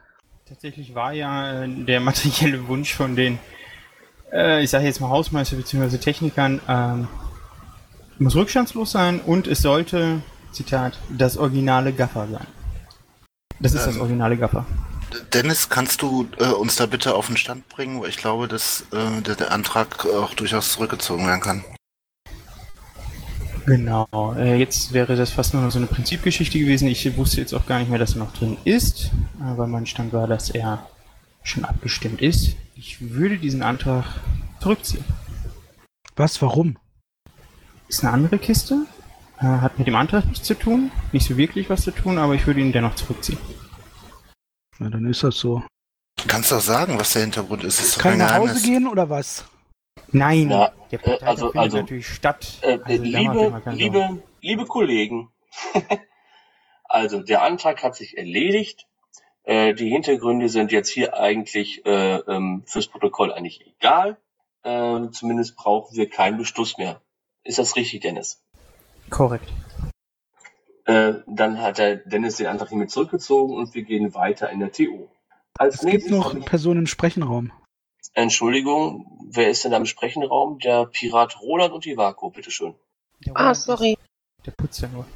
Tatsächlich 0.48 0.94
war 0.94 1.12
ja 1.12 1.64
äh, 1.64 1.68
der 1.68 2.00
materielle 2.08 2.66
Wunsch 2.68 2.94
von 2.94 3.16
den, 3.16 3.38
äh, 4.32 4.62
ich 4.62 4.70
sage 4.70 4.86
jetzt 4.86 4.98
mal 5.00 5.10
Hausmeister 5.10 5.56
bzw. 5.56 5.98
Technikern, 5.98 6.60
ähm, 6.66 7.06
muss 8.18 8.34
rückstandslos 8.34 8.90
sein 8.90 9.20
und 9.20 9.46
es 9.46 9.60
sollte, 9.60 10.22
Zitat, 10.52 10.98
das 11.10 11.36
originale 11.36 11.92
Gaffer 11.92 12.26
sein. 12.28 12.46
Das 13.60 13.74
ist 13.74 13.86
das 13.86 13.96
Ähm, 13.96 14.00
originale 14.00 14.38
Gaffer. 14.38 14.64
Dennis, 15.34 15.68
kannst 15.68 16.00
du 16.00 16.26
äh, 16.38 16.46
uns 16.46 16.76
da 16.76 16.86
bitte 16.86 17.14
auf 17.14 17.26
den 17.26 17.36
Stand 17.36 17.68
bringen? 17.68 18.00
Weil 18.00 18.08
ich 18.08 18.16
glaube, 18.16 18.48
dass 18.48 18.86
äh, 18.92 19.20
der, 19.20 19.34
der 19.34 19.52
Antrag 19.52 20.06
auch 20.06 20.32
durchaus 20.32 20.72
zurückgezogen 20.72 21.26
werden 21.26 21.40
kann. 21.40 21.64
Genau, 23.68 24.08
äh, 24.34 24.56
jetzt 24.58 24.94
wäre 24.94 25.14
das 25.14 25.28
fast 25.28 25.52
nur 25.52 25.62
noch 25.62 25.70
so 25.70 25.76
eine 25.78 25.86
Prinzipgeschichte 25.86 26.58
gewesen. 26.58 26.88
Ich 26.88 27.18
wusste 27.18 27.42
jetzt 27.42 27.52
auch 27.52 27.66
gar 27.66 27.78
nicht 27.78 27.90
mehr, 27.90 27.98
dass 27.98 28.14
er 28.14 28.20
noch 28.20 28.32
drin 28.32 28.56
ist, 28.64 29.10
aber 29.42 29.66
mein 29.66 29.84
Stand 29.84 30.14
war, 30.14 30.26
dass 30.26 30.48
er 30.48 30.88
schon 31.42 31.66
abgestimmt 31.66 32.22
ist. 32.22 32.56
Ich 32.76 33.12
würde 33.12 33.36
diesen 33.36 33.62
Antrag 33.62 34.06
zurückziehen. 34.60 35.04
Was, 36.16 36.40
warum? 36.40 36.78
Ist 37.88 38.02
eine 38.02 38.14
andere 38.14 38.38
Kiste, 38.38 38.86
äh, 39.38 39.44
hat 39.44 39.78
mit 39.78 39.86
dem 39.86 39.96
Antrag 39.96 40.24
nichts 40.24 40.46
zu 40.46 40.54
tun, 40.54 40.90
nicht 41.12 41.26
so 41.26 41.36
wirklich 41.36 41.68
was 41.68 41.82
zu 41.82 41.90
tun, 41.90 42.16
aber 42.16 42.34
ich 42.34 42.46
würde 42.46 42.60
ihn 42.60 42.72
dennoch 42.72 42.94
zurückziehen. 42.94 43.38
Na, 44.78 44.88
dann 44.88 45.04
ist 45.04 45.22
das 45.22 45.36
so. 45.36 45.62
Kannst 46.26 46.52
du 46.52 46.56
auch 46.56 46.62
sagen, 46.62 46.98
was 46.98 47.12
der 47.12 47.20
Hintergrund 47.20 47.64
ist? 47.64 47.80
ist 47.80 47.96
doch 47.98 48.02
Kann 48.02 48.12
kein 48.12 48.20
nach 48.20 48.34
Hause 48.36 48.62
gehen 48.62 48.88
oder 48.88 49.10
was? 49.10 49.44
Nein, 50.12 50.50
Ja, 50.50 50.72
der 50.90 51.00
äh, 51.00 51.02
Parteitag 51.02 51.28
also, 51.28 51.50
findet 51.50 51.62
also, 51.62 51.76
natürlich 51.78 52.08
statt. 52.08 52.58
äh, 52.62 52.66
Also 52.66 52.78
macht 52.78 52.90
ihr 52.90 52.98
liebe, 52.98 53.62
liebe, 53.72 54.22
liebe 54.40 54.64
Kollegen, 54.66 55.30
also 56.84 57.20
der 57.20 57.42
Antrag 57.42 57.82
hat 57.82 57.94
sich 57.94 58.16
erledigt. 58.16 58.86
Äh, 59.44 59.74
die 59.74 59.88
Hintergründe 59.88 60.48
sind 60.48 60.72
jetzt 60.72 60.90
hier 60.90 61.14
eigentlich 61.18 61.84
äh, 61.86 62.16
ähm, 62.16 62.62
fürs 62.66 62.86
Protokoll 62.86 63.32
eigentlich 63.32 63.66
egal. 63.66 64.18
Ähm, 64.64 65.12
zumindest 65.12 65.56
brauchen 65.56 65.96
wir 65.96 66.08
keinen 66.08 66.36
Beschluss 66.36 66.76
mehr. 66.76 67.00
Ist 67.44 67.58
das 67.58 67.76
richtig, 67.76 68.00
Dennis? 68.00 68.42
Korrekt. 69.08 69.50
Äh, 70.84 71.14
dann 71.26 71.60
hat 71.60 71.78
der 71.78 71.96
Dennis 71.96 72.36
den 72.36 72.46
Antrag 72.46 72.68
hiermit 72.70 72.90
zurückgezogen 72.90 73.54
und 73.54 73.74
wir 73.74 73.82
gehen 73.82 74.14
weiter 74.14 74.50
in 74.50 74.60
der 74.60 74.72
TU. 74.72 75.08
Als 75.58 75.82
Es 75.82 75.90
gibt 75.90 76.10
noch 76.10 76.38
Personen 76.44 76.80
im 76.80 76.86
Sprechenraum. 76.86 77.52
Entschuldigung, 78.14 79.28
wer 79.30 79.48
ist 79.48 79.64
denn 79.64 79.70
da 79.70 79.76
im 79.76 79.86
Sprechenraum? 79.86 80.58
Der 80.58 80.86
Pirat 80.86 81.40
Roland 81.40 81.72
und 81.72 81.84
die 81.84 81.96
Vaku, 81.96 82.30
bitteschön. 82.30 82.74
Ah, 83.34 83.54
sorry. 83.54 83.96
Der 84.44 84.52
putzt 84.52 84.80
ja 84.80 84.88
nur. 84.88 85.06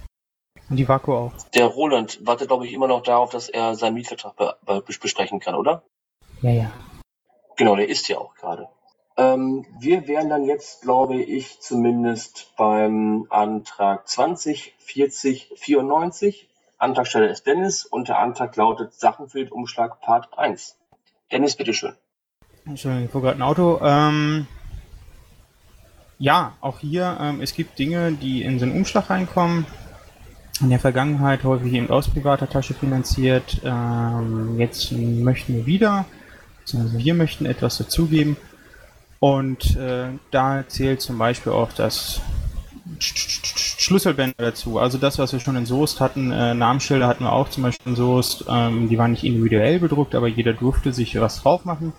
Und 0.68 0.76
die 0.76 0.88
Vaku 0.88 1.12
auch. 1.12 1.32
Der 1.54 1.66
Roland 1.66 2.24
wartet, 2.26 2.48
glaube 2.48 2.66
ich, 2.66 2.72
immer 2.72 2.88
noch 2.88 3.02
darauf, 3.02 3.30
dass 3.30 3.48
er 3.48 3.74
seinen 3.74 3.94
Mietvertrag 3.94 4.36
be 4.36 4.56
be 4.64 4.82
besprechen 4.82 5.40
kann, 5.40 5.54
oder? 5.54 5.82
Ja, 6.42 6.50
ja. 6.50 6.72
Genau, 7.56 7.76
der 7.76 7.88
ist 7.88 8.08
ja 8.08 8.18
auch 8.18 8.34
gerade. 8.34 8.68
Ähm, 9.16 9.66
wir 9.78 10.08
wären 10.08 10.30
dann 10.30 10.44
jetzt, 10.44 10.82
glaube 10.82 11.20
ich, 11.20 11.60
zumindest 11.60 12.52
beim 12.56 13.26
Antrag 13.28 14.08
20, 14.08 14.74
40, 14.78 15.52
94. 15.56 16.48
Antragsteller 16.78 17.28
ist 17.28 17.46
Dennis 17.46 17.84
und 17.84 18.08
der 18.08 18.18
Antrag 18.18 18.56
lautet 18.56 18.94
Sachen 18.94 19.28
für 19.28 19.44
den 19.44 19.52
Umschlag 19.52 20.00
Part 20.00 20.36
1. 20.38 20.76
Dennis, 21.30 21.56
bitteschön. 21.56 21.94
Entschuldigung, 22.64 23.06
ich 23.06 23.10
fuhr 23.10 23.22
gerade 23.22 23.38
ein 23.38 23.42
Auto. 23.42 23.80
Ähm, 23.82 24.46
ja, 26.18 26.52
auch 26.60 26.78
hier, 26.78 27.16
ähm, 27.20 27.40
es 27.40 27.54
gibt 27.54 27.78
Dinge, 27.78 28.12
die 28.12 28.42
in 28.42 28.58
so 28.58 28.64
einen 28.64 28.76
Umschlag 28.76 29.10
reinkommen. 29.10 29.66
In 30.60 30.70
der 30.70 30.78
Vergangenheit 30.78 31.42
häufig 31.42 31.72
eben 31.72 31.90
aus 31.90 32.08
privater 32.08 32.48
Tasche 32.48 32.74
finanziert. 32.74 33.60
Ähm, 33.64 34.58
jetzt 34.58 34.92
möchten 34.92 35.56
wir 35.56 35.66
wieder, 35.66 36.04
beziehungsweise 36.60 36.98
wir 36.98 37.14
möchten 37.14 37.46
etwas 37.46 37.78
dazugeben. 37.78 38.36
Und 39.18 39.76
äh, 39.76 40.10
da 40.30 40.64
zählt 40.68 41.00
zum 41.00 41.18
Beispiel 41.18 41.52
auch 41.52 41.72
das 41.72 42.20
Schlüsselbänder 43.00 44.36
dazu. 44.38 44.78
Also 44.78 44.98
das, 44.98 45.18
was 45.18 45.32
wir 45.32 45.40
schon 45.40 45.56
in 45.56 45.66
Soest 45.66 46.00
hatten, 46.00 46.30
äh, 46.30 46.54
Namensschilder 46.54 47.08
hatten 47.08 47.24
wir 47.24 47.32
auch 47.32 47.48
zum 47.48 47.64
Beispiel 47.64 47.92
in 47.92 47.96
Soest. 47.96 48.44
Ähm, 48.48 48.88
die 48.88 48.98
waren 48.98 49.10
nicht 49.10 49.24
individuell 49.24 49.80
bedruckt, 49.80 50.14
aber 50.14 50.28
jeder 50.28 50.52
durfte 50.52 50.92
sich 50.92 51.20
was 51.20 51.42
drauf 51.42 51.64
machen 51.64 51.92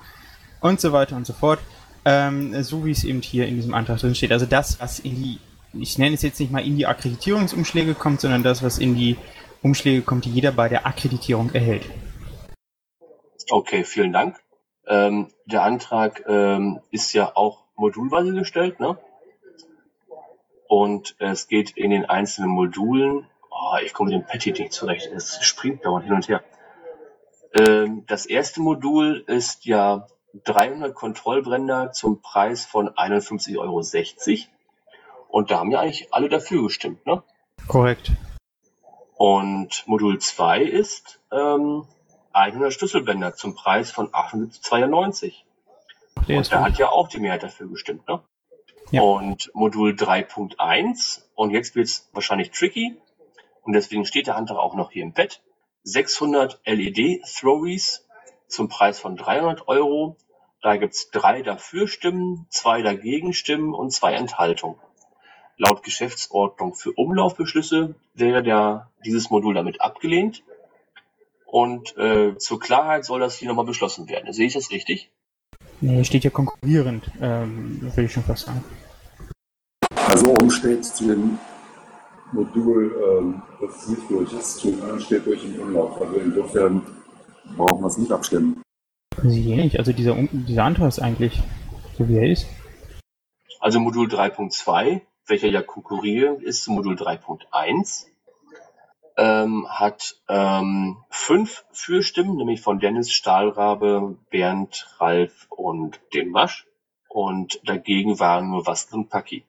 und 0.64 0.82
so 0.82 0.92
weiter 0.92 1.16
und 1.16 1.28
so 1.28 1.34
fort. 1.34 1.60
Ähm, 2.06 2.64
so 2.64 2.86
wie 2.86 2.92
es 2.92 3.04
eben 3.04 3.22
hier 3.22 3.48
in 3.48 3.56
diesem 3.56 3.74
Antrag 3.74 4.00
drin 4.00 4.16
steht. 4.16 4.32
Also 4.32 4.46
das, 4.46 4.80
was 4.82 5.00
in 5.00 5.16
die, 5.16 5.40
ich 5.74 5.98
nenne 5.98 6.16
es 6.16 6.22
jetzt 6.22 6.40
nicht 6.40 6.52
mal 6.52 6.66
in 6.66 6.76
die 6.78 6.86
Akkreditierungsumschläge 6.86 7.94
kommt, 7.94 8.22
sondern 8.22 8.44
das, 8.44 8.62
was 8.62 8.78
in 8.78 8.96
die 8.96 9.16
Umschläge 9.62 10.02
kommt, 10.02 10.26
die 10.26 10.32
jeder 10.32 10.52
bei 10.52 10.68
der 10.68 10.86
Akkreditierung 10.86 11.52
erhält. 11.54 11.86
Okay, 13.50 13.84
vielen 13.84 14.12
Dank. 14.12 14.42
Ähm, 14.86 15.30
der 15.46 15.64
Antrag 15.64 16.24
ähm, 16.28 16.82
ist 16.92 17.14
ja 17.14 17.32
auch 17.36 17.64
modulweise 17.76 18.34
gestellt, 18.34 18.80
ne? 18.80 18.98
Und 20.68 21.16
es 21.20 21.48
geht 21.48 21.72
in 21.72 21.92
den 21.92 22.06
einzelnen 22.06 22.50
Modulen. 22.50 23.28
Oh, 23.50 23.78
ich 23.86 23.94
komme 23.94 24.10
mit 24.10 24.20
dem 24.20 24.28
Patty 24.28 24.52
nicht 24.52 24.74
zurecht. 24.74 25.10
Es 25.14 25.44
springt 25.44 25.86
dauernd 25.86 26.06
hin 26.06 26.16
und 26.16 26.28
her. 26.28 26.44
Ähm, 27.54 28.04
das 28.08 28.26
erste 28.26 28.62
Modul 28.62 29.24
ist 29.28 29.66
ja 29.66 30.08
300 30.46 30.94
Kontrollbrenner 30.96 31.92
zum 31.92 32.22
Preis 32.22 32.66
von 32.66 32.90
51,60 32.90 33.58
Euro. 33.60 33.82
Und 35.30 35.52
da 35.52 35.60
haben 35.60 35.72
ja 35.72 35.80
eigentlich 35.80 36.14
alle 36.14 36.30
dafür 36.30 36.64
gestimmt, 36.64 37.06
ne? 37.06 37.24
Korrekt. 37.68 38.12
Und 39.16 39.84
Modul 39.88 40.20
2 40.20 40.64
ist 40.64 41.20
ähm, 41.32 41.88
100 42.34 42.74
Schlüsselbänder 42.74 43.36
zum 43.36 43.56
Preis 43.56 43.92
von 43.92 44.10
78,92. 44.10 45.34
Und 46.28 46.52
da 46.52 46.62
hat 46.64 46.78
ja 46.78 46.90
auch 46.90 47.08
die 47.08 47.20
Mehrheit 47.20 47.44
dafür 47.44 47.68
gestimmt, 47.68 48.08
ne? 48.08 48.22
Ja. 48.92 49.02
Und 49.02 49.50
Modul 49.54 49.92
3.1, 49.92 51.22
und 51.36 51.52
jetzt 51.52 51.76
wird's 51.76 52.10
wahrscheinlich 52.14 52.52
tricky, 52.52 52.96
und 53.64 53.74
deswegen 53.74 54.06
steht 54.06 54.28
der 54.28 54.36
Antrag 54.36 54.58
auch 54.58 54.76
noch 54.76 54.92
hier 54.92 55.04
im 55.04 55.14
Bett, 55.14 55.42
600 55.84 56.62
LED-Throwies 56.66 58.06
zum 58.48 58.70
Preis 58.70 59.00
von 59.00 59.16
300 59.16 59.68
Euro. 59.68 60.16
Da 60.64 60.78
gibt's 60.78 61.12
drei 61.12 61.42
dafür 61.42 61.90
Stimmen, 61.90 62.48
zwei 62.50 62.82
dagegen 62.82 63.34
Stimmen 63.34 63.74
und 63.74 63.92
zwei 63.92 64.14
Enthaltungen. 64.14 64.78
Laut 65.58 65.84
Geschäftsordnung 65.84 66.74
für 66.74 66.94
Umlaufbeschlüsse 66.94 67.96
wäre 68.14 68.42
der, 68.42 68.90
dieses 69.06 69.30
Modul 69.30 69.54
damit 69.54 69.82
abgelehnt. 69.82 70.42
Und 71.46 71.96
äh, 71.98 72.38
zur 72.38 72.62
Klarheit 72.62 73.04
soll 73.04 73.20
das 73.20 73.36
hier 73.36 73.50
nochmal 73.50 73.66
beschlossen 73.66 74.08
werden. 74.08 74.32
Sehe 74.32 74.48
ich 74.48 74.54
das 74.54 74.72
richtig? 74.72 75.12
Nee, 75.82 76.06
steht 76.06 76.24
ja 76.24 76.30
konkurrierend, 76.30 77.12
ähm, 77.22 77.82
würde 77.82 78.06
ich 78.06 78.14
schon 78.14 78.24
fast 78.24 78.46
sagen. 78.46 78.64
Also 80.08 80.30
oben 80.30 80.50
steht 80.50 80.86
zu 80.86 81.08
dem 81.08 81.38
Modul, 82.32 83.20
ähm, 83.20 83.42
das 83.60 83.90
nicht 83.90 84.10
durch 84.10 84.32
ist, 84.32 84.60
zu 84.60 84.72
dem 84.72 84.82
anderen 84.82 85.02
steht 85.02 85.26
durch 85.26 85.44
im 85.44 85.60
Umlauf. 85.60 86.02
Also 86.02 86.16
insofern 86.16 86.82
brauchen 87.58 87.82
wir 87.82 87.88
es 87.88 87.98
nicht 87.98 88.14
abstimmen. 88.14 88.64
Sehe 89.22 89.56
nicht. 89.56 89.80
Also 89.80 89.94
dieser, 89.94 90.16
dieser 90.32 90.64
Antrag 90.64 90.88
ist 90.88 91.00
eigentlich 91.00 91.42
so 91.98 92.08
wie 92.10 92.18
er 92.18 92.32
ist. 92.32 92.48
Also 93.60 93.80
Modul 93.80 94.08
3.2, 94.08 95.02
welcher 95.28 95.48
ja 95.48 95.62
konkurrierend 95.62 96.44
ist 96.44 96.64
zu 96.64 96.72
Modul 96.72 96.96
3.1, 96.96 98.08
ähm, 99.16 99.68
hat 99.70 100.18
ähm, 100.28 100.98
fünf 101.10 101.66
Fürstimmen, 101.72 102.36
nämlich 102.36 102.62
von 102.62 102.80
Dennis, 102.80 103.12
Stahlrabe, 103.12 104.18
Bernd, 104.32 104.88
Ralf 105.00 105.48
und 105.50 106.02
dem 106.14 106.34
Wasch. 106.34 106.66
Und 107.08 107.62
dagegen 107.64 108.20
waren 108.20 108.50
nur 108.50 108.66
Wastel 108.66 109.00
und 109.00 109.10
Paki. 109.10 109.46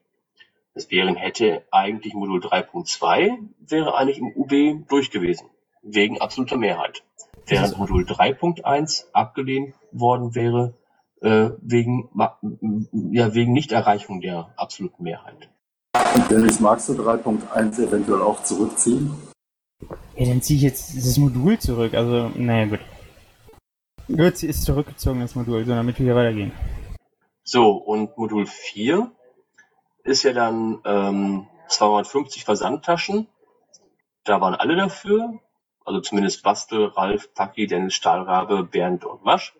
Das 0.75 0.91
wären 0.91 1.17
hätte 1.17 1.65
eigentlich 1.71 2.15
Modul 2.15 2.41
3.2 2.41 3.39
wäre 3.59 3.97
eigentlich 3.97 4.19
im 4.19 4.33
UB 4.37 4.87
durch 4.89 5.11
gewesen, 5.11 5.49
wegen 5.83 6.21
absoluter 6.21 6.59
Mehrheit. 6.59 7.05
Während 7.47 7.79
Modul 7.79 8.05
3.1 8.05 9.05
abgelehnt 9.13 9.75
worden 9.93 10.35
wäre, 10.35 10.75
äh, 11.21 11.51
wegen, 11.61 12.09
ja, 13.13 13.35
wegen 13.35 13.53
Nichterreichung 13.53 14.21
der 14.21 14.53
absoluten 14.57 15.03
Mehrheit. 15.03 15.51
Dennis, 16.31 16.61
magst 16.61 16.89
du 16.89 16.95
3.1 16.95 17.89
eventuell 17.89 18.23
auch 18.23 18.43
zurückziehen? 18.43 19.15
Ja, 20.17 20.27
dann 20.27 20.43
ziehe 20.43 20.57
ich 20.57 20.63
jetzt 20.63 20.97
das 20.97 21.19
Modul 21.19 21.59
zurück. 21.59 21.95
Also, 21.95 22.31
naja, 22.35 22.67
gut. 22.67 22.81
Gut, 24.09 24.37
sie 24.37 24.49
ist 24.49 24.65
zurückgezogen, 24.65 25.21
das 25.21 25.35
Modul, 25.35 25.65
so 25.65 25.73
damit 25.73 25.99
wir 25.99 26.05
hier 26.05 26.15
weitergehen. 26.15 26.53
So, 27.43 27.73
und 27.73 28.17
Modul 28.17 28.47
4 28.47 29.11
ist 30.05 30.23
ja 30.23 30.33
dann 30.33 30.81
ähm, 30.85 31.47
250 31.69 32.45
Versandtaschen. 32.45 33.27
Da 34.25 34.41
waren 34.41 34.55
alle 34.55 34.77
dafür. 34.77 35.41
Also 35.85 36.01
zumindest 36.01 36.43
Bastel, 36.43 36.87
Ralf, 36.87 37.33
Paki, 37.35 37.67
Dennis, 37.67 37.95
Stahlrabe, 37.95 38.65
Bernd 38.65 39.05
und 39.05 39.25
Wasch. 39.25 39.55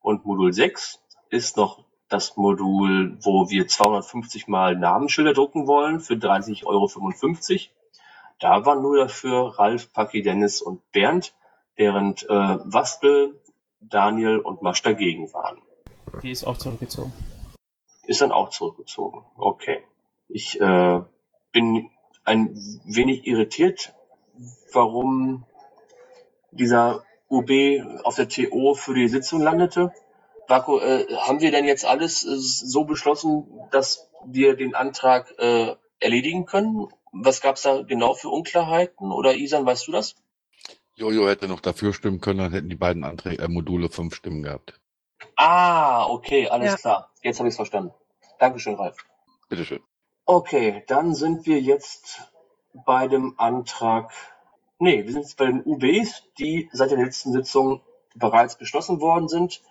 Und 0.00 0.24
Modul 0.24 0.52
6 0.52 1.00
ist 1.30 1.56
noch 1.56 1.84
das 2.08 2.36
Modul, 2.36 3.18
wo 3.22 3.48
wir 3.48 3.66
250 3.68 4.48
mal 4.48 4.76
Namensschilder 4.76 5.32
drucken 5.32 5.66
wollen 5.66 6.00
für 6.00 6.14
30,55 6.14 6.64
Euro. 6.66 6.88
Da 8.38 8.66
waren 8.66 8.82
nur 8.82 8.96
dafür 8.96 9.58
Ralf, 9.58 9.92
Paki, 9.92 10.22
Dennis 10.22 10.60
und 10.60 10.90
Bernd, 10.92 11.34
während 11.76 12.24
äh, 12.24 12.28
Wastel, 12.28 13.40
Daniel 13.80 14.38
und 14.38 14.62
Masch 14.62 14.82
dagegen 14.82 15.32
waren. 15.32 15.58
Die 16.22 16.30
ist 16.30 16.44
auch 16.44 16.58
zurückgezogen. 16.58 17.12
Ist 18.04 18.20
dann 18.20 18.32
auch 18.32 18.50
zurückgezogen. 18.50 19.24
Okay. 19.36 19.82
Ich 20.28 20.60
äh, 20.60 21.00
bin 21.52 21.90
ein 22.24 22.54
wenig 22.84 23.26
irritiert, 23.26 23.94
warum 24.72 25.44
dieser 26.52 27.04
UB 27.30 27.50
auf 28.04 28.16
der 28.16 28.28
TO 28.28 28.74
für 28.74 28.94
die 28.94 29.08
Sitzung 29.08 29.40
landete. 29.40 29.92
Marco, 30.48 30.80
äh, 30.80 31.06
haben 31.16 31.40
wir 31.40 31.50
denn 31.50 31.64
jetzt 31.64 31.84
alles 31.86 32.24
äh, 32.24 32.36
so 32.38 32.84
beschlossen, 32.84 33.46
dass 33.70 34.10
wir 34.26 34.56
den 34.56 34.74
Antrag 34.74 35.32
äh, 35.38 35.76
erledigen 36.00 36.46
können? 36.46 36.88
Was 37.12 37.40
gab 37.40 37.56
es 37.56 37.62
da 37.62 37.82
genau 37.82 38.14
für 38.14 38.28
Unklarheiten? 38.28 39.12
Oder 39.12 39.34
Isan, 39.34 39.66
weißt 39.66 39.88
du 39.88 39.92
das? 39.92 40.16
Jojo 40.96 41.28
hätte 41.28 41.48
noch 41.48 41.60
dafür 41.60 41.92
stimmen 41.94 42.20
können, 42.20 42.38
dann 42.40 42.52
hätten 42.52 42.68
die 42.68 42.76
beiden 42.76 43.04
Anträge, 43.04 43.42
äh, 43.42 43.48
Module 43.48 43.88
fünf 43.90 44.14
Stimmen 44.14 44.42
gehabt. 44.42 44.80
Ah, 45.36 46.06
okay, 46.08 46.48
alles 46.48 46.72
Ja. 46.72 46.78
klar. 46.78 47.10
Jetzt 47.22 47.38
habe 47.38 47.48
ich 47.48 47.52
es 47.52 47.56
verstanden. 47.56 47.94
Dankeschön, 48.38 48.76
Ralf. 48.76 48.96
Bitteschön. 49.48 49.80
Okay, 50.26 50.84
dann 50.88 51.14
sind 51.14 51.46
wir 51.46 51.60
jetzt 51.60 52.31
bei 52.72 53.08
dem 53.08 53.34
Antrag. 53.38 54.12
Nee, 54.78 55.04
wir 55.04 55.12
sind 55.12 55.22
jetzt 55.22 55.36
bei 55.36 55.46
den 55.46 55.62
UBs, 55.64 56.24
die 56.38 56.68
seit 56.72 56.90
der 56.90 56.98
letzten 56.98 57.32
Sitzung 57.32 57.80
bereits 58.14 58.56
beschlossen 58.56 59.00
worden 59.00 59.28
sind. 59.28 59.62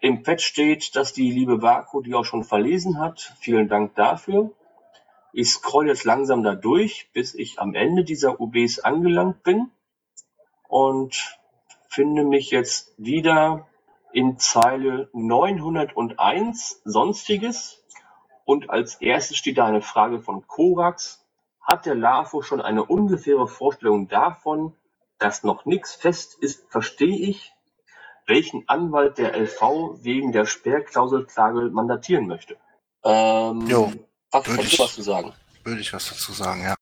Im 0.00 0.22
Pad 0.22 0.42
steht, 0.42 0.96
dass 0.96 1.12
die 1.12 1.30
liebe 1.30 1.62
Vaku 1.62 2.02
die 2.02 2.14
auch 2.14 2.24
schon 2.24 2.44
verlesen 2.44 2.98
hat. 2.98 3.34
Vielen 3.40 3.68
Dank 3.68 3.94
dafür. 3.94 4.50
Ich 5.32 5.50
scroll 5.50 5.88
jetzt 5.88 6.04
langsam 6.04 6.42
da 6.42 6.54
durch, 6.54 7.10
bis 7.12 7.34
ich 7.34 7.58
am 7.58 7.74
Ende 7.74 8.04
dieser 8.04 8.40
UBs 8.40 8.80
angelangt 8.80 9.42
bin 9.42 9.70
und 10.68 11.38
finde 11.88 12.24
mich 12.24 12.50
jetzt 12.50 12.92
wieder 12.98 13.66
in 14.12 14.38
Zeile 14.38 15.08
901 15.12 16.82
Sonstiges. 16.84 17.82
Und 18.44 18.70
als 18.70 18.96
erstes 18.96 19.38
steht 19.38 19.58
da 19.58 19.66
eine 19.66 19.82
Frage 19.82 20.20
von 20.20 20.46
Korax. 20.46 21.23
Hat 21.64 21.86
der 21.86 21.94
LAFO 21.94 22.42
schon 22.42 22.60
eine 22.60 22.84
ungefähre 22.84 23.48
Vorstellung 23.48 24.08
davon, 24.08 24.74
dass 25.18 25.42
noch 25.44 25.64
nichts 25.64 25.94
fest 25.94 26.36
ist, 26.40 26.64
verstehe 26.70 27.16
ich, 27.30 27.52
welchen 28.26 28.68
Anwalt 28.68 29.18
der 29.18 29.34
LV 29.34 29.60
wegen 30.02 30.32
der 30.32 30.46
Sperrklauselklage 30.46 31.70
mandatieren 31.70 32.26
möchte? 32.26 32.56
Ähm, 33.04 33.66
Jo, 33.66 33.92
was 34.30 34.46
würde 34.46 34.56
kannst 34.58 34.72
du 34.72 34.74
ich- 34.74 34.78
was 34.80 34.94
zu 34.94 35.02
sagen? 35.02 35.32
Würde 35.62 35.80
ich 35.80 35.92
was 35.92 36.08
dazu 36.08 36.32
sagen, 36.32 36.62
ja. 36.62 36.74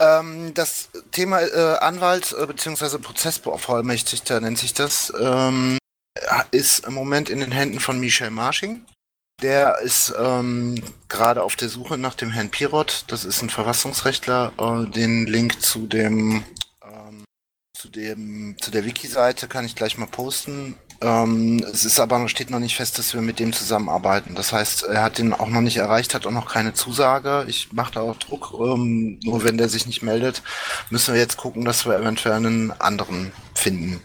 Ähm, 0.00 0.54
das 0.54 0.90
Thema 1.10 1.40
äh, 1.40 1.78
Anwalt 1.80 2.32
äh, 2.38 2.46
bzw. 2.46 2.98
Prozessbevollmächtigter 2.98 4.40
nennt 4.40 4.58
sich 4.58 4.72
das, 4.74 5.12
ähm, 5.20 5.78
ist 6.52 6.86
im 6.86 6.94
Moment 6.94 7.30
in 7.30 7.40
den 7.40 7.50
Händen 7.50 7.80
von 7.80 7.98
Michel 7.98 8.30
Marsching. 8.30 8.84
Der 9.42 9.78
ist 9.78 10.12
ähm, 10.18 10.82
gerade 11.08 11.44
auf 11.44 11.54
der 11.54 11.68
Suche 11.68 11.96
nach 11.96 12.14
dem 12.14 12.30
Herrn 12.32 12.50
Pirot. 12.50 13.04
Das 13.06 13.24
ist 13.24 13.40
ein 13.40 13.50
Verfassungsrechtler. 13.50 14.52
Äh, 14.58 14.90
den 14.90 15.26
Link 15.26 15.62
zu 15.62 15.86
dem 15.86 16.42
ähm, 16.82 17.24
zu 17.72 17.88
dem 17.88 18.56
zu 18.60 18.72
der 18.72 18.84
Wiki-Seite 18.84 19.46
kann 19.46 19.64
ich 19.64 19.76
gleich 19.76 19.96
mal 19.96 20.06
posten. 20.06 20.74
Ähm, 21.00 21.64
es 21.72 21.84
ist 21.84 22.00
aber 22.00 22.18
noch, 22.18 22.28
steht 22.28 22.50
noch 22.50 22.58
nicht 22.58 22.74
fest, 22.74 22.98
dass 22.98 23.14
wir 23.14 23.20
mit 23.20 23.38
dem 23.38 23.52
zusammenarbeiten. 23.52 24.34
Das 24.34 24.52
heißt, 24.52 24.82
er 24.82 25.02
hat 25.02 25.18
den 25.18 25.32
auch 25.32 25.48
noch 25.48 25.60
nicht 25.60 25.76
erreicht, 25.76 26.14
hat 26.14 26.26
auch 26.26 26.32
noch 26.32 26.52
keine 26.52 26.74
Zusage. 26.74 27.44
Ich 27.46 27.72
mache 27.72 27.92
da 27.92 28.00
auch 28.00 28.16
Druck. 28.16 28.52
Ähm, 28.58 29.20
nur 29.22 29.44
wenn 29.44 29.56
der 29.56 29.68
sich 29.68 29.86
nicht 29.86 30.02
meldet, 30.02 30.42
müssen 30.90 31.14
wir 31.14 31.20
jetzt 31.20 31.36
gucken, 31.36 31.64
dass 31.64 31.86
wir 31.86 31.96
eventuell 31.96 32.34
einen 32.34 32.72
anderen 32.72 33.30
finden. 33.54 34.00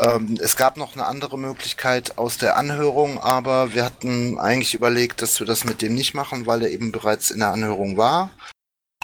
Ähm, 0.00 0.38
es 0.40 0.56
gab 0.56 0.76
noch 0.76 0.94
eine 0.94 1.06
andere 1.06 1.38
Möglichkeit 1.38 2.16
aus 2.16 2.38
der 2.38 2.56
Anhörung, 2.56 3.18
aber 3.18 3.74
wir 3.74 3.84
hatten 3.84 4.38
eigentlich 4.38 4.74
überlegt, 4.74 5.20
dass 5.20 5.38
wir 5.40 5.46
das 5.46 5.64
mit 5.64 5.82
dem 5.82 5.94
nicht 5.94 6.14
machen, 6.14 6.46
weil 6.46 6.62
er 6.62 6.70
eben 6.70 6.90
bereits 6.90 7.30
in 7.30 7.40
der 7.40 7.52
Anhörung 7.52 7.96
war. 7.96 8.30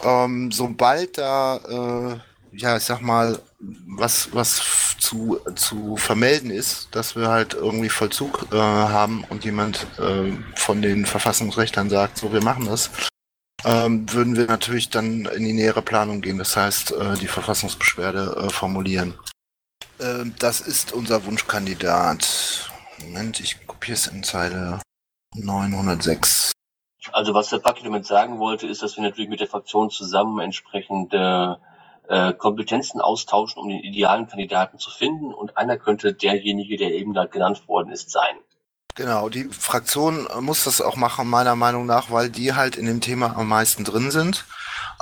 Ähm, 0.02 0.50
sobald 0.52 1.18
da, 1.18 2.20
äh, 2.52 2.56
ja, 2.56 2.76
ich 2.76 2.84
sag 2.84 3.00
mal, 3.00 3.40
was, 3.86 4.30
was 4.32 4.96
zu, 4.98 5.38
zu 5.54 5.96
vermelden 5.96 6.50
ist, 6.50 6.88
dass 6.92 7.14
wir 7.14 7.28
halt 7.28 7.54
irgendwie 7.54 7.90
Vollzug 7.90 8.46
äh, 8.52 8.56
haben 8.56 9.24
und 9.28 9.44
jemand 9.44 9.86
äh, 9.98 10.32
von 10.54 10.80
den 10.80 11.04
Verfassungsrechtlern 11.04 11.90
sagt, 11.90 12.18
so, 12.18 12.32
wir 12.32 12.42
machen 12.42 12.66
das, 12.66 12.90
ähm, 13.64 14.10
würden 14.12 14.36
wir 14.36 14.46
natürlich 14.46 14.88
dann 14.88 15.26
in 15.26 15.44
die 15.44 15.52
nähere 15.52 15.82
Planung 15.82 16.22
gehen. 16.22 16.38
Das 16.38 16.56
heißt, 16.56 16.92
äh, 16.92 17.14
die 17.16 17.26
Verfassungsbeschwerde 17.26 18.44
äh, 18.46 18.50
formulieren. 18.50 19.14
Ähm, 20.00 20.34
das 20.38 20.60
ist 20.60 20.92
unser 20.92 21.24
Wunschkandidat. 21.24 22.70
Moment, 23.02 23.40
ich 23.40 23.66
kopiere 23.66 23.94
es 23.94 24.06
in 24.06 24.22
Zeile 24.22 24.80
906. 25.34 26.52
Also 27.12 27.34
was 27.34 27.50
der 27.50 27.58
Paki 27.58 27.84
damit 27.84 28.06
sagen 28.06 28.38
wollte, 28.38 28.66
ist, 28.66 28.82
dass 28.82 28.96
wir 28.96 29.04
natürlich 29.04 29.30
mit 29.30 29.40
der 29.40 29.46
Fraktion 29.46 29.90
zusammen 29.90 30.40
entsprechende 30.40 31.58
äh, 32.08 32.32
Kompetenzen 32.32 33.00
austauschen, 33.00 33.62
um 33.62 33.68
den 33.68 33.80
idealen 33.80 34.26
Kandidaten 34.26 34.78
zu 34.78 34.90
finden. 34.90 35.32
Und 35.32 35.56
einer 35.56 35.76
könnte 35.76 36.12
derjenige, 36.12 36.76
der 36.76 36.92
eben 36.92 37.14
da 37.14 37.24
genannt 37.24 37.68
worden 37.68 37.90
ist, 37.90 38.10
sein. 38.10 38.36
Genau, 38.94 39.28
die 39.28 39.44
Fraktion 39.44 40.26
muss 40.40 40.64
das 40.64 40.80
auch 40.80 40.96
machen, 40.96 41.28
meiner 41.28 41.54
Meinung 41.54 41.84
nach, 41.84 42.10
weil 42.10 42.30
die 42.30 42.54
halt 42.54 42.76
in 42.76 42.86
dem 42.86 43.02
Thema 43.02 43.36
am 43.36 43.48
meisten 43.48 43.84
drin 43.84 44.10
sind. 44.10 44.46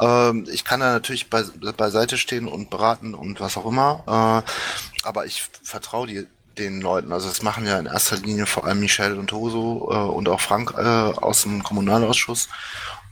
Ähm, 0.00 0.46
ich 0.50 0.64
kann 0.64 0.80
da 0.80 0.92
natürlich 0.92 1.30
bei, 1.30 1.42
beiseite 1.76 2.18
stehen 2.18 2.48
und 2.48 2.70
beraten 2.70 3.14
und 3.14 3.40
was 3.40 3.56
auch 3.56 3.66
immer, 3.66 4.02
äh, 4.46 5.06
aber 5.06 5.26
ich 5.26 5.42
vertraue 5.62 6.06
die, 6.06 6.26
den 6.58 6.80
Leuten. 6.80 7.12
Also 7.12 7.28
das 7.28 7.42
machen 7.42 7.66
ja 7.66 7.78
in 7.78 7.86
erster 7.86 8.16
Linie 8.16 8.46
vor 8.46 8.64
allem 8.64 8.80
Michelle 8.80 9.16
und 9.16 9.28
Toso 9.28 9.90
äh, 9.90 9.96
und 9.96 10.28
auch 10.28 10.40
Frank 10.40 10.74
äh, 10.76 10.82
aus 10.82 11.42
dem 11.42 11.62
Kommunalausschuss. 11.62 12.48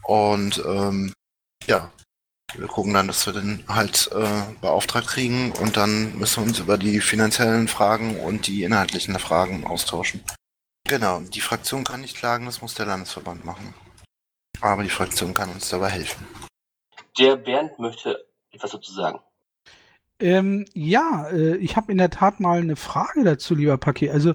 Und 0.03 0.61
ähm, 0.65 1.13
ja, 1.67 1.89
wir 2.55 2.67
gucken 2.67 2.93
dann, 2.93 3.07
dass 3.07 3.25
wir 3.25 3.33
den 3.33 3.63
halt 3.67 4.09
äh, 4.13 4.43
beauftragt 4.61 5.07
kriegen 5.07 5.51
und 5.53 5.77
dann 5.77 6.17
müssen 6.17 6.43
wir 6.43 6.49
uns 6.49 6.59
über 6.59 6.77
die 6.77 6.99
finanziellen 7.01 7.67
Fragen 7.67 8.19
und 8.19 8.47
die 8.47 8.63
inhaltlichen 8.63 9.17
Fragen 9.17 9.65
austauschen. 9.65 10.23
Genau, 10.87 11.21
die 11.21 11.41
Fraktion 11.41 11.83
kann 11.83 12.01
nicht 12.01 12.17
klagen, 12.17 12.45
das 12.45 12.61
muss 12.61 12.75
der 12.75 12.85
Landesverband 12.85 13.45
machen. 13.45 13.73
Aber 14.61 14.83
die 14.83 14.89
Fraktion 14.89 15.33
kann 15.33 15.49
uns 15.49 15.69
dabei 15.69 15.89
helfen. 15.89 16.27
Der 17.17 17.35
Bernd 17.35 17.79
möchte 17.79 18.25
etwas 18.51 18.71
dazu 18.71 18.91
sagen. 18.91 19.19
Ähm, 20.19 20.65
ja, 20.73 21.27
äh, 21.31 21.57
ich 21.57 21.75
habe 21.75 21.91
in 21.91 21.97
der 21.97 22.09
Tat 22.09 22.39
mal 22.39 22.59
eine 22.59 22.75
Frage 22.75 23.23
dazu, 23.23 23.55
lieber 23.55 23.77
Paki. 23.77 24.09
Also 24.09 24.33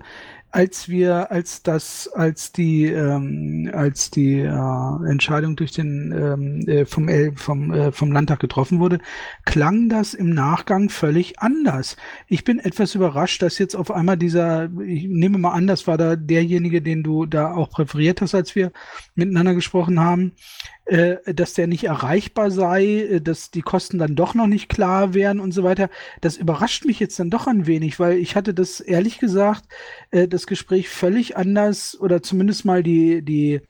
als 0.51 0.89
wir, 0.89 1.31
als 1.31 1.63
das, 1.63 2.09
als 2.09 2.53
die, 2.53 2.87
ähm, 2.87 3.71
als 3.73 4.11
die 4.11 4.41
äh, 4.41 5.11
Entscheidung 5.11 5.57
durch 5.57 5.73
den 5.73 6.13
ähm, 6.13 6.69
äh, 6.69 6.87
vom 6.87 7.09
L, 7.09 7.33
vom 7.37 7.73
äh, 7.73 7.93
vom 7.93 8.13
Landtag 8.13 8.41
getroffen 8.41 8.81
wurde, 8.81 8.99
klang 9.45 9.89
das 9.89 10.15
im 10.15 10.31
Nachgang 10.31 10.89
völlig 10.89 11.39
anders. 11.41 11.97
Ich 12.29 12.45
bin 12.45 12.59
etwas 12.59 12.95
überrascht, 12.95 13.43
dass 13.43 13.59
jetzt 13.59 13.75
auf 13.75 13.91
einmal 13.91 14.17
dieser, 14.17 14.71
ich 14.81 15.07
nehme 15.07 15.39
mal 15.39 15.53
an, 15.53 15.67
das 15.67 15.87
war 15.87 15.99
da 15.99 16.17
derjenige, 16.17 16.81
den 16.81 17.03
du 17.03 17.27
da 17.27 17.53
auch 17.55 17.71
präferiert 17.71 18.21
hast, 18.23 18.35
als 18.35 18.55
wir 18.55 18.73
miteinander 19.15 19.55
gesprochen 19.55 20.01
haben, 20.01 20.33
äh, 20.89 21.35
dass 21.35 21.53
der 21.53 21.67
nicht 21.67 21.85
erreichbar 21.85 22.51
sei, 22.51 22.85
äh, 22.87 23.21
dass 23.21 23.51
die 23.51 23.61
Kosten 23.61 23.99
dann 23.99 24.17
doch 24.17 24.35
noch 24.35 24.47
nicht 24.47 24.71
klar 24.71 25.13
wären 25.13 25.39
und 25.39 25.53
so 25.53 25.63
weiter. 25.63 25.91
Das 26.23 26.39
überrascht 26.39 26.87
mich 26.87 26.99
jetzt 26.99 27.19
dann 27.21 27.29
doch 27.29 27.47
ein 27.47 27.67
wenig, 27.67 28.01
weil 28.01 28.17
ich 28.17 28.37
hatte 28.37 28.55
das 28.55 28.81
ehrlich 28.81 29.19
gesagt, 29.19 29.65
äh, 30.13 30.27
das 30.39 30.47
Gespräch 30.47 30.89
völlig 30.89 31.37
anders 31.37 31.99
oder 32.01 32.23
zumindest 32.23 32.65
mal 32.65 32.83
die, 32.83 33.23
die, 33.23 33.61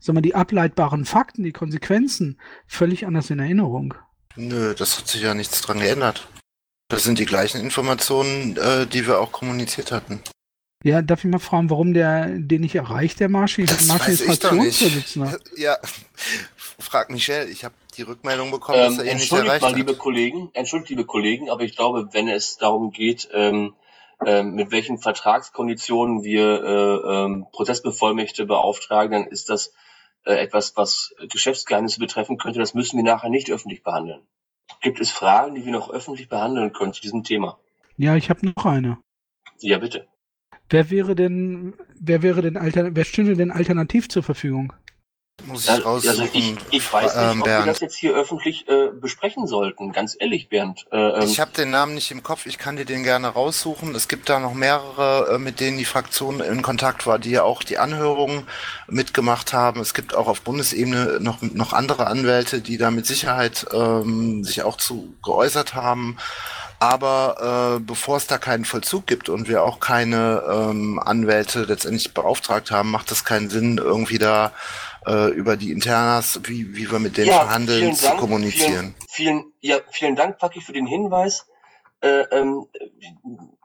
sagen 0.00 0.16
wir, 0.16 0.22
die 0.22 0.34
ableitbaren 0.34 1.04
Fakten, 1.04 1.44
die 1.44 1.52
Konsequenzen 1.52 2.40
völlig 2.66 3.06
anders 3.06 3.30
in 3.30 3.38
Erinnerung. 3.38 3.94
Nö, 4.36 4.74
das 4.74 4.98
hat 4.98 5.08
sich 5.08 5.22
ja 5.22 5.34
nichts 5.34 5.60
dran 5.62 5.78
geändert. 5.78 6.28
Das 6.88 7.04
sind 7.04 7.18
die 7.18 7.26
gleichen 7.26 7.60
Informationen, 7.60 8.56
äh, 8.56 8.86
die 8.86 9.06
wir 9.06 9.20
auch 9.20 9.32
kommuniziert 9.32 9.92
hatten. 9.92 10.20
Ja, 10.84 11.02
darf 11.02 11.24
ich 11.24 11.30
mal 11.30 11.38
fragen, 11.38 11.70
warum 11.70 11.94
der 11.94 12.26
den 12.28 12.60
nicht 12.60 12.74
erreicht, 12.74 13.18
der 13.18 13.28
Marschi? 13.28 13.64
Das 13.64 13.86
Marschi 13.86 14.12
weiß 14.12 14.20
ist 14.20 14.32
ich 14.32 14.38
doch 14.40 14.52
nicht. 14.52 15.16
Ja, 15.56 15.78
frag 16.78 17.10
Michelle. 17.10 17.48
Ich 17.48 17.64
habe 17.64 17.74
die 17.96 18.02
Rückmeldung 18.02 18.50
bekommen, 18.50 18.78
Ähm, 18.78 18.96
dass 18.96 19.04
er 19.04 19.12
ihn 19.12 19.18
nicht 19.18 19.32
erreicht 19.32 19.62
mal, 19.62 19.70
hat. 19.70 19.76
liebe 19.76 19.94
Kollegen, 19.94 20.50
entschuldigt, 20.52 20.90
liebe 20.90 21.04
Kollegen, 21.04 21.50
aber 21.50 21.62
ich 21.62 21.74
glaube, 21.74 22.08
wenn 22.12 22.28
es 22.28 22.56
darum 22.58 22.90
geht, 22.92 23.28
ähm, 23.32 23.74
ähm, 24.24 24.54
mit 24.54 24.70
welchen 24.70 24.98
Vertragskonditionen 24.98 26.22
wir 26.22 26.62
äh, 26.62 27.24
ähm, 27.24 27.46
Prozessbevollmächte 27.52 28.46
beauftragen, 28.46 29.12
dann 29.12 29.26
ist 29.26 29.50
das 29.50 29.72
äh, 30.24 30.34
etwas, 30.34 30.76
was 30.76 31.14
Geschäftsgeheimnisse 31.28 32.00
betreffen 32.00 32.38
könnte. 32.38 32.58
Das 32.58 32.74
müssen 32.74 32.96
wir 32.96 33.04
nachher 33.04 33.30
nicht 33.30 33.50
öffentlich 33.50 33.82
behandeln. 33.82 34.22
Gibt 34.80 35.00
es 35.00 35.10
Fragen, 35.10 35.54
die 35.54 35.64
wir 35.64 35.72
noch 35.72 35.90
öffentlich 35.90 36.28
behandeln 36.28 36.72
können 36.72 36.92
zu 36.92 37.02
diesem 37.02 37.24
Thema? 37.24 37.58
Ja, 37.96 38.16
ich 38.16 38.30
habe 38.30 38.46
noch 38.46 38.64
eine. 38.64 38.98
Ja, 39.60 39.78
bitte. 39.78 40.06
Wer 40.68 40.90
wäre 40.90 41.14
denn, 41.14 41.74
wer 41.98 42.22
wäre 42.22 42.42
denn 42.42 42.56
alter, 42.56 42.94
wer 42.94 43.04
stünde 43.04 43.36
denn 43.36 43.52
alternativ 43.52 44.08
zur 44.08 44.22
Verfügung? 44.22 44.72
Muss 45.46 45.66
Ja, 45.66 45.74
also 45.84 46.24
ich, 46.32 46.56
ich 46.70 46.92
weiß 46.92 47.14
nicht, 47.14 47.24
ähm, 47.24 47.40
ob 47.40 47.46
wir 47.46 47.52
Bernd. 47.52 47.68
das 47.68 47.80
jetzt 47.80 47.96
hier 47.96 48.14
öffentlich 48.14 48.68
äh, 48.68 48.88
besprechen 48.92 49.46
sollten. 49.46 49.92
Ganz 49.92 50.16
ehrlich, 50.18 50.48
Bernd. 50.48 50.86
Äh, 50.90 50.96
ähm, 50.96 51.22
Ich 51.22 51.40
habe 51.40 51.52
den 51.52 51.70
Namen 51.70 51.94
nicht 51.94 52.10
im 52.10 52.22
Kopf, 52.22 52.46
ich 52.46 52.58
kann 52.58 52.76
dir 52.76 52.84
den 52.84 53.02
gerne 53.02 53.28
raussuchen. 53.28 53.94
Es 53.94 54.08
gibt 54.08 54.28
da 54.28 54.40
noch 54.40 54.54
mehrere, 54.54 55.34
äh, 55.34 55.38
mit 55.38 55.60
denen 55.60 55.78
die 55.78 55.84
Fraktion 55.84 56.40
in 56.40 56.62
Kontakt 56.62 57.06
war, 57.06 57.18
die 57.18 57.30
ja 57.30 57.42
auch 57.44 57.62
die 57.62 57.78
Anhörungen 57.78 58.46
mitgemacht 58.88 59.52
haben. 59.52 59.80
Es 59.80 59.94
gibt 59.94 60.14
auch 60.14 60.26
auf 60.26 60.40
Bundesebene 60.42 61.18
noch, 61.20 61.40
noch 61.42 61.72
andere 61.72 62.06
Anwälte, 62.08 62.60
die 62.60 62.76
da 62.78 62.90
mit 62.90 63.06
Sicherheit 63.06 63.66
ähm, 63.72 64.42
sich 64.44 64.62
auch 64.62 64.76
zu 64.76 65.14
geäußert 65.22 65.74
haben. 65.74 66.16
Aber 66.78 67.76
äh, 67.78 67.80
bevor 67.80 68.18
es 68.18 68.26
da 68.26 68.36
keinen 68.36 68.66
Vollzug 68.66 69.06
gibt 69.06 69.30
und 69.30 69.48
wir 69.48 69.62
auch 69.62 69.80
keine 69.80 70.42
ähm, 70.50 70.98
Anwälte 70.98 71.62
letztendlich 71.62 72.12
beauftragt 72.12 72.70
haben, 72.70 72.90
macht 72.90 73.10
es 73.12 73.24
keinen 73.24 73.48
Sinn, 73.48 73.78
irgendwie 73.78 74.18
da 74.18 74.52
äh, 75.06 75.28
über 75.30 75.56
die 75.56 75.70
Internas, 75.70 76.40
wie, 76.44 76.74
wie 76.74 76.90
wir 76.90 76.98
mit 76.98 77.16
denen 77.16 77.30
verhandeln, 77.30 77.80
vielen 77.80 77.94
zu 77.94 78.06
Dank, 78.06 78.20
kommunizieren. 78.20 78.94
Vielen, 79.08 79.40
vielen, 79.40 79.52
ja, 79.60 79.78
vielen 79.90 80.16
Dank, 80.16 80.38
Paki, 80.38 80.60
für 80.60 80.72
den 80.72 80.86
Hinweis. 80.86 81.46
Äh, 82.00 82.24
ähm, 82.30 82.66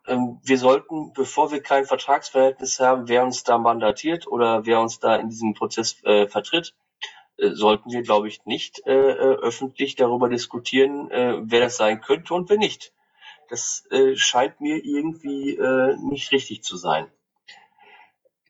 ähm, 0.08 0.40
wir 0.44 0.58
sollten, 0.58 1.14
bevor 1.14 1.52
wir 1.52 1.62
kein 1.62 1.86
Vertragsverhältnis 1.86 2.80
haben, 2.80 3.08
wer 3.08 3.24
uns 3.24 3.44
da 3.44 3.58
mandatiert 3.58 4.28
oder 4.28 4.66
wer 4.66 4.80
uns 4.80 5.00
da 5.00 5.16
in 5.16 5.30
diesem 5.30 5.54
Prozess 5.54 6.02
äh, 6.04 6.28
vertritt, 6.28 6.74
äh, 7.38 7.52
sollten 7.52 7.92
wir, 7.92 8.02
glaube 8.02 8.28
ich, 8.28 8.46
nicht 8.46 8.86
äh, 8.86 8.92
äh, 8.92 9.36
öffentlich 9.42 9.96
darüber 9.96 10.30
diskutieren, 10.30 11.10
äh, 11.12 11.38
wer 11.42 11.62
das 11.62 11.78
sein 11.78 12.02
könnte 12.02 12.34
und 12.34 12.50
wer 12.50 12.58
nicht. 12.58 12.94
Das 13.50 13.86
äh, 13.92 14.16
scheint 14.16 14.62
mir 14.62 14.84
irgendwie 14.84 15.56
äh, 15.58 15.98
nicht 15.98 16.32
richtig 16.32 16.64
zu 16.64 16.78
sein. 16.78 17.08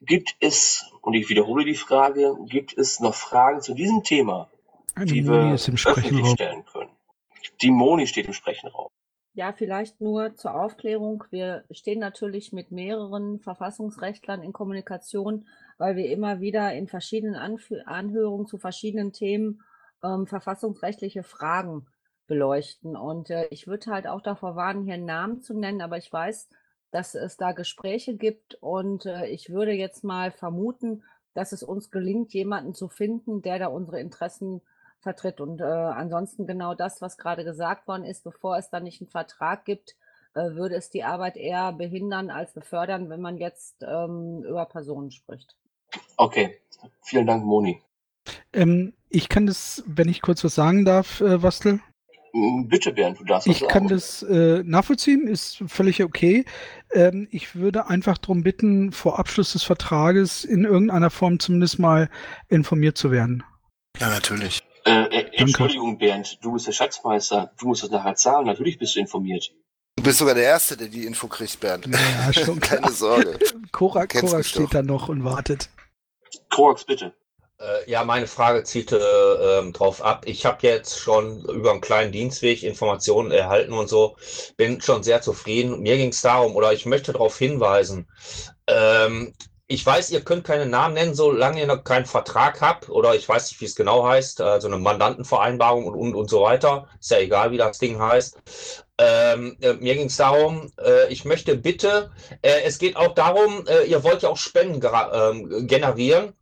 Gibt 0.00 0.36
es, 0.40 0.91
und 1.02 1.14
ich 1.14 1.28
wiederhole 1.28 1.64
die 1.64 1.74
Frage, 1.74 2.36
gibt 2.46 2.76
es 2.78 3.00
noch 3.00 3.14
Fragen 3.14 3.60
zu 3.60 3.74
diesem 3.74 4.02
Thema, 4.02 4.48
Eine 4.94 5.06
die 5.06 5.22
Moni 5.22 5.48
wir 5.48 5.54
öffentlich 5.54 5.80
Sprechenraum. 5.80 6.34
stellen 6.34 6.64
können? 6.64 6.90
Die 7.60 7.70
Moni 7.70 8.06
steht 8.06 8.26
im 8.26 8.32
Sprechenraum. 8.32 8.88
Ja, 9.34 9.52
vielleicht 9.52 10.00
nur 10.00 10.36
zur 10.36 10.54
Aufklärung. 10.54 11.24
Wir 11.30 11.64
stehen 11.70 11.98
natürlich 11.98 12.52
mit 12.52 12.70
mehreren 12.70 13.40
Verfassungsrechtlern 13.40 14.42
in 14.42 14.52
Kommunikation, 14.52 15.48
weil 15.78 15.96
wir 15.96 16.10
immer 16.10 16.40
wieder 16.40 16.72
in 16.74 16.86
verschiedenen 16.86 17.34
Anfü 17.34 17.80
Anhörungen 17.86 18.46
zu 18.46 18.58
verschiedenen 18.58 19.12
Themen 19.12 19.62
ähm, 20.04 20.26
verfassungsrechtliche 20.26 21.22
Fragen 21.22 21.86
beleuchten. 22.26 22.94
Und 22.94 23.30
äh, 23.30 23.46
ich 23.50 23.66
würde 23.66 23.90
halt 23.90 24.06
auch 24.06 24.20
davor 24.20 24.54
warnen, 24.54 24.84
hier 24.84 24.94
einen 24.94 25.06
Namen 25.06 25.40
zu 25.40 25.58
nennen, 25.58 25.80
aber 25.80 25.96
ich 25.96 26.12
weiß, 26.12 26.48
dass 26.92 27.14
es 27.14 27.36
da 27.36 27.52
Gespräche 27.52 28.14
gibt 28.14 28.54
und 28.60 29.06
äh, 29.06 29.26
ich 29.26 29.50
würde 29.50 29.72
jetzt 29.72 30.04
mal 30.04 30.30
vermuten, 30.30 31.02
dass 31.34 31.52
es 31.52 31.62
uns 31.62 31.90
gelingt, 31.90 32.32
jemanden 32.34 32.74
zu 32.74 32.88
finden, 32.88 33.42
der 33.42 33.58
da 33.58 33.66
unsere 33.66 33.98
Interessen 33.98 34.60
vertritt. 35.00 35.40
Und 35.40 35.60
äh, 35.60 35.64
ansonsten 35.64 36.46
genau 36.46 36.74
das, 36.74 37.00
was 37.00 37.18
gerade 37.18 37.44
gesagt 37.44 37.88
worden 37.88 38.04
ist, 38.04 38.22
bevor 38.22 38.56
es 38.58 38.70
da 38.70 38.78
nicht 38.78 39.00
einen 39.00 39.10
Vertrag 39.10 39.64
gibt, 39.64 39.96
äh, 40.34 40.54
würde 40.54 40.76
es 40.76 40.90
die 40.90 41.02
Arbeit 41.02 41.36
eher 41.36 41.72
behindern 41.72 42.30
als 42.30 42.52
befördern, 42.52 43.10
wenn 43.10 43.20
man 43.20 43.38
jetzt 43.38 43.82
ähm, 43.82 44.44
über 44.44 44.66
Personen 44.66 45.10
spricht. 45.10 45.56
Okay, 46.16 46.58
vielen 47.02 47.26
Dank, 47.26 47.44
Moni. 47.44 47.82
Ähm, 48.52 48.92
ich 49.08 49.28
kann 49.28 49.46
das, 49.46 49.82
wenn 49.86 50.08
ich 50.08 50.22
kurz 50.22 50.44
was 50.44 50.54
sagen 50.54 50.84
darf, 50.84 51.20
äh, 51.20 51.42
Wastel. 51.42 51.80
Bitte, 52.32 52.92
Bernd, 52.92 53.20
du 53.20 53.24
darfst 53.24 53.46
was 53.46 53.56
Ich 53.60 53.68
kann 53.68 53.88
sagen. 53.88 53.94
das 53.94 54.22
äh, 54.22 54.62
nachvollziehen, 54.64 55.26
ist 55.28 55.62
völlig 55.66 56.02
okay. 56.02 56.46
Ähm, 56.92 57.28
ich 57.30 57.54
würde 57.54 57.88
einfach 57.88 58.16
darum 58.16 58.42
bitten, 58.42 58.90
vor 58.92 59.18
Abschluss 59.18 59.52
des 59.52 59.64
Vertrages 59.64 60.44
in 60.44 60.64
irgendeiner 60.64 61.10
Form 61.10 61.38
zumindest 61.38 61.78
mal 61.78 62.08
informiert 62.48 62.96
zu 62.96 63.10
werden. 63.10 63.44
Ja, 64.00 64.08
natürlich. 64.08 64.62
Äh, 64.86 65.04
äh, 65.04 65.30
Entschuldigung, 65.34 65.98
Bernd, 65.98 66.38
du 66.42 66.52
bist 66.52 66.66
der 66.66 66.72
Schatzmeister. 66.72 67.52
Du 67.58 67.66
musst 67.68 67.82
das 67.82 67.90
nachher 67.90 68.14
zahlen. 68.14 68.46
Natürlich 68.46 68.78
bist 68.78 68.96
du 68.96 69.00
informiert. 69.00 69.52
Du 69.96 70.02
bist 70.02 70.18
sogar 70.18 70.34
der 70.34 70.44
Erste, 70.44 70.76
der 70.78 70.88
die 70.88 71.04
Info 71.04 71.26
kriegt, 71.28 71.60
Bernd. 71.60 71.86
Ja, 71.86 72.32
schon 72.32 72.58
Keine 72.60 72.90
Sorge. 72.90 73.38
Korak, 73.72 74.14
Korak 74.18 74.44
steht 74.46 74.64
doch. 74.64 74.70
da 74.70 74.82
noch 74.82 75.10
und 75.10 75.22
wartet. 75.22 75.68
Korax, 76.48 76.84
bitte. 76.84 77.12
Äh, 77.62 77.90
ja, 77.90 78.04
meine 78.04 78.26
Frage 78.26 78.64
zielte 78.64 78.98
ähm, 79.60 79.72
drauf 79.72 80.02
ab. 80.02 80.24
Ich 80.26 80.44
habe 80.44 80.66
jetzt 80.66 80.98
schon 80.98 81.44
über 81.44 81.70
einen 81.70 81.80
kleinen 81.80 82.12
Dienstweg 82.12 82.62
Informationen 82.62 83.30
erhalten 83.30 83.72
und 83.72 83.88
so. 83.88 84.16
Bin 84.56 84.80
schon 84.80 85.02
sehr 85.02 85.22
zufrieden. 85.22 85.80
Mir 85.80 85.96
ging 85.96 86.10
es 86.10 86.22
darum, 86.22 86.56
oder 86.56 86.72
ich 86.72 86.86
möchte 86.86 87.12
darauf 87.12 87.38
hinweisen. 87.38 88.08
Ähm, 88.66 89.32
ich 89.68 89.86
weiß, 89.86 90.10
ihr 90.10 90.22
könnt 90.22 90.44
keine 90.44 90.66
Namen 90.66 90.94
nennen, 90.94 91.14
solange 91.14 91.60
ihr 91.60 91.66
noch 91.66 91.84
keinen 91.84 92.04
Vertrag 92.04 92.60
habt, 92.60 92.90
oder 92.90 93.14
ich 93.14 93.26
weiß 93.26 93.50
nicht, 93.50 93.60
wie 93.60 93.64
es 93.64 93.74
genau 93.74 94.06
heißt, 94.06 94.40
also 94.42 94.68
eine 94.68 94.78
Mandantenvereinbarung 94.78 95.86
und, 95.86 95.94
und, 95.94 96.14
und 96.14 96.28
so 96.28 96.42
weiter. 96.42 96.88
Ist 97.00 97.10
ja 97.10 97.18
egal, 97.18 97.52
wie 97.52 97.56
das 97.58 97.78
Ding 97.78 97.98
heißt. 97.98 98.36
Ähm, 98.98 99.56
äh, 99.62 99.74
mir 99.74 99.94
ging 99.94 100.08
es 100.08 100.16
darum, 100.16 100.70
äh, 100.84 101.10
ich 101.12 101.24
möchte 101.24 101.56
bitte, 101.56 102.10
äh, 102.42 102.62
es 102.64 102.78
geht 102.78 102.96
auch 102.96 103.14
darum, 103.14 103.66
äh, 103.66 103.84
ihr 103.84 104.04
wollt 104.04 104.22
ja 104.22 104.28
auch 104.28 104.36
Spenden 104.36 104.82
ähm, 104.84 105.66
generieren. 105.66 106.34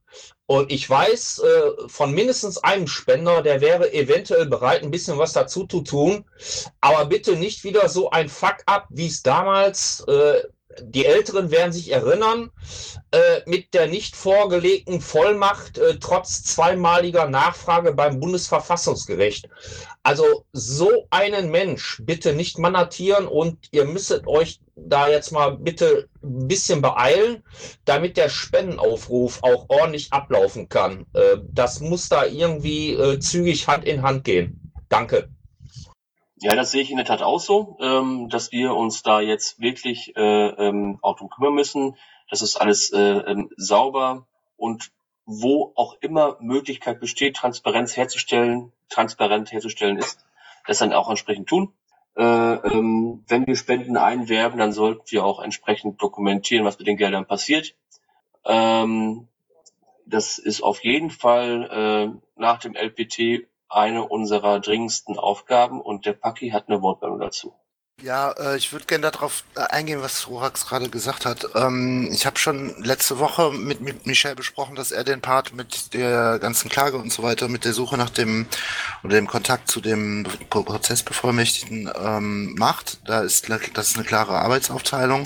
Und 0.51 0.73
ich 0.73 0.91
weiß 0.91 1.45
äh, 1.45 1.71
von 1.87 2.13
mindestens 2.13 2.59
einem 2.59 2.89
Spender, 2.89 3.41
der 3.41 3.61
wäre 3.61 3.93
eventuell 3.93 4.47
bereit, 4.47 4.83
ein 4.83 4.91
bisschen 4.91 5.17
was 5.17 5.33
dazu 5.33 5.65
zu 5.65 5.83
tun. 5.83 6.25
Aber 6.81 7.07
bitte 7.07 7.37
nicht 7.37 7.63
wieder 7.63 7.89
so 7.89 8.11
ein 8.11 8.29
Fuck-up, 8.29 8.89
wie 8.91 9.07
es 9.07 9.23
damals, 9.23 10.01
äh, 10.09 10.43
die 10.83 11.05
Älteren 11.05 11.51
werden 11.51 11.73
sich 11.73 11.91
erinnern, 11.91 12.51
äh, 13.11 13.41
mit 13.47 13.75
der 13.75 13.89
nicht 13.89 14.15
vorgelegten 14.15 15.01
Vollmacht 15.01 15.79
äh, 15.79 15.99
trotz 15.99 16.45
zweimaliger 16.45 17.29
Nachfrage 17.29 17.93
beim 17.93 18.21
Bundesverfassungsgericht. 18.21 19.49
Also 20.03 20.45
so 20.53 21.07
einen 21.11 21.51
Mensch 21.51 22.01
bitte 22.05 22.35
nicht 22.35 22.59
mandatieren 22.59 23.27
und 23.27 23.59
ihr 23.73 23.85
müsstet 23.85 24.27
euch 24.27 24.61
da 24.77 25.09
jetzt 25.09 25.33
mal 25.33 25.59
bitte 25.59 26.09
ein 26.23 26.49
bisschen 26.49 26.81
beeilen, 26.81 27.43
damit 27.85 28.17
der 28.17 28.29
Spendenaufruf 28.29 29.41
auch 29.43 29.67
ordentlich 29.69 30.13
ablaufen 30.13 30.69
kann. 30.69 31.07
Äh, 31.15 31.39
das 31.53 31.81
muss 31.81 32.09
da 32.09 32.25
irgendwie 32.25 32.93
äh, 32.93 33.19
zügig 33.19 33.67
Hand 33.67 33.85
in 33.85 34.03
Hand 34.03 34.25
gehen. 34.25 34.73
Danke. 34.89 35.29
Ja, 36.43 36.57
das 36.57 36.71
sehe 36.71 36.81
ich 36.81 36.91
in 36.91 36.97
der 36.97 37.05
Tat 37.05 37.21
auch 37.21 37.39
so, 37.39 37.77
ähm, 37.81 38.31
dass 38.31 38.51
wir 38.51 38.75
uns 38.75 39.03
da 39.03 39.21
jetzt 39.21 39.61
wirklich 39.61 40.17
äh, 40.17 40.49
ähm, 40.49 40.99
auch 41.03 41.19
drum 41.19 41.29
kümmern 41.29 41.53
müssen, 41.53 41.97
dass 42.31 42.41
es 42.41 42.57
alles 42.57 42.93
äh, 42.93 42.99
ähm, 42.99 43.51
sauber 43.57 44.27
und 44.57 44.91
wo 45.27 45.73
auch 45.77 45.97
immer 46.01 46.39
Möglichkeit 46.41 46.99
besteht, 46.99 47.37
Transparenz 47.37 47.95
herzustellen, 47.95 48.73
transparent 48.89 49.53
herzustellen 49.53 49.99
ist, 49.99 50.25
das 50.67 50.79
dann 50.79 50.95
auch 50.95 51.11
entsprechend 51.11 51.47
tun. 51.47 51.75
Äh, 52.17 52.23
ähm, 52.23 53.23
wenn 53.29 53.47
wir 53.47 53.55
Spenden 53.55 53.99
einwerben, 53.99 54.59
dann 54.59 54.73
sollten 54.73 55.03
wir 55.09 55.25
auch 55.25 55.41
entsprechend 55.41 56.01
dokumentieren, 56.01 56.65
was 56.65 56.79
mit 56.79 56.89
den 56.89 56.97
Geldern 56.97 57.27
passiert. 57.27 57.75
Ähm, 58.47 59.29
das 60.07 60.39
ist 60.39 60.63
auf 60.63 60.83
jeden 60.83 61.11
Fall 61.11 61.69
äh, 62.17 62.41
nach 62.41 62.59
dem 62.61 62.75
LPT 62.75 63.47
eine 63.71 64.07
unserer 64.07 64.61
dringendsten 64.61 65.19
Aufgaben 65.19 65.81
und 65.81 66.07
der 66.07 66.13
Paki 66.13 66.51
hat 66.51 66.69
eine 66.69 66.83
Wortmeldung 66.83 67.21
dazu. 67.21 67.55
Ja, 68.03 68.33
äh, 68.33 68.57
ich 68.57 68.73
würde 68.73 68.87
gerne 68.87 69.11
darauf 69.11 69.45
äh, 69.57 69.61
eingehen, 69.61 70.01
was 70.01 70.27
Rorax 70.27 70.67
gerade 70.67 70.89
gesagt 70.89 71.27
hat. 71.27 71.49
Ähm, 71.55 72.09
ich 72.11 72.25
habe 72.25 72.39
schon 72.39 72.75
letzte 72.83 73.19
Woche 73.19 73.51
mit, 73.53 73.83
mit 73.83 74.07
Michel 74.07 74.35
besprochen, 74.35 74.75
dass 74.75 74.91
er 74.91 75.05
den 75.05 75.21
Part 75.21 75.55
mit 75.55 75.93
der 75.93 76.39
ganzen 76.39 76.71
Klage 76.71 76.97
und 76.97 77.13
so 77.13 77.23
weiter, 77.23 77.49
mit 77.49 77.67
der 77.67 77.75
Suche 77.75 77.99
nach 77.99 78.09
dem 78.09 78.47
oder 79.05 79.17
dem 79.17 79.27
Kontakt 79.27 79.71
zu 79.71 79.83
dem 79.83 80.27
Pro- 80.49 80.63
Prozessbevollmächtigten 80.63 81.91
ähm, 81.95 82.55
macht. 82.55 83.01
Da 83.07 83.21
ist 83.21 83.51
das 83.75 83.89
ist 83.91 83.97
eine 83.97 84.07
klare 84.07 84.39
Arbeitsaufteilung. 84.39 85.25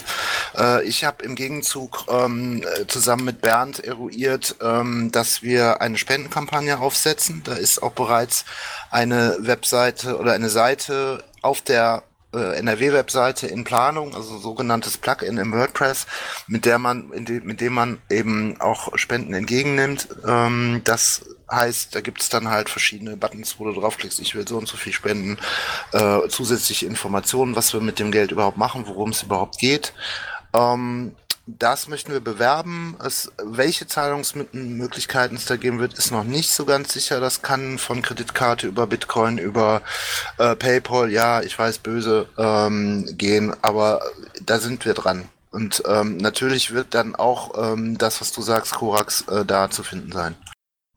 Äh, 0.57 0.83
ich 0.85 1.05
habe 1.05 1.25
im 1.25 1.37
Gegenzug 1.37 2.07
ähm, 2.09 2.65
äh, 2.65 2.87
zusammen 2.89 3.25
mit 3.25 3.41
Bernd 3.41 3.85
eruiert, 3.85 4.57
ähm, 4.61 5.13
dass 5.13 5.43
wir 5.43 5.81
eine 5.81 5.97
Spendenkampagne 5.97 6.81
aufsetzen. 6.81 7.43
Da 7.45 7.55
ist 7.55 7.83
auch 7.85 7.93
bereits 7.93 8.45
eine 8.91 9.37
Webseite 9.39 10.19
oder 10.19 10.33
eine 10.33 10.49
Seite 10.51 11.23
auf 11.41 11.63
der 11.63 12.03
äh, 12.35 12.57
NRW-Webseite 12.59 13.47
in 13.47 13.65
Planung, 13.65 14.15
also 14.15 14.39
sogenanntes 14.39 14.99
Plugin 14.99 15.39
im 15.39 15.53
WordPress, 15.53 16.07
mit 16.47 16.65
der 16.65 16.79
man, 16.79 17.11
de, 17.25 17.41
mit 17.41 17.61
dem 17.61 17.75
man 17.75 17.99
eben 18.11 18.61
auch 18.61 18.97
Spenden 18.97 19.35
entgegennimmt. 19.35 20.09
Ähm, 20.27 20.81
das 20.85 21.23
heißt, 21.51 21.95
da 21.95 22.01
gibt 22.01 22.21
es 22.21 22.29
dann 22.29 22.49
halt 22.49 22.69
verschiedene 22.69 23.17
Buttons, 23.17 23.59
wo 23.59 23.65
du 23.65 23.73
draufklickst, 23.73 24.21
ich 24.21 24.35
will 24.35 24.47
so 24.47 24.59
und 24.59 24.69
so 24.69 24.77
viel 24.77 24.93
spenden, 24.93 25.39
äh, 25.93 26.29
zusätzliche 26.29 26.87
Informationen, 26.87 27.57
was 27.57 27.73
wir 27.73 27.81
mit 27.81 27.99
dem 27.99 28.11
Geld 28.11 28.33
überhaupt 28.33 28.57
machen, 28.57 28.87
worum 28.87 29.11
es 29.11 29.23
überhaupt 29.23 29.59
geht. 29.59 29.93
Ähm, 30.55 31.15
das 31.47 31.89
möchten 31.89 32.13
wir 32.13 32.21
bewerben. 32.21 32.97
Es, 33.05 33.31
welche 33.43 33.87
Zahlungsmöglichkeiten 33.87 35.37
es 35.37 35.45
da 35.45 35.57
geben 35.57 35.79
wird, 35.79 35.95
ist 35.95 36.11
noch 36.11 36.25
nicht 36.25 36.51
so 36.51 36.65
ganz 36.65 36.93
sicher. 36.93 37.21
Das 37.21 37.43
kann 37.43 37.79
von 37.79 38.03
Kreditkarte 38.03 38.67
über 38.67 38.87
Bitcoin, 38.87 39.39
über 39.39 39.83
äh, 40.39 40.57
PayPal, 40.57 41.11
ja, 41.11 41.43
ich 41.43 41.59
weiß, 41.59 41.79
böse 41.79 42.27
ähm, 42.39 43.07
gehen, 43.19 43.55
aber 43.63 44.01
da 44.45 44.59
sind 44.59 44.85
wir 44.87 44.95
dran. 44.95 45.29
Und 45.51 45.83
ähm, 45.87 46.17
natürlich 46.17 46.73
wird 46.73 46.95
dann 46.95 47.15
auch 47.15 47.73
ähm, 47.73 47.97
das, 47.99 48.21
was 48.21 48.33
du 48.33 48.43
sagst, 48.43 48.75
Korax, 48.75 49.29
äh, 49.29 49.45
da 49.45 49.71
zu 49.71 49.83
finden 49.83 50.11
sein. 50.11 50.35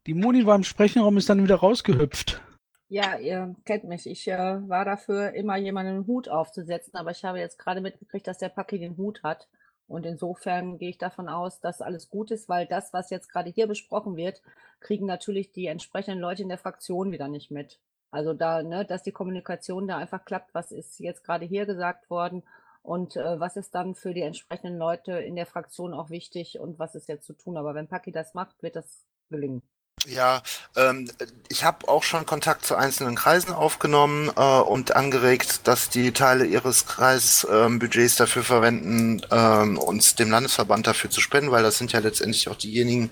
Die 0.07 0.13
Moni 0.13 0.45
war 0.45 0.55
im 0.55 0.63
Sprechenraum, 0.63 1.17
ist 1.17 1.29
dann 1.29 1.43
wieder 1.43 1.57
rausgehüpft. 1.57 2.41
Ja, 2.89 3.17
ihr 3.17 3.53
kennt 3.65 3.83
mich. 3.83 4.07
Ich 4.07 4.27
äh, 4.29 4.69
war 4.69 4.85
dafür, 4.85 5.33
immer 5.33 5.57
jemanden 5.57 5.91
einen 5.91 6.07
Hut 6.07 6.29
aufzusetzen, 6.29 6.95
aber 6.95 7.11
ich 7.11 7.25
habe 7.25 7.39
jetzt 7.39 7.59
gerade 7.59 7.81
mitgekriegt, 7.81 8.25
dass 8.25 8.37
der 8.37 8.49
Paki 8.49 8.79
den 8.79 8.95
Hut 8.95 9.21
hat. 9.23 9.47
Und 9.87 10.05
insofern 10.05 10.77
gehe 10.77 10.89
ich 10.89 10.97
davon 10.97 11.29
aus, 11.29 11.61
dass 11.61 11.81
alles 11.81 12.09
gut 12.09 12.31
ist, 12.31 12.49
weil 12.49 12.65
das, 12.67 12.93
was 12.93 13.09
jetzt 13.09 13.29
gerade 13.29 13.49
hier 13.49 13.67
besprochen 13.67 14.17
wird, 14.17 14.41
kriegen 14.81 15.05
natürlich 15.05 15.51
die 15.51 15.67
entsprechenden 15.67 16.19
Leute 16.19 16.43
in 16.43 16.49
der 16.49 16.57
Fraktion 16.57 17.11
wieder 17.11 17.27
nicht 17.27 17.51
mit. 17.51 17.79
Also 18.11 18.33
da, 18.33 18.63
ne, 18.63 18.85
dass 18.85 19.03
die 19.03 19.11
Kommunikation 19.11 19.87
da 19.87 19.97
einfach 19.97 20.25
klappt, 20.25 20.53
was 20.53 20.71
ist 20.71 20.99
jetzt 20.99 21.23
gerade 21.23 21.45
hier 21.45 21.65
gesagt 21.65 22.09
worden 22.09 22.43
und 22.81 23.15
äh, 23.15 23.39
was 23.39 23.57
ist 23.57 23.75
dann 23.75 23.95
für 23.95 24.13
die 24.13 24.21
entsprechenden 24.21 24.77
Leute 24.77 25.13
in 25.13 25.35
der 25.35 25.45
Fraktion 25.45 25.93
auch 25.93 26.09
wichtig 26.09 26.59
und 26.59 26.79
was 26.79 26.95
ist 26.95 27.07
jetzt 27.07 27.25
zu 27.25 27.33
tun. 27.33 27.57
Aber 27.57 27.75
wenn 27.75 27.87
Paki 27.87 28.11
das 28.11 28.33
macht, 28.33 28.61
wird 28.63 28.75
das 28.75 29.05
gelingen. 29.29 29.61
Ja, 30.07 30.41
ähm, 30.77 31.11
ich 31.49 31.65
habe 31.65 31.89
auch 31.89 32.01
schon 32.01 32.25
Kontakt 32.25 32.65
zu 32.65 32.75
einzelnen 32.75 33.15
Kreisen 33.15 33.51
aufgenommen 33.51 34.31
äh, 34.37 34.41
und 34.41 34.95
angeregt, 34.95 35.67
dass 35.67 35.89
die 35.89 36.13
Teile 36.13 36.45
ihres 36.45 36.85
Kreisbudgets 36.85 38.13
ähm, 38.13 38.17
dafür 38.17 38.43
verwenden, 38.45 39.21
ähm, 39.31 39.77
uns 39.77 40.15
dem 40.15 40.31
Landesverband 40.31 40.87
dafür 40.87 41.09
zu 41.09 41.19
spenden, 41.19 41.51
weil 41.51 41.63
das 41.63 41.77
sind 41.77 41.91
ja 41.91 41.99
letztendlich 41.99 42.47
auch 42.47 42.55
diejenigen, 42.55 43.11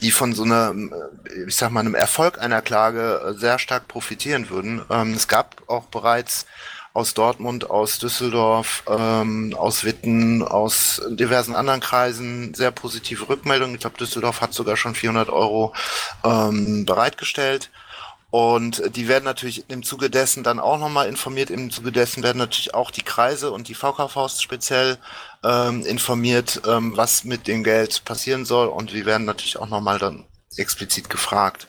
die 0.00 0.12
von 0.12 0.32
so 0.32 0.44
einer, 0.44 0.72
äh, 1.24 1.44
ich 1.48 1.56
sag 1.56 1.72
mal, 1.72 1.80
einem 1.80 1.96
Erfolg 1.96 2.38
einer 2.38 2.62
Klage 2.62 3.34
äh, 3.34 3.38
sehr 3.38 3.58
stark 3.58 3.88
profitieren 3.88 4.48
würden. 4.48 4.82
Ähm, 4.90 5.14
es 5.14 5.26
gab 5.26 5.62
auch 5.66 5.86
bereits 5.86 6.46
aus 6.98 7.14
Dortmund, 7.14 7.70
aus 7.70 8.00
Düsseldorf, 8.00 8.82
ähm, 8.88 9.54
aus 9.56 9.84
Witten, 9.84 10.42
aus 10.42 11.00
diversen 11.08 11.54
anderen 11.54 11.78
Kreisen 11.80 12.54
sehr 12.54 12.72
positive 12.72 13.28
Rückmeldungen. 13.28 13.76
Ich 13.76 13.80
glaube, 13.80 13.96
Düsseldorf 13.96 14.40
hat 14.40 14.52
sogar 14.52 14.76
schon 14.76 14.96
400 14.96 15.30
Euro 15.30 15.72
ähm, 16.24 16.84
bereitgestellt. 16.84 17.70
Und 18.30 18.82
die 18.96 19.06
werden 19.06 19.24
natürlich 19.24 19.64
im 19.70 19.84
Zuge 19.84 20.10
dessen 20.10 20.42
dann 20.42 20.58
auch 20.58 20.78
nochmal 20.78 21.08
informiert. 21.08 21.50
Im 21.50 21.70
Zuge 21.70 21.92
dessen 21.92 22.24
werden 22.24 22.38
natürlich 22.38 22.74
auch 22.74 22.90
die 22.90 23.02
Kreise 23.04 23.52
und 23.52 23.68
die 23.68 23.74
VKVs 23.74 24.42
speziell 24.42 24.98
ähm, 25.44 25.86
informiert, 25.86 26.62
ähm, 26.66 26.96
was 26.96 27.22
mit 27.22 27.46
dem 27.46 27.62
Geld 27.62 28.04
passieren 28.04 28.44
soll. 28.44 28.66
Und 28.66 28.92
wir 28.92 29.06
werden 29.06 29.24
natürlich 29.24 29.56
auch 29.56 29.68
nochmal 29.68 30.00
dann 30.00 30.24
explizit 30.58 31.10
gefragt, 31.10 31.68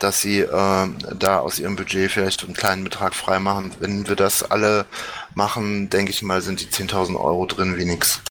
dass 0.00 0.20
sie 0.20 0.40
ähm, 0.40 0.98
da 1.18 1.40
aus 1.40 1.58
ihrem 1.58 1.76
Budget 1.76 2.10
vielleicht 2.10 2.44
einen 2.44 2.54
kleinen 2.54 2.84
Betrag 2.84 3.14
freimachen. 3.14 3.74
Wenn 3.80 4.08
wir 4.08 4.16
das 4.16 4.42
alle 4.42 4.86
machen, 5.34 5.90
denke 5.90 6.10
ich 6.10 6.22
mal, 6.22 6.40
sind 6.42 6.60
die 6.60 6.66
10.000 6.66 7.18
Euro 7.18 7.46
drin 7.46 7.76
wie 7.76 7.84
nix. 7.84 8.22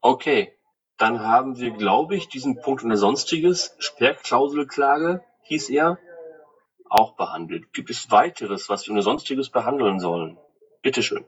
Okay, 0.00 0.52
dann 0.96 1.20
haben 1.20 1.58
wir, 1.58 1.70
glaube 1.70 2.16
ich, 2.16 2.28
diesen 2.28 2.60
Punkt 2.60 2.82
unter 2.82 2.96
Sonstiges, 2.96 3.74
Sperrklauselklage, 3.78 5.22
hieß 5.42 5.70
er, 5.70 5.98
auch 6.88 7.16
behandelt. 7.16 7.72
Gibt 7.72 7.90
es 7.90 8.10
weiteres, 8.10 8.68
was 8.68 8.86
wir 8.86 8.90
unter 8.90 9.02
Sonstiges 9.02 9.48
behandeln 9.48 10.00
sollen? 10.00 10.36
Bitteschön. 10.82 11.24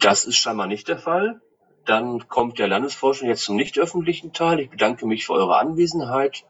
Das 0.00 0.24
ist 0.24 0.36
scheinbar 0.36 0.66
nicht 0.66 0.88
der 0.88 0.98
Fall. 0.98 1.40
Dann 1.84 2.28
kommt 2.28 2.58
der 2.58 2.68
Landesforschung 2.68 3.28
jetzt 3.28 3.44
zum 3.44 3.56
nicht 3.56 3.78
öffentlichen 3.78 4.32
Teil. 4.32 4.60
Ich 4.60 4.70
bedanke 4.70 5.06
mich 5.06 5.26
für 5.26 5.32
eure 5.32 5.56
Anwesenheit. 5.56 6.44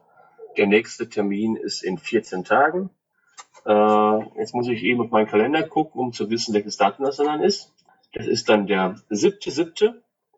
Der 0.57 0.67
nächste 0.67 1.09
Termin 1.09 1.57
ist 1.57 1.83
in 1.83 1.99
14 1.99 2.45
Tagen. 2.45 2.91
Äh, 3.65 4.39
jetzt 4.39 4.55
muss 4.55 4.69
ich 4.69 4.83
eben 4.83 5.01
auf 5.01 5.11
meinen 5.11 5.29
Kalender 5.29 5.63
gucken, 5.63 6.01
um 6.01 6.13
zu 6.13 6.31
wissen, 6.31 6.55
welches 6.55 6.77
Datum 6.77 7.05
das 7.05 7.17
dann 7.17 7.43
ist. 7.43 7.73
Das 8.13 8.27
ist 8.27 8.49
dann 8.49 8.67
der 8.67 8.97
7.7. 9.11 9.95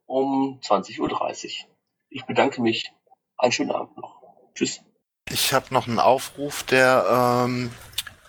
um 0.07 0.61
20.30 0.63 1.01
Uhr. 1.01 1.69
Ich 2.11 2.25
bedanke 2.25 2.63
mich. 2.63 2.93
Einen 3.37 3.53
schönen 3.53 3.73
Abend 3.73 3.97
noch. 3.97 4.23
Tschüss. 4.55 4.81
Ich 5.31 5.53
habe 5.53 5.75
noch 5.75 5.89
einen 5.89 5.99
Aufruf, 5.99 6.63
der 6.63 7.45
ähm, 7.47 7.71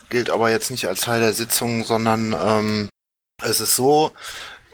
gilt 0.09 0.29
aber 0.29 0.49
jetzt 0.49 0.71
nicht 0.71 0.87
als 0.87 1.01
Teil 1.01 1.19
der 1.19 1.33
Sitzung, 1.33 1.83
sondern 1.83 2.33
ähm, 2.33 2.89
es 3.43 3.59
ist 3.59 3.75
so, 3.75 4.11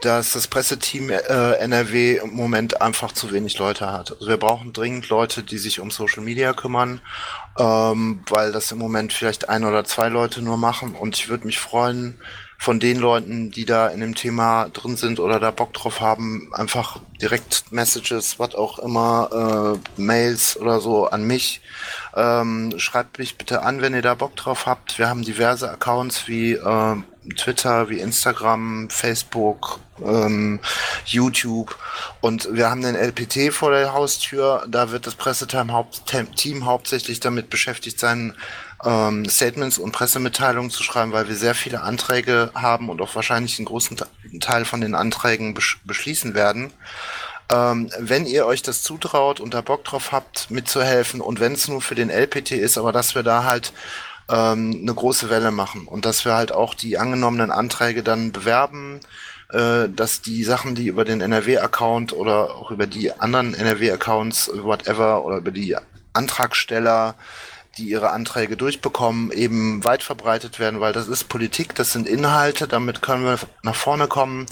dass 0.04 0.32
das 0.32 0.48
Presseteam 0.48 1.10
äh, 1.10 1.52
NRW 1.54 2.18
im 2.18 2.34
Moment 2.34 2.80
einfach 2.80 3.12
zu 3.12 3.32
wenig 3.32 3.58
Leute 3.58 3.90
hat. 3.90 4.12
Also 4.12 4.28
wir 4.28 4.36
brauchen 4.36 4.72
dringend 4.72 5.08
Leute, 5.08 5.42
die 5.42 5.58
sich 5.58 5.80
um 5.80 5.90
Social 5.90 6.22
Media 6.22 6.52
kümmern, 6.52 7.00
ähm, 7.58 8.22
weil 8.28 8.52
das 8.52 8.72
im 8.72 8.78
Moment 8.78 9.12
vielleicht 9.12 9.48
ein 9.48 9.64
oder 9.64 9.84
zwei 9.84 10.08
Leute 10.08 10.42
nur 10.42 10.56
machen. 10.56 10.94
Und 10.94 11.16
ich 11.16 11.28
würde 11.28 11.46
mich 11.46 11.58
freuen, 11.58 12.18
von 12.62 12.78
den 12.78 13.00
Leuten, 13.00 13.50
die 13.50 13.64
da 13.64 13.88
in 13.88 13.98
dem 13.98 14.14
Thema 14.14 14.68
drin 14.68 14.96
sind 14.96 15.18
oder 15.18 15.40
da 15.40 15.50
Bock 15.50 15.72
drauf 15.72 16.00
haben, 16.00 16.48
einfach 16.54 17.00
direkt 17.20 17.72
Messages, 17.72 18.38
was 18.38 18.54
auch 18.54 18.78
immer, 18.78 19.78
äh, 19.98 20.00
Mails 20.00 20.56
oder 20.56 20.80
so 20.80 21.06
an 21.06 21.24
mich. 21.24 21.60
Ähm, 22.14 22.74
schreibt 22.78 23.18
mich 23.18 23.38
bitte 23.38 23.62
an, 23.62 23.80
wenn 23.80 23.94
ihr 23.94 24.02
da 24.02 24.14
Bock 24.14 24.36
drauf 24.36 24.66
habt. 24.66 24.98
Wir 24.98 25.08
haben 25.08 25.22
diverse 25.22 25.70
Accounts 25.70 26.28
wie 26.28 26.52
äh, 26.52 26.96
Twitter, 27.36 27.88
wie 27.88 28.00
Instagram, 28.00 28.90
Facebook, 28.90 29.78
ähm, 30.04 30.60
YouTube 31.06 31.76
und 32.20 32.48
wir 32.52 32.68
haben 32.68 32.82
den 32.82 32.96
LPT 32.96 33.52
vor 33.52 33.70
der 33.70 33.92
Haustür. 33.92 34.66
Da 34.68 34.90
wird 34.90 35.06
das 35.06 35.14
Presseteam 35.14 35.72
haupt 35.72 36.02
Team 36.36 36.66
hauptsächlich 36.66 37.20
damit 37.20 37.48
beschäftigt 37.48 37.98
sein, 37.98 38.34
ähm, 38.84 39.28
Statements 39.28 39.78
und 39.78 39.92
Pressemitteilungen 39.92 40.70
zu 40.70 40.82
schreiben, 40.82 41.12
weil 41.12 41.28
wir 41.28 41.36
sehr 41.36 41.54
viele 41.54 41.82
Anträge 41.82 42.50
haben 42.54 42.88
und 42.88 43.00
auch 43.00 43.14
wahrscheinlich 43.14 43.58
einen 43.58 43.66
großen 43.66 43.98
Teil 44.40 44.64
von 44.64 44.80
den 44.80 44.94
Anträgen 44.94 45.54
besch 45.54 45.80
beschließen 45.84 46.34
werden. 46.34 46.72
Ähm, 47.52 47.90
wenn 47.98 48.24
ihr 48.24 48.46
euch 48.46 48.62
das 48.62 48.82
zutraut 48.82 49.38
und 49.40 49.52
da 49.52 49.60
Bock 49.60 49.84
drauf 49.84 50.10
habt, 50.10 50.50
mitzuhelfen 50.50 51.20
und 51.20 51.38
wenn 51.38 51.52
es 51.52 51.68
nur 51.68 51.82
für 51.82 51.94
den 51.94 52.08
LPT 52.08 52.52
ist, 52.52 52.78
aber 52.78 52.92
dass 52.92 53.14
wir 53.14 53.22
da 53.22 53.44
halt 53.44 53.72
ähm, 54.30 54.78
eine 54.80 54.94
große 54.94 55.28
Welle 55.28 55.50
machen 55.50 55.86
und 55.86 56.06
dass 56.06 56.24
wir 56.24 56.34
halt 56.34 56.52
auch 56.52 56.74
die 56.74 56.98
angenommenen 56.98 57.50
Anträge 57.50 58.02
dann 58.02 58.32
bewerben, 58.32 59.00
äh, 59.50 59.88
dass 59.88 60.22
die 60.22 60.44
Sachen, 60.44 60.74
die 60.74 60.86
über 60.86 61.04
den 61.04 61.20
NRW-Account 61.20 62.14
oder 62.14 62.54
auch 62.54 62.70
über 62.70 62.86
die 62.86 63.12
anderen 63.12 63.54
NRW-Accounts, 63.54 64.50
whatever, 64.62 65.24
oder 65.24 65.36
über 65.36 65.50
die 65.50 65.76
Antragsteller, 66.14 67.14
die 67.78 67.88
ihre 67.88 68.10
Anträge 68.10 68.56
durchbekommen, 68.56 69.32
eben 69.32 69.84
weit 69.84 70.02
verbreitet 70.02 70.58
werden, 70.58 70.80
weil 70.80 70.92
das 70.92 71.08
ist 71.08 71.24
Politik, 71.24 71.74
das 71.74 71.92
sind 71.92 72.06
Inhalte, 72.06 72.68
damit 72.68 73.00
können 73.00 73.24
wir 73.24 73.38
nach 73.62 73.74
vorne 73.74 74.08
kommen. 74.08 74.46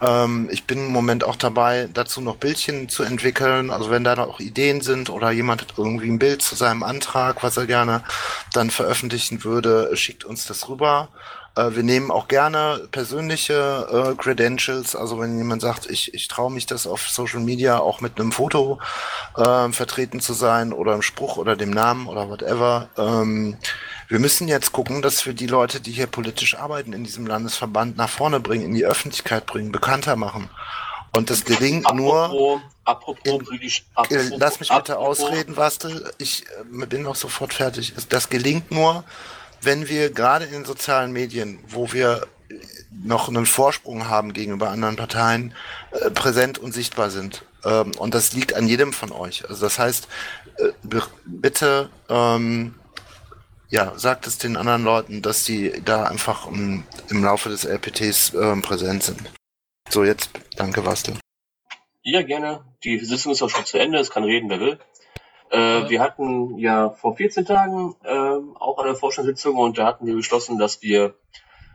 Ähm, 0.00 0.48
ich 0.50 0.64
bin 0.64 0.86
im 0.86 0.92
Moment 0.92 1.24
auch 1.24 1.36
dabei, 1.36 1.88
dazu 1.92 2.20
noch 2.20 2.36
Bildchen 2.36 2.88
zu 2.88 3.02
entwickeln. 3.02 3.70
Also 3.70 3.90
wenn 3.90 4.04
da 4.04 4.16
noch 4.16 4.40
Ideen 4.40 4.80
sind 4.80 5.10
oder 5.10 5.30
jemand 5.30 5.60
hat 5.62 5.74
irgendwie 5.76 6.08
ein 6.08 6.18
Bild 6.18 6.42
zu 6.42 6.54
seinem 6.54 6.82
Antrag, 6.82 7.42
was 7.42 7.56
er 7.56 7.66
gerne 7.66 8.02
dann 8.52 8.70
veröffentlichen 8.70 9.44
würde, 9.44 9.94
schickt 9.96 10.24
uns 10.24 10.46
das 10.46 10.68
rüber. 10.68 11.08
Äh, 11.54 11.74
wir 11.74 11.82
nehmen 11.82 12.10
auch 12.10 12.28
gerne 12.28 12.88
persönliche 12.90 14.12
äh, 14.12 14.14
Credentials, 14.16 14.96
also 14.96 15.20
wenn 15.20 15.36
jemand 15.36 15.62
sagt, 15.62 15.90
ich, 15.90 16.14
ich 16.14 16.28
traue 16.28 16.50
mich 16.50 16.66
das 16.66 16.86
auf 16.86 17.08
Social 17.08 17.40
Media 17.40 17.78
auch 17.78 18.00
mit 18.00 18.18
einem 18.18 18.32
Foto 18.32 18.78
äh, 19.36 19.68
vertreten 19.70 20.20
zu 20.20 20.32
sein 20.32 20.72
oder 20.72 20.92
einem 20.92 21.02
Spruch 21.02 21.36
oder 21.36 21.56
dem 21.56 21.70
Namen 21.70 22.06
oder 22.06 22.28
whatever. 22.28 22.88
Ähm, 22.96 23.58
wir 24.08 24.18
müssen 24.18 24.48
jetzt 24.48 24.72
gucken, 24.72 25.02
dass 25.02 25.24
wir 25.26 25.34
die 25.34 25.46
Leute, 25.46 25.80
die 25.80 25.92
hier 25.92 26.06
politisch 26.06 26.56
arbeiten 26.56 26.92
in 26.92 27.04
diesem 27.04 27.26
Landesverband, 27.26 27.96
nach 27.96 28.10
vorne 28.10 28.40
bringen, 28.40 28.64
in 28.64 28.74
die 28.74 28.84
Öffentlichkeit 28.84 29.46
bringen, 29.46 29.72
bekannter 29.72 30.16
machen. 30.16 30.50
Und 31.14 31.28
das 31.28 31.44
gelingt 31.44 31.86
apropos, 31.86 32.30
nur. 32.32 32.62
Apropos, 32.84 33.24
in, 33.24 33.44
politisch, 33.44 33.84
äh, 33.90 34.00
apropos, 34.00 34.30
lass 34.38 34.60
mich 34.60 34.68
bitte 34.70 34.94
apropos, 34.94 35.20
ausreden, 35.20 35.56
Wastel. 35.56 36.10
Ich 36.18 36.44
äh, 36.44 36.86
bin 36.86 37.02
noch 37.02 37.16
sofort 37.16 37.52
fertig. 37.52 37.92
Das 38.08 38.30
gelingt 38.30 38.70
nur, 38.70 39.04
wenn 39.62 39.88
wir 39.88 40.10
gerade 40.10 40.44
in 40.44 40.52
den 40.52 40.64
sozialen 40.64 41.12
Medien, 41.12 41.58
wo 41.68 41.92
wir 41.92 42.26
noch 43.04 43.28
einen 43.28 43.46
Vorsprung 43.46 44.08
haben 44.08 44.32
gegenüber 44.32 44.70
anderen 44.70 44.96
Parteien, 44.96 45.54
äh, 45.92 46.10
präsent 46.10 46.58
und 46.58 46.72
sichtbar 46.72 47.10
sind. 47.10 47.44
Ähm, 47.64 47.92
und 47.98 48.14
das 48.14 48.32
liegt 48.32 48.54
an 48.54 48.68
jedem 48.68 48.92
von 48.92 49.12
euch. 49.12 49.48
Also 49.48 49.62
das 49.64 49.78
heißt, 49.78 50.08
äh, 50.58 50.72
bitte 51.24 51.90
ähm, 52.08 52.74
ja, 53.72 53.94
sagt 53.96 54.26
es 54.26 54.36
den 54.36 54.58
anderen 54.58 54.84
Leuten, 54.84 55.22
dass 55.22 55.44
die 55.44 55.72
da 55.82 56.04
einfach 56.04 56.46
um, 56.46 56.84
im 57.08 57.24
Laufe 57.24 57.48
des 57.48 57.64
LPTs 57.64 58.34
ähm, 58.34 58.60
präsent 58.60 59.02
sind. 59.02 59.20
So, 59.88 60.04
jetzt 60.04 60.30
danke, 60.56 60.84
Wastel. 60.84 61.14
Ja, 62.02 62.22
gerne. 62.22 62.64
Die 62.84 62.98
Sitzung 62.98 63.32
ist 63.32 63.42
auch 63.42 63.48
schon 63.48 63.64
zu 63.64 63.78
Ende. 63.78 63.98
Es 63.98 64.10
kann 64.10 64.24
reden, 64.24 64.50
wer 64.50 64.60
will. 64.60 64.78
Äh, 65.52 65.90
wir 65.90 66.00
hatten 66.00 66.56
ja 66.56 66.88
vor 66.88 67.14
14 67.14 67.44
Tagen 67.44 67.94
äh, 68.04 68.08
auch 68.58 68.78
eine 68.78 68.94
Vorstandssitzung 68.94 69.56
und 69.56 69.76
da 69.76 69.84
hatten 69.84 70.06
wir 70.06 70.14
beschlossen, 70.14 70.58
dass 70.58 70.80
wir 70.80 71.14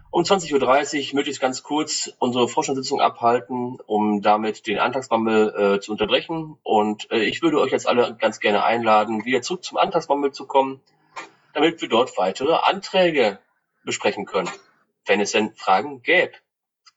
um 0.10 0.24
20.30 0.24 1.10
Uhr 1.10 1.16
möglichst 1.16 1.40
ganz 1.40 1.62
kurz 1.62 2.12
unsere 2.18 2.48
Vorstandssitzung 2.48 3.02
abhalten, 3.02 3.78
um 3.86 4.24
damit 4.24 4.66
den 4.66 4.80
Antragsbammel 4.80 5.76
äh, 5.76 5.80
zu 5.80 5.92
unterbrechen. 5.92 6.58
Und 6.64 7.12
äh, 7.12 7.20
ich 7.20 7.44
würde 7.44 7.60
euch 7.60 7.72
jetzt 7.72 7.88
alle 7.88 8.16
ganz 8.16 8.40
gerne 8.40 8.64
einladen, 8.64 9.26
wieder 9.26 9.44
zurück 9.44 9.64
zum 9.64 9.78
Antragsbammel 9.78 10.32
zu 10.32 10.48
kommen, 10.48 10.82
damit 11.54 11.80
wir 11.80 11.88
dort 11.88 12.18
weitere 12.18 12.54
Anträge 12.54 13.38
besprechen 13.86 14.26
können, 14.26 14.50
wenn 15.06 15.22
es 15.22 15.34
denn 15.34 15.54
Fragen 15.56 16.02
gäbe. 16.02 16.34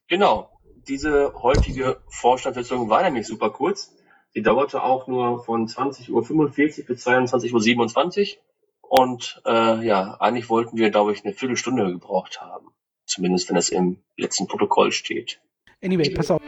Genau, 0.08 0.48
diese 0.88 1.34
heutige 1.42 2.00
Vorstandssitzung 2.08 2.88
war 2.88 3.02
nämlich 3.02 3.26
super 3.26 3.50
kurz. 3.50 3.94
Sie 4.32 4.42
dauerte 4.42 4.82
auch 4.82 5.06
nur 5.08 5.42
von 5.42 5.66
20.45 5.66 6.10
Uhr 6.10 6.86
bis 6.86 7.06
22.27 7.06 8.36
Uhr. 8.36 8.42
Und 8.82 9.42
äh, 9.46 9.84
ja, 9.86 10.16
eigentlich 10.20 10.48
wollten 10.48 10.76
wir, 10.76 10.90
glaube 10.90 11.12
ich, 11.12 11.24
eine 11.24 11.32
Viertelstunde 11.32 11.90
gebraucht 11.92 12.40
haben. 12.40 12.68
Zumindest 13.06 13.48
wenn 13.48 13.56
es 13.56 13.70
im 13.70 13.98
letzten 14.16 14.46
Protokoll 14.46 14.92
steht. 14.92 15.40
Anyway, 15.82 16.10
pass 16.10 16.30
auf. 16.30 16.40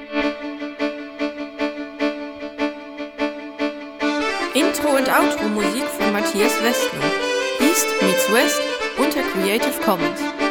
Intro 4.54 4.96
und 4.96 5.08
Outro 5.08 5.48
Musik 5.48 5.84
von 5.84 6.12
Matthias 6.12 6.62
Westner. 6.62 7.00
East 7.60 7.86
meets 8.02 8.32
West 8.32 8.60
unter 8.98 9.22
Creative 9.22 9.80
Commons. 9.84 10.41